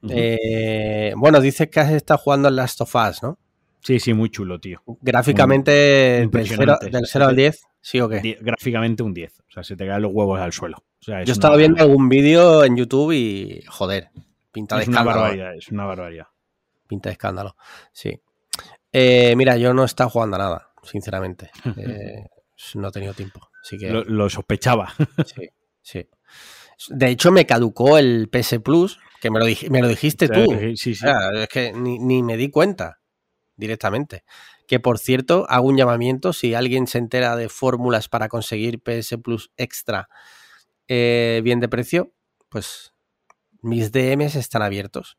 eh, 0.09 1.13
bueno, 1.17 1.41
dices 1.41 1.69
que 1.69 1.81
has 1.81 1.91
estado 1.91 2.19
jugando 2.19 2.49
en 2.49 2.55
Last 2.55 2.81
of 2.81 2.95
Us, 2.95 3.23
¿no? 3.25 3.39
Sí, 3.83 3.99
sí, 4.01 4.15
muy 4.15 4.31
chulo, 4.31 4.61
tío. 4.61 4.83
Gráficamente 5.01 5.71
del 5.73 6.15
0, 6.21 6.25
impresionante. 6.25 6.91
del 6.91 7.07
0 7.07 7.25
al 7.27 7.37
10, 7.37 7.63
¿sí 7.81 8.01
o 8.01 8.09
qué? 8.09 8.39
Gráficamente 8.41 9.03
un 9.03 9.13
10. 9.13 9.41
O 9.41 9.51
sea, 9.53 9.65
se 9.65 9.77
te 9.77 9.87
caen 9.87 10.03
los 10.03 10.13
huevos 10.13 10.41
al 10.41 10.53
suelo. 10.53 10.77
O 10.79 11.05
sea, 11.05 11.21
es 11.23 11.27
Yo 11.27 11.33
una- 11.33 11.37
estaba 11.37 11.57
viendo 11.57 11.83
algún 11.83 12.09
vídeo 12.09 12.65
en 12.65 12.77
YouTube 12.77 13.13
y, 13.13 13.63
joder, 13.69 14.11
pinta 14.53 14.77
de 14.77 14.83
Es 14.83 14.89
una 14.89 15.01
escándalo. 15.01 15.19
¿eh? 15.19 15.23
barbaridad, 15.23 15.57
es 15.57 15.69
una 15.69 15.85
barbaridad. 15.85 16.27
Pinta 16.87 17.09
de 17.09 17.13
escándalo, 17.15 17.57
sí. 17.93 18.21
Eh, 18.93 19.35
mira, 19.37 19.57
yo 19.57 19.73
no 19.75 19.83
he 19.83 19.87
estado 19.87 20.11
jugando 20.11 20.37
a 20.37 20.39
nada, 20.39 20.69
sinceramente. 20.83 21.51
Eh, 21.77 22.27
no 22.77 22.89
he 22.89 22.93
tenido 22.93 23.13
tiempo, 23.15 23.41
así 23.65 23.77
que... 23.77 23.91
Lo, 23.91 24.05
lo 24.05 24.31
sospechaba. 24.31 24.93
Sí, 25.27 25.49
sí. 25.81 26.09
De 26.91 27.09
hecho, 27.09 27.33
me 27.33 27.47
caducó 27.47 27.99
el 27.99 28.29
PS 28.31 28.61
Plus, 28.61 28.99
que 29.21 29.31
me 29.31 29.41
lo, 29.41 29.47
dij- 29.47 29.69
me 29.71 29.81
lo 29.83 29.89
dijiste 29.89 30.29
tú. 30.29 30.45
Sí, 30.61 30.77
sí, 30.77 30.95
sí. 30.95 31.05
O 31.05 31.09
sea, 31.09 31.31
es 31.43 31.49
que 31.49 31.73
ni, 31.73 31.99
ni 31.99 32.23
me 32.23 32.37
di 32.37 32.49
cuenta 32.51 33.01
directamente. 33.57 34.25
Que 34.67 34.81
por 34.81 34.99
cierto, 34.99 35.47
hago 35.49 35.69
un 35.69 35.77
llamamiento 35.77 36.33
si 36.33 36.55
alguien 36.55 36.87
se 36.87 36.99
entera 36.99 37.37
de 37.37 37.49
fórmulas 37.49 38.09
para 38.09 38.29
conseguir 38.29 38.81
PS 38.83 39.19
Plus 39.19 39.51
extra 39.57 40.09
eh, 40.89 41.41
bien 41.45 41.61
de 41.61 41.69
precio, 41.69 42.13
pues 42.49 42.95
mis 43.61 43.93
DMs 43.93 44.35
están 44.37 44.63
abiertos. 44.63 45.19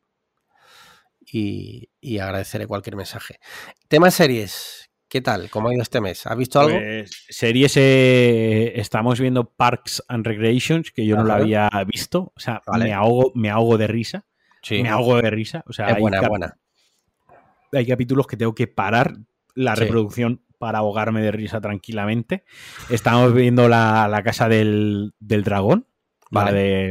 Y, 1.26 1.90
y 2.02 2.20
agradeceré 2.20 2.68
cualquier 2.68 2.96
mensaje. 2.96 3.40
Tema 3.88 4.12
series, 4.12 4.90
¿qué 5.08 5.22
tal? 5.22 5.50
¿Cómo 5.50 5.70
ha 5.70 5.74
ido 5.74 5.82
este 5.82 6.02
mes? 6.02 6.28
¿Has 6.28 6.38
visto 6.38 6.60
algo? 6.60 6.78
Pues, 6.78 7.26
series, 7.30 7.78
eh, 7.78 8.74
estamos 8.76 9.20
viendo 9.22 9.50
Parks 9.50 10.04
and 10.10 10.26
Recreations, 10.28 10.92
que 10.92 11.06
yo 11.06 11.16
no 11.16 11.24
la 11.24 11.36
Ajá. 11.36 11.44
había 11.44 11.70
visto. 11.88 12.34
O 12.36 12.40
sea, 12.40 12.62
Vale. 12.68 12.86
me, 12.86 12.94
ahogo, 12.94 13.32
me 13.36 13.50
ahogo 13.50 13.78
de 13.78 13.88
risa. 13.88 14.26
sí, 14.62 14.84
Me 14.84 14.90
ahogo 14.90 15.22
de 15.22 15.30
risa. 15.30 15.64
O 15.68 15.74
sea, 15.74 15.88
es 15.92 16.00
buena, 16.00 16.20
cap- 16.20 16.30
buena. 16.30 16.58
Hay 17.74 17.86
capítulos 17.88 18.28
que 18.28 18.38
tengo 18.38 18.54
que 18.56 18.68
parar 18.68 19.16
la 19.56 19.76
Sí. 19.76 19.82
reproducción 19.84 20.42
para 20.58 20.80
ahogarme 20.80 21.22
de 21.22 21.32
risa 21.32 21.60
tranquilamente. 21.62 22.44
Estamos 22.90 23.34
viendo 23.34 23.68
la, 23.70 24.08
la 24.08 24.24
Casa 24.24 24.48
del, 24.48 25.14
del 25.20 25.44
Dragón, 25.44 25.88
la 26.32 26.44
Vale. 26.46 26.58
de 26.58 26.88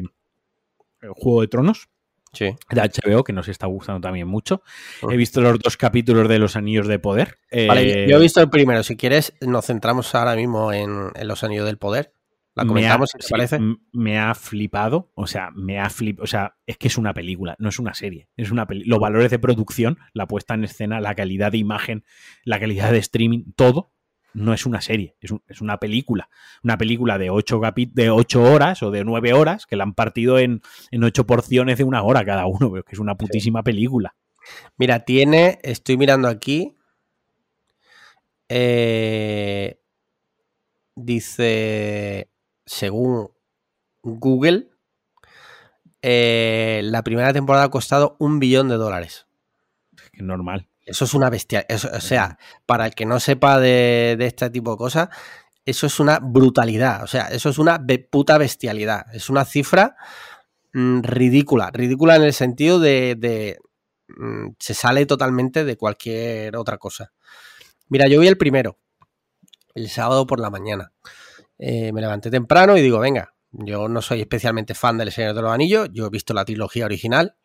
el 1.01 1.11
Juego 1.15 1.41
de 1.41 1.49
Tronos. 1.49 1.89
Sí. 2.35 2.47
de 2.71 2.81
HBO, 2.81 3.25
que 3.25 3.35
nos 3.35 3.49
está 3.49 3.67
gustando 3.67 4.01
también 4.01 4.27
mucho. 4.27 4.63
He 5.11 5.17
visto 5.19 5.43
los 5.43 5.59
dos 5.59 5.77
capítulos 5.77 6.29
de 6.31 6.39
Los 6.39 6.57
Anillos 6.57 6.87
de 6.89 6.99
Poder. 6.99 7.37
Vale, 7.69 8.05
Eh, 8.05 8.09
yo 8.09 8.17
he 8.17 8.21
visto 8.21 8.41
el 8.41 8.49
primero. 8.49 8.83
Si 8.83 8.97
quieres, 8.97 9.35
nos 9.43 9.67
centramos 9.67 10.15
ahora 10.15 10.35
mismo 10.35 10.73
en, 10.73 11.11
en 11.15 11.29
los 11.29 11.45
anillos 11.45 11.67
del 11.67 11.77
poder. 11.77 12.15
La 12.55 12.65
me 12.65 12.69
comentamos, 12.69 13.11
ha- 13.11 13.13
si 13.13 13.19
te 13.19 13.27
sí, 13.27 13.33
parece. 13.33 13.57
m- 13.57 13.77
me 13.93 14.19
ha 14.19 14.35
flipado, 14.35 15.11
o 15.15 15.27
sea, 15.27 15.51
me 15.55 15.79
ha 15.81 15.89
flipado, 15.89 16.25
o 16.25 16.27
sea, 16.27 16.57
es 16.67 16.77
que 16.77 16.89
es 16.89 16.99
una 16.99 17.15
película, 17.15 17.57
no 17.59 17.69
es 17.71 17.79
una 17.79 17.95
serie, 17.95 18.29
es 18.37 18.51
una 18.51 18.67
peli 18.67 18.85
los 18.85 19.01
valores 19.01 19.31
de 19.31 19.39
producción, 19.39 19.99
la 20.13 20.27
puesta 20.27 20.55
en 20.55 20.65
escena, 20.65 21.01
la 21.01 21.15
calidad 21.15 21.53
de 21.53 21.59
imagen, 21.59 22.05
la 22.45 22.61
calidad 22.61 22.93
de 22.93 22.99
streaming, 22.99 23.53
todo 23.57 23.93
no 24.35 24.55
es 24.55 24.65
una 24.67 24.81
serie, 24.81 25.17
es, 25.21 25.31
un- 25.31 25.43
es 25.49 25.61
una 25.63 25.79
película, 25.79 26.29
una 26.63 26.77
película 26.79 27.19
de 27.19 27.31
ocho, 27.31 27.61
capi- 27.61 27.91
de 27.93 28.11
ocho 28.11 28.43
horas 28.43 28.83
o 28.83 28.91
de 28.91 29.05
nueve 29.05 29.33
horas 29.33 29.67
que 29.67 29.77
la 29.77 29.85
han 29.85 29.95
partido 29.95 30.39
en, 30.39 30.61
en 30.91 31.05
ocho 31.05 31.27
porciones 31.27 31.79
de 31.79 31.85
una 31.85 32.03
hora 32.03 32.25
cada 32.25 32.47
uno, 32.47 32.71
pero 32.71 32.85
que 32.85 32.93
es 32.93 32.99
una 32.99 33.17
putísima 33.17 33.63
película. 33.63 34.15
Mira, 34.79 35.01
tiene, 35.01 35.59
estoy 35.63 35.97
mirando 35.97 36.29
aquí. 36.29 36.77
eh, 38.49 39.79
dice, 40.95 42.29
según 42.73 43.31
Google, 44.03 44.71
eh, 46.03 46.81
la 46.85 47.03
primera 47.03 47.33
temporada 47.33 47.65
ha 47.67 47.71
costado 47.71 48.17
un 48.19 48.39
billón 48.39 48.69
de 48.69 48.77
dólares. 48.77 49.27
Es 49.97 50.11
que 50.11 50.23
normal. 50.23 50.69
Eso 50.85 51.05
es 51.05 51.15
una 51.15 51.31
bestia. 51.31 51.65
eso- 51.69 51.91
o 51.93 52.01
sea, 52.01 52.39
para 52.67 52.87
el 52.87 52.95
que 52.95 53.07
no 53.07 53.21
sepa 53.21 53.61
de, 53.61 54.17
de 54.19 54.27
este 54.27 54.51
tipo 54.51 54.73
de 54.73 54.77
cosas, 54.79 55.09
eso 55.65 55.87
es 55.87 56.01
una 56.01 56.19
brutalidad. 56.21 57.05
O 57.05 57.07
sea, 57.07 57.27
eso 57.29 57.51
es 57.51 57.59
una 57.59 57.79
be- 57.79 58.01
puta 58.01 58.37
bestialidad. 58.39 59.07
Es 59.15 59.31
una 59.31 59.45
cifra 59.45 59.97
mm, 60.73 61.03
ridícula. 61.03 61.71
Ridícula 61.73 62.17
en 62.17 62.23
el 62.23 62.33
sentido 62.33 62.81
de. 62.81 63.15
de, 63.17 63.59
mm, 64.09 64.53
se 64.59 64.75
sale 64.75 65.07
totalmente 65.07 65.65
de 65.65 65.77
cualquier 65.77 66.57
otra 66.57 66.79
cosa. 66.79 67.13
Mira, 67.89 68.09
yo 68.09 68.21
vi 68.21 68.27
el 68.29 68.39
primero, 68.39 68.79
el 69.75 69.89
sábado 69.91 70.27
por 70.27 70.41
la 70.41 70.51
mañana. 70.51 70.93
Eh, 71.65 71.93
me 71.93 72.01
levanté 72.01 72.29
temprano 72.29 72.77
y 72.77 72.83
digo, 72.83 72.99
venga, 72.99 73.37
yo 73.53 73.89
no 73.89 74.03
soy 74.03 74.21
especialmente 74.21 74.75
fan 74.75 74.99
del 74.99 75.13
Señor 75.13 75.33
de 75.33 75.43
los 75.43 75.53
Anillos. 75.53 75.91
Yo 75.93 76.07
he 76.07 76.11
visto 76.11 76.35
la 76.35 76.45
trilogía 76.45 76.87
original. 76.87 77.37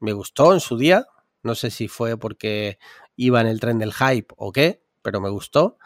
Me 0.00 0.12
gustó 0.12 0.52
en 0.52 0.60
su 0.60 0.76
día. 0.76 1.06
No 1.42 1.54
sé 1.54 1.70
si 1.70 1.88
fue 1.88 2.18
porque 2.18 2.78
iba 3.16 3.40
en 3.40 3.46
el 3.46 3.60
tren 3.60 3.78
del 3.78 3.94
hype 3.94 4.34
o 4.36 4.52
qué. 4.52 4.82
pero 5.00 5.18
me 5.22 5.30
gustó. 5.30 5.78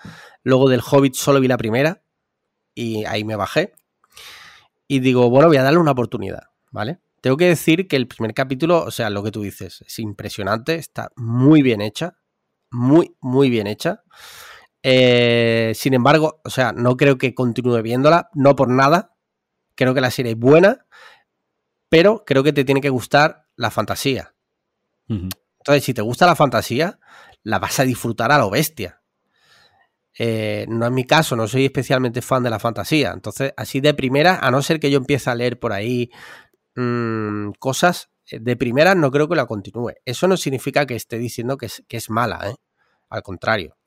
Luego 0.42 0.68
del 0.68 0.80
Hobbit 0.80 1.14
solo 1.14 1.38
vi 1.38 1.46
la 1.46 1.56
primera 1.56 2.02
y 2.74 3.04
ahí 3.04 3.22
me 3.22 3.36
bajé. 3.36 3.74
Y 4.88 4.98
digo, 4.98 5.30
bueno, 5.30 5.46
voy 5.46 5.58
a 5.58 5.62
darle 5.62 5.78
una 5.78 5.92
oportunidad, 5.92 6.48
¿vale? 6.72 6.98
Tengo 7.20 7.36
que 7.36 7.46
decir 7.46 7.86
que 7.86 7.94
el 7.94 8.08
primer 8.08 8.34
capítulo, 8.34 8.82
o 8.82 8.90
sea, 8.90 9.08
lo 9.08 9.22
que 9.22 9.30
tú 9.30 9.42
dices, 9.42 9.82
es 9.86 9.98
impresionante, 10.00 10.74
está 10.74 11.12
muy 11.14 11.62
bien 11.62 11.80
hecha, 11.80 12.18
muy, 12.70 13.14
muy 13.20 13.50
bien 13.50 13.68
hecha. 13.68 14.02
Eh, 14.90 15.72
sin 15.74 15.92
embargo, 15.92 16.40
o 16.44 16.48
sea, 16.48 16.72
no 16.72 16.96
creo 16.96 17.18
que 17.18 17.34
continúe 17.34 17.82
viéndola, 17.82 18.30
no 18.32 18.56
por 18.56 18.70
nada. 18.70 19.14
Creo 19.74 19.92
que 19.92 20.00
la 20.00 20.10
serie 20.10 20.32
es 20.32 20.38
buena, 20.38 20.86
pero 21.90 22.24
creo 22.24 22.42
que 22.42 22.54
te 22.54 22.64
tiene 22.64 22.80
que 22.80 22.88
gustar 22.88 23.48
la 23.54 23.70
fantasía. 23.70 24.34
Entonces, 25.06 25.84
si 25.84 25.92
te 25.92 26.00
gusta 26.00 26.24
la 26.24 26.34
fantasía, 26.34 26.98
la 27.42 27.58
vas 27.58 27.78
a 27.80 27.84
disfrutar 27.84 28.32
a 28.32 28.38
lo 28.38 28.48
bestia. 28.48 29.02
Eh, 30.18 30.64
no 30.70 30.86
es 30.86 30.92
mi 30.92 31.04
caso, 31.04 31.36
no 31.36 31.46
soy 31.46 31.66
especialmente 31.66 32.22
fan 32.22 32.42
de 32.42 32.48
la 32.48 32.58
fantasía. 32.58 33.10
Entonces, 33.12 33.52
así 33.58 33.82
de 33.82 33.92
primera, 33.92 34.38
a 34.38 34.50
no 34.50 34.62
ser 34.62 34.80
que 34.80 34.90
yo 34.90 34.96
empiece 34.96 35.28
a 35.28 35.34
leer 35.34 35.58
por 35.58 35.74
ahí 35.74 36.10
mmm, 36.76 37.50
cosas, 37.58 38.08
eh, 38.30 38.38
de 38.40 38.56
primera 38.56 38.94
no 38.94 39.10
creo 39.10 39.28
que 39.28 39.36
la 39.36 39.44
continúe. 39.44 39.92
Eso 40.06 40.28
no 40.28 40.38
significa 40.38 40.86
que 40.86 40.96
esté 40.96 41.18
diciendo 41.18 41.58
que 41.58 41.66
es, 41.66 41.84
que 41.88 41.98
es 41.98 42.08
mala, 42.08 42.48
¿eh? 42.48 42.54
Al 43.10 43.22
contrario. 43.22 43.77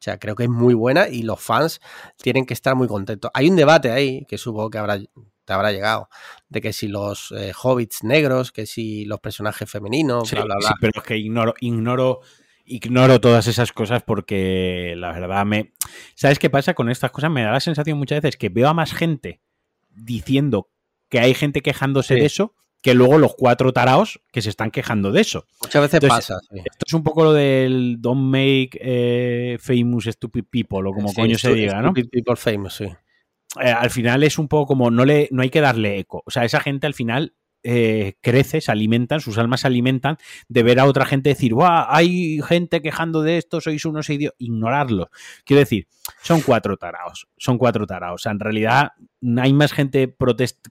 O 0.00 0.02
sea, 0.02 0.18
creo 0.18 0.34
que 0.34 0.44
es 0.44 0.48
muy 0.48 0.72
buena 0.72 1.08
y 1.08 1.22
los 1.24 1.38
fans 1.40 1.78
tienen 2.22 2.46
que 2.46 2.54
estar 2.54 2.74
muy 2.74 2.88
contentos. 2.88 3.30
Hay 3.34 3.50
un 3.50 3.56
debate 3.56 3.90
ahí, 3.92 4.24
que 4.26 4.38
supongo 4.38 4.70
que 4.70 4.78
habrá, 4.78 4.98
te 4.98 5.52
habrá 5.52 5.72
llegado, 5.72 6.08
de 6.48 6.62
que 6.62 6.72
si 6.72 6.88
los 6.88 7.32
eh, 7.36 7.52
hobbits 7.62 8.02
negros, 8.02 8.50
que 8.50 8.64
si 8.64 9.04
los 9.04 9.20
personajes 9.20 9.70
femeninos, 9.70 10.26
Sí, 10.28 10.36
bla, 10.36 10.46
bla, 10.46 10.56
bla. 10.58 10.68
sí, 10.68 10.74
pero 10.80 10.92
es 10.96 11.02
que 11.02 11.18
ignoro, 11.18 11.54
ignoro, 11.60 12.20
ignoro 12.64 13.20
todas 13.20 13.46
esas 13.46 13.72
cosas 13.72 14.02
porque 14.02 14.94
la 14.96 15.12
verdad 15.12 15.44
me. 15.44 15.74
¿Sabes 16.14 16.38
qué 16.38 16.48
pasa 16.48 16.72
con 16.72 16.88
estas 16.88 17.10
cosas? 17.10 17.30
Me 17.30 17.42
da 17.42 17.52
la 17.52 17.60
sensación 17.60 17.98
muchas 17.98 18.22
veces 18.22 18.38
que 18.38 18.48
veo 18.48 18.68
a 18.68 18.74
más 18.74 18.94
gente 18.94 19.42
diciendo 19.90 20.70
que 21.10 21.20
hay 21.20 21.34
gente 21.34 21.60
quejándose 21.60 22.14
Sí. 22.14 22.20
de 22.20 22.26
eso 22.26 22.54
que 22.82 22.94
luego 22.94 23.18
los 23.18 23.34
cuatro 23.34 23.72
taraos 23.72 24.20
que 24.32 24.40
se 24.42 24.48
están 24.50 24.70
quejando 24.70 25.12
de 25.12 25.20
eso. 25.20 25.46
Muchas 25.62 25.82
veces 25.82 26.02
Entonces, 26.02 26.28
pasa. 26.28 26.40
sí. 26.50 26.58
Esto 26.58 26.84
es 26.86 26.92
un 26.94 27.02
poco 27.02 27.24
lo 27.24 27.32
del 27.32 27.96
don't 28.00 28.22
make 28.22 28.70
eh, 28.80 29.58
famous 29.60 30.04
stupid 30.06 30.44
people 30.50 30.88
o 30.88 30.92
como 30.92 31.08
Sí, 31.10 31.14
coño 31.16 31.38
se 31.38 31.52
diga, 31.54 31.82
¿no? 31.82 31.88
stupid 31.90 32.08
people 32.10 32.36
famous, 32.36 32.74
sí. 32.76 32.84
eh, 32.84 33.70
al 33.70 33.90
final 33.90 34.22
es 34.22 34.38
un 34.38 34.48
poco 34.48 34.66
como 34.66 34.90
no 34.90 35.04
le 35.04 35.28
no 35.30 35.42
hay 35.42 35.50
que 35.50 35.60
darle 35.60 35.98
eco. 35.98 36.22
O 36.24 36.30
sea, 36.30 36.44
esa 36.44 36.60
gente 36.60 36.86
al 36.86 36.94
final 36.94 37.34
eh, 37.62 38.14
crece, 38.20 38.60
se 38.60 38.72
alimentan, 38.72 39.20
sus 39.20 39.36
almas 39.38 39.60
se 39.60 39.66
alimentan 39.66 40.16
de 40.48 40.62
ver 40.62 40.80
a 40.80 40.86
otra 40.86 41.04
gente 41.04 41.28
decir, 41.30 41.54
¡guau! 41.54 41.86
Hay 41.88 42.40
gente 42.46 42.80
quejando 42.80 43.22
de 43.22 43.36
esto, 43.38 43.60
sois 43.60 43.84
unos 43.84 44.08
idiotas. 44.10 44.36
Ignorarlos. 44.38 45.08
Quiero 45.44 45.60
decir, 45.60 45.86
son 46.22 46.40
cuatro 46.40 46.76
taraos. 46.76 47.28
Son 47.36 47.58
cuatro 47.58 47.86
taraos. 47.86 48.20
O 48.20 48.22
sea, 48.22 48.32
en 48.32 48.40
realidad 48.40 48.92
hay 49.38 49.52
más 49.52 49.72
gente 49.72 50.16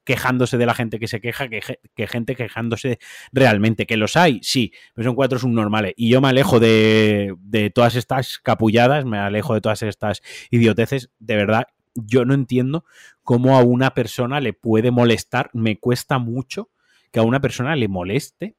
quejándose 0.03 0.57
de 0.57 0.65
la 0.65 0.73
gente 0.73 0.99
que 0.99 1.07
se 1.07 1.21
queja 1.21 1.47
que, 1.49 1.61
ge- 1.61 1.79
que 1.95 2.07
gente 2.07 2.35
quejándose 2.35 2.99
realmente. 3.31 3.85
¿Que 3.85 3.97
los 3.97 4.17
hay? 4.17 4.39
Sí, 4.41 4.73
pero 4.95 5.09
son 5.09 5.15
cuatro 5.15 5.37
subnormales. 5.39 5.93
Y 5.95 6.09
yo 6.09 6.21
me 6.21 6.29
alejo 6.29 6.59
de 6.59 7.71
todas 7.75 7.95
estas 7.95 8.39
capulladas, 8.39 9.05
me 9.05 9.17
alejo 9.19 9.53
de 9.53 9.61
todas 9.61 9.83
estas 9.83 10.21
idioteces. 10.49 11.11
De 11.19 11.35
verdad, 11.35 11.67
yo 11.95 12.25
no 12.25 12.33
entiendo 12.33 12.85
cómo 13.23 13.57
a 13.57 13.61
una 13.61 13.93
persona 13.93 14.39
le 14.39 14.53
puede 14.53 14.91
molestar. 14.91 15.49
Me 15.53 15.77
cuesta 15.79 16.17
mucho 16.17 16.69
que 17.11 17.19
a 17.19 17.23
una 17.23 17.41
persona 17.41 17.75
le 17.75 17.87
moleste 17.87 18.55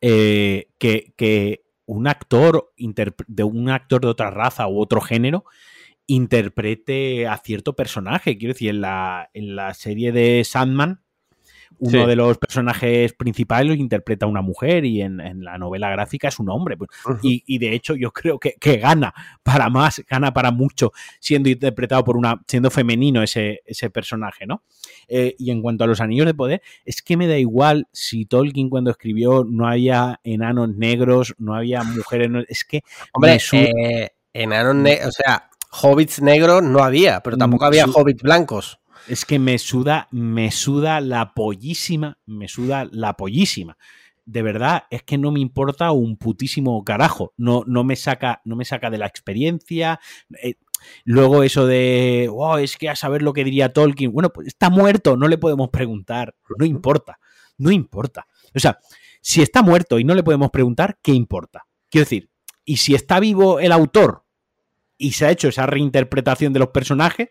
eh, 0.00 0.68
que, 0.78 1.12
que 1.16 1.64
un 1.86 2.06
actor 2.06 2.72
de 2.76 3.44
un 3.44 3.68
actor 3.68 4.00
de 4.00 4.08
otra 4.08 4.30
raza 4.30 4.68
u 4.68 4.80
otro 4.80 5.00
género 5.00 5.44
interprete 6.06 7.26
a 7.26 7.36
cierto 7.38 7.74
personaje. 7.74 8.36
Quiero 8.36 8.54
decir, 8.54 8.70
en 8.70 8.80
la, 8.80 9.30
en 9.32 9.56
la 9.56 9.74
serie 9.74 10.12
de 10.12 10.42
Sandman, 10.44 11.03
uno 11.78 11.90
Sí. 12.02 12.06
de 12.06 12.16
los 12.16 12.38
personajes 12.38 13.12
principales 13.12 13.68
lo 13.68 13.74
interpreta 13.74 14.26
una 14.26 14.42
mujer 14.42 14.84
y 14.84 15.02
en, 15.02 15.20
en 15.20 15.44
la 15.44 15.58
novela 15.58 15.90
gráfica 15.90 16.28
es 16.28 16.38
un 16.38 16.48
hombre. 16.50 16.76
Pues, 16.76 16.90
y, 17.22 17.42
y 17.46 17.58
de 17.58 17.74
hecho 17.74 17.94
yo 17.94 18.10
creo 18.12 18.38
que, 18.38 18.54
que 18.60 18.76
gana 18.78 19.12
para 19.42 19.68
más, 19.68 20.02
gana 20.08 20.32
para 20.32 20.50
mucho 20.50 20.92
siendo 21.20 21.48
interpretado 21.48 22.04
por 22.04 22.16
una, 22.16 22.40
siendo 22.46 22.70
femenino 22.70 23.22
ese, 23.22 23.60
ese 23.66 23.90
personaje, 23.90 24.46
¿no? 24.46 24.62
Eh, 25.08 25.34
y 25.38 25.50
en 25.50 25.62
cuanto 25.62 25.84
a 25.84 25.86
los 25.86 26.00
anillos 26.00 26.26
de 26.26 26.34
poder, 26.34 26.62
es 26.84 27.02
que 27.02 27.16
me 27.16 27.26
da 27.26 27.36
igual 27.38 27.88
si 27.92 28.24
Tolkien 28.26 28.70
cuando 28.70 28.90
escribió 28.90 29.44
no 29.48 29.66
había 29.68 30.20
enanos 30.24 30.68
negros, 30.74 31.34
no 31.38 31.54
había 31.54 31.82
mujeres, 31.82 32.30
no- 32.30 32.42
es 32.48 32.64
que 32.64 32.82
Hombre, 33.12 33.38
eh, 33.52 34.10
enanos 34.32 34.74
ne- 34.76 35.04
o 35.06 35.10
sea, 35.12 35.48
hobbits 35.82 36.22
negros 36.22 36.62
no 36.62 36.84
había, 36.84 37.20
pero 37.20 37.36
tampoco 37.36 37.64
Mm, 37.64 37.68
había 37.68 37.84
su- 37.86 37.92
hobbits 37.92 38.22
blancos. 38.22 38.78
Es 39.08 39.24
que 39.24 39.38
me 39.38 39.58
suda, 39.58 40.08
me 40.10 40.50
suda 40.50 41.00
la 41.00 41.34
pollísima, 41.34 42.18
me 42.26 42.48
suda 42.48 42.88
la 42.90 43.16
pollísima. 43.16 43.76
De 44.24 44.42
verdad, 44.42 44.84
es 44.90 45.02
que 45.02 45.18
no 45.18 45.30
me 45.30 45.40
importa 45.40 45.92
un 45.92 46.16
putísimo 46.16 46.82
carajo. 46.84 47.34
No, 47.36 47.62
no 47.66 47.84
me 47.84 47.96
saca, 47.96 48.40
no 48.44 48.56
me 48.56 48.64
saca 48.64 48.88
de 48.90 48.98
la 48.98 49.06
experiencia. 49.06 50.00
Eh, 50.42 50.54
luego 51.04 51.42
eso 51.42 51.66
de, 51.66 52.30
"Oh, 52.32 52.56
es 52.56 52.76
que 52.76 52.88
a 52.88 52.96
saber 52.96 53.22
lo 53.22 53.34
que 53.34 53.44
diría 53.44 53.72
Tolkien. 53.72 54.12
Bueno, 54.12 54.30
pues 54.30 54.46
está 54.48 54.70
muerto, 54.70 55.16
no 55.16 55.28
le 55.28 55.36
podemos 55.38 55.68
preguntar. 55.68 56.34
No 56.58 56.64
importa, 56.64 57.18
no 57.58 57.70
importa. 57.70 58.26
O 58.54 58.58
sea, 58.58 58.78
si 59.20 59.42
está 59.42 59.62
muerto 59.62 59.98
y 59.98 60.04
no 60.04 60.14
le 60.14 60.22
podemos 60.22 60.50
preguntar, 60.50 60.98
¿qué 61.02 61.12
importa? 61.12 61.66
Quiero 61.90 62.04
decir, 62.04 62.30
y 62.64 62.78
si 62.78 62.94
está 62.94 63.20
vivo 63.20 63.60
el 63.60 63.72
autor 63.72 64.24
y 64.96 65.12
se 65.12 65.26
ha 65.26 65.30
hecho 65.30 65.48
esa 65.48 65.66
reinterpretación 65.66 66.52
de 66.52 66.60
los 66.60 66.68
personajes, 66.68 67.28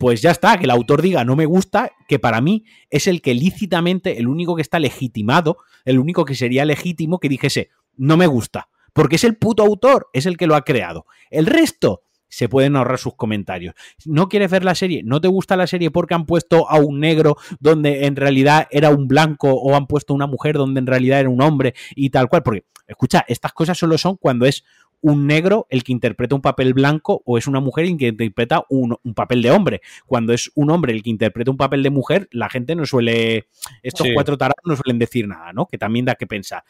pues 0.00 0.22
ya 0.22 0.30
está, 0.30 0.56
que 0.56 0.64
el 0.64 0.70
autor 0.70 1.02
diga 1.02 1.26
no 1.26 1.36
me 1.36 1.44
gusta, 1.44 1.92
que 2.08 2.18
para 2.18 2.40
mí 2.40 2.64
es 2.88 3.06
el 3.06 3.20
que 3.20 3.34
lícitamente, 3.34 4.18
el 4.18 4.28
único 4.28 4.56
que 4.56 4.62
está 4.62 4.78
legitimado, 4.78 5.58
el 5.84 5.98
único 5.98 6.24
que 6.24 6.34
sería 6.34 6.64
legítimo 6.64 7.20
que 7.20 7.28
dijese 7.28 7.68
no 7.98 8.16
me 8.16 8.26
gusta, 8.26 8.70
porque 8.94 9.16
es 9.16 9.24
el 9.24 9.36
puto 9.36 9.62
autor, 9.62 10.08
es 10.14 10.24
el 10.24 10.38
que 10.38 10.46
lo 10.46 10.54
ha 10.56 10.62
creado. 10.62 11.04
El 11.30 11.44
resto 11.44 12.00
se 12.30 12.48
pueden 12.48 12.76
ahorrar 12.76 12.98
sus 12.98 13.14
comentarios. 13.14 13.74
¿No 14.06 14.30
quieres 14.30 14.50
ver 14.50 14.64
la 14.64 14.74
serie? 14.74 15.02
¿No 15.04 15.20
te 15.20 15.28
gusta 15.28 15.54
la 15.54 15.66
serie 15.66 15.90
porque 15.90 16.14
han 16.14 16.24
puesto 16.24 16.70
a 16.70 16.78
un 16.78 16.98
negro 16.98 17.36
donde 17.58 18.06
en 18.06 18.16
realidad 18.16 18.68
era 18.70 18.88
un 18.88 19.06
blanco 19.06 19.52
o 19.52 19.76
han 19.76 19.86
puesto 19.86 20.14
a 20.14 20.16
una 20.16 20.26
mujer 20.26 20.56
donde 20.56 20.80
en 20.80 20.86
realidad 20.86 21.20
era 21.20 21.28
un 21.28 21.42
hombre 21.42 21.74
y 21.94 22.08
tal 22.08 22.30
cual? 22.30 22.42
Porque, 22.42 22.64
escucha, 22.86 23.22
estas 23.28 23.52
cosas 23.52 23.76
solo 23.76 23.98
son 23.98 24.16
cuando 24.16 24.46
es 24.46 24.64
un 25.02 25.26
negro 25.26 25.66
el 25.70 25.82
que 25.82 25.92
interpreta 25.92 26.34
un 26.34 26.42
papel 26.42 26.74
blanco 26.74 27.22
o 27.24 27.38
es 27.38 27.46
una 27.46 27.60
mujer 27.60 27.86
el 27.86 27.96
que 27.96 28.08
interpreta 28.08 28.64
un, 28.68 28.96
un 29.02 29.14
papel 29.14 29.42
de 29.42 29.50
hombre. 29.50 29.80
Cuando 30.06 30.32
es 30.32 30.50
un 30.54 30.70
hombre 30.70 30.92
el 30.92 31.02
que 31.02 31.10
interpreta 31.10 31.50
un 31.50 31.56
papel 31.56 31.82
de 31.82 31.90
mujer, 31.90 32.28
la 32.32 32.48
gente 32.48 32.74
no 32.74 32.84
suele, 32.86 33.46
estos 33.82 34.06
Sí. 34.06 34.14
cuatro 34.14 34.36
tarados 34.36 34.62
no 34.64 34.76
suelen 34.76 34.98
decir 34.98 35.26
nada, 35.26 35.52
¿no? 35.52 35.66
Que 35.66 35.78
también 35.78 36.04
da 36.04 36.14
que 36.14 36.26
pensar. 36.26 36.64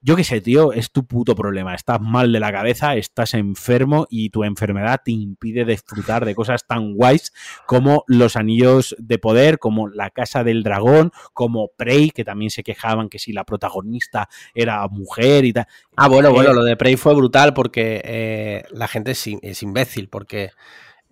Yo 0.00 0.14
qué 0.14 0.22
sé, 0.22 0.40
tío, 0.40 0.72
es 0.72 0.92
tu 0.92 1.06
puto 1.06 1.34
problema. 1.34 1.74
Estás 1.74 2.00
mal 2.00 2.32
de 2.32 2.38
la 2.38 2.52
cabeza, 2.52 2.94
estás 2.94 3.34
enfermo 3.34 4.06
y 4.08 4.30
tu 4.30 4.44
enfermedad 4.44 5.00
te 5.04 5.10
impide 5.10 5.64
disfrutar 5.64 6.24
de 6.24 6.36
cosas 6.36 6.66
tan 6.68 6.94
guays 6.94 7.32
como 7.66 8.04
los 8.06 8.36
anillos 8.36 8.94
de 8.98 9.18
poder, 9.18 9.58
como 9.58 9.88
la 9.88 10.10
casa 10.10 10.44
del 10.44 10.62
dragón, 10.62 11.10
como 11.32 11.70
Prey, 11.76 12.10
que 12.10 12.24
también 12.24 12.50
se 12.50 12.62
quejaban 12.62 13.08
que 13.08 13.18
si 13.18 13.32
la 13.32 13.44
protagonista 13.44 14.28
era 14.54 14.86
mujer 14.86 15.44
y 15.44 15.52
tal. 15.52 15.66
Ah, 15.96 16.08
bueno, 16.08 16.28
Eh, 16.28 16.32
bueno, 16.32 16.52
lo 16.52 16.62
de 16.62 16.76
Prey 16.76 16.96
fue 16.96 17.14
brutal 17.14 17.52
porque 17.52 18.00
eh, 18.04 18.64
la 18.70 18.86
gente 18.86 19.10
es, 19.10 19.26
es 19.42 19.62
imbécil, 19.64 20.08
porque 20.08 20.50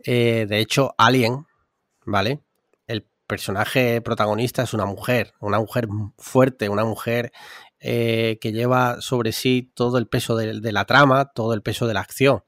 eh, 0.05 0.47
de 0.49 0.59
hecho 0.61 0.95
Alien, 0.97 1.47
¿vale? 2.05 2.41
El 2.87 3.05
personaje 3.27 4.01
protagonista 4.01 4.63
es 4.63 4.73
una 4.75 4.85
mujer, 4.85 5.35
una 5.41 5.59
mujer 5.59 5.89
fuerte, 6.17 6.69
una 6.69 6.85
mujer 6.85 7.33
eh, 7.89 8.39
que 8.41 8.51
lleva 8.51 9.01
sobre 9.01 9.31
sí 9.31 9.71
todo 9.73 9.99
el 9.99 10.09
peso 10.09 10.35
de, 10.35 10.73
la 10.73 10.87
trama, 10.87 11.27
todo 11.27 11.55
el 11.55 11.63
peso 11.63 11.87
de 11.87 11.95
la 11.95 12.01
acción. 12.01 12.43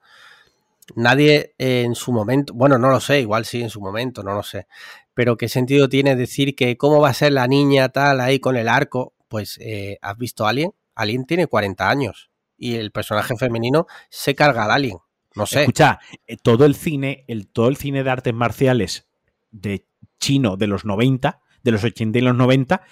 Nadie 0.96 1.54
eh, 1.58 1.82
en 1.82 1.94
su 1.94 2.10
momento, 2.10 2.52
bueno, 2.54 2.76
no 2.76 2.88
lo 2.88 2.98
sé, 2.98 3.20
igual 3.20 3.44
sí 3.44 3.62
en 3.62 3.70
su 3.70 3.80
momento, 3.80 4.24
no 4.24 4.34
lo 4.34 4.42
sé, 4.42 4.66
pero 5.14 5.36
qué 5.36 5.48
sentido 5.48 5.88
tiene 5.88 6.16
decir 6.16 6.56
que 6.56 6.76
cómo 6.76 7.00
va 7.00 7.10
a 7.10 7.14
ser 7.14 7.34
la 7.34 7.46
niña 7.46 7.88
tal 7.90 8.20
ahí 8.20 8.40
con 8.40 8.56
el 8.56 8.68
arco, 8.68 9.14
pues 9.28 9.58
eh, 9.60 10.00
¿has 10.02 10.18
visto 10.18 10.44
Alien? 10.44 10.74
Alien 10.96 11.24
tiene 11.24 11.46
40 11.46 11.88
años 11.88 12.32
y 12.56 12.74
el 12.74 12.90
personaje 12.90 13.36
femenino 13.36 13.86
se 14.10 14.34
carga 14.34 14.64
al 14.64 14.72
Alien, 14.72 14.98
no 15.36 15.46
sé. 15.46 15.60
Escucha, 15.60 16.00
todo 16.42 16.64
el 16.64 16.74
cine, 16.74 17.24
el, 17.28 17.46
todo 17.46 17.68
el 17.68 17.76
cine 17.76 18.02
de 18.02 18.10
artes 18.10 18.34
marciales 18.34 19.06
de 19.52 19.86
chino 20.18 20.56
de 20.56 20.66
los 20.66 20.84
90, 20.84 21.40
de 21.62 21.70
los 21.70 21.84
80 21.84 22.18
y 22.18 22.22
los 22.22 22.34
90, 22.34 22.82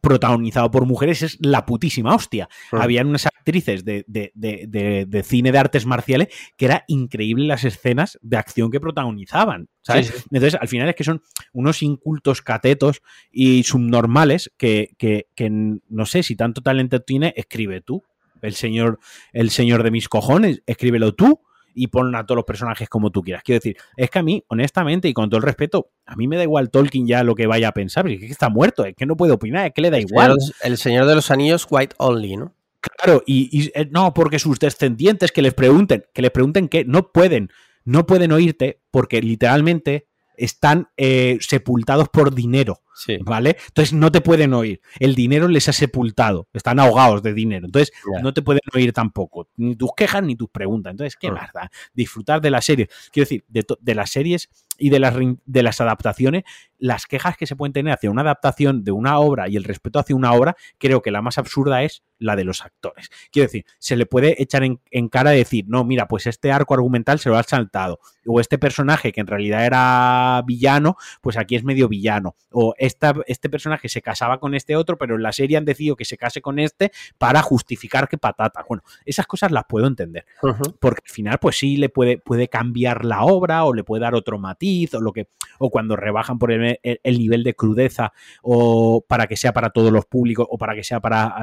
protagonizado 0.00 0.70
por 0.70 0.86
mujeres, 0.86 1.22
es 1.22 1.38
la 1.40 1.66
putísima 1.66 2.14
hostia. 2.14 2.48
Mm. 2.72 2.76
Habían 2.76 3.06
unas 3.08 3.26
actrices 3.26 3.84
de, 3.84 4.04
de- 4.06 4.30
de- 4.34 4.64
de- 4.68 5.06
de 5.06 5.22
cine 5.22 5.50
de 5.52 5.58
artes 5.58 5.86
marciales 5.86 6.28
que 6.56 6.66
era 6.66 6.84
increíble 6.86 7.46
las 7.46 7.64
escenas 7.64 8.18
de 8.22 8.36
acción 8.36 8.70
que 8.70 8.80
protagonizaban. 8.80 9.68
¿sabes? 9.82 10.06
Sí, 10.08 10.12
sí. 10.16 10.24
Entonces, 10.30 10.60
al 10.60 10.68
final 10.68 10.88
es 10.88 10.94
que 10.94 11.04
son 11.04 11.22
unos 11.52 11.82
incultos 11.82 12.42
catetos 12.42 13.00
y 13.32 13.62
subnormales 13.64 14.52
que, 14.56 14.90
que- 14.98 15.26
que 15.34 15.48
no 15.50 16.06
sé 16.06 16.22
si 16.22 16.36
tanto 16.36 16.60
talento 16.62 17.00
tiene, 17.00 17.32
escribe 17.36 17.80
tú. 17.80 18.04
El 18.40 18.54
señor, 18.54 19.00
el 19.32 19.50
señor 19.50 19.82
de 19.82 19.90
mis 19.90 20.08
cojones, 20.08 20.62
escríbelo 20.66 21.12
tú 21.14 21.40
y 21.78 21.86
pon 21.86 22.14
a 22.16 22.26
todos 22.26 22.36
los 22.36 22.44
personajes 22.44 22.88
como 22.88 23.10
tú 23.10 23.22
quieras. 23.22 23.42
Quiero 23.44 23.60
decir, 23.60 23.76
es 23.96 24.10
que 24.10 24.18
a 24.18 24.22
mí, 24.22 24.44
honestamente 24.48 25.08
y 25.08 25.14
con 25.14 25.30
todo 25.30 25.38
el 25.38 25.44
respeto, 25.44 25.90
a 26.04 26.16
mí 26.16 26.26
me 26.26 26.36
da 26.36 26.42
igual 26.42 26.70
Tolkien 26.70 27.06
ya 27.06 27.22
lo 27.22 27.34
que 27.34 27.46
vaya 27.46 27.68
a 27.68 27.72
pensar, 27.72 28.02
porque 28.02 28.14
es 28.14 28.20
que 28.20 28.26
está 28.26 28.48
muerto, 28.48 28.84
es 28.84 28.96
que 28.96 29.06
no 29.06 29.16
puede 29.16 29.32
opinar, 29.32 29.66
es 29.66 29.72
que 29.72 29.82
le 29.82 29.90
da 29.90 30.00
igual. 30.00 30.36
el 30.62 30.76
Señor 30.76 31.06
de 31.06 31.14
los 31.14 31.30
Anillos, 31.30 31.66
White 31.70 31.94
Only, 31.98 32.36
¿no? 32.36 32.54
Claro, 32.80 33.22
y, 33.26 33.70
eh, 33.74 33.88
no, 33.90 34.14
porque 34.14 34.38
sus 34.38 34.58
descendientes 34.58 35.32
que 35.32 35.42
les 35.42 35.54
pregunten, 35.54 36.04
que 36.12 36.22
les 36.22 36.30
pregunten 36.30 36.68
que 36.68 36.84
no 36.84 37.12
pueden, 37.12 37.50
no 37.84 38.06
pueden 38.06 38.32
oírte 38.32 38.80
porque 38.90 39.20
literalmente 39.20 40.07
están 40.38 40.88
eh, 40.96 41.38
sepultados 41.40 42.08
por 42.08 42.34
dinero. 42.34 42.80
¿Vale? 43.20 43.56
Entonces 43.68 43.92
no 43.92 44.10
te 44.10 44.20
pueden 44.20 44.54
oír. 44.54 44.80
El 44.98 45.14
dinero 45.14 45.46
les 45.46 45.68
ha 45.68 45.72
sepultado. 45.72 46.48
Están 46.52 46.80
ahogados 46.80 47.22
de 47.22 47.32
dinero. 47.32 47.66
Entonces 47.66 47.92
no 48.22 48.34
te 48.34 48.42
pueden 48.42 48.62
oír 48.74 48.92
tampoco. 48.92 49.48
Ni 49.56 49.76
tus 49.76 49.90
quejas 49.96 50.22
ni 50.22 50.34
tus 50.34 50.48
preguntas. 50.50 50.90
Entonces, 50.92 51.16
¿qué 51.16 51.30
da? 51.30 51.70
Disfrutar 51.94 52.40
de 52.40 52.50
la 52.50 52.60
serie. 52.60 52.88
Quiero 53.12 53.24
decir, 53.24 53.44
de, 53.48 53.64
de 53.80 53.94
las 53.94 54.10
series 54.10 54.48
y 54.78 54.90
de 54.90 55.00
las, 55.00 55.14
de 55.44 55.62
las 55.62 55.80
adaptaciones, 55.80 56.44
las 56.78 57.06
quejas 57.06 57.36
que 57.36 57.46
se 57.46 57.56
pueden 57.56 57.72
tener 57.72 57.92
hacia 57.92 58.10
una 58.10 58.22
adaptación 58.22 58.84
de 58.84 58.92
una 58.92 59.18
obra 59.18 59.48
y 59.48 59.56
el 59.56 59.64
respeto 59.64 59.98
hacia 59.98 60.14
una 60.14 60.32
obra, 60.32 60.56
creo 60.78 61.02
que 61.02 61.10
la 61.10 61.22
más 61.22 61.36
absurda 61.38 61.82
es 61.82 62.04
la 62.18 62.36
de 62.36 62.44
los 62.44 62.62
actores. 62.62 63.10
Quiero 63.32 63.46
decir, 63.46 63.64
se 63.78 63.96
le 63.96 64.06
puede 64.06 64.40
echar 64.40 64.62
en, 64.62 65.08
cara 65.08 65.34
y 65.34 65.38
decir, 65.38 65.64
no, 65.68 65.84
mira, 65.84 66.06
pues 66.06 66.26
este 66.26 66.52
arco 66.52 66.74
argumental 66.74 67.18
se 67.18 67.28
lo 67.28 67.36
ha 67.36 67.42
saltado. 67.42 68.00
O 68.26 68.40
este 68.40 68.58
personaje 68.58 69.12
que 69.12 69.20
en 69.20 69.26
realidad 69.26 69.66
era 69.66 70.42
villano, 70.46 70.96
pues 71.20 71.36
aquí 71.36 71.56
es 71.56 71.64
medio 71.64 71.88
villano. 71.88 72.36
O 72.50 72.74
esta, 72.78 73.14
este 73.26 73.48
personaje 73.48 73.88
se 73.88 74.02
casaba 74.02 74.38
con 74.38 74.54
este 74.54 74.76
otro, 74.76 74.98
pero 74.98 75.16
en 75.16 75.22
la 75.22 75.32
serie 75.32 75.56
han 75.56 75.64
decidido 75.64 75.96
que 75.96 76.04
se 76.04 76.16
case 76.16 76.40
con 76.40 76.58
este 76.58 76.92
para 77.18 77.42
justificar 77.42 78.08
que 78.08 78.18
patata. 78.18 78.64
Bueno, 78.68 78.82
esas 79.04 79.26
cosas 79.26 79.50
las 79.50 79.64
puedo 79.68 79.86
entender. 79.86 80.26
Porque 80.80 81.02
al 81.04 81.12
final, 81.12 81.38
pues 81.40 81.56
sí, 81.56 81.76
le 81.76 81.88
puede, 81.88 82.18
puede 82.18 82.48
cambiar 82.48 83.04
la 83.04 83.22
obra 83.22 83.64
o 83.64 83.74
le 83.74 83.84
puede 83.84 84.02
dar 84.02 84.14
otro 84.14 84.38
matiz 84.38 84.67
o 84.92 85.00
lo 85.00 85.12
que. 85.12 85.28
O 85.58 85.70
cuando 85.70 85.96
rebajan 85.96 86.38
por 86.38 86.52
el, 86.52 86.78
nivel 87.04 87.42
de 87.42 87.54
crudeza 87.54 88.12
o 88.42 89.04
para 89.06 89.26
que 89.26 89.36
sea 89.36 89.52
para 89.52 89.70
todos 89.70 89.90
los 89.90 90.06
públicos 90.06 90.46
o 90.48 90.56
para 90.56 90.74
que 90.74 90.84
sea 90.84 91.00
para 91.00 91.34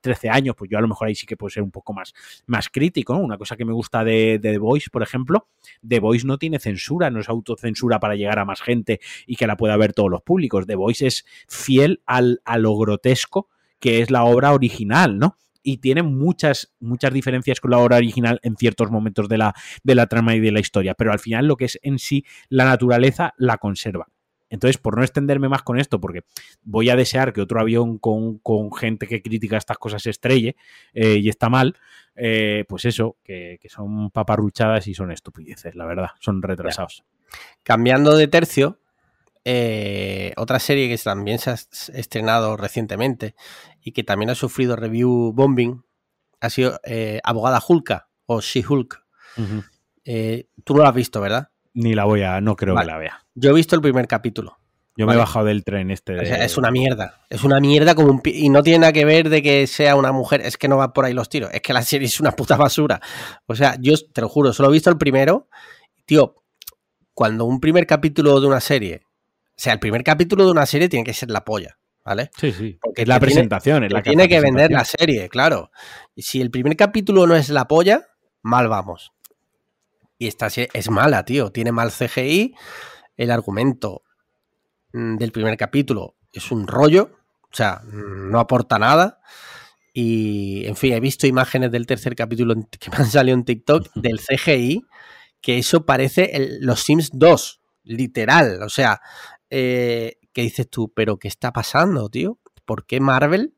13 0.00 0.26
eh, 0.26 0.30
años, 0.30 0.54
pues 0.56 0.70
yo 0.70 0.78
a 0.78 0.80
lo 0.80 0.88
mejor 0.88 1.08
ahí 1.08 1.14
sí 1.14 1.26
que 1.26 1.36
puedo 1.36 1.50
ser 1.50 1.62
un 1.62 1.70
poco 1.70 1.92
más, 1.92 2.12
más 2.46 2.68
crítico. 2.68 3.16
Una 3.16 3.38
cosa 3.38 3.56
que 3.56 3.64
me 3.64 3.72
gusta 3.72 4.04
de, 4.04 4.38
de 4.38 4.52
The 4.52 4.58
Voice, 4.58 4.90
por 4.90 5.02
ejemplo, 5.02 5.48
The 5.86 6.00
Voice 6.00 6.26
no 6.26 6.38
tiene 6.38 6.58
censura, 6.58 7.10
no 7.10 7.20
es 7.20 7.28
autocensura 7.28 7.98
para 7.98 8.14
llegar 8.14 8.38
a 8.38 8.44
más 8.44 8.60
gente 8.60 9.00
y 9.26 9.36
que 9.36 9.46
la 9.46 9.56
pueda 9.56 9.76
ver 9.76 9.92
todos 9.92 10.10
los 10.10 10.22
públicos. 10.22 10.66
The 10.66 10.74
Voice 10.74 11.06
es 11.06 11.24
fiel 11.48 12.02
al, 12.06 12.42
a 12.44 12.58
lo 12.58 12.76
grotesco 12.76 13.48
que 13.82 14.00
es 14.00 14.12
la 14.12 14.22
obra 14.22 14.52
original, 14.52 15.18
¿no? 15.18 15.36
Y 15.62 15.78
tiene 15.78 16.02
muchas, 16.02 16.74
muchas 16.80 17.12
diferencias 17.12 17.60
con 17.60 17.70
la 17.70 17.78
obra 17.78 17.96
original 17.96 18.40
en 18.42 18.56
ciertos 18.56 18.90
momentos 18.90 19.28
de 19.28 19.38
la, 19.38 19.54
de 19.82 19.94
la 19.94 20.06
trama 20.06 20.34
y 20.34 20.40
de 20.40 20.52
la 20.52 20.60
historia, 20.60 20.94
pero 20.94 21.12
al 21.12 21.18
final 21.18 21.46
lo 21.46 21.56
que 21.56 21.66
es 21.66 21.78
en 21.82 21.98
sí 21.98 22.24
la 22.48 22.64
naturaleza 22.64 23.34
la 23.36 23.58
conserva. 23.58 24.08
Entonces, 24.52 24.76
por 24.76 24.98
no 24.98 25.02
extenderme 25.02 25.48
más 25.48 25.62
con 25.62 25.80
esto, 25.80 25.98
porque 25.98 26.24
voy 26.62 26.90
a 26.90 26.96
desear 26.96 27.32
que 27.32 27.40
otro 27.40 27.58
avión 27.58 27.96
con, 27.96 28.38
gente 28.74 29.06
que 29.06 29.22
critica 29.22 29.56
estas 29.56 29.78
cosas 29.78 30.04
estrelle 30.06 30.56
eh, 30.92 31.16
y 31.16 31.30
está 31.30 31.48
mal, 31.48 31.74
eh, 32.16 32.66
pues 32.68 32.84
eso, 32.84 33.16
que, 33.24 33.58
son 33.70 34.10
paparruchadas 34.10 34.86
y 34.88 34.94
son 34.94 35.10
estupideces, 35.10 35.74
la 35.74 35.86
verdad, 35.86 36.10
son 36.20 36.42
retrasados. 36.42 37.02
Cambiando 37.62 38.14
de 38.14 38.28
tercio, 38.28 38.78
eh, 39.44 40.32
otra 40.36 40.58
serie 40.58 40.88
que 40.88 40.96
también 41.02 41.38
se 41.38 41.50
ha 41.50 41.54
estrenado 41.94 42.56
recientemente 42.56 43.34
y 43.80 43.92
que 43.92 44.04
también 44.04 44.30
ha 44.30 44.34
sufrido 44.34 44.76
review 44.76 45.32
bombing 45.32 45.82
ha 46.40 46.50
sido 46.50 46.80
Abogada 47.22 47.62
Hulka 47.66 48.08
o 48.26 48.40
She-Hulk. 48.40 49.04
tú 50.64 50.74
no 50.74 50.82
la 50.82 50.88
has 50.88 50.94
visto, 50.94 51.20
¿verdad? 51.20 51.50
Ni 51.74 51.94
la 51.94 52.04
voy 52.04 52.22
a, 52.22 52.40
no 52.40 52.56
creo 52.56 52.76
que 52.76 52.84
la 52.84 52.98
vea. 52.98 53.24
Yo 53.34 53.50
he 53.50 53.54
visto 53.54 53.76
el 53.76 53.82
primer 53.82 54.08
capítulo. 54.08 54.58
Yo 54.96 55.06
me 55.06 55.14
he 55.14 55.16
bajado 55.16 55.46
del 55.46 55.64
tren 55.64 55.90
este. 55.90 56.44
es 56.44 56.58
una 56.58 56.70
mierda. 56.70 57.22
Es 57.30 57.44
una 57.44 57.60
mierda 57.60 57.94
como 57.94 58.10
un... 58.10 58.20
Y 58.24 58.50
no 58.50 58.62
tiene 58.62 58.80
nada 58.80 58.92
que 58.92 59.06
ver 59.06 59.30
de 59.30 59.42
que 59.42 59.66
sea 59.66 59.96
una 59.96 60.12
mujer. 60.12 60.42
Es 60.42 60.58
que 60.58 60.68
no 60.68 60.76
va 60.76 60.92
por 60.92 61.06
ahí 61.06 61.14
los 61.14 61.30
tiros. 61.30 61.50
Es 61.52 61.62
que 61.62 61.72
la 61.72 61.82
serie 61.82 62.06
es 62.06 62.20
una 62.20 62.32
puta 62.32 62.56
basura. 62.56 63.00
O 63.46 63.54
sea, 63.54 63.76
yo 63.80 63.94
te 64.12 64.20
lo 64.20 64.28
juro, 64.28 64.52
solo 64.52 64.68
he 64.68 64.72
visto 64.72 64.90
el 64.90 64.98
primero. 64.98 65.48
Tío, 66.04 66.44
cuando 67.14 67.46
un 67.46 67.60
primer 67.60 67.86
capítulo 67.86 68.40
de 68.40 68.46
una 68.46 68.60
serie... 68.60 69.02
O 69.62 69.64
sea, 69.64 69.74
el 69.74 69.78
primer 69.78 70.02
capítulo 70.02 70.44
de 70.44 70.50
una 70.50 70.66
serie 70.66 70.88
tiene 70.88 71.04
que 71.04 71.14
ser 71.14 71.30
la 71.30 71.44
polla. 71.44 71.78
¿Vale? 72.04 72.32
Sí, 72.36 72.50
sí. 72.50 72.80
Porque 72.82 73.02
es 73.02 73.06
la 73.06 73.20
presentación. 73.20 73.84
es 73.84 73.92
la 73.92 74.02
tiene 74.02 74.28
que 74.28 74.40
vender 74.40 74.72
la 74.72 74.84
serie, 74.84 75.28
claro. 75.28 75.70
Y 76.16 76.22
si 76.22 76.40
el 76.40 76.50
primer 76.50 76.76
capítulo 76.76 77.28
no 77.28 77.36
es 77.36 77.48
la 77.48 77.68
polla, 77.68 78.08
mal 78.42 78.66
vamos. 78.66 79.12
Y 80.18 80.26
esta 80.26 80.48
es 80.48 80.90
mala, 80.90 81.24
tío. 81.24 81.52
Tiene 81.52 81.70
mal 81.70 81.92
CGI. 81.92 82.56
El 83.16 83.30
argumento 83.30 84.02
mm, 84.94 85.14
del 85.18 85.30
primer 85.30 85.56
capítulo 85.56 86.16
es 86.32 86.50
un 86.50 86.66
rollo. 86.66 87.12
O 87.42 87.54
sea, 87.54 87.82
no 87.84 88.40
aporta 88.40 88.80
nada. 88.80 89.20
Y, 89.94 90.66
en 90.66 90.74
fin, 90.74 90.94
he 90.94 90.98
visto 90.98 91.28
imágenes 91.28 91.70
del 91.70 91.86
tercer 91.86 92.16
capítulo 92.16 92.56
que 92.80 92.90
me 92.90 92.96
han 92.96 93.06
salido 93.06 93.36
en 93.36 93.44
TikTok 93.44 93.90
del 93.94 94.18
CGI, 94.18 94.82
que 95.40 95.58
eso 95.58 95.86
parece 95.86 96.58
los 96.58 96.80
Sims 96.80 97.10
2, 97.12 97.60
literal. 97.84 98.60
O 98.64 98.68
sea, 98.68 99.00
eh, 99.54 100.18
¿qué 100.32 100.40
dices 100.40 100.68
tú? 100.70 100.90
¿Pero 100.94 101.18
qué 101.18 101.28
está 101.28 101.52
pasando, 101.52 102.08
tío? 102.08 102.38
¿Por 102.64 102.86
qué 102.86 103.00
Marvel 103.00 103.54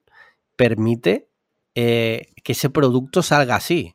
permite 0.57 1.29
eh, 1.77 2.33
que 2.43 2.53
ese 2.53 2.69
producto 2.69 3.23
salga 3.23 3.55
así? 3.55 3.95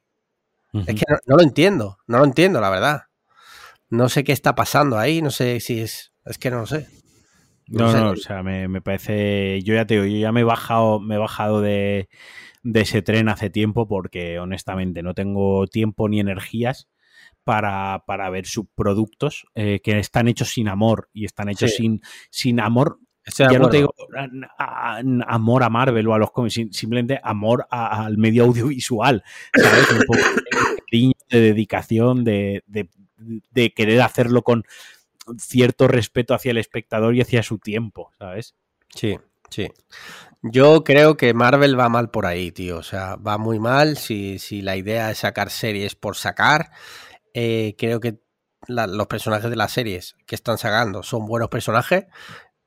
Es 0.74 0.96
que 0.96 1.04
no, 1.26 1.36
lo 1.36 1.44
entiendo, 1.44 1.98
no 2.08 2.20
lo 2.20 2.24
entiendo, 2.24 2.62
la 2.62 2.70
verdad. 2.70 3.02
No 3.90 4.08
sé 4.08 4.24
qué 4.24 4.32
está 4.32 4.56
pasando 4.56 4.98
ahí, 4.98 5.22
no 5.22 5.30
sé 5.30 5.60
si 5.60 5.82
es. 5.82 6.14
Es 6.26 6.38
que 6.38 6.50
no 6.52 6.60
lo 6.60 6.68
sé. 6.68 6.88
No, 7.68 7.92
no, 7.92 8.12
o 8.12 8.16
sea, 8.16 8.44
me, 8.44 8.82
parece. 8.82 9.62
Yo 9.64 9.74
ya 9.74 9.86
te 9.86 9.96
digo, 9.96 10.06
yo 10.06 10.20
ya 10.20 10.32
me 10.32 10.42
he 10.42 10.46
bajado, 10.46 11.02
me 11.02 11.16
he 11.16 11.18
bajado 11.18 11.60
de, 11.60 12.08
ese 12.64 13.02
tren 13.02 13.28
hace 13.28 13.50
tiempo 13.50 13.88
porque 13.90 14.40
honestamente 14.40 15.04
no 15.04 15.14
tengo 15.14 15.68
tiempo 15.68 16.08
ni 16.08 16.22
energías 16.22 16.88
para, 17.44 18.30
ver 18.32 18.46
subproductos 18.46 19.48
eh, 19.56 19.80
que 19.84 20.00
están 20.00 20.28
hechos 20.28 20.50
sin 20.50 20.68
amor 20.68 21.10
y 21.14 21.26
están 21.26 21.50
hechos 21.50 21.76
sin, 21.76 22.02
sin 22.30 22.60
amor 22.60 23.00
ya 23.38 23.60
no 23.60 23.70
te 23.70 23.78
digo 23.78 23.94
amor 25.28 25.64
a 25.64 25.70
Marvel 25.70 26.08
o 26.08 26.14
a 26.14 26.18
los 26.18 26.32
cómics, 26.32 26.60
simplemente 26.72 27.20
amor 27.24 27.68
al 27.70 28.18
medio 28.18 28.46
audiovisual, 28.46 29.24
¿sabes? 29.54 29.92
Un 29.92 30.02
poco 30.08 30.20
de, 30.92 31.14
de 31.30 31.40
dedicación, 31.40 32.24
de, 32.24 32.64
querer 33.76 34.02
hacerlo 34.02 34.44
con 34.44 34.64
cierto 35.38 35.88
respeto 35.88 36.34
hacia 36.34 36.52
el 36.52 36.58
espectador 36.58 37.16
y 37.16 37.22
hacia 37.22 37.44
su 37.44 37.60
tiempo, 37.60 38.12
¿sabes? 38.18 38.56
Sí, 38.96 39.18
sí. 39.50 39.68
Yo 40.42 40.84
creo 40.86 41.18
que 41.18 41.34
Marvel 41.34 41.78
va 41.78 41.90
mal 41.90 42.10
por 42.10 42.26
ahí, 42.26 42.52
tío. 42.52 42.78
O 42.78 42.84
sea, 42.84 43.18
va 43.18 43.38
muy 43.38 43.60
mal. 43.60 43.98
Si, 43.98 44.40
si 44.40 44.62
la 44.62 44.78
idea 44.78 45.12
es 45.12 45.20
sacar 45.20 45.50
series 45.50 45.96
por 45.96 46.16
sacar, 46.16 46.72
eh, 47.34 47.76
creo 47.78 48.00
que 48.00 48.20
los 48.68 49.08
personajes 49.08 49.50
de 49.50 49.56
las 49.56 49.72
series 49.72 50.16
que 50.26 50.36
están 50.36 50.58
sacando 50.58 51.02
son 51.02 51.26
buenos 51.26 51.50
personajes 51.50 52.08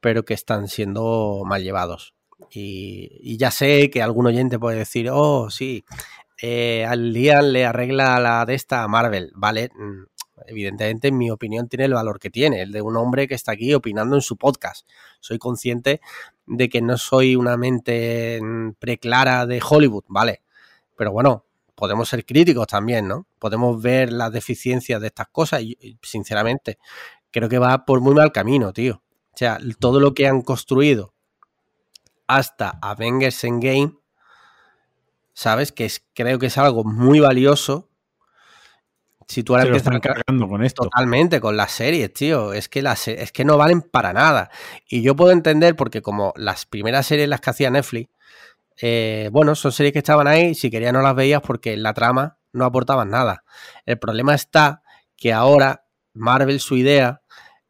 pero 0.02 0.24
que 0.24 0.34
están 0.34 0.68
siendo 0.68 1.44
mal 1.46 1.62
llevados. 1.62 2.14
Y, 2.50 3.38
ya 3.38 3.52
sé 3.52 3.88
que 3.88 4.02
algún 4.02 4.26
oyente 4.26 4.58
puede 4.58 4.78
decir, 4.78 5.08
oh, 5.10 5.48
sí, 5.48 5.84
eh, 6.42 6.84
al 6.84 7.14
día 7.14 7.40
le 7.40 7.64
arregla 7.64 8.18
la 8.18 8.44
de 8.44 8.54
esta 8.54 8.82
a 8.82 8.88
Marvel. 8.88 9.30
Vale, 9.36 9.70
mm, 9.72 10.02
evidentemente, 10.48 11.08
en 11.08 11.18
mi 11.18 11.30
opinión, 11.30 11.68
tiene 11.68 11.84
el 11.84 11.94
valor 11.94 12.18
que 12.18 12.30
tiene, 12.30 12.62
el 12.62 12.72
de 12.72 12.82
un 12.82 12.96
hombre 12.96 13.28
que 13.28 13.36
está 13.36 13.52
aquí 13.52 13.72
opinando 13.74 14.16
en 14.16 14.22
su 14.22 14.36
podcast. 14.36 14.88
Soy 15.20 15.38
consciente 15.38 16.00
de 16.46 16.68
que 16.68 16.82
no 16.82 16.98
soy 16.98 17.36
una 17.36 17.56
mente 17.56 18.40
mm, 18.42 18.72
preclara 18.80 19.46
de 19.46 19.62
Hollywood, 19.66 20.04
¿vale? 20.08 20.42
Pero 20.96 21.12
bueno, 21.12 21.46
podemos 21.74 22.08
ser 22.08 22.24
críticos 22.24 22.66
también, 22.66 23.08
¿no? 23.08 23.26
Podemos 23.38 23.80
ver 23.80 24.12
las 24.12 24.32
deficiencias 24.32 25.00
de 25.00 25.08
estas 25.08 25.28
cosas 25.28 25.62
y, 25.62 25.98
sinceramente, 26.02 26.78
creo 27.30 27.48
que 27.48 27.58
va 27.58 27.84
por 27.84 28.00
muy 28.00 28.14
mal 28.14 28.32
camino, 28.32 28.72
tío. 28.72 29.02
O 29.32 29.36
sea, 29.36 29.58
todo 29.78 29.98
lo 29.98 30.14
que 30.14 30.26
han 30.26 30.42
construido 30.42 31.14
hasta 32.26 32.78
Avengers 32.82 33.44
Endgame, 33.44 33.94
¿sabes? 35.32 35.72
Que 35.72 35.86
es, 35.86 36.04
creo 36.14 36.38
que 36.38 36.46
es 36.46 36.58
algo 36.58 36.84
muy 36.84 37.20
valioso. 37.20 37.88
Si 39.26 39.42
tú 39.42 39.54
ahora 39.54 39.66
empiezas 39.66 39.98
cargando 40.00 40.48
con 40.48 40.62
esto. 40.62 40.84
Totalmente, 40.84 41.40
con 41.40 41.56
las 41.56 41.72
series, 41.72 42.12
tío. 42.12 42.52
Es 42.52 42.68
que, 42.68 42.82
las, 42.82 43.08
es 43.08 43.32
que 43.32 43.44
no 43.44 43.56
valen 43.56 43.80
para 43.80 44.12
nada. 44.12 44.50
Y 44.86 45.02
yo 45.02 45.16
puedo 45.16 45.30
entender, 45.30 45.74
porque 45.74 46.02
como 46.02 46.34
las 46.36 46.66
primeras 46.66 47.06
series 47.06 47.28
las 47.28 47.40
que 47.40 47.50
hacía 47.50 47.70
Netflix, 47.70 48.10
eh, 48.80 49.28
bueno, 49.32 49.54
son 49.54 49.72
series 49.72 49.92
que 49.92 49.98
estaban 49.98 50.26
ahí, 50.26 50.54
si 50.54 50.70
querías 50.70 50.92
no 50.92 51.02
las 51.02 51.14
veías 51.14 51.42
porque 51.42 51.74
en 51.74 51.82
la 51.82 51.94
trama 51.94 52.38
no 52.52 52.64
aportaban 52.64 53.10
nada. 53.10 53.44
El 53.86 53.98
problema 53.98 54.34
está 54.34 54.82
que 55.16 55.32
ahora 55.32 55.86
Marvel, 56.14 56.60
su 56.60 56.76
idea 56.76 57.22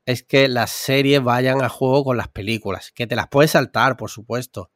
es 0.06 0.22
que 0.22 0.48
las 0.48 0.70
series 0.70 1.22
vayan 1.22 1.62
a 1.62 1.68
juego 1.68 2.04
con 2.04 2.16
las 2.16 2.28
películas, 2.28 2.92
que 2.92 3.06
te 3.06 3.16
las 3.16 3.28
puedes 3.28 3.52
saltar, 3.52 3.96
por 3.96 4.10
supuesto, 4.10 4.70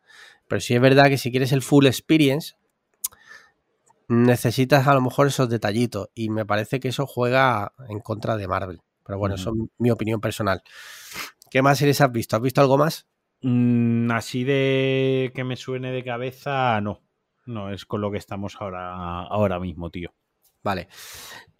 pero 0.49 0.61
si 0.61 0.75
es 0.75 0.81
verdad 0.81 1.09
que 1.09 1.19
si 1.19 1.31
quieres 1.31 1.53
el 1.53 1.63
full 1.63 1.87
experience, 1.87 2.55
necesitas 4.09 4.87
a 4.87 4.95
lo 4.95 5.01
mejor 5.01 5.27
esos 5.27 5.49
detallitos 5.49 6.09
y 6.15 6.31
me 6.31 6.47
parece 6.47 6.79
que 6.79 6.89
eso 6.89 7.07
juega 7.07 7.73
en 7.89 7.99
contra 8.01 8.37
de 8.37 8.47
Marvel. 8.47 8.81
Pero 9.05 9.19
bueno, 9.19 9.37
eso 9.37 9.51
es 9.51 9.71
mi 9.79 9.91
opinión 9.91 10.21
personal. 10.21 10.63
¿Qué 11.51 11.63
más 11.63 11.79
series 11.79 12.01
has 12.01 12.13
visto? 12.13 12.37
¿Has 12.37 12.43
visto 12.43 12.61
algo 12.61 12.77
más? 12.77 13.07
Mm, 13.43 14.11
así 14.11 14.45
de 14.45 15.33
que 15.35 15.45
me 15.45 15.57
suene 15.57 15.93
de 15.93 16.05
cabeza, 16.05 16.81
no. 16.81 17.03
No, 17.47 17.71
es 17.71 17.85
con 17.85 18.01
lo 18.01 18.11
que 18.11 18.19
estamos 18.19 18.57
ahora, 18.61 19.23
ahora 19.23 19.61
mismo, 19.61 19.91
tío. 19.91 20.13
Vale. 20.63 20.89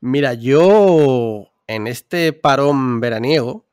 Mira, 0.01 0.35
yo 0.35 1.53
en 1.67 1.87
este 1.87 2.33
parón 2.33 3.01
veraniego, 3.01 3.67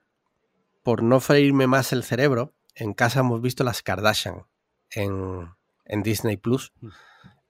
por 0.84 1.02
no 1.02 1.20
freírme 1.20 1.66
más 1.66 1.92
el 1.92 2.04
cerebro, 2.04 2.54
en 2.76 2.94
casa 2.94 3.22
hemos 3.22 3.42
visto 3.42 3.64
las 3.64 3.82
Kardashian 3.82 4.46
en, 4.92 5.50
en 5.86 6.04
Disney 6.04 6.38
Plus. 6.38 6.72
Mm. 6.82 6.88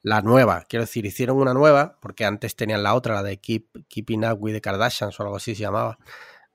La 0.01 0.21
nueva, 0.21 0.65
quiero 0.67 0.83
decir, 0.83 1.05
hicieron 1.05 1.37
una 1.37 1.53
nueva, 1.53 1.97
porque 2.01 2.25
antes 2.25 2.55
tenían 2.55 2.83
la 2.83 2.93
otra, 2.93 3.15
la 3.15 3.23
de 3.23 3.39
Keep, 3.39 3.87
Keeping 3.87 4.25
Up 4.25 4.37
with 4.41 4.53
the 4.53 4.61
Kardashians 4.61 5.17
o 5.19 5.23
algo 5.23 5.37
así 5.37 5.55
se 5.55 5.61
llamaba. 5.61 5.97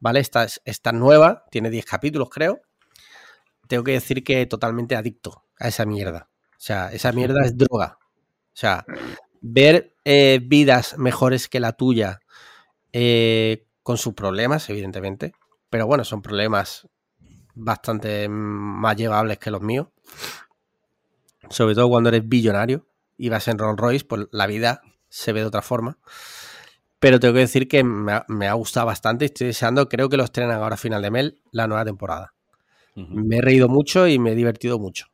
¿Vale? 0.00 0.20
Esta, 0.20 0.46
esta 0.64 0.92
nueva, 0.92 1.44
tiene 1.50 1.70
10 1.70 1.84
capítulos, 1.86 2.28
creo. 2.30 2.60
Tengo 3.68 3.84
que 3.84 3.92
decir 3.92 4.24
que 4.24 4.44
totalmente 4.46 4.96
adicto 4.96 5.44
a 5.58 5.68
esa 5.68 5.86
mierda. 5.86 6.28
O 6.52 6.60
sea, 6.60 6.90
esa 6.92 7.12
mierda 7.12 7.44
es 7.44 7.56
droga. 7.56 7.98
O 8.00 8.60
sea, 8.60 8.84
ver 9.40 9.94
eh, 10.04 10.40
vidas 10.42 10.98
mejores 10.98 11.48
que 11.48 11.60
la 11.60 11.72
tuya 11.72 12.20
eh, 12.92 13.66
con 13.82 13.96
sus 13.96 14.14
problemas, 14.14 14.68
evidentemente. 14.70 15.32
Pero 15.70 15.86
bueno, 15.86 16.04
son 16.04 16.22
problemas 16.22 16.88
bastante 17.54 18.28
más 18.28 18.96
llevables 18.96 19.38
que 19.38 19.50
los 19.50 19.60
míos. 19.60 19.88
Sobre 21.50 21.74
todo 21.74 21.88
cuando 21.88 22.08
eres 22.08 22.28
billonario 22.28 22.86
y 23.16 23.28
vas 23.28 23.48
en 23.48 23.58
Rolls 23.58 23.78
Royce, 23.78 24.04
pues 24.04 24.26
la 24.32 24.46
vida 24.46 24.82
se 25.08 25.32
ve 25.32 25.40
de 25.40 25.46
otra 25.46 25.62
forma. 25.62 25.98
Pero 26.98 27.20
tengo 27.20 27.34
que 27.34 27.40
decir 27.40 27.68
que 27.68 27.84
me 27.84 28.48
ha, 28.48 28.52
gustado 28.54 28.86
bastante. 28.86 29.26
Estoy 29.26 29.48
deseando, 29.48 29.88
creo 29.88 30.08
que 30.08 30.16
lo 30.16 30.24
estrenan 30.24 30.56
ahora 30.56 30.74
a 30.74 30.78
final 30.78 31.02
de 31.02 31.10
mes, 31.10 31.34
la 31.52 31.68
nueva 31.68 31.84
temporada. 31.84 32.34
Me 33.08 33.36
he 33.36 33.40
reído 33.40 33.68
mucho 33.68 34.08
y 34.08 34.18
me 34.18 34.32
he 34.32 34.34
divertido 34.34 34.78
mucho, 34.78 35.06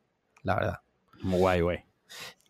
la 0.43 0.55
verdad. 0.55 0.79
Muy 1.21 1.39
guay, 1.39 1.61
guay. 1.61 1.79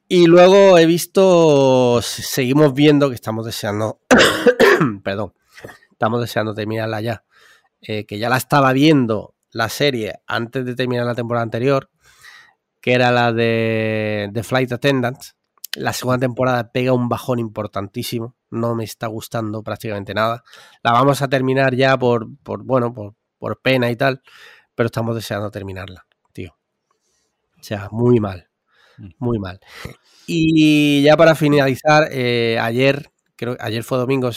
Y 0.07 0.27
luego 0.27 0.77
he 0.77 0.85
visto, 0.85 1.99
seguimos 2.01 2.73
viendo 2.73 3.09
que 3.09 3.15
estamos 3.15 3.45
deseando, 3.45 3.99
perdón, 5.03 5.33
estamos 5.91 6.21
deseando 6.21 6.53
terminarla 6.53 7.01
ya, 7.01 7.23
eh, 7.81 8.05
que 8.05 8.19
ya 8.19 8.29
la 8.29 8.37
estaba 8.37 8.71
viendo 8.71 9.35
la 9.51 9.69
serie 9.69 10.19
antes 10.27 10.65
de 10.65 10.75
terminar 10.75 11.05
la 11.05 11.15
temporada 11.15 11.43
anterior, 11.43 11.89
que 12.81 12.93
era 12.93 13.11
la 13.11 13.33
de, 13.33 14.29
de 14.31 14.43
Flight 14.43 14.71
Attendants, 14.71 15.35
la 15.75 15.93
segunda 15.93 16.19
temporada 16.19 16.71
pega 16.71 16.93
un 16.93 17.09
bajón 17.09 17.39
importantísimo. 17.39 18.35
No 18.49 18.75
me 18.75 18.83
está 18.83 19.07
gustando 19.07 19.61
prácticamente 19.61 20.13
nada. 20.13 20.43
La 20.83 20.93
vamos 20.93 21.21
a 21.21 21.27
terminar 21.27 21.75
ya 21.75 21.97
por, 21.97 22.27
por 22.43 22.63
bueno, 22.63 22.93
por, 22.93 23.15
pena 23.61 23.91
y 23.91 23.95
tal. 23.95 24.21
Pero 24.75 24.87
estamos 24.87 25.15
deseando 25.15 25.49
terminarla, 25.51 26.05
tío. 26.33 26.55
O 27.59 27.63
sea, 27.63 27.89
muy 27.91 28.19
mal. 28.19 28.49
Mm. 28.97 29.09
Muy 29.19 29.39
mal. 29.39 29.59
Y 30.27 31.03
ya 31.03 31.17
para 31.17 31.35
finalizar, 31.35 32.09
eh, 32.11 32.57
ayer, 32.59 33.11
creo 33.35 33.55
ayer 33.59 33.83
fue 33.83 33.97
domingo. 33.97 34.29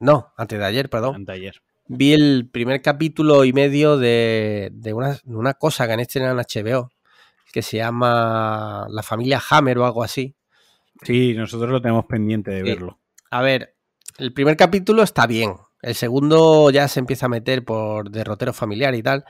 No, 0.00 0.32
antes 0.36 0.58
de 0.58 0.64
ayer, 0.64 0.88
perdón. 0.88 1.16
Antes 1.16 1.26
de 1.26 1.40
ayer. 1.40 1.62
Vi 1.86 2.12
el 2.12 2.48
primer 2.52 2.82
capítulo 2.82 3.44
y 3.44 3.52
medio 3.52 3.96
de, 3.96 4.70
una, 4.92 5.18
una 5.24 5.54
cosa 5.54 5.86
que 5.86 5.94
han 5.94 6.00
estrenado 6.00 6.38
en 6.38 6.44
HBO, 6.44 6.90
que 7.50 7.62
se 7.62 7.78
llama 7.78 8.86
La 8.90 9.02
familia 9.02 9.42
Hammer 9.50 9.78
o 9.78 9.86
algo 9.86 10.02
así. 10.02 10.36
Sí, 11.02 11.32
nosotros 11.34 11.70
lo 11.70 11.80
tenemos 11.80 12.04
pendiente 12.04 12.50
de 12.50 12.62
verlo. 12.62 12.98
A 13.30 13.40
ver, 13.40 13.74
el 14.18 14.32
primer 14.34 14.56
capítulo 14.56 15.02
está 15.02 15.26
bien. 15.26 15.54
El 15.82 15.94
segundo 15.94 16.70
ya 16.70 16.88
se 16.88 17.00
empieza 17.00 17.26
a 17.26 17.28
meter 17.28 17.64
por 17.64 18.10
derrotero 18.10 18.52
familiar 18.52 18.94
y 18.94 19.02
tal. 19.02 19.24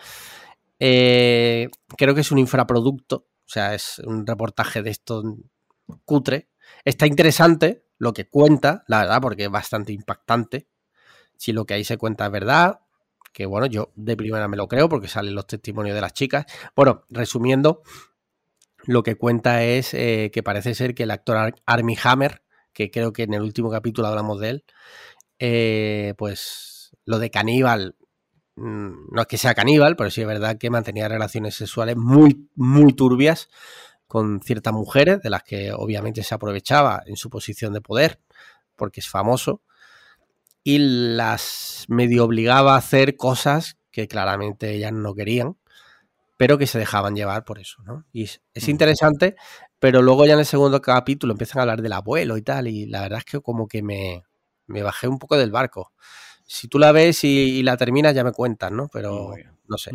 Eh, 0.81 1.69
creo 1.97 2.15
que 2.15 2.23
es 2.23 2.33
un 2.33 2.39
infraproducto. 2.39 3.17
O 3.17 3.51
sea, 3.51 3.75
es 3.75 3.99
un 4.01 4.27
reportaje 4.27 4.83
de 4.83 4.91
esto 4.91 5.23
cutre. 6.05 6.49
Está 6.85 7.07
interesante 7.07 7.85
lo 7.99 8.13
que 8.13 8.29
cuenta, 8.29 8.85
la 8.87 9.01
verdad, 9.01 9.21
porque 9.21 9.45
es 9.45 9.51
bastante 9.51 9.93
impactante. 9.93 10.69
Si 11.37 11.53
lo 11.53 11.65
que 11.65 11.75
ahí 11.75 11.85
se 11.85 11.97
cuenta 11.97 12.27
es 12.27 12.33
verdad, 12.33 12.81
que 13.33 13.47
bueno, 13.47 13.67
yo 13.67 13.93
de 13.95 14.17
primera 14.17 14.49
me 14.49 14.57
lo 14.57 14.69
creo 14.69 14.89
porque 14.89 15.09
salen 15.09 15.35
los 15.35 15.47
testimonios 15.47 15.95
de 15.95 16.01
las 16.01 16.13
chicas. 16.13 16.47
Bueno, 16.75 17.05
resumiendo, 17.11 17.83
lo 18.85 19.03
que 19.03 19.17
cuenta 19.17 19.63
es 19.65 19.95
eh, 19.95 20.31
que 20.33 20.43
parece 20.43 20.75
ser 20.75 20.95
que 20.95 21.05
el 21.05 21.11
actor 21.11 21.55
Army 21.67 21.97
Hammer, 22.03 22.43
que 22.73 22.91
creo 22.91 23.13
que 23.13 23.25
en 23.25 23.35
el 23.35 23.43
último 23.43 23.71
capítulo 23.71 24.09
hablamos 24.09 24.41
de 24.41 24.51
él, 24.51 24.65
eh, 25.39 26.15
pues 26.19 26.97
lo 27.05 27.19
de 27.19 27.31
caníbal, 27.31 27.97
mm, 28.57 29.13
no 29.13 29.21
es 29.21 29.27
que 29.27 29.39
sea 29.39 29.55
caníbal, 29.55 29.97
pero 29.97 30.11
sí 30.11 30.21
es 30.23 30.27
verdad 30.27 30.59
que 30.59 30.71
mantenía 30.71 31.09
relaciones 31.09 31.55
sexuales 31.57 31.97
muy, 31.97 32.49
muy 32.55 32.93
turbias 32.93 33.49
con 34.07 34.41
ciertas 34.43 34.73
mujeres, 34.73 35.21
de 35.23 35.31
las 35.31 35.43
que 35.43 35.73
obviamente 35.73 36.23
se 36.23 36.35
aprovechaba 36.35 37.03
en 37.07 37.17
su 37.17 37.31
posición 37.31 37.73
de 37.73 37.81
poder, 37.81 38.21
porque 38.77 39.01
es 39.01 39.09
famoso, 39.09 39.63
y 40.65 40.79
las 40.79 41.85
medio 41.89 42.25
obligaba 42.25 42.75
a 42.75 42.79
hacer 42.79 43.17
cosas 43.17 43.79
que 43.91 44.09
claramente 44.09 44.73
ellas 44.73 44.93
no 44.93 45.15
querían 45.15 45.57
pero 46.39 46.57
que 46.57 46.69
se 46.69 46.79
dejaban 46.79 47.17
llevar 47.17 47.45
por 47.45 47.59
eso, 47.59 47.83
¿no? 47.83 48.07
Y 48.13 48.23
es, 48.23 48.69
interesante, 48.69 49.35
pero 49.81 50.03
luego 50.03 50.25
ya 50.25 50.35
en 50.35 50.39
el 50.39 50.47
segundo 50.47 50.81
capítulo 50.81 51.33
empiezan 51.33 51.59
a 51.59 51.63
hablar 51.63 51.83
del 51.83 51.93
abuelo 51.93 52.37
y 52.37 52.43
tal, 52.43 52.69
y 52.69 52.87
la 52.87 53.03
verdad 53.03 53.19
es 53.19 53.25
que 53.25 53.41
como 53.41 53.67
que 53.67 53.83
me, 53.83 54.23
bajé 54.83 55.09
un 55.09 55.19
poco 55.19 55.37
del 55.37 55.51
barco. 55.51 55.93
Si 56.45 56.69
tú 56.69 56.79
la 56.79 56.93
ves 56.93 57.25
y, 57.25 57.63
la 57.63 57.77
terminas 57.77 58.15
ya 58.15 58.25
me 58.25 58.33
cuentas, 58.33 58.73
¿no? 58.73 58.89
Pero 58.93 59.35
no 59.69 59.79
sé. 59.79 59.91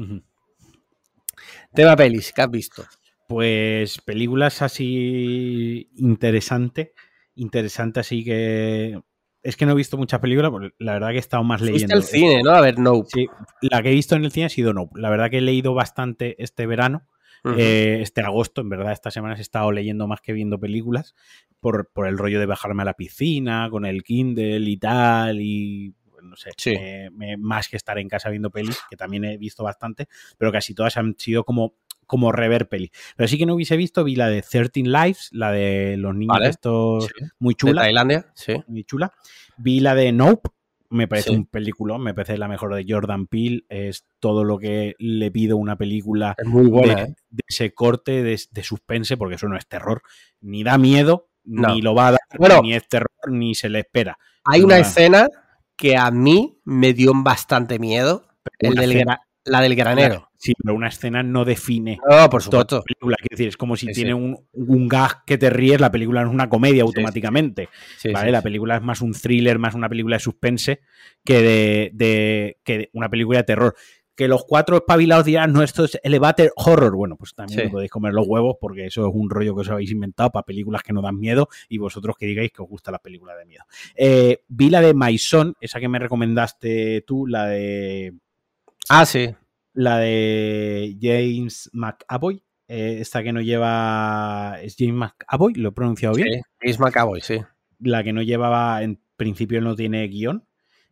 Tema 1.73 1.95
pelis, 1.95 2.31
¿qué 2.33 2.41
has 2.41 2.51
visto? 2.51 2.85
Pues 3.27 3.99
películas 4.01 4.61
así 4.61 5.89
interesante, 5.95 6.93
interesante 7.35 7.99
así 8.01 8.23
que 8.23 9.01
es 9.43 9.57
que 9.57 9.65
no 9.65 9.73
he 9.73 9.75
visto 9.75 9.97
muchas 9.97 10.21
películas, 10.21 10.51
porque 10.51 10.73
la 10.79 10.93
verdad 10.93 11.09
que 11.09 11.15
he 11.15 11.19
estado 11.19 11.43
más 11.43 11.61
leyendo. 11.61 11.95
el 11.95 12.03
cine, 12.03 12.41
¿no? 12.41 12.51
A 12.51 12.61
ver, 12.61 12.79
no. 12.79 13.03
Sí, 13.05 13.27
la 13.61 13.83
que 13.83 13.89
he 13.89 13.93
visto 13.93 14.15
en 14.15 14.23
el 14.23 14.31
cine 14.31 14.45
ha 14.45 14.49
sido 14.49 14.73
no. 14.73 14.89
La 14.95 15.09
verdad 15.09 15.29
que 15.29 15.39
he 15.39 15.41
leído 15.41 15.73
bastante 15.73 16.41
este 16.41 16.65
verano, 16.65 17.03
eh, 17.57 17.99
este 18.01 18.21
agosto, 18.21 18.61
en 18.61 18.69
verdad, 18.69 18.93
estas 18.93 19.13
semanas 19.13 19.39
he 19.39 19.41
estado 19.41 19.71
leyendo 19.71 20.07
más 20.07 20.21
que 20.21 20.33
viendo 20.33 20.59
películas, 20.59 21.15
por, 21.59 21.89
por 21.91 22.07
el 22.07 22.17
rollo 22.17 22.39
de 22.39 22.45
bajarme 22.45 22.83
a 22.83 22.85
la 22.85 22.93
piscina, 22.93 23.67
con 23.69 23.85
el 23.85 24.03
Kindle 24.03 24.69
y 24.69 24.77
tal, 24.77 25.41
y 25.41 25.93
no 26.21 26.35
sé, 26.35 27.09
más 27.37 27.67
que 27.67 27.77
estar 27.77 27.97
en 27.97 28.07
casa 28.07 28.29
viendo 28.29 28.49
pelis, 28.49 28.79
que 28.89 28.95
también 28.95 29.25
he 29.25 29.37
visto 29.37 29.63
bastante, 29.63 30.07
pero 30.37 30.51
casi 30.51 30.73
todas 30.73 30.97
han 30.97 31.15
sido 31.17 31.43
como 31.43 31.75
como 32.05 32.31
rever 32.31 32.67
peli. 32.67 32.91
Pero 33.15 33.27
sí 33.27 33.37
que 33.37 33.45
no 33.45 33.55
hubiese 33.55 33.77
visto, 33.77 34.03
vi 34.03 34.15
la 34.15 34.29
de 34.29 34.41
13 34.41 34.81
Lives, 34.83 35.29
la 35.31 35.51
de 35.51 35.95
los 35.97 36.13
niños 36.13 36.37
estos 36.43 37.09
muy 37.39 37.55
chula. 37.55 37.81
De 37.81 37.87
Tailandia, 37.87 38.31
sí. 38.35 38.53
Muy 38.67 38.83
chula. 38.83 39.13
Vi 39.57 39.79
la 39.79 39.95
de 39.95 40.11
Nope, 40.11 40.49
me 40.93 41.07
parece 41.07 41.31
un 41.31 41.45
película, 41.47 41.97
me 41.97 42.13
parece 42.13 42.37
la 42.37 42.47
mejor 42.47 42.75
de 42.75 42.85
Jordan 42.87 43.25
Peele, 43.25 43.65
es 43.67 44.05
todo 44.19 44.43
lo 44.43 44.59
que 44.59 44.95
le 44.99 45.31
pido 45.31 45.57
una 45.57 45.75
película 45.75 46.35
muy 46.45 46.67
buena, 46.67 46.95
de, 46.95 47.01
¿eh? 47.01 47.15
ese 47.47 47.73
corte 47.73 48.21
de, 48.21 48.37
suspense, 48.61 49.17
porque 49.17 49.35
eso 49.35 49.47
no 49.47 49.57
es 49.57 49.67
terror, 49.67 50.03
ni 50.41 50.63
da 50.63 50.77
miedo, 50.77 51.29
ni 51.43 51.81
lo 51.81 51.95
va 51.95 52.09
a 52.09 52.11
dar, 52.11 52.61
ni 52.61 52.75
es 52.75 52.87
terror, 52.87 53.09
ni 53.27 53.55
se 53.55 53.69
le 53.69 53.79
espera. 53.79 54.17
Hay 54.45 54.61
una 54.61 54.77
escena 54.77 55.27
que 55.75 55.97
a 55.97 56.11
mí 56.11 56.59
me 56.63 56.93
dio 56.93 57.11
bastante 57.15 57.79
miedo, 57.79 58.27
el 58.59 58.75
del, 58.75 59.05
la 59.45 59.61
del 59.61 59.75
granero. 59.75 60.29
Sí, 60.43 60.53
pero 60.61 60.75
una 60.75 60.89
escena 60.89 61.23
no 61.23 61.45
define. 61.45 61.99
No, 62.05 62.29
por 62.29 62.43
supuesto. 62.43 62.79
La 62.79 62.81
película. 62.81 63.15
decir, 63.29 63.47
es 63.47 63.55
como 63.55 63.77
si 63.77 63.87
tiene 63.93 64.13
Un, 64.13 64.37
un, 64.51 64.87
gag 64.89 65.23
que 65.23 65.37
te 65.37 65.49
ríes, 65.49 65.79
la 65.79 65.89
película 65.89 66.21
no 66.21 66.27
es 66.27 66.33
una 66.33 66.49
comedia 66.49 66.83
automáticamente. 66.83 67.69
¿vale? 68.11 68.29
la 68.29 68.41
película 68.41 68.75
es 68.75 68.81
más 68.81 68.99
un 68.99 69.13
thriller, 69.13 69.57
más 69.57 69.73
una 69.73 69.87
película 69.87 70.17
de 70.17 70.19
suspense 70.19 70.81
que 71.23 71.89
de, 71.93 72.57
que 72.65 72.89
una 72.91 73.07
película 73.07 73.37
de 73.37 73.43
terror. 73.45 73.73
Que 74.17 74.27
los 74.27 74.43
cuatro 74.43 74.75
espabilados 74.75 75.23
dirán, 75.23 75.53
no, 75.53 75.63
esto 75.63 75.85
es 75.85 75.97
elevator 76.03 76.51
horror. 76.57 76.93
Bueno, 76.93 77.15
pues 77.15 77.33
también 77.33 77.71
podéis 77.71 77.89
comer 77.89 78.11
los 78.11 78.27
huevos 78.27 78.57
porque 78.59 78.87
eso 78.87 79.07
es 79.07 79.13
un 79.15 79.29
rollo 79.29 79.55
que 79.55 79.61
os 79.61 79.69
habéis 79.69 79.91
inventado 79.91 80.29
para 80.29 80.43
películas 80.43 80.83
que 80.83 80.91
no 80.91 81.01
dan 81.01 81.17
miedo 81.17 81.47
y 81.69 81.77
vosotros 81.77 82.17
que 82.19 82.25
digáis 82.25 82.51
que 82.51 82.61
os 82.61 82.67
gusta 82.67 82.91
la 82.91 82.99
película 82.99 83.33
de 83.37 83.45
miedo. 83.45 83.63
Eh, 83.95 84.43
vi 84.49 84.69
la 84.69 84.81
de 84.81 84.93
Maison, 84.93 85.55
esa 85.61 85.79
que 85.79 85.87
me 85.87 85.99
recomendaste 85.99 87.05
tú, 87.07 87.27
la 87.27 87.47
de 87.47 88.13
Ah, 88.89 89.05
sí. 89.05 89.33
La 89.73 89.97
de 89.97 90.97
James 91.01 91.69
McAvoy. 91.73 92.43
Eh, 92.67 92.97
esta 93.01 93.23
que 93.23 93.33
no 93.33 93.41
lleva. 93.41 94.57
¿Es 94.61 94.75
James 94.77 94.95
McAvoy? 94.95 95.53
¿Lo 95.55 95.69
he 95.69 95.71
pronunciado 95.73 96.15
bien? 96.15 96.27
Sí, 96.31 96.41
James 96.61 96.79
McAvoy, 96.79 97.21
sí. 97.21 97.39
La 97.79 98.03
que 98.03 98.13
no 98.13 98.21
llevaba. 98.21 98.81
En 98.83 99.01
principio 99.15 99.61
no 99.61 99.75
tiene 99.75 100.07
guion. 100.07 100.45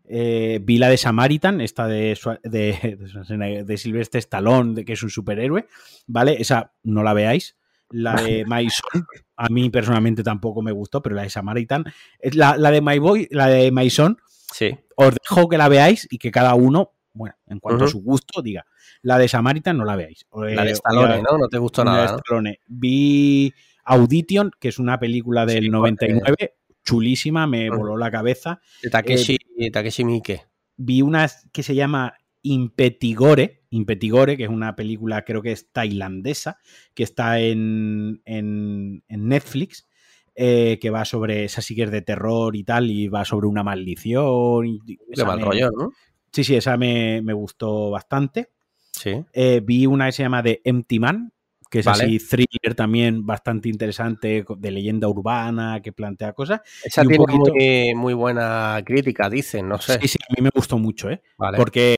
Eh, 0.05 0.59
vi 0.63 0.77
la 0.77 0.89
de 0.89 0.97
Samaritan, 0.97 1.61
esta 1.61 1.87
de, 1.87 2.17
de, 2.43 3.63
de, 3.65 3.77
Silvestre 3.77 4.19
Stallone, 4.19 4.73
de, 4.73 4.85
que 4.85 4.93
es 4.93 5.03
un 5.03 5.09
superhéroe. 5.09 5.67
¿Vale? 6.07 6.35
Esa 6.39 6.73
no 6.83 7.03
la 7.03 7.13
veáis. 7.13 7.55
La 7.89 8.15
de 8.21 8.45
Maison, 8.47 9.05
A 9.37 9.47
mí 9.49 9.69
personalmente 9.69 10.23
tampoco 10.23 10.61
me 10.61 10.71
gustó, 10.71 11.01
pero 11.01 11.15
la 11.15 11.23
de 11.23 11.29
Samaritan, 11.29 11.85
la, 12.33 12.57
la 12.57 12.71
de 12.71 12.81
My 12.81 12.99
Boy, 12.99 13.27
la 13.31 13.47
de 13.47 13.71
My 13.71 13.89
Son, 13.89 14.17
Sí. 14.53 14.71
os 14.95 15.13
dejo 15.15 15.47
que 15.49 15.57
la 15.57 15.67
veáis 15.69 16.07
y 16.09 16.17
que 16.17 16.31
cada 16.31 16.55
uno, 16.55 16.93
bueno, 17.13 17.35
en 17.47 17.59
cuanto 17.59 17.83
a 17.85 17.87
su 17.91 18.01
gusto, 18.01 18.41
diga. 18.41 18.65
La 19.01 19.17
de 19.17 19.27
Samaritan 19.27 19.77
no 19.77 19.85
la 19.85 19.95
veáis. 19.95 20.25
La 20.55 20.63
de 20.63 20.69
Eh, 20.69 20.73
Stallone, 20.73 21.21
¿no? 21.21 21.37
No 21.37 21.47
te 21.49 21.57
gustó 21.57 21.83
la 21.83 21.91
de 21.91 21.97
nada, 21.97 22.11
¿no? 22.11 22.17
Stallone. 22.17 22.59
Vi 22.67 23.53
Audition, 23.85 24.51
que 24.59 24.69
es 24.69 24.79
una 24.79 24.99
película 24.99 25.45
del 25.45 25.63
Sí, 25.63 25.69
99, 25.69 26.55
chulísima, 26.83 27.47
me 27.47 27.69
voló 27.69 27.97
la 27.97 28.11
cabeza. 28.11 28.61
De 28.81 28.89
Takeshi, 28.89 29.37
Eh, 29.57 29.71
Takeshi 29.71 30.03
Miike. 30.05 30.43
Vi 30.77 31.01
una 31.01 31.27
que 31.51 31.63
se 31.63 31.75
llama 31.75 32.13
Impetigore, 32.43 33.63
Impetigore, 33.69 34.37
que 34.37 34.43
es 34.43 34.49
una 34.49 34.75
película, 34.75 35.23
creo 35.23 35.41
que 35.41 35.51
es 35.51 35.71
tailandesa, 35.71 36.57
que 36.93 37.03
está 37.03 37.39
en, 37.39 38.21
en- 38.25 39.03
en 39.07 39.27
Netflix, 39.27 39.87
eh, 40.35 40.79
que 40.81 40.89
va 40.89 41.05
sobre, 41.05 41.43
esa 41.43 41.61
sí 41.61 41.75
que 41.75 41.83
es 41.83 41.91
de 41.91 42.01
terror 42.01 42.55
y 42.55 42.63
tal, 42.63 42.89
y 42.89 43.07
va 43.09 43.25
sobre 43.25 43.47
una 43.47 43.63
maldición. 43.63 44.65
y- 44.65 44.79
Qué 45.13 45.23
mal 45.25 45.41
rollo, 45.41 45.69
¿no? 45.71 45.91
Sí, 46.31 46.43
sí, 46.43 46.55
esa 46.55 46.77
me, 46.77 47.21
me 47.21 47.33
gustó 47.33 47.89
bastante. 47.91 48.49
Sí. 48.91 49.23
Eh, 49.33 49.61
vi 49.63 49.85
una 49.85 50.05
que 50.07 50.11
se 50.13 50.23
llama 50.23 50.43
The 50.43 50.61
Empty 50.63 50.99
Man, 50.99 51.33
que 51.69 51.79
es 51.79 51.85
Vale. 51.85 52.03
así 52.03 52.19
thriller 52.19 52.75
también 52.75 53.25
bastante 53.25 53.69
interesante, 53.69 54.45
de 54.57 54.71
leyenda 54.71 55.07
urbana, 55.07 55.81
que 55.81 55.93
plantea 55.93 56.33
cosas. 56.33 56.59
Esa 56.83 57.01
Y 57.01 57.05
un 57.05 57.09
tiene 57.09 57.25
poquito- 57.25 57.53
muy, 57.53 57.95
muy 57.95 58.13
buena 58.13 58.81
crítica, 58.85 59.29
dicen, 59.29 59.69
no 59.69 59.77
sé. 59.79 59.97
Sí, 60.01 60.07
sí, 60.09 60.17
a 60.27 60.33
mí 60.35 60.41
me 60.43 60.49
gustó 60.53 60.77
mucho, 60.77 61.09
¿eh? 61.09 61.21
Vale. 61.37 61.57
Porque 61.57 61.97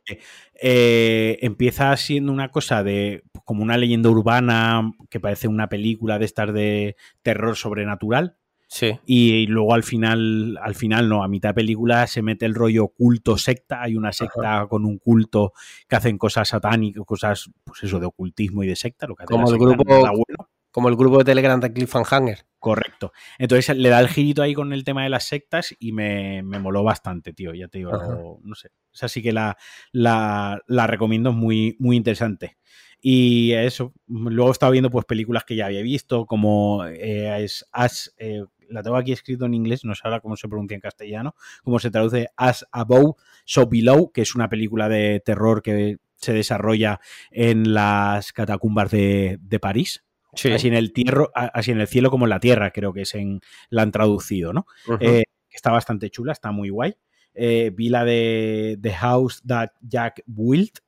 eh, 0.61 1.38
empieza 1.41 1.95
siendo 1.97 2.31
una 2.31 2.49
cosa 2.49 2.84
de 2.84 3.23
pues, 3.31 3.43
como 3.45 3.64
una 3.64 3.77
leyenda 3.77 4.10
urbana 4.10 4.91
que 5.10 5.19
parece 5.19 5.47
una 5.47 5.68
película 5.69 6.19
de 6.19 6.26
estas 6.26 6.53
de 6.53 6.95
terror 7.22 7.55
sobrenatural. 7.55 8.38
Sí. 8.74 9.00
Y, 9.06 9.45
luego 9.45 9.76
al 9.76 9.84
final, 9.84 10.58
al 10.60 10.74
final 10.74 11.08
no, 11.08 11.24
a 11.24 11.28
mitad 11.28 11.50
de 11.50 11.54
película 11.54 12.08
se 12.08 12.24
mete 12.24 12.48
el 12.48 12.56
rollo 12.56 12.88
culto 12.88 13.38
secta. 13.38 13.84
Hay 13.84 13.95
una 13.95 14.12
secta 14.12 14.66
con 14.68 14.84
un 14.84 14.98
culto 14.98 15.54
que 15.88 15.95
hacen 15.95 16.18
cosas 16.18 16.50
satánicas, 16.50 17.06
cosas, 17.06 17.52
pues 17.64 17.84
eso, 17.84 18.00
de 18.00 18.08
ocultismo 18.08 18.64
y 18.64 18.68
de 18.68 18.76
secta. 18.76 19.06
Lo 19.06 19.16
que 19.16 19.26
hace 19.26 19.32
Como 19.32 19.52
el 19.52 19.60
grupo- 19.60 19.84
nada 19.86 20.10
bueno. 20.10 20.50
Como 20.72 20.90
el 20.90 20.95
grupo 20.95 21.20
de 21.20 21.26
Telegram 21.26 21.60
de 21.60 21.72
Cliffhanger. 21.72 22.48
Correcto. 22.58 23.12
Entonces 23.38 23.78
le 23.78 23.90
da 23.90 24.00
el 24.00 24.08
girito 24.08 24.41
ahí 24.41 24.56
con 24.56 24.74
el 24.74 24.84
tema 24.84 25.04
de 25.04 25.10
las 25.10 25.26
sectas 25.26 25.76
y 25.78 25.91
me, 25.91 26.41
me 26.41 26.58
moló 26.58 26.82
bastante, 26.84 27.32
tío. 27.32 27.54
Ya 27.54 27.68
te 27.68 27.78
digo, 27.78 27.91
no, 27.91 28.40
no 28.41 28.56
sé. 28.56 28.70
Esa 28.91 29.08
sí 29.08 29.22
que 29.22 29.34
la, 29.34 29.56
la, 29.91 30.60
la 30.66 30.88
recomiendo, 30.88 31.30
es 31.30 31.36
muy, 31.36 31.76
muy 31.78 31.95
interesante. 31.95 32.58
Y 33.06 33.52
eso, 33.52 33.94
luego 34.08 34.48
he 34.48 34.54
estado 34.54 34.72
viendo 34.72 34.90
pues 34.90 35.04
películas 35.04 35.44
que 35.44 35.58
ya 35.58 35.66
había 35.66 35.82
visto, 35.82 36.26
como 36.26 36.86
eh, 36.86 37.44
es 37.44 37.66
As, 37.74 38.16
eh, 38.18 38.45
la 38.74 38.84
tengo 38.84 38.98
aquí 38.98 39.12
escrito 39.12 39.45
en 39.45 39.54
inglés, 39.54 39.86
no 39.86 39.95
sé 39.95 40.02
ahora 40.04 40.20
cómo 40.20 40.36
se 40.36 40.48
pronuncia 40.48 40.76
en 40.76 40.82
castellano, 40.82 41.36
cómo 41.64 41.80
se 41.80 41.91
traduce 41.91 42.30
As 42.36 42.66
Above, 42.72 43.16
So 43.45 43.68
Below, 43.68 44.12
que 44.12 44.22
es 44.22 44.36
una 44.36 44.50
película 44.50 44.90
de 44.90 45.22
terror 45.24 45.62
que 45.62 45.98
se 46.16 46.34
desarrolla 46.34 47.00
en 47.32 47.74
las 47.74 48.34
catacumbas 48.34 48.91
de, 48.91 49.38
de 49.41 49.60
París. 49.60 50.04
Sí. 50.36 50.52
Así 50.52 50.68
en 50.68 50.74
el 50.74 50.94
tierro, 50.94 51.32
así 51.36 51.72
en 51.72 51.80
el 51.80 51.88
cielo 51.88 52.10
como 52.10 52.26
en 52.26 52.32
la 52.32 52.40
tierra, 52.40 52.72
creo 52.72 52.91
que 52.91 53.02
es 53.02 53.14
en 53.14 53.40
la 53.70 53.84
han 53.84 53.91
traducido, 53.91 54.52
¿no? 54.52 54.66
Eh, 55.00 55.24
está 55.52 55.72
bastante 55.72 56.10
chula, 56.10 56.32
está 56.32 56.52
muy 56.52 56.70
guay. 56.70 56.95
Eh, 57.36 57.72
vi 57.74 57.90
la 57.90 58.04
de 58.04 58.80
The 58.82 58.94
House 58.94 59.44
That 59.45 59.70
Jack 59.82 60.24
Built, 60.26 60.80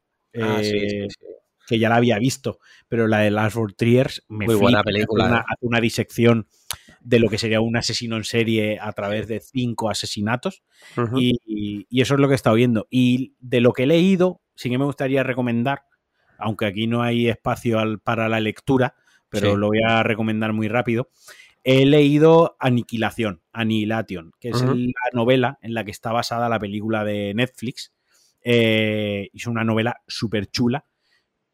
Ah, 0.41 0.59
sí, 0.61 0.69
eh, 0.75 1.07
sí, 1.07 1.07
sí. 1.09 1.25
que 1.67 1.79
ya 1.79 1.89
la 1.89 1.95
había 1.97 2.19
visto, 2.19 2.59
pero 2.87 3.07
la 3.07 3.19
de 3.19 3.31
Last 3.31 3.55
for 3.55 3.73
Triers 3.73 4.23
me 4.27 4.45
Muy 4.45 4.55
buena 4.55 4.81
flipa, 4.81 4.83
película, 4.83 5.25
Hace 5.25 5.33
una, 5.33 5.39
hace 5.41 5.65
una 5.65 5.79
disección 5.79 6.47
de 7.05 7.19
lo 7.19 7.29
que 7.29 7.37
sería 7.37 7.61
un 7.61 7.77
asesino 7.77 8.17
en 8.17 8.23
serie 8.23 8.79
a 8.81 8.91
través 8.93 9.27
de 9.27 9.39
cinco 9.39 9.89
asesinatos. 9.91 10.63
Y, 11.15 11.37
y- 11.45 11.85
y 11.89 12.01
eso 12.01 12.15
es 12.15 12.19
lo 12.19 12.27
que 12.27 12.33
he 12.33 12.35
estado 12.35 12.55
viendo. 12.55 12.87
Y 12.89 13.35
de 13.39 13.61
lo 13.61 13.73
que 13.73 13.83
he 13.83 13.87
leído, 13.87 14.41
sí 14.55 14.69
que 14.71 14.77
me 14.79 14.85
gustaría 14.85 15.21
recomendar, 15.21 15.83
aunque 16.39 16.65
aquí 16.65 16.87
no 16.87 17.03
hay 17.03 17.29
espacio 17.29 17.77
al- 17.79 17.99
para 17.99 18.27
la 18.27 18.39
lectura, 18.39 18.95
pero 19.29 19.51
Sí. 19.51 19.57
lo 19.57 19.67
voy 19.67 19.79
a 19.87 20.01
recomendar 20.01 20.51
muy 20.51 20.67
rápido. 20.67 21.09
He 21.63 21.85
leído 21.85 22.55
Aniquilación, 22.59 23.41
Annihilation, 23.53 24.31
que 24.39 24.49
es 24.49 24.61
la 24.63 25.09
novela 25.13 25.57
en 25.61 25.73
la 25.73 25.83
que 25.83 25.91
está 25.91 26.11
basada 26.11 26.49
la 26.49 26.59
película 26.59 27.03
de 27.03 27.33
Netflix. 27.35 27.93
Eh, 28.43 29.29
es 29.33 29.47
una 29.47 29.63
novela 29.63 30.01
súper 30.07 30.47
chula, 30.47 30.85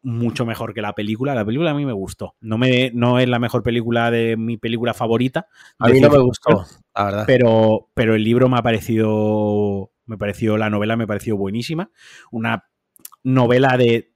mucho 0.02 0.44
mejor 0.44 0.74
que 0.74 0.82
la 0.82 0.94
película. 0.94 1.34
La 1.34 1.44
película 1.44 1.70
a 1.70 1.74
mí 1.74 1.86
me 1.86 1.92
gustó. 1.92 2.36
No, 2.40 2.58
me, 2.58 2.90
no 2.94 3.18
es 3.18 3.28
la 3.28 3.38
mejor 3.38 3.62
película 3.62 4.10
de 4.10 4.36
mi 4.36 4.56
película 4.56 4.94
favorita. 4.94 5.46
A 5.78 5.88
mí 5.88 6.00
no 6.00 6.10
me 6.10 6.18
gustó, 6.18 6.64
la 6.94 7.04
verdad. 7.04 7.24
pero, 7.26 7.88
pero 7.94 8.14
el 8.14 8.24
libro 8.24 8.48
me 8.48 8.58
ha 8.58 8.62
parecido. 8.62 9.92
Me 10.04 10.18
pareció, 10.18 10.58
la 10.58 10.70
novela 10.70 10.96
me 10.96 11.06
pareció 11.06 11.36
buenísima. 11.36 11.90
Una 12.30 12.68
novela 13.22 13.76
de 13.76 14.12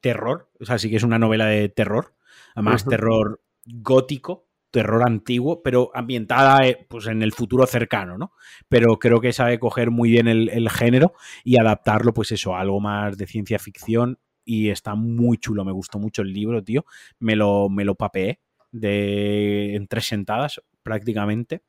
terror. 0.00 0.50
O 0.60 0.66
sea, 0.66 0.78
sí 0.78 0.90
que 0.90 0.96
es 0.96 1.02
una 1.02 1.18
novela 1.18 1.46
de 1.46 1.68
terror. 1.68 2.14
Además, 2.54 2.84
terror 2.84 3.40
gótico, 3.64 4.48
terror 4.70 5.02
antiguo, 5.06 5.62
pero 5.62 5.90
ambientada 5.94 6.66
eh, 6.66 6.86
pues, 6.88 7.06
en 7.06 7.22
el 7.22 7.32
futuro 7.32 7.66
cercano, 7.66 8.18
¿no? 8.18 8.32
Pero 8.68 8.98
creo 8.98 9.20
que 9.20 9.32
sabe 9.32 9.58
coger 9.58 9.90
muy 9.90 10.10
bien 10.10 10.28
el, 10.28 10.50
el 10.50 10.68
género 10.68 11.14
y 11.44 11.58
adaptarlo, 11.58 12.12
pues 12.12 12.32
eso, 12.32 12.54
a 12.54 12.60
algo 12.60 12.80
más 12.80 13.16
de 13.16 13.26
ciencia 13.26 13.58
ficción. 13.58 14.18
Y 14.44 14.70
está 14.70 14.94
muy 14.94 15.38
chulo, 15.38 15.64
me 15.64 15.72
gustó 15.72 15.98
mucho 15.98 16.22
el 16.22 16.32
libro, 16.32 16.62
tío. 16.64 16.84
Me 17.18 17.36
lo, 17.36 17.68
me 17.68 17.84
lo 17.84 17.94
papeé 17.94 18.40
de, 18.72 19.74
en 19.76 19.86
tres 19.86 20.06
sentadas 20.06 20.60
prácticamente. 20.82 21.62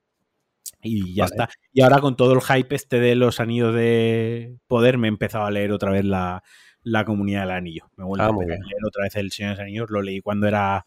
Y 0.81 1.13
ya 1.13 1.23
Vale. 1.25 1.35
está. 1.35 1.49
Y 1.71 1.81
ahora 1.81 1.99
con 1.99 2.15
todo 2.17 2.33
el 2.33 2.41
hype 2.41 2.75
este 2.75 2.99
de 2.99 3.15
los 3.15 3.39
anillos 3.39 3.73
de 3.73 4.57
poder, 4.67 4.97
me 4.97 5.07
he 5.07 5.09
empezado 5.09 5.45
a 5.45 5.51
leer 5.51 5.71
otra 5.71 5.91
vez 5.91 6.03
la, 6.03 6.43
la 6.81 7.05
comunidad 7.05 7.41
del 7.41 7.51
anillo. 7.51 7.89
Me 7.95 8.03
he 8.03 8.07
vuelto 8.07 8.25
Ah, 8.25 8.29
a 8.29 8.45
leer 8.45 8.85
otra 8.85 9.03
vez 9.03 9.15
el 9.15 9.31
Señor 9.31 9.51
de 9.51 9.55
los 9.55 9.63
Anillos. 9.63 9.89
Lo 9.89 10.01
leí 10.01 10.19
cuando 10.19 10.47
era 10.47 10.85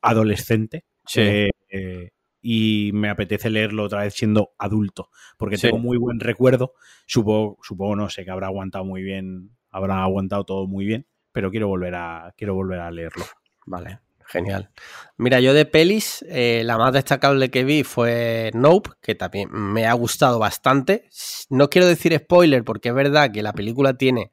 adolescente. 0.00 0.84
Sí. 1.06 1.20
eh, 1.22 1.50
eh, 1.70 2.10
y 2.44 2.90
me 2.92 3.08
apetece 3.08 3.50
leerlo 3.50 3.84
otra 3.84 4.02
vez 4.02 4.14
siendo 4.14 4.52
adulto. 4.58 5.10
Porque 5.38 5.56
Sí. 5.56 5.62
tengo 5.68 5.78
muy 5.78 5.96
buen 5.96 6.18
recuerdo. 6.20 6.74
Supongo, 7.06 7.56
supongo, 7.62 7.94
no 7.96 8.10
sé, 8.10 8.24
que 8.24 8.30
habrá 8.32 8.48
aguantado 8.48 8.84
muy 8.84 9.02
bien. 9.02 9.50
Habrá 9.70 10.02
aguantado 10.02 10.44
todo 10.44 10.66
muy 10.66 10.84
bien. 10.84 11.06
Pero 11.32 11.50
quiero 11.50 11.68
volver 11.68 11.94
a, 11.94 12.34
quiero 12.36 12.54
volver 12.54 12.80
a 12.80 12.90
leerlo. 12.90 13.24
Vale, 13.66 14.00
genial. 14.26 14.70
Mira, 15.16 15.40
yo 15.40 15.54
de 15.54 15.64
pelis, 15.64 16.24
eh, 16.28 16.62
la 16.64 16.78
más 16.78 16.92
destacable 16.92 17.50
que 17.50 17.64
vi 17.64 17.84
fue 17.84 18.50
Nope, 18.54 18.90
que 19.00 19.14
también 19.14 19.48
me 19.50 19.86
ha 19.86 19.92
gustado 19.94 20.38
bastante. 20.38 21.08
No 21.48 21.70
quiero 21.70 21.86
decir 21.86 22.16
spoiler, 22.16 22.64
porque 22.64 22.90
es 22.90 22.94
verdad 22.94 23.32
que 23.32 23.42
la 23.42 23.52
película 23.52 23.94
tiene. 23.94 24.32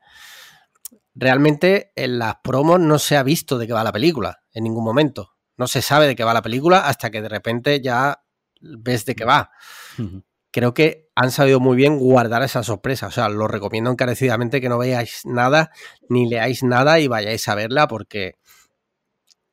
Realmente 1.16 1.92
en 1.96 2.20
las 2.20 2.36
promos 2.44 2.80
no 2.80 3.00
se 3.00 3.18
ha 3.18 3.24
visto 3.24 3.58
de 3.58 3.68
qué 3.68 3.74
va 3.74 3.84
la 3.84 3.92
película 3.92 4.42
en 4.54 4.64
ningún 4.64 4.84
momento. 4.84 5.36
No 5.58 5.68
se 5.68 5.82
sabe 5.82 6.08
de 6.08 6.16
qué 6.16 6.24
va 6.24 6.34
la 6.34 6.42
película 6.42 6.88
hasta 6.88 7.10
que 7.10 7.22
de 7.22 7.30
repente 7.30 7.82
ya 7.82 8.22
ves 8.62 9.06
de 9.06 9.16
qué 9.16 9.26
va. 9.26 9.52
Creo 10.52 10.74
que 10.74 11.08
han 11.16 11.32
sabido 11.32 11.60
muy 11.60 11.76
bien 11.78 12.00
guardar 12.00 12.42
esa 12.44 12.64
sorpresa. 12.64 13.08
O 13.08 13.12
sea, 13.12 13.30
lo 13.30 13.48
recomiendo 13.48 13.92
encarecidamente 13.92 14.62
que 14.62 14.70
no 14.70 14.78
veáis 14.80 15.22
nada 15.26 15.72
ni 16.10 16.28
leáis 16.28 16.64
nada 16.64 17.00
y 17.00 17.08
vayáis 17.08 17.48
a 17.48 17.56
verla 17.56 17.88
porque 17.88 18.36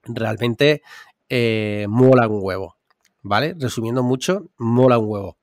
realmente 0.05 0.82
eh, 1.28 1.86
mola 1.89 2.28
un 2.28 2.39
huevo. 2.43 2.77
¿Vale? 3.23 3.55
Resumiendo 3.59 4.02
mucho, 4.05 4.51
mola 4.56 4.98
un 4.98 5.09
huevo. 5.10 5.36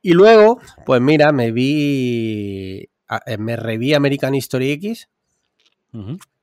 Y 0.00 0.12
luego, 0.12 0.60
pues 0.86 1.00
mira, 1.02 1.32
me 1.32 1.52
vi. 1.52 2.88
a- 3.08 3.20
eh, 3.26 3.36
Me 3.38 3.56
reví 3.56 3.92
American 3.92 4.34
History 4.34 4.70
X. 4.72 5.08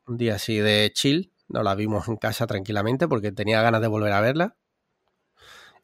Un 0.05 0.18
día 0.18 0.35
así 0.35 0.57
de 0.57 0.91
chill. 0.93 1.31
Nos 1.47 1.64
la 1.64 1.73
vimos 1.76 2.07
en 2.07 2.18
casa 2.18 2.45
tranquilamente 2.47 3.07
porque 3.07 3.31
tenía 3.31 3.61
ganas 3.61 3.81
de 3.81 3.88
volver 3.88 4.14
a 4.14 4.22
verla. 4.22 4.55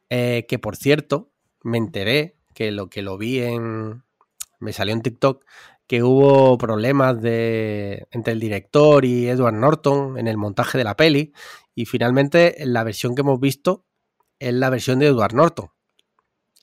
Eh, 0.10 0.46
que 0.48 0.60
por 0.60 0.76
cierto, 0.76 1.32
me 1.64 1.78
enteré 1.78 2.38
que 2.54 2.72
lo 2.72 2.90
que 2.90 3.02
lo 3.02 3.18
vi 3.18 3.40
en. 3.40 4.04
Me 4.60 4.74
salió 4.74 4.94
en 4.94 5.02
TikTok 5.02 5.46
que 5.90 6.04
hubo 6.04 6.56
problemas 6.60 7.20
de, 7.20 8.08
entre 8.12 8.34
el 8.34 8.40
director 8.40 9.06
y 9.06 9.28
Edward 9.28 9.56
Norton 9.56 10.20
en 10.20 10.28
el 10.28 10.38
montaje 10.38 10.78
de 10.78 10.84
la 10.84 10.96
peli. 10.96 11.34
Y 11.74 11.86
finalmente, 11.86 12.62
en 12.62 12.74
la 12.74 12.84
versión 12.84 13.16
que 13.16 13.22
hemos 13.22 13.40
visto 13.40 13.88
es 14.38 14.54
la 14.54 14.70
versión 14.70 15.00
de 15.00 15.08
Edward 15.08 15.34
Norton. 15.34 15.72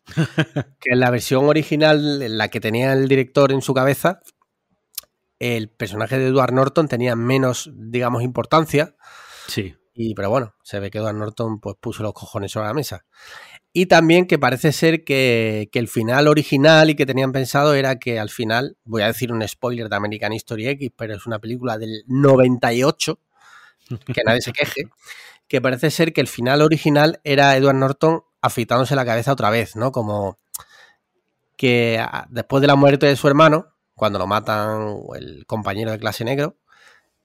que 0.81 0.93
en 0.93 1.01
la 1.01 1.10
versión 1.10 1.47
original, 1.47 2.23
en 2.23 2.39
la 2.39 2.48
que 2.48 2.60
tenía 2.60 2.93
el 2.93 3.09
director 3.09 3.51
en 3.51 3.62
su 3.62 3.74
cabeza, 3.74 4.20
el 5.40 5.70
personaje 5.70 6.18
de 6.18 6.28
Edward 6.28 6.52
Norton 6.52 6.86
tenía 6.86 7.16
menos, 7.16 7.70
digamos, 7.74 8.23
importancia. 8.23 8.94
Sí. 9.48 9.74
Y, 9.93 10.14
pero 10.14 10.31
bueno, 10.31 10.55
se 10.62 10.78
ve 10.78 10.90
que 10.90 10.98
Edward 10.98 11.16
Norton 11.16 11.59
pues, 11.59 11.74
puso 11.81 12.02
los 12.02 12.12
cojones 12.12 12.52
sobre 12.52 12.68
la 12.68 12.74
mesa. 12.74 13.06
Y 13.78 13.85
también 13.85 14.24
que 14.24 14.39
parece 14.39 14.73
ser 14.73 15.05
que, 15.05 15.69
que 15.70 15.78
el 15.78 15.86
final 15.86 16.28
original 16.28 16.89
y 16.89 16.94
que 16.94 17.05
tenían 17.05 17.31
pensado 17.32 17.74
era 17.74 17.98
que 17.98 18.19
al 18.19 18.31
final, 18.31 18.78
voy 18.85 19.03
a 19.03 19.09
decir 19.09 19.31
un 19.31 19.47
spoiler 19.47 19.90
de 19.90 19.97
American 19.97 20.32
History 20.32 20.66
X, 20.69 20.93
pero 20.97 21.15
es 21.15 21.27
una 21.27 21.40
película 21.40 21.77
del 21.77 22.03
98, 22.07 23.19
que 24.15 24.23
nadie 24.24 24.40
se 24.40 24.55
queje, 24.55 24.89
que 25.47 25.61
parece 25.61 25.90
ser 25.90 26.15
que 26.15 26.23
el 26.23 26.27
final 26.27 26.62
original 26.62 27.20
era 27.23 27.55
Edward 27.55 27.77
Norton 27.77 28.23
afeitándose 28.40 28.97
la 28.97 29.05
cabeza 29.05 29.32
otra 29.32 29.51
vez, 29.51 29.77
¿no? 29.77 29.93
Como 29.93 30.39
que 31.59 32.03
después 32.31 32.62
de 32.62 32.69
la 32.69 32.77
muerte 32.77 33.05
de 33.05 33.16
su 33.16 33.28
hermano, 33.28 33.74
cuando 33.94 34.19
lo 34.19 34.27
matan 34.27 35.01
el 35.16 35.44
compañero 35.44 35.90
de 35.90 35.98
clase 35.98 36.24
negro, 36.24 36.57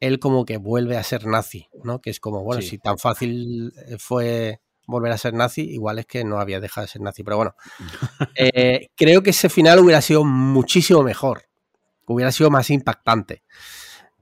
él 0.02 0.20
como 0.20 0.44
que 0.44 0.58
vuelve 0.58 0.98
a 0.98 1.04
ser 1.04 1.28
nazi, 1.28 1.70
¿no? 1.86 2.02
Que 2.02 2.10
es 2.10 2.20
como, 2.20 2.44
bueno, 2.44 2.62
si 2.62 2.78
tan 2.78 2.98
fácil 2.98 3.72
fue 4.00 4.60
volver 4.92 5.12
a 5.12 5.18
ser 5.18 5.34
nazi, 5.34 5.62
igual 5.62 5.98
es 5.98 6.06
que 6.06 6.24
no 6.24 6.40
había 6.40 6.60
dejado 6.60 6.86
de 6.86 6.92
ser 6.92 7.02
nazi. 7.02 7.24
Pero 7.24 7.38
bueno, 7.38 7.56
eh, 8.36 8.90
creo 8.96 9.24
que 9.24 9.32
ese 9.32 9.50
final 9.50 9.80
hubiera 9.80 10.02
sido 10.02 10.24
muchísimo 10.24 11.02
mejor, 11.02 11.46
hubiera 12.06 12.32
sido 12.32 12.52
más 12.52 12.70
impactante. 12.70 13.44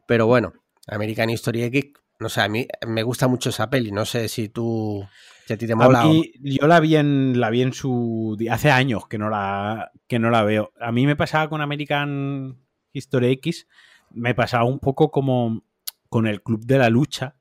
Pero 0.05 0.27
bueno, 0.27 0.53
American 0.87 1.29
History 1.29 1.63
X, 1.63 1.91
no 2.19 2.29
sé, 2.29 2.41
a 2.41 2.47
mí 2.47 2.67
me 2.87 3.03
gusta 3.03 3.27
mucho 3.27 3.49
esa 3.49 3.69
peli, 3.69 3.91
no 3.91 4.05
sé 4.05 4.29
si 4.29 4.49
tú... 4.49 5.05
Si 5.45 5.53
a 5.53 5.57
ti 5.57 5.65
te 5.65 5.73
mola. 5.73 6.05
yo 6.41 6.67
la 6.67 6.79
vi 6.79 6.95
en 6.95 7.39
la 7.39 7.49
vi 7.49 7.63
en 7.63 7.73
su 7.73 8.37
hace 8.51 8.69
años 8.69 9.07
que 9.07 9.17
no 9.17 9.31
la 9.31 9.91
que 10.07 10.19
no 10.19 10.29
la 10.29 10.43
veo. 10.43 10.71
A 10.79 10.91
mí 10.91 11.07
me 11.07 11.15
pasaba 11.15 11.49
con 11.49 11.61
American 11.61 12.55
History 12.93 13.31
X, 13.31 13.67
me 14.11 14.35
pasaba 14.35 14.65
un 14.65 14.77
poco 14.77 15.09
como 15.09 15.63
con 16.07 16.27
el 16.27 16.43
Club 16.43 16.65
de 16.65 16.77
la 16.77 16.89
Lucha, 16.89 17.35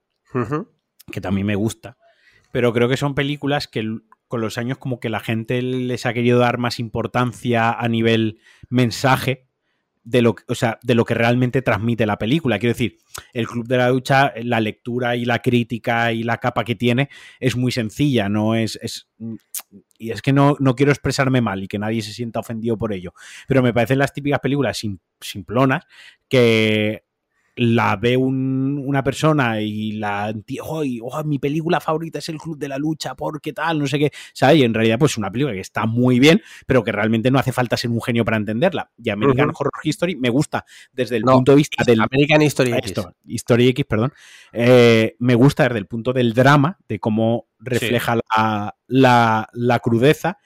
que 1.10 1.20
también 1.20 1.46
me 1.46 1.54
gusta. 1.54 1.98
Pero 2.50 2.72
creo 2.72 2.88
que 2.88 2.96
son 2.96 3.14
películas 3.14 3.68
que 3.68 3.98
con 4.28 4.40
los 4.40 4.58
años 4.58 4.78
como 4.78 5.00
que 5.00 5.08
la 5.08 5.20
gente 5.20 5.62
les 5.62 6.06
ha 6.06 6.12
querido 6.12 6.38
dar 6.38 6.58
más 6.58 6.78
importancia 6.78 7.72
a 7.72 7.88
nivel 7.88 8.40
mensaje 8.68 9.48
de 10.08 10.22
lo, 10.22 10.36
o 10.46 10.54
sea, 10.54 10.78
de 10.82 10.94
lo 10.94 11.04
que 11.04 11.12
realmente 11.12 11.60
transmite 11.60 12.06
la 12.06 12.16
película. 12.16 12.58
Quiero 12.58 12.72
decir, 12.72 12.96
el 13.34 13.46
Club 13.46 13.66
de 13.66 13.76
la 13.76 13.90
Lucha, 13.90 14.32
la 14.42 14.58
lectura 14.58 15.16
y 15.16 15.26
la 15.26 15.40
crítica 15.40 16.12
y 16.12 16.22
la 16.22 16.38
capa 16.38 16.64
que 16.64 16.74
tiene 16.74 17.10
es 17.40 17.56
muy 17.56 17.72
sencilla, 17.72 18.28
no 18.28 18.54
es... 18.54 18.78
es 18.80 19.08
y 19.98 20.10
es 20.12 20.22
que 20.22 20.32
no, 20.32 20.56
no, 20.60 20.76
quiero 20.76 20.92
expresarme 20.92 21.40
mal 21.40 21.62
y 21.62 21.68
que 21.68 21.78
nadie 21.78 22.00
se 22.00 22.12
sienta 22.12 22.40
ofendido 22.40 22.78
por 22.78 22.92
ello. 22.92 23.12
Pero 23.48 23.62
me 23.62 23.74
parecen 23.74 23.98
las 23.98 24.12
típicas 24.12 24.40
películas 24.40 24.80
simplonas 25.20 25.84
que 26.28 27.04
la 27.58 27.96
ve 27.96 28.16
una 28.16 29.02
persona 29.02 29.60
y 29.60 29.92
la 29.92 30.32
oh, 30.62 30.84
oh, 31.02 31.24
mi 31.24 31.40
película 31.40 31.80
favorita 31.80 32.20
es 32.20 32.28
el 32.28 32.38
Club 32.38 32.56
de 32.56 32.68
la 32.68 32.78
Lucha, 32.78 33.16
porque 33.16 33.52
tal, 33.52 33.80
no 33.80 33.86
sé 33.88 33.98
qué, 33.98 34.12
¿sabes? 34.32 34.58
Y 34.58 34.62
en 34.62 34.72
realidad, 34.72 34.96
pues 34.96 35.18
una 35.18 35.30
película 35.30 35.54
que 35.54 35.60
está 35.60 35.84
muy 35.84 36.20
bien, 36.20 36.40
pero 36.66 36.84
que 36.84 36.92
realmente 36.92 37.32
no 37.32 37.38
hace 37.38 37.50
falta 37.50 37.76
ser 37.76 37.90
un 37.90 38.00
genio 38.00 38.24
para 38.24 38.36
entenderla. 38.36 38.92
Y 38.96 39.10
American 39.10 39.50
Horror 39.52 39.72
History 39.82 40.14
me 40.14 40.28
gusta 40.28 40.64
desde 40.92 41.16
el 41.16 41.24
punto 41.24 41.52
de 41.52 41.56
vista 41.56 41.82
del. 41.84 42.00
American 42.00 42.42
History 42.42 42.72
X. 42.74 42.94
History 43.26 43.68
X, 43.68 43.84
perdón. 43.86 44.12
Eh, 44.52 45.16
me 45.18 45.34
gusta 45.34 45.64
desde 45.64 45.78
el 45.78 45.86
punto 45.86 46.12
del 46.12 46.34
drama, 46.34 46.78
de 46.88 47.00
cómo 47.00 47.48
refleja 47.58 48.20
la, 48.86 49.48
la 49.52 49.78
crudeza. 49.80 50.38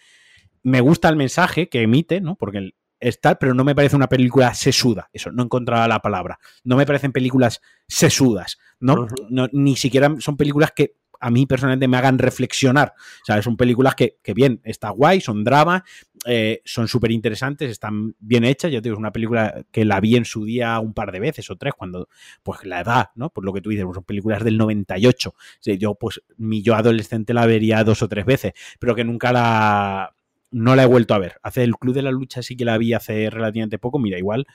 Me 0.63 0.81
gusta 0.81 1.11
el 1.11 1.17
mensaje 1.17 1.69
que 1.69 1.83
emite, 1.83 2.23
¿no? 2.23 2.37
Porque 2.37 2.59
el, 2.59 2.75
estar, 3.03 3.39
pero 3.39 3.55
no 3.55 3.65
me 3.65 3.75
parece 3.75 3.97
una 3.97 4.09
película 4.09 4.55
sesuda. 4.55 5.11
Eso, 5.13 5.31
no 5.33 5.43
encontraba 5.43 5.87
la 5.89 6.01
palabra. 6.01 6.39
No 6.65 6.77
me 6.77 6.87
parecen 6.87 7.13
películas 7.13 7.61
sesudas, 7.89 8.59
¿no? 8.81 9.07
ni 9.53 9.77
siquiera 9.77 10.15
son 10.19 10.37
películas 10.37 10.73
que 10.75 10.95
a 11.23 11.31
mí 11.31 11.47
personalmente 11.47 11.87
me 11.87 11.97
hagan 11.97 12.19
reflexionar. 12.19 12.95
O 12.97 13.25
sea, 13.25 13.41
son 13.43 13.57
películas 13.57 13.95
que, 13.95 14.19
bien, 14.35 14.61
está 14.65 14.91
guay, 14.91 15.21
son 15.21 15.45
drama, 15.45 15.85
eh, 16.27 16.61
son 16.65 16.89
súper 16.89 17.13
interesantes, 17.13 17.71
están 17.71 18.17
bien 18.19 18.45
hechas. 18.45 18.73
Yo 18.73 18.83
tengo 18.83 18.97
una 18.97 19.13
película 19.13 19.65
que 19.71 19.85
la 19.85 20.01
vi 20.01 20.17
en 20.17 20.25
su 20.25 20.45
día 20.45 20.81
un 20.81 20.95
par 20.95 21.13
de 21.13 21.21
veces 21.21 21.49
o 21.49 21.57
tres, 21.57 21.75
cuando, 21.79 22.09
pues 22.43 22.65
la 22.65 22.81
edad, 22.81 23.11
¿no? 23.15 23.31
Por 23.31 23.45
lo 23.45 23.53
que 23.53 23.61
tú 23.61 23.71
dices, 23.71 23.85
pues, 23.85 23.95
son 23.95 24.05
películas 24.05 24.43
del 24.43 24.59
98. 24.59 25.35
yo, 25.79 25.95
pues, 25.95 26.21
mi 26.39 26.61
yo 26.61 26.75
adolescente 26.75 27.35
la 27.35 27.47
vería 27.47 27.85
dos 27.85 28.03
o 28.03 28.09
tres 28.09 28.25
veces, 28.27 28.53
pero 28.81 28.97
que 28.97 29.05
nunca 29.05 29.33
la 29.33 30.17
no 30.53 30.77
la 30.77 30.85
he 30.85 30.87
vuelto 30.87 31.15
a 31.15 31.19
ver. 31.19 31.41
Hace 31.43 31.65
el 31.65 31.75
Club 31.77 31.95
de 31.95 32.03
la 32.03 32.13
Lucha 32.13 32.43
sí 32.43 32.57
que 32.57 32.65
la 32.65 32.79
vi 32.79 32.93
hace 32.95 33.29
relativamente 33.31 33.79
poco. 33.79 33.99
Mira, 33.99 34.19
igual 34.19 34.47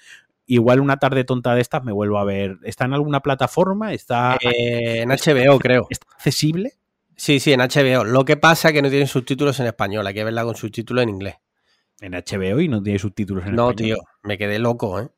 igual 0.48 0.80
una 0.80 0.98
tarde 0.98 1.26
tonta 1.26 1.54
de 1.54 1.62
estas 1.62 1.84
me 1.84 1.92
vuelvo 1.92 2.18
a 2.18 2.24
ver. 2.24 2.58
¿Está 2.64 2.86
en 2.86 2.94
alguna 2.94 3.20
plataforma? 3.20 3.94
¿Está 3.94 4.38
eh, 4.42 5.02
en 5.02 5.10
HBO, 5.10 5.60
creo. 5.60 5.88
¿Está 5.90 6.08
accesible? 6.16 6.74
Sí, 7.16 7.40
sí, 7.40 7.52
en 7.54 7.60
HBO. 7.60 8.06
Lo 8.06 8.26
que 8.26 8.38
pasa 8.38 8.70
es 8.70 8.74
que 8.74 8.82
no 8.82 8.90
tiene 8.90 9.08
subtítulos 9.08 9.60
en 9.60 9.68
español. 9.68 10.08
Hay 10.08 10.14
que 10.14 10.24
verla 10.24 10.44
con 10.44 10.56
subtítulos 10.56 11.04
en 11.04 11.10
inglés. 11.10 11.36
En 12.00 12.14
HBO 12.14 12.62
y 12.62 12.68
no 12.68 12.82
tiene 12.82 13.00
subtítulos 13.00 13.44
en 13.44 13.54
español. 13.54 13.70
No, 13.70 13.76
tío, 13.76 13.98
me 14.24 14.38
quedé 14.38 14.60
loco, 14.60 15.00
¿eh? 15.00 15.10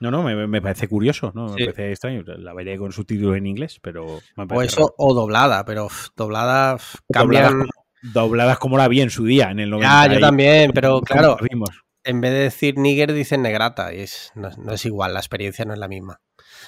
No, 0.00 0.10
no, 0.10 0.22
me, 0.22 0.60
parece 0.60 0.86
curioso, 0.86 1.32
¿no? 1.34 1.46
Me 1.48 1.66
parece 1.66 1.90
extraño. 1.90 2.22
La 2.26 2.52
veré 2.52 2.76
con 2.76 2.92
subtítulos 2.92 3.36
en 3.36 3.46
inglés, 3.46 3.78
pero. 3.80 4.20
o 4.36 4.62
eso, 4.62 4.94
o 4.98 5.14
doblada, 5.14 5.64
pero 5.64 5.88
doblada 6.14 6.76
cambian 7.10 7.66
dobladas 8.12 8.58
como 8.58 8.76
la 8.76 8.88
vi 8.88 9.00
en 9.00 9.10
su 9.10 9.24
día, 9.24 9.50
en 9.50 9.60
el 9.60 9.70
90. 9.70 10.02
Ah, 10.02 10.12
yo 10.12 10.20
también, 10.20 10.72
pero 10.72 11.00
claro, 11.00 11.36
en 12.04 12.20
vez 12.20 12.32
de 12.32 12.38
decir 12.38 12.76
nigger 12.76 13.12
dicen 13.12 13.42
negrata 13.42 13.94
y 13.94 14.00
es, 14.00 14.30
no, 14.34 14.50
es 14.72 14.84
igual, 14.84 15.14
la 15.14 15.20
experiencia 15.20 15.64
no 15.64 15.72
es 15.72 15.78
la 15.78 15.88
misma. 15.88 16.20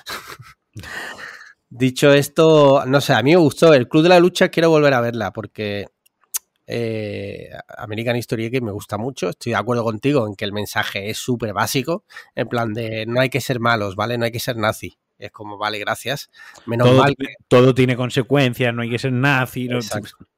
Dicho 1.68 2.12
esto, 2.12 2.84
no 2.86 3.00
sé, 3.00 3.12
a 3.12 3.22
mí 3.22 3.32
me 3.32 3.36
gustó. 3.36 3.74
El 3.74 3.88
Club 3.88 4.04
de 4.04 4.08
la 4.08 4.20
Lucha 4.20 4.48
quiero 4.48 4.70
volver 4.70 4.94
a 4.94 5.00
verla 5.00 5.32
porque 5.32 5.88
eh, 6.66 7.50
American 7.76 8.16
History 8.16 8.46
X 8.46 8.62
me 8.62 8.70
gusta 8.70 8.96
mucho. 8.96 9.30
Estoy 9.30 9.52
de 9.52 9.58
acuerdo 9.58 9.84
contigo 9.84 10.26
en 10.26 10.36
que 10.36 10.44
el 10.44 10.52
mensaje 10.52 11.10
es 11.10 11.18
súper 11.18 11.52
básico. 11.52 12.04
En 12.34 12.48
plan 12.48 12.72
de 12.72 13.04
no 13.06 13.20
hay 13.20 13.30
que 13.30 13.40
ser 13.40 13.58
malos, 13.60 13.96
¿vale? 13.96 14.16
No 14.16 14.24
hay 14.24 14.32
que 14.32 14.40
ser 14.40 14.56
nazi. 14.56 14.96
Es 15.18 15.30
como, 15.30 15.56
vale, 15.56 15.78
gracias. 15.78 16.30
Menos 16.66 16.88
todo, 16.88 16.98
mal. 16.98 17.14
Todo 17.48 17.74
tiene 17.74 17.96
consecuencias, 17.96 18.74
no 18.74 18.82
hay 18.82 18.90
que 18.90 18.98
ser 18.98 19.12
nazi. 19.12 19.68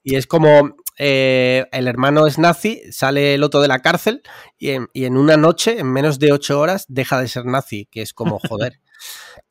Y 0.05 0.14
es 0.14 0.26
como 0.26 0.76
eh, 0.98 1.66
el 1.72 1.88
hermano 1.88 2.26
es 2.26 2.38
nazi, 2.38 2.82
sale 2.90 3.34
el 3.34 3.42
otro 3.42 3.60
de 3.60 3.68
la 3.68 3.80
cárcel 3.80 4.22
y 4.59 4.70
en, 4.70 5.16
una 5.16 5.36
noche, 5.36 5.78
en 5.78 5.92
menos 5.92 6.18
de 6.18 6.32
ocho 6.32 6.60
horas, 6.60 6.86
deja 6.88 7.20
de 7.20 7.28
ser 7.28 7.46
nazi, 7.46 7.86
que 7.90 8.02
es 8.02 8.12
como 8.12 8.38
joder. 8.38 8.80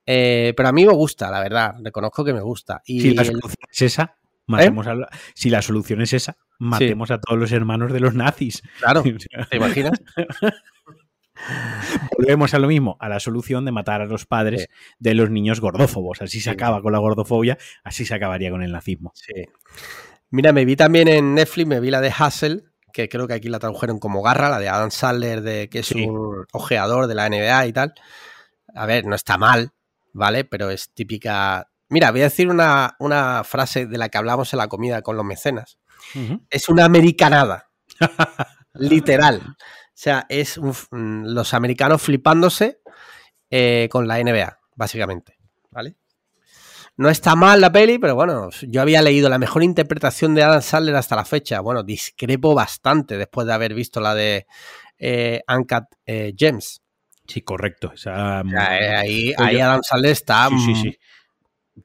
Eh, 0.10 0.54
pero 0.56 0.70
a 0.70 0.72
mí 0.72 0.86
me 0.86 0.94
gusta, 0.94 1.30
la 1.30 1.42
verdad, 1.42 1.76
reconozco 1.84 2.24
que 2.24 2.34
me 2.34 2.40
gusta. 2.40 2.82
Y 2.86 3.02
si 3.02 3.14
la 3.14 3.26
solución 3.26 3.56
es 3.70 3.82
esa, 3.82 4.18
matemos 4.46 4.88
a 4.88 4.96
si 5.36 5.50
la 5.50 5.62
solución 5.62 6.02
es 6.02 6.14
esa, 6.14 6.38
matemos 6.60 7.12
a 7.12 7.20
todos 7.20 7.38
los 7.38 7.52
hermanos 7.52 7.92
de 7.92 8.00
los 8.00 8.14
nazis. 8.14 8.64
Claro, 8.80 9.04
¿te 9.50 9.58
imaginas? 9.58 10.00
Volvemos 12.18 12.54
a 12.54 12.60
lo 12.60 12.68
mismo, 12.68 12.98
a 13.00 13.10
la 13.10 13.20
solución 13.20 13.66
de 13.66 13.72
matar 13.72 14.02
a 14.02 14.06
los 14.06 14.26
padres 14.26 14.70
de 15.00 15.14
los 15.14 15.30
niños 15.30 15.60
gordófobos. 15.60 16.22
Así 16.22 16.40
se 16.40 16.50
acaba 16.50 16.82
con 16.82 16.92
la 16.92 17.00
gordofobia, 17.00 17.58
así 17.84 18.06
se 18.06 18.16
acabaría 18.16 18.50
con 18.50 18.64
el 18.64 18.72
nazismo. 18.72 19.12
Sí. 19.16 19.46
Mira, 20.30 20.52
me 20.52 20.66
vi 20.66 20.76
también 20.76 21.08
en 21.08 21.36
Netflix, 21.36 21.68
me 21.68 21.80
vi 21.80 21.90
la 21.90 22.02
de 22.02 22.10
Hustle, 22.12 22.64
que 22.92 23.08
creo 23.08 23.28
que 23.28 23.34
aquí 23.34 23.48
la 23.48 23.60
tradujeron 23.60 24.00
como 24.00 24.22
Garra, 24.22 24.50
la 24.50 24.60
de 24.60 24.70
Adam 24.70 24.92
Sandler, 24.92 25.42
de, 25.42 25.70
que 25.70 25.80
es 25.80 25.92
un 25.92 26.46
ojeador 26.52 27.08
de 27.08 27.16
la 27.16 27.30
NBA 27.30 27.68
y 27.68 27.74
tal. 27.74 27.94
A 28.74 28.86
ver, 28.86 29.06
no 29.06 29.16
está 29.16 29.38
mal, 29.38 29.72
¿vale? 30.14 30.44
Pero 30.44 30.70
es 30.70 30.94
típica... 30.94 31.70
Mira, 31.90 32.12
voy 32.12 32.22
a 32.22 32.26
decir 32.26 32.50
una, 32.50 33.44
frase 33.46 33.86
de 33.86 33.98
la 33.98 34.10
que 34.10 34.18
hablamos 34.18 34.52
en 34.52 34.58
la 34.58 34.68
comida 34.68 35.02
con 35.02 35.16
los 35.16 35.26
mecenas. 35.26 35.80
Es 36.50 36.70
una 36.70 36.86
americanada. 36.86 37.70
Literal. 38.74 39.56
O 39.98 40.00
sea, 40.00 40.28
es 40.30 40.60
los 40.92 41.54
americanos 41.56 42.04
flipándose 42.04 42.82
eh, 43.50 43.90
con 43.92 44.08
la 44.08 44.22
NBA, 44.22 44.60
básicamente. 44.76 45.40
¿Vale? 45.72 45.96
No 46.98 47.10
está 47.10 47.36
mal 47.36 47.60
la 47.60 47.72
peli, 47.72 47.98
pero 47.98 48.14
bueno, 48.14 48.52
yo 48.62 48.82
había 48.84 49.02
leído 49.02 49.28
la 49.28 49.40
mejor 49.40 49.64
interpretación 49.64 50.36
de 50.36 50.44
Adam 50.44 50.62
Sandler 50.62 50.96
hasta 50.98 51.16
la 51.16 51.26
fecha. 51.26 51.62
Bueno, 51.62 51.82
discrepo 51.82 52.54
bastante 52.54 53.18
después 53.18 53.48
de 53.48 53.54
haber 53.54 53.74
visto 53.74 54.00
la 54.00 54.14
de 54.14 54.46
eh, 55.00 55.42
Uncut 55.48 55.86
eh, 56.06 56.32
Gems. 56.38 56.84
Sí, 57.26 57.42
correcto. 57.42 57.92
ahí, 58.56 59.34
Adam 59.36 59.82
Sandler 59.82 60.12
está. 60.12 60.48
Sí, 60.50 60.60
sí, 60.60 60.76
sí. 60.76 60.98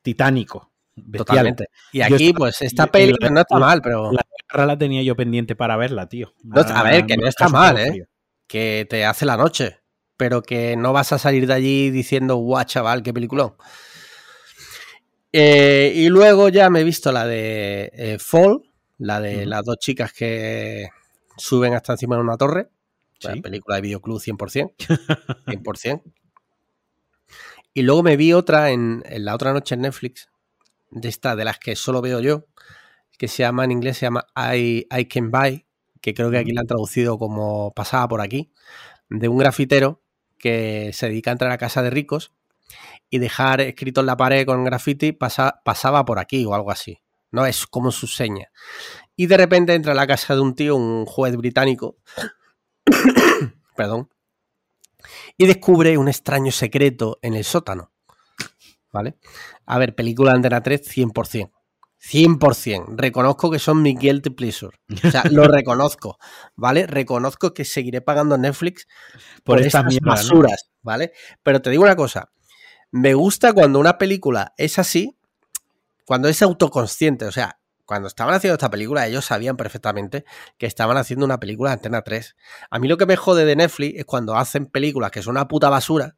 Titánico. 0.02 0.70
Totalmente. 1.16 1.68
Y 1.92 2.02
aquí, 2.02 2.34
pues, 2.34 2.60
esta 2.60 2.88
peli 2.88 3.14
no 3.30 3.40
está 3.40 3.58
mal, 3.58 3.80
pero. 3.80 4.12
La 4.12 4.22
guerra 4.52 4.66
la 4.66 4.78
tenía 4.78 5.02
yo 5.02 5.16
pendiente 5.16 5.56
para 5.56 5.76
verla, 5.76 6.08
tío. 6.08 6.32
a 6.54 6.82
ver, 6.84 7.06
que 7.06 7.16
no 7.16 7.26
está 7.26 7.48
mal, 7.48 7.78
¿eh? 7.78 8.06
Que 8.46 8.86
te 8.88 9.04
hace 9.04 9.26
la 9.26 9.36
noche. 9.36 9.78
Pero 10.16 10.42
que 10.42 10.76
no 10.76 10.92
vas 10.92 11.12
a 11.12 11.18
salir 11.18 11.46
de 11.46 11.54
allí 11.54 11.90
diciendo, 11.90 12.36
guau, 12.36 12.64
chaval, 12.64 13.02
qué 13.02 13.12
película. 13.12 13.54
Eh, 15.32 15.92
y 15.96 16.08
luego 16.08 16.50
ya 16.50 16.68
me 16.68 16.80
he 16.80 16.84
visto 16.84 17.10
la 17.10 17.26
de 17.26 17.90
eh, 17.94 18.18
Fall, 18.20 18.62
la 18.98 19.20
de 19.20 19.46
las 19.46 19.64
dos 19.64 19.78
chicas 19.78 20.12
que 20.12 20.88
suben 21.38 21.74
hasta 21.74 21.94
encima 21.94 22.16
de 22.16 22.22
una 22.22 22.36
torre. 22.36 22.68
La 23.20 23.36
película 23.36 23.76
de 23.76 23.82
videoclub 23.82 24.20
100%. 24.20 24.74
100%. 25.46 26.02
y 27.74 27.82
luego 27.82 28.02
me 28.02 28.16
vi 28.16 28.32
otra 28.32 28.70
en, 28.70 29.02
en 29.06 29.24
la 29.24 29.34
otra 29.34 29.52
noche 29.52 29.74
en 29.74 29.82
Netflix, 29.82 30.28
de 30.90 31.08
esta, 31.08 31.36
de 31.36 31.44
las 31.44 31.58
que 31.58 31.74
solo 31.74 32.02
veo 32.02 32.20
yo, 32.20 32.46
que 33.18 33.28
se 33.28 33.42
llama 33.42 33.64
en 33.64 33.72
inglés, 33.72 33.98
se 33.98 34.06
llama 34.06 34.26
I, 34.36 34.86
I 34.90 35.04
Can 35.06 35.30
Buy, 35.30 35.66
que 36.00 36.14
creo 36.14 36.30
que 36.30 36.38
aquí 36.38 36.52
la 36.52 36.62
han 36.62 36.66
traducido 36.66 37.18
como 37.18 37.72
pasaba 37.74 38.08
por 38.08 38.20
aquí, 38.20 38.52
de 39.08 39.28
un 39.28 39.38
grafitero 39.38 40.02
que 40.38 40.90
se 40.92 41.08
dedica 41.08 41.30
a 41.30 41.32
entrar 41.32 41.52
a 41.52 41.58
casa 41.58 41.82
de 41.82 41.90
ricos 41.90 42.32
y 43.10 43.18
dejar 43.18 43.60
escrito 43.60 44.00
en 44.00 44.06
la 44.06 44.16
pared 44.16 44.46
con 44.46 44.64
graffiti 44.64 45.12
pasaba 45.12 46.04
por 46.04 46.18
aquí 46.18 46.44
o 46.44 46.54
algo 46.54 46.70
así. 46.70 47.00
No 47.30 47.46
es 47.46 47.66
como 47.66 47.92
su 47.92 48.06
seña. 48.06 48.50
Y 49.16 49.26
de 49.26 49.36
repente 49.36 49.74
entra 49.74 49.92
a 49.92 49.94
la 49.94 50.06
casa 50.06 50.34
de 50.34 50.40
un 50.40 50.54
tío, 50.54 50.76
un 50.76 51.06
juez 51.06 51.36
británico, 51.36 51.96
perdón, 53.76 54.10
y 55.36 55.46
descubre 55.46 55.96
un 55.96 56.08
extraño 56.08 56.52
secreto 56.52 57.18
en 57.22 57.34
el 57.34 57.44
sótano. 57.44 57.92
¿Vale? 58.92 59.16
A 59.64 59.78
ver, 59.78 59.94
película 59.94 60.32
de 60.32 60.36
Antena 60.36 60.62
3, 60.62 60.82
100%. 60.96 61.50
100%. 62.02 62.94
Reconozco 62.96 63.50
que 63.50 63.58
son 63.58 63.80
mi 63.80 63.94
guilty 63.94 64.30
pleasure. 64.30 64.76
O 65.04 65.10
sea, 65.10 65.22
lo 65.30 65.44
reconozco, 65.48 66.18
¿vale? 66.56 66.86
Reconozco 66.86 67.54
que 67.54 67.64
seguiré 67.64 68.00
pagando 68.00 68.36
Netflix 68.36 68.88
por, 69.44 69.60
estas 69.60 69.84
basuras, 70.00 70.70
¿vale? 70.82 71.12
Pero 71.42 71.62
te 71.62 71.70
digo 71.70 71.84
una 71.84 71.96
cosa. 71.96 72.32
Me 72.90 73.14
gusta 73.14 73.52
cuando 73.52 73.78
una 73.78 73.98
película 73.98 74.52
es 74.56 74.78
así, 74.78 75.16
cuando 76.04 76.28
es 76.28 76.42
autoconsciente. 76.42 77.24
O 77.24 77.32
sea, 77.32 77.60
cuando 77.86 78.08
estaban 78.08 78.34
haciendo 78.34 78.54
esta 78.54 78.70
película, 78.70 79.06
ellos 79.06 79.24
sabían 79.24 79.56
perfectamente 79.56 80.24
que 80.58 80.66
estaban 80.66 80.96
haciendo 80.96 81.24
una 81.24 81.38
película 81.38 81.70
de 81.70 81.74
Antena 81.74 82.02
3. 82.02 82.36
A 82.70 82.78
mí 82.78 82.88
lo 82.88 82.96
que 82.96 83.06
me 83.06 83.16
jode 83.16 83.44
de 83.44 83.54
Netflix 83.54 84.00
es 84.00 84.04
cuando 84.04 84.36
hacen 84.36 84.66
películas 84.66 85.10
que 85.12 85.22
son 85.22 85.32
una 85.32 85.46
puta 85.46 85.70
basura 85.70 86.16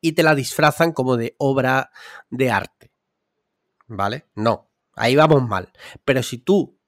y 0.00 0.12
te 0.12 0.22
la 0.22 0.34
disfrazan 0.34 0.92
como 0.92 1.16
de 1.16 1.36
obra 1.38 1.90
de 2.28 2.50
arte. 2.50 2.90
¿Vale? 3.86 4.26
No. 4.34 4.69
Ahí 5.00 5.16
vamos 5.16 5.48
mal. 5.48 5.72
Pero 6.04 6.22
si 6.22 6.36
tú 6.36 6.78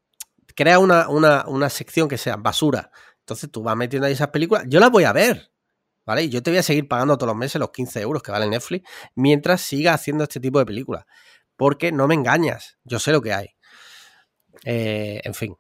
creas 0.54 0.78
una, 0.78 1.70
sección 1.70 2.08
que 2.08 2.18
sea 2.18 2.36
basura, 2.36 2.90
entonces 3.20 3.50
tú 3.50 3.62
vas 3.62 3.74
metiendo 3.74 4.06
ahí 4.06 4.12
esas 4.12 4.28
películas, 4.28 4.64
yo 4.68 4.80
las 4.80 4.90
voy 4.90 5.04
a 5.04 5.14
ver. 5.14 5.50
¿Vale? 6.04 6.28
Yo 6.28 6.42
te 6.42 6.50
voy 6.50 6.58
a 6.58 6.62
seguir 6.62 6.88
pagando 6.88 7.16
todos 7.16 7.28
los 7.28 7.36
meses 7.36 7.58
los 7.58 7.70
15 7.70 8.00
euros 8.02 8.22
que 8.22 8.32
vale 8.32 8.48
Netflix 8.48 8.86
mientras 9.14 9.62
siga 9.62 9.94
haciendo 9.94 10.24
este 10.24 10.40
tipo 10.40 10.58
de 10.58 10.66
películas. 10.66 11.06
Porque 11.56 11.90
no 11.90 12.06
me 12.06 12.14
engañas. 12.14 12.76
Yo 12.84 12.98
sé 12.98 13.12
lo 13.12 13.22
que 13.22 13.32
hay. 13.32 13.54
Eh, 14.64 15.22
en 15.24 15.32
fin. 15.32 15.56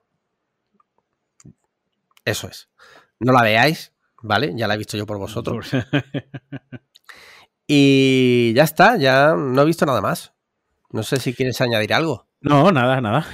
Eso 2.24 2.48
es. 2.48 2.68
No 3.18 3.32
la 3.32 3.42
veáis, 3.42 3.94
¿vale? 4.20 4.52
Ya 4.56 4.66
la 4.66 4.74
he 4.74 4.78
visto 4.78 4.98
yo 4.98 5.06
por 5.06 5.16
vosotros. 5.16 5.70
y 7.66 8.52
ya 8.54 8.64
está, 8.64 8.96
ya 8.96 9.36
no 9.36 9.62
he 9.62 9.64
visto 9.64 9.86
nada 9.86 10.02
más. 10.02 10.34
No 10.90 11.02
sé 11.02 11.18
si 11.18 11.32
quieres 11.32 11.58
añadir 11.60 11.94
algo. 11.94 12.31
No, 12.42 12.72
nada, 12.72 13.00
nada. 13.00 13.26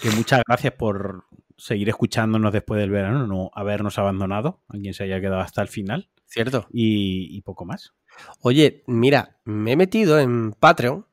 Que 0.00 0.10
muchas 0.10 0.42
gracias 0.46 0.72
por 0.74 1.24
seguir 1.56 1.88
escuchándonos 1.88 2.52
después 2.52 2.80
del 2.80 2.90
verano, 2.90 3.26
no 3.26 3.50
habernos 3.54 3.98
abandonado, 3.98 4.60
a 4.68 4.72
quien 4.72 4.94
se 4.94 5.04
haya 5.04 5.20
quedado 5.20 5.40
hasta 5.40 5.62
el 5.62 5.68
final. 5.68 6.10
Cierto. 6.26 6.66
Y, 6.72 7.40
poco 7.42 7.64
más. 7.64 7.94
Oye, 8.40 8.82
mira, 8.86 9.38
me 9.44 9.72
he 9.72 9.76
metido 9.76 10.18
en 10.18 10.52
Patreon. 10.52 11.06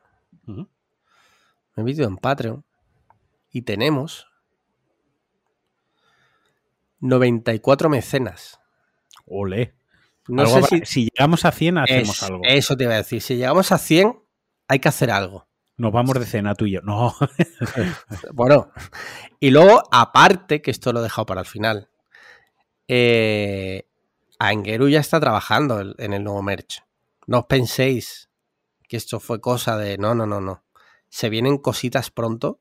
Me 0.45 0.65
he 1.77 1.83
metido 1.83 2.07
en 2.07 2.17
Patreon. 2.17 2.65
Y 3.51 3.61
tenemos 3.61 4.27
94 6.99 7.89
mecenas. 7.89 8.59
Ole. 9.25 9.75
No 10.27 10.45
sé 10.45 10.63
si... 10.63 10.85
si... 10.85 11.09
llegamos 11.09 11.45
a 11.45 11.51
100 11.51 11.77
hacemos 11.79 12.23
algo. 12.23 12.41
Eso 12.43 12.75
te 12.77 12.85
iba 12.85 12.93
a 12.93 12.97
decir. 12.97 13.21
Si 13.21 13.35
llegamos 13.35 13.71
a 13.71 13.77
100 13.77 14.19
hay 14.67 14.79
que 14.79 14.89
hacer 14.89 15.11
algo. 15.11 15.48
Nos 15.79 15.93
vamos 15.93 16.19
de 16.19 16.25
cena 16.25 16.55
tú 16.55 16.65
y 16.65 16.71
yo. 16.71 16.81
No. 16.81 17.15
bueno, 18.33 18.69
y 19.39 19.49
luego, 19.49 19.81
aparte, 19.91 20.61
que 20.61 20.71
esto 20.71 20.91
lo 20.91 20.99
he 20.99 21.03
dejado 21.03 21.25
para 21.25 21.39
el 21.39 21.47
final, 21.47 21.89
eh, 22.89 23.87
Angeru 24.39 24.89
ya 24.89 24.99
está 24.99 25.21
trabajando 25.21 25.79
en 25.97 26.13
el 26.13 26.21
nuevo 26.21 26.43
merch. 26.43 26.83
No 27.27 27.39
os 27.39 27.45
penséis 27.45 28.29
que 28.89 28.97
esto 28.97 29.21
fue 29.21 29.39
cosa 29.39 29.77
de. 29.77 29.97
No, 29.97 30.13
no, 30.13 30.25
no, 30.25 30.41
no. 30.41 30.65
Se 31.07 31.29
vienen 31.29 31.57
cositas 31.57 32.11
pronto. 32.11 32.59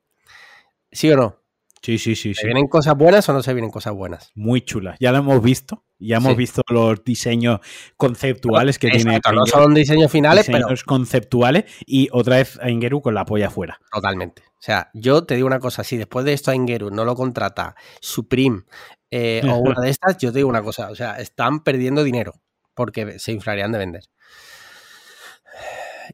¿Sí 0.89 1.11
o 1.11 1.17
no? 1.17 1.41
Sí, 1.81 1.97
sí, 1.97 2.15
sí. 2.15 2.33
¿Se 2.33 2.45
vienen 2.45 2.67
cosas 2.67 2.95
buenas 2.95 3.27
o 3.29 3.33
no 3.33 3.41
se 3.41 3.53
vienen 3.53 3.71
cosas 3.71 3.93
buenas? 3.93 4.31
Muy 4.35 4.61
chulas. 4.61 4.97
Ya 4.99 5.11
lo 5.11 5.19
hemos 5.19 5.41
visto. 5.41 5.83
Ya 6.01 6.17
hemos 6.17 6.37
visto 6.37 6.61
los 6.69 7.03
diseños 7.03 7.59
conceptuales 7.97 8.79
que 8.79 8.89
tiene. 8.89 9.19
No 9.33 9.45
son 9.45 9.73
diseños 9.73 10.09
finales, 10.09 10.47
diseños 10.47 10.83
conceptuales 10.83 11.65
y 11.85 12.07
otra 12.13 12.37
vez 12.37 12.57
a 12.61 12.69
Ingeru 12.69 13.01
con 13.01 13.13
la 13.13 13.25
polla 13.25 13.47
afuera. 13.47 13.79
Totalmente. 13.91 14.43
O 14.47 14.61
sea, 14.61 14.89
yo 14.93 15.25
te 15.25 15.35
digo 15.35 15.47
una 15.47 15.59
cosa, 15.59 15.83
si 15.83 15.97
después 15.97 16.25
de 16.25 16.33
esto 16.33 16.51
a 16.51 16.55
Ingeru 16.55 16.89
no 16.89 17.03
lo 17.03 17.15
contrata 17.15 17.75
Supreme 17.99 18.63
eh, 19.11 19.41
o 19.49 19.57
una 19.57 19.81
de 19.81 19.89
estas, 19.89 20.17
yo 20.17 20.31
te 20.31 20.39
digo 20.39 20.49
una 20.49 20.61
cosa, 20.61 20.89
o 20.89 20.95
sea, 20.95 21.19
están 21.19 21.63
perdiendo 21.63 22.03
dinero 22.03 22.33
porque 22.73 23.19
se 23.19 23.33
inflarían 23.33 23.73
de 23.73 23.77
vender. 23.77 24.03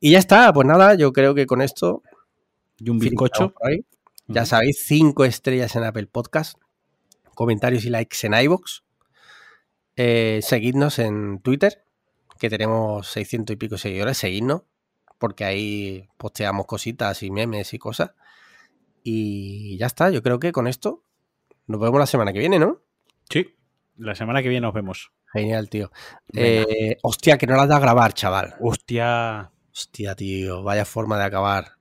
Y 0.01 0.11
ya 0.11 0.19
está, 0.19 0.51
pues 0.51 0.67
nada, 0.67 0.95
yo 0.95 1.13
creo 1.13 1.35
que 1.35 1.45
con 1.45 1.61
esto. 1.61 2.01
Y 2.79 2.89
un 2.89 2.99
bizcocho. 2.99 3.53
Ya 4.27 4.45
sabéis, 4.45 4.83
cinco 4.83 5.25
estrellas 5.25 5.75
en 5.75 5.83
Apple 5.83 6.07
Podcast, 6.07 6.57
comentarios 7.35 7.85
y 7.85 7.89
likes 7.89 8.25
en 8.25 8.33
iBox 8.33 8.85
eh, 9.95 10.39
seguidnos 10.41 10.99
en 10.99 11.39
Twitter, 11.39 11.85
que 12.39 12.49
tenemos 12.49 13.07
600 13.07 13.53
y 13.53 13.57
pico 13.57 13.77
seguidores. 13.77 14.17
Seguidnos, 14.17 14.63
porque 15.17 15.45
ahí 15.45 16.09
posteamos 16.17 16.65
cositas 16.65 17.23
y 17.23 17.31
memes 17.31 17.73
y 17.73 17.79
cosas. 17.79 18.11
Y 19.03 19.77
ya 19.77 19.85
está, 19.85 20.09
yo 20.09 20.21
creo 20.21 20.39
que 20.39 20.51
con 20.51 20.67
esto 20.67 21.03
nos 21.67 21.79
vemos 21.79 21.99
la 21.99 22.07
semana 22.07 22.33
que 22.33 22.39
viene, 22.39 22.59
¿no? 22.59 22.81
Sí, 23.29 23.55
la 23.97 24.15
semana 24.15 24.41
que 24.41 24.49
viene 24.49 24.65
nos 24.65 24.73
vemos. 24.73 25.11
Genial, 25.31 25.69
tío. 25.69 25.91
Eh, 26.33 26.97
hostia, 27.01 27.37
que 27.37 27.47
no 27.47 27.55
las 27.55 27.67
da 27.67 27.77
a 27.77 27.79
grabar, 27.79 28.13
chaval. 28.13 28.55
Hostia. 28.59 29.51
Hostia, 29.73 30.15
tío, 30.15 30.63
vaya 30.63 30.85
forma 30.85 31.17
de 31.17 31.25
acabar. 31.25 31.74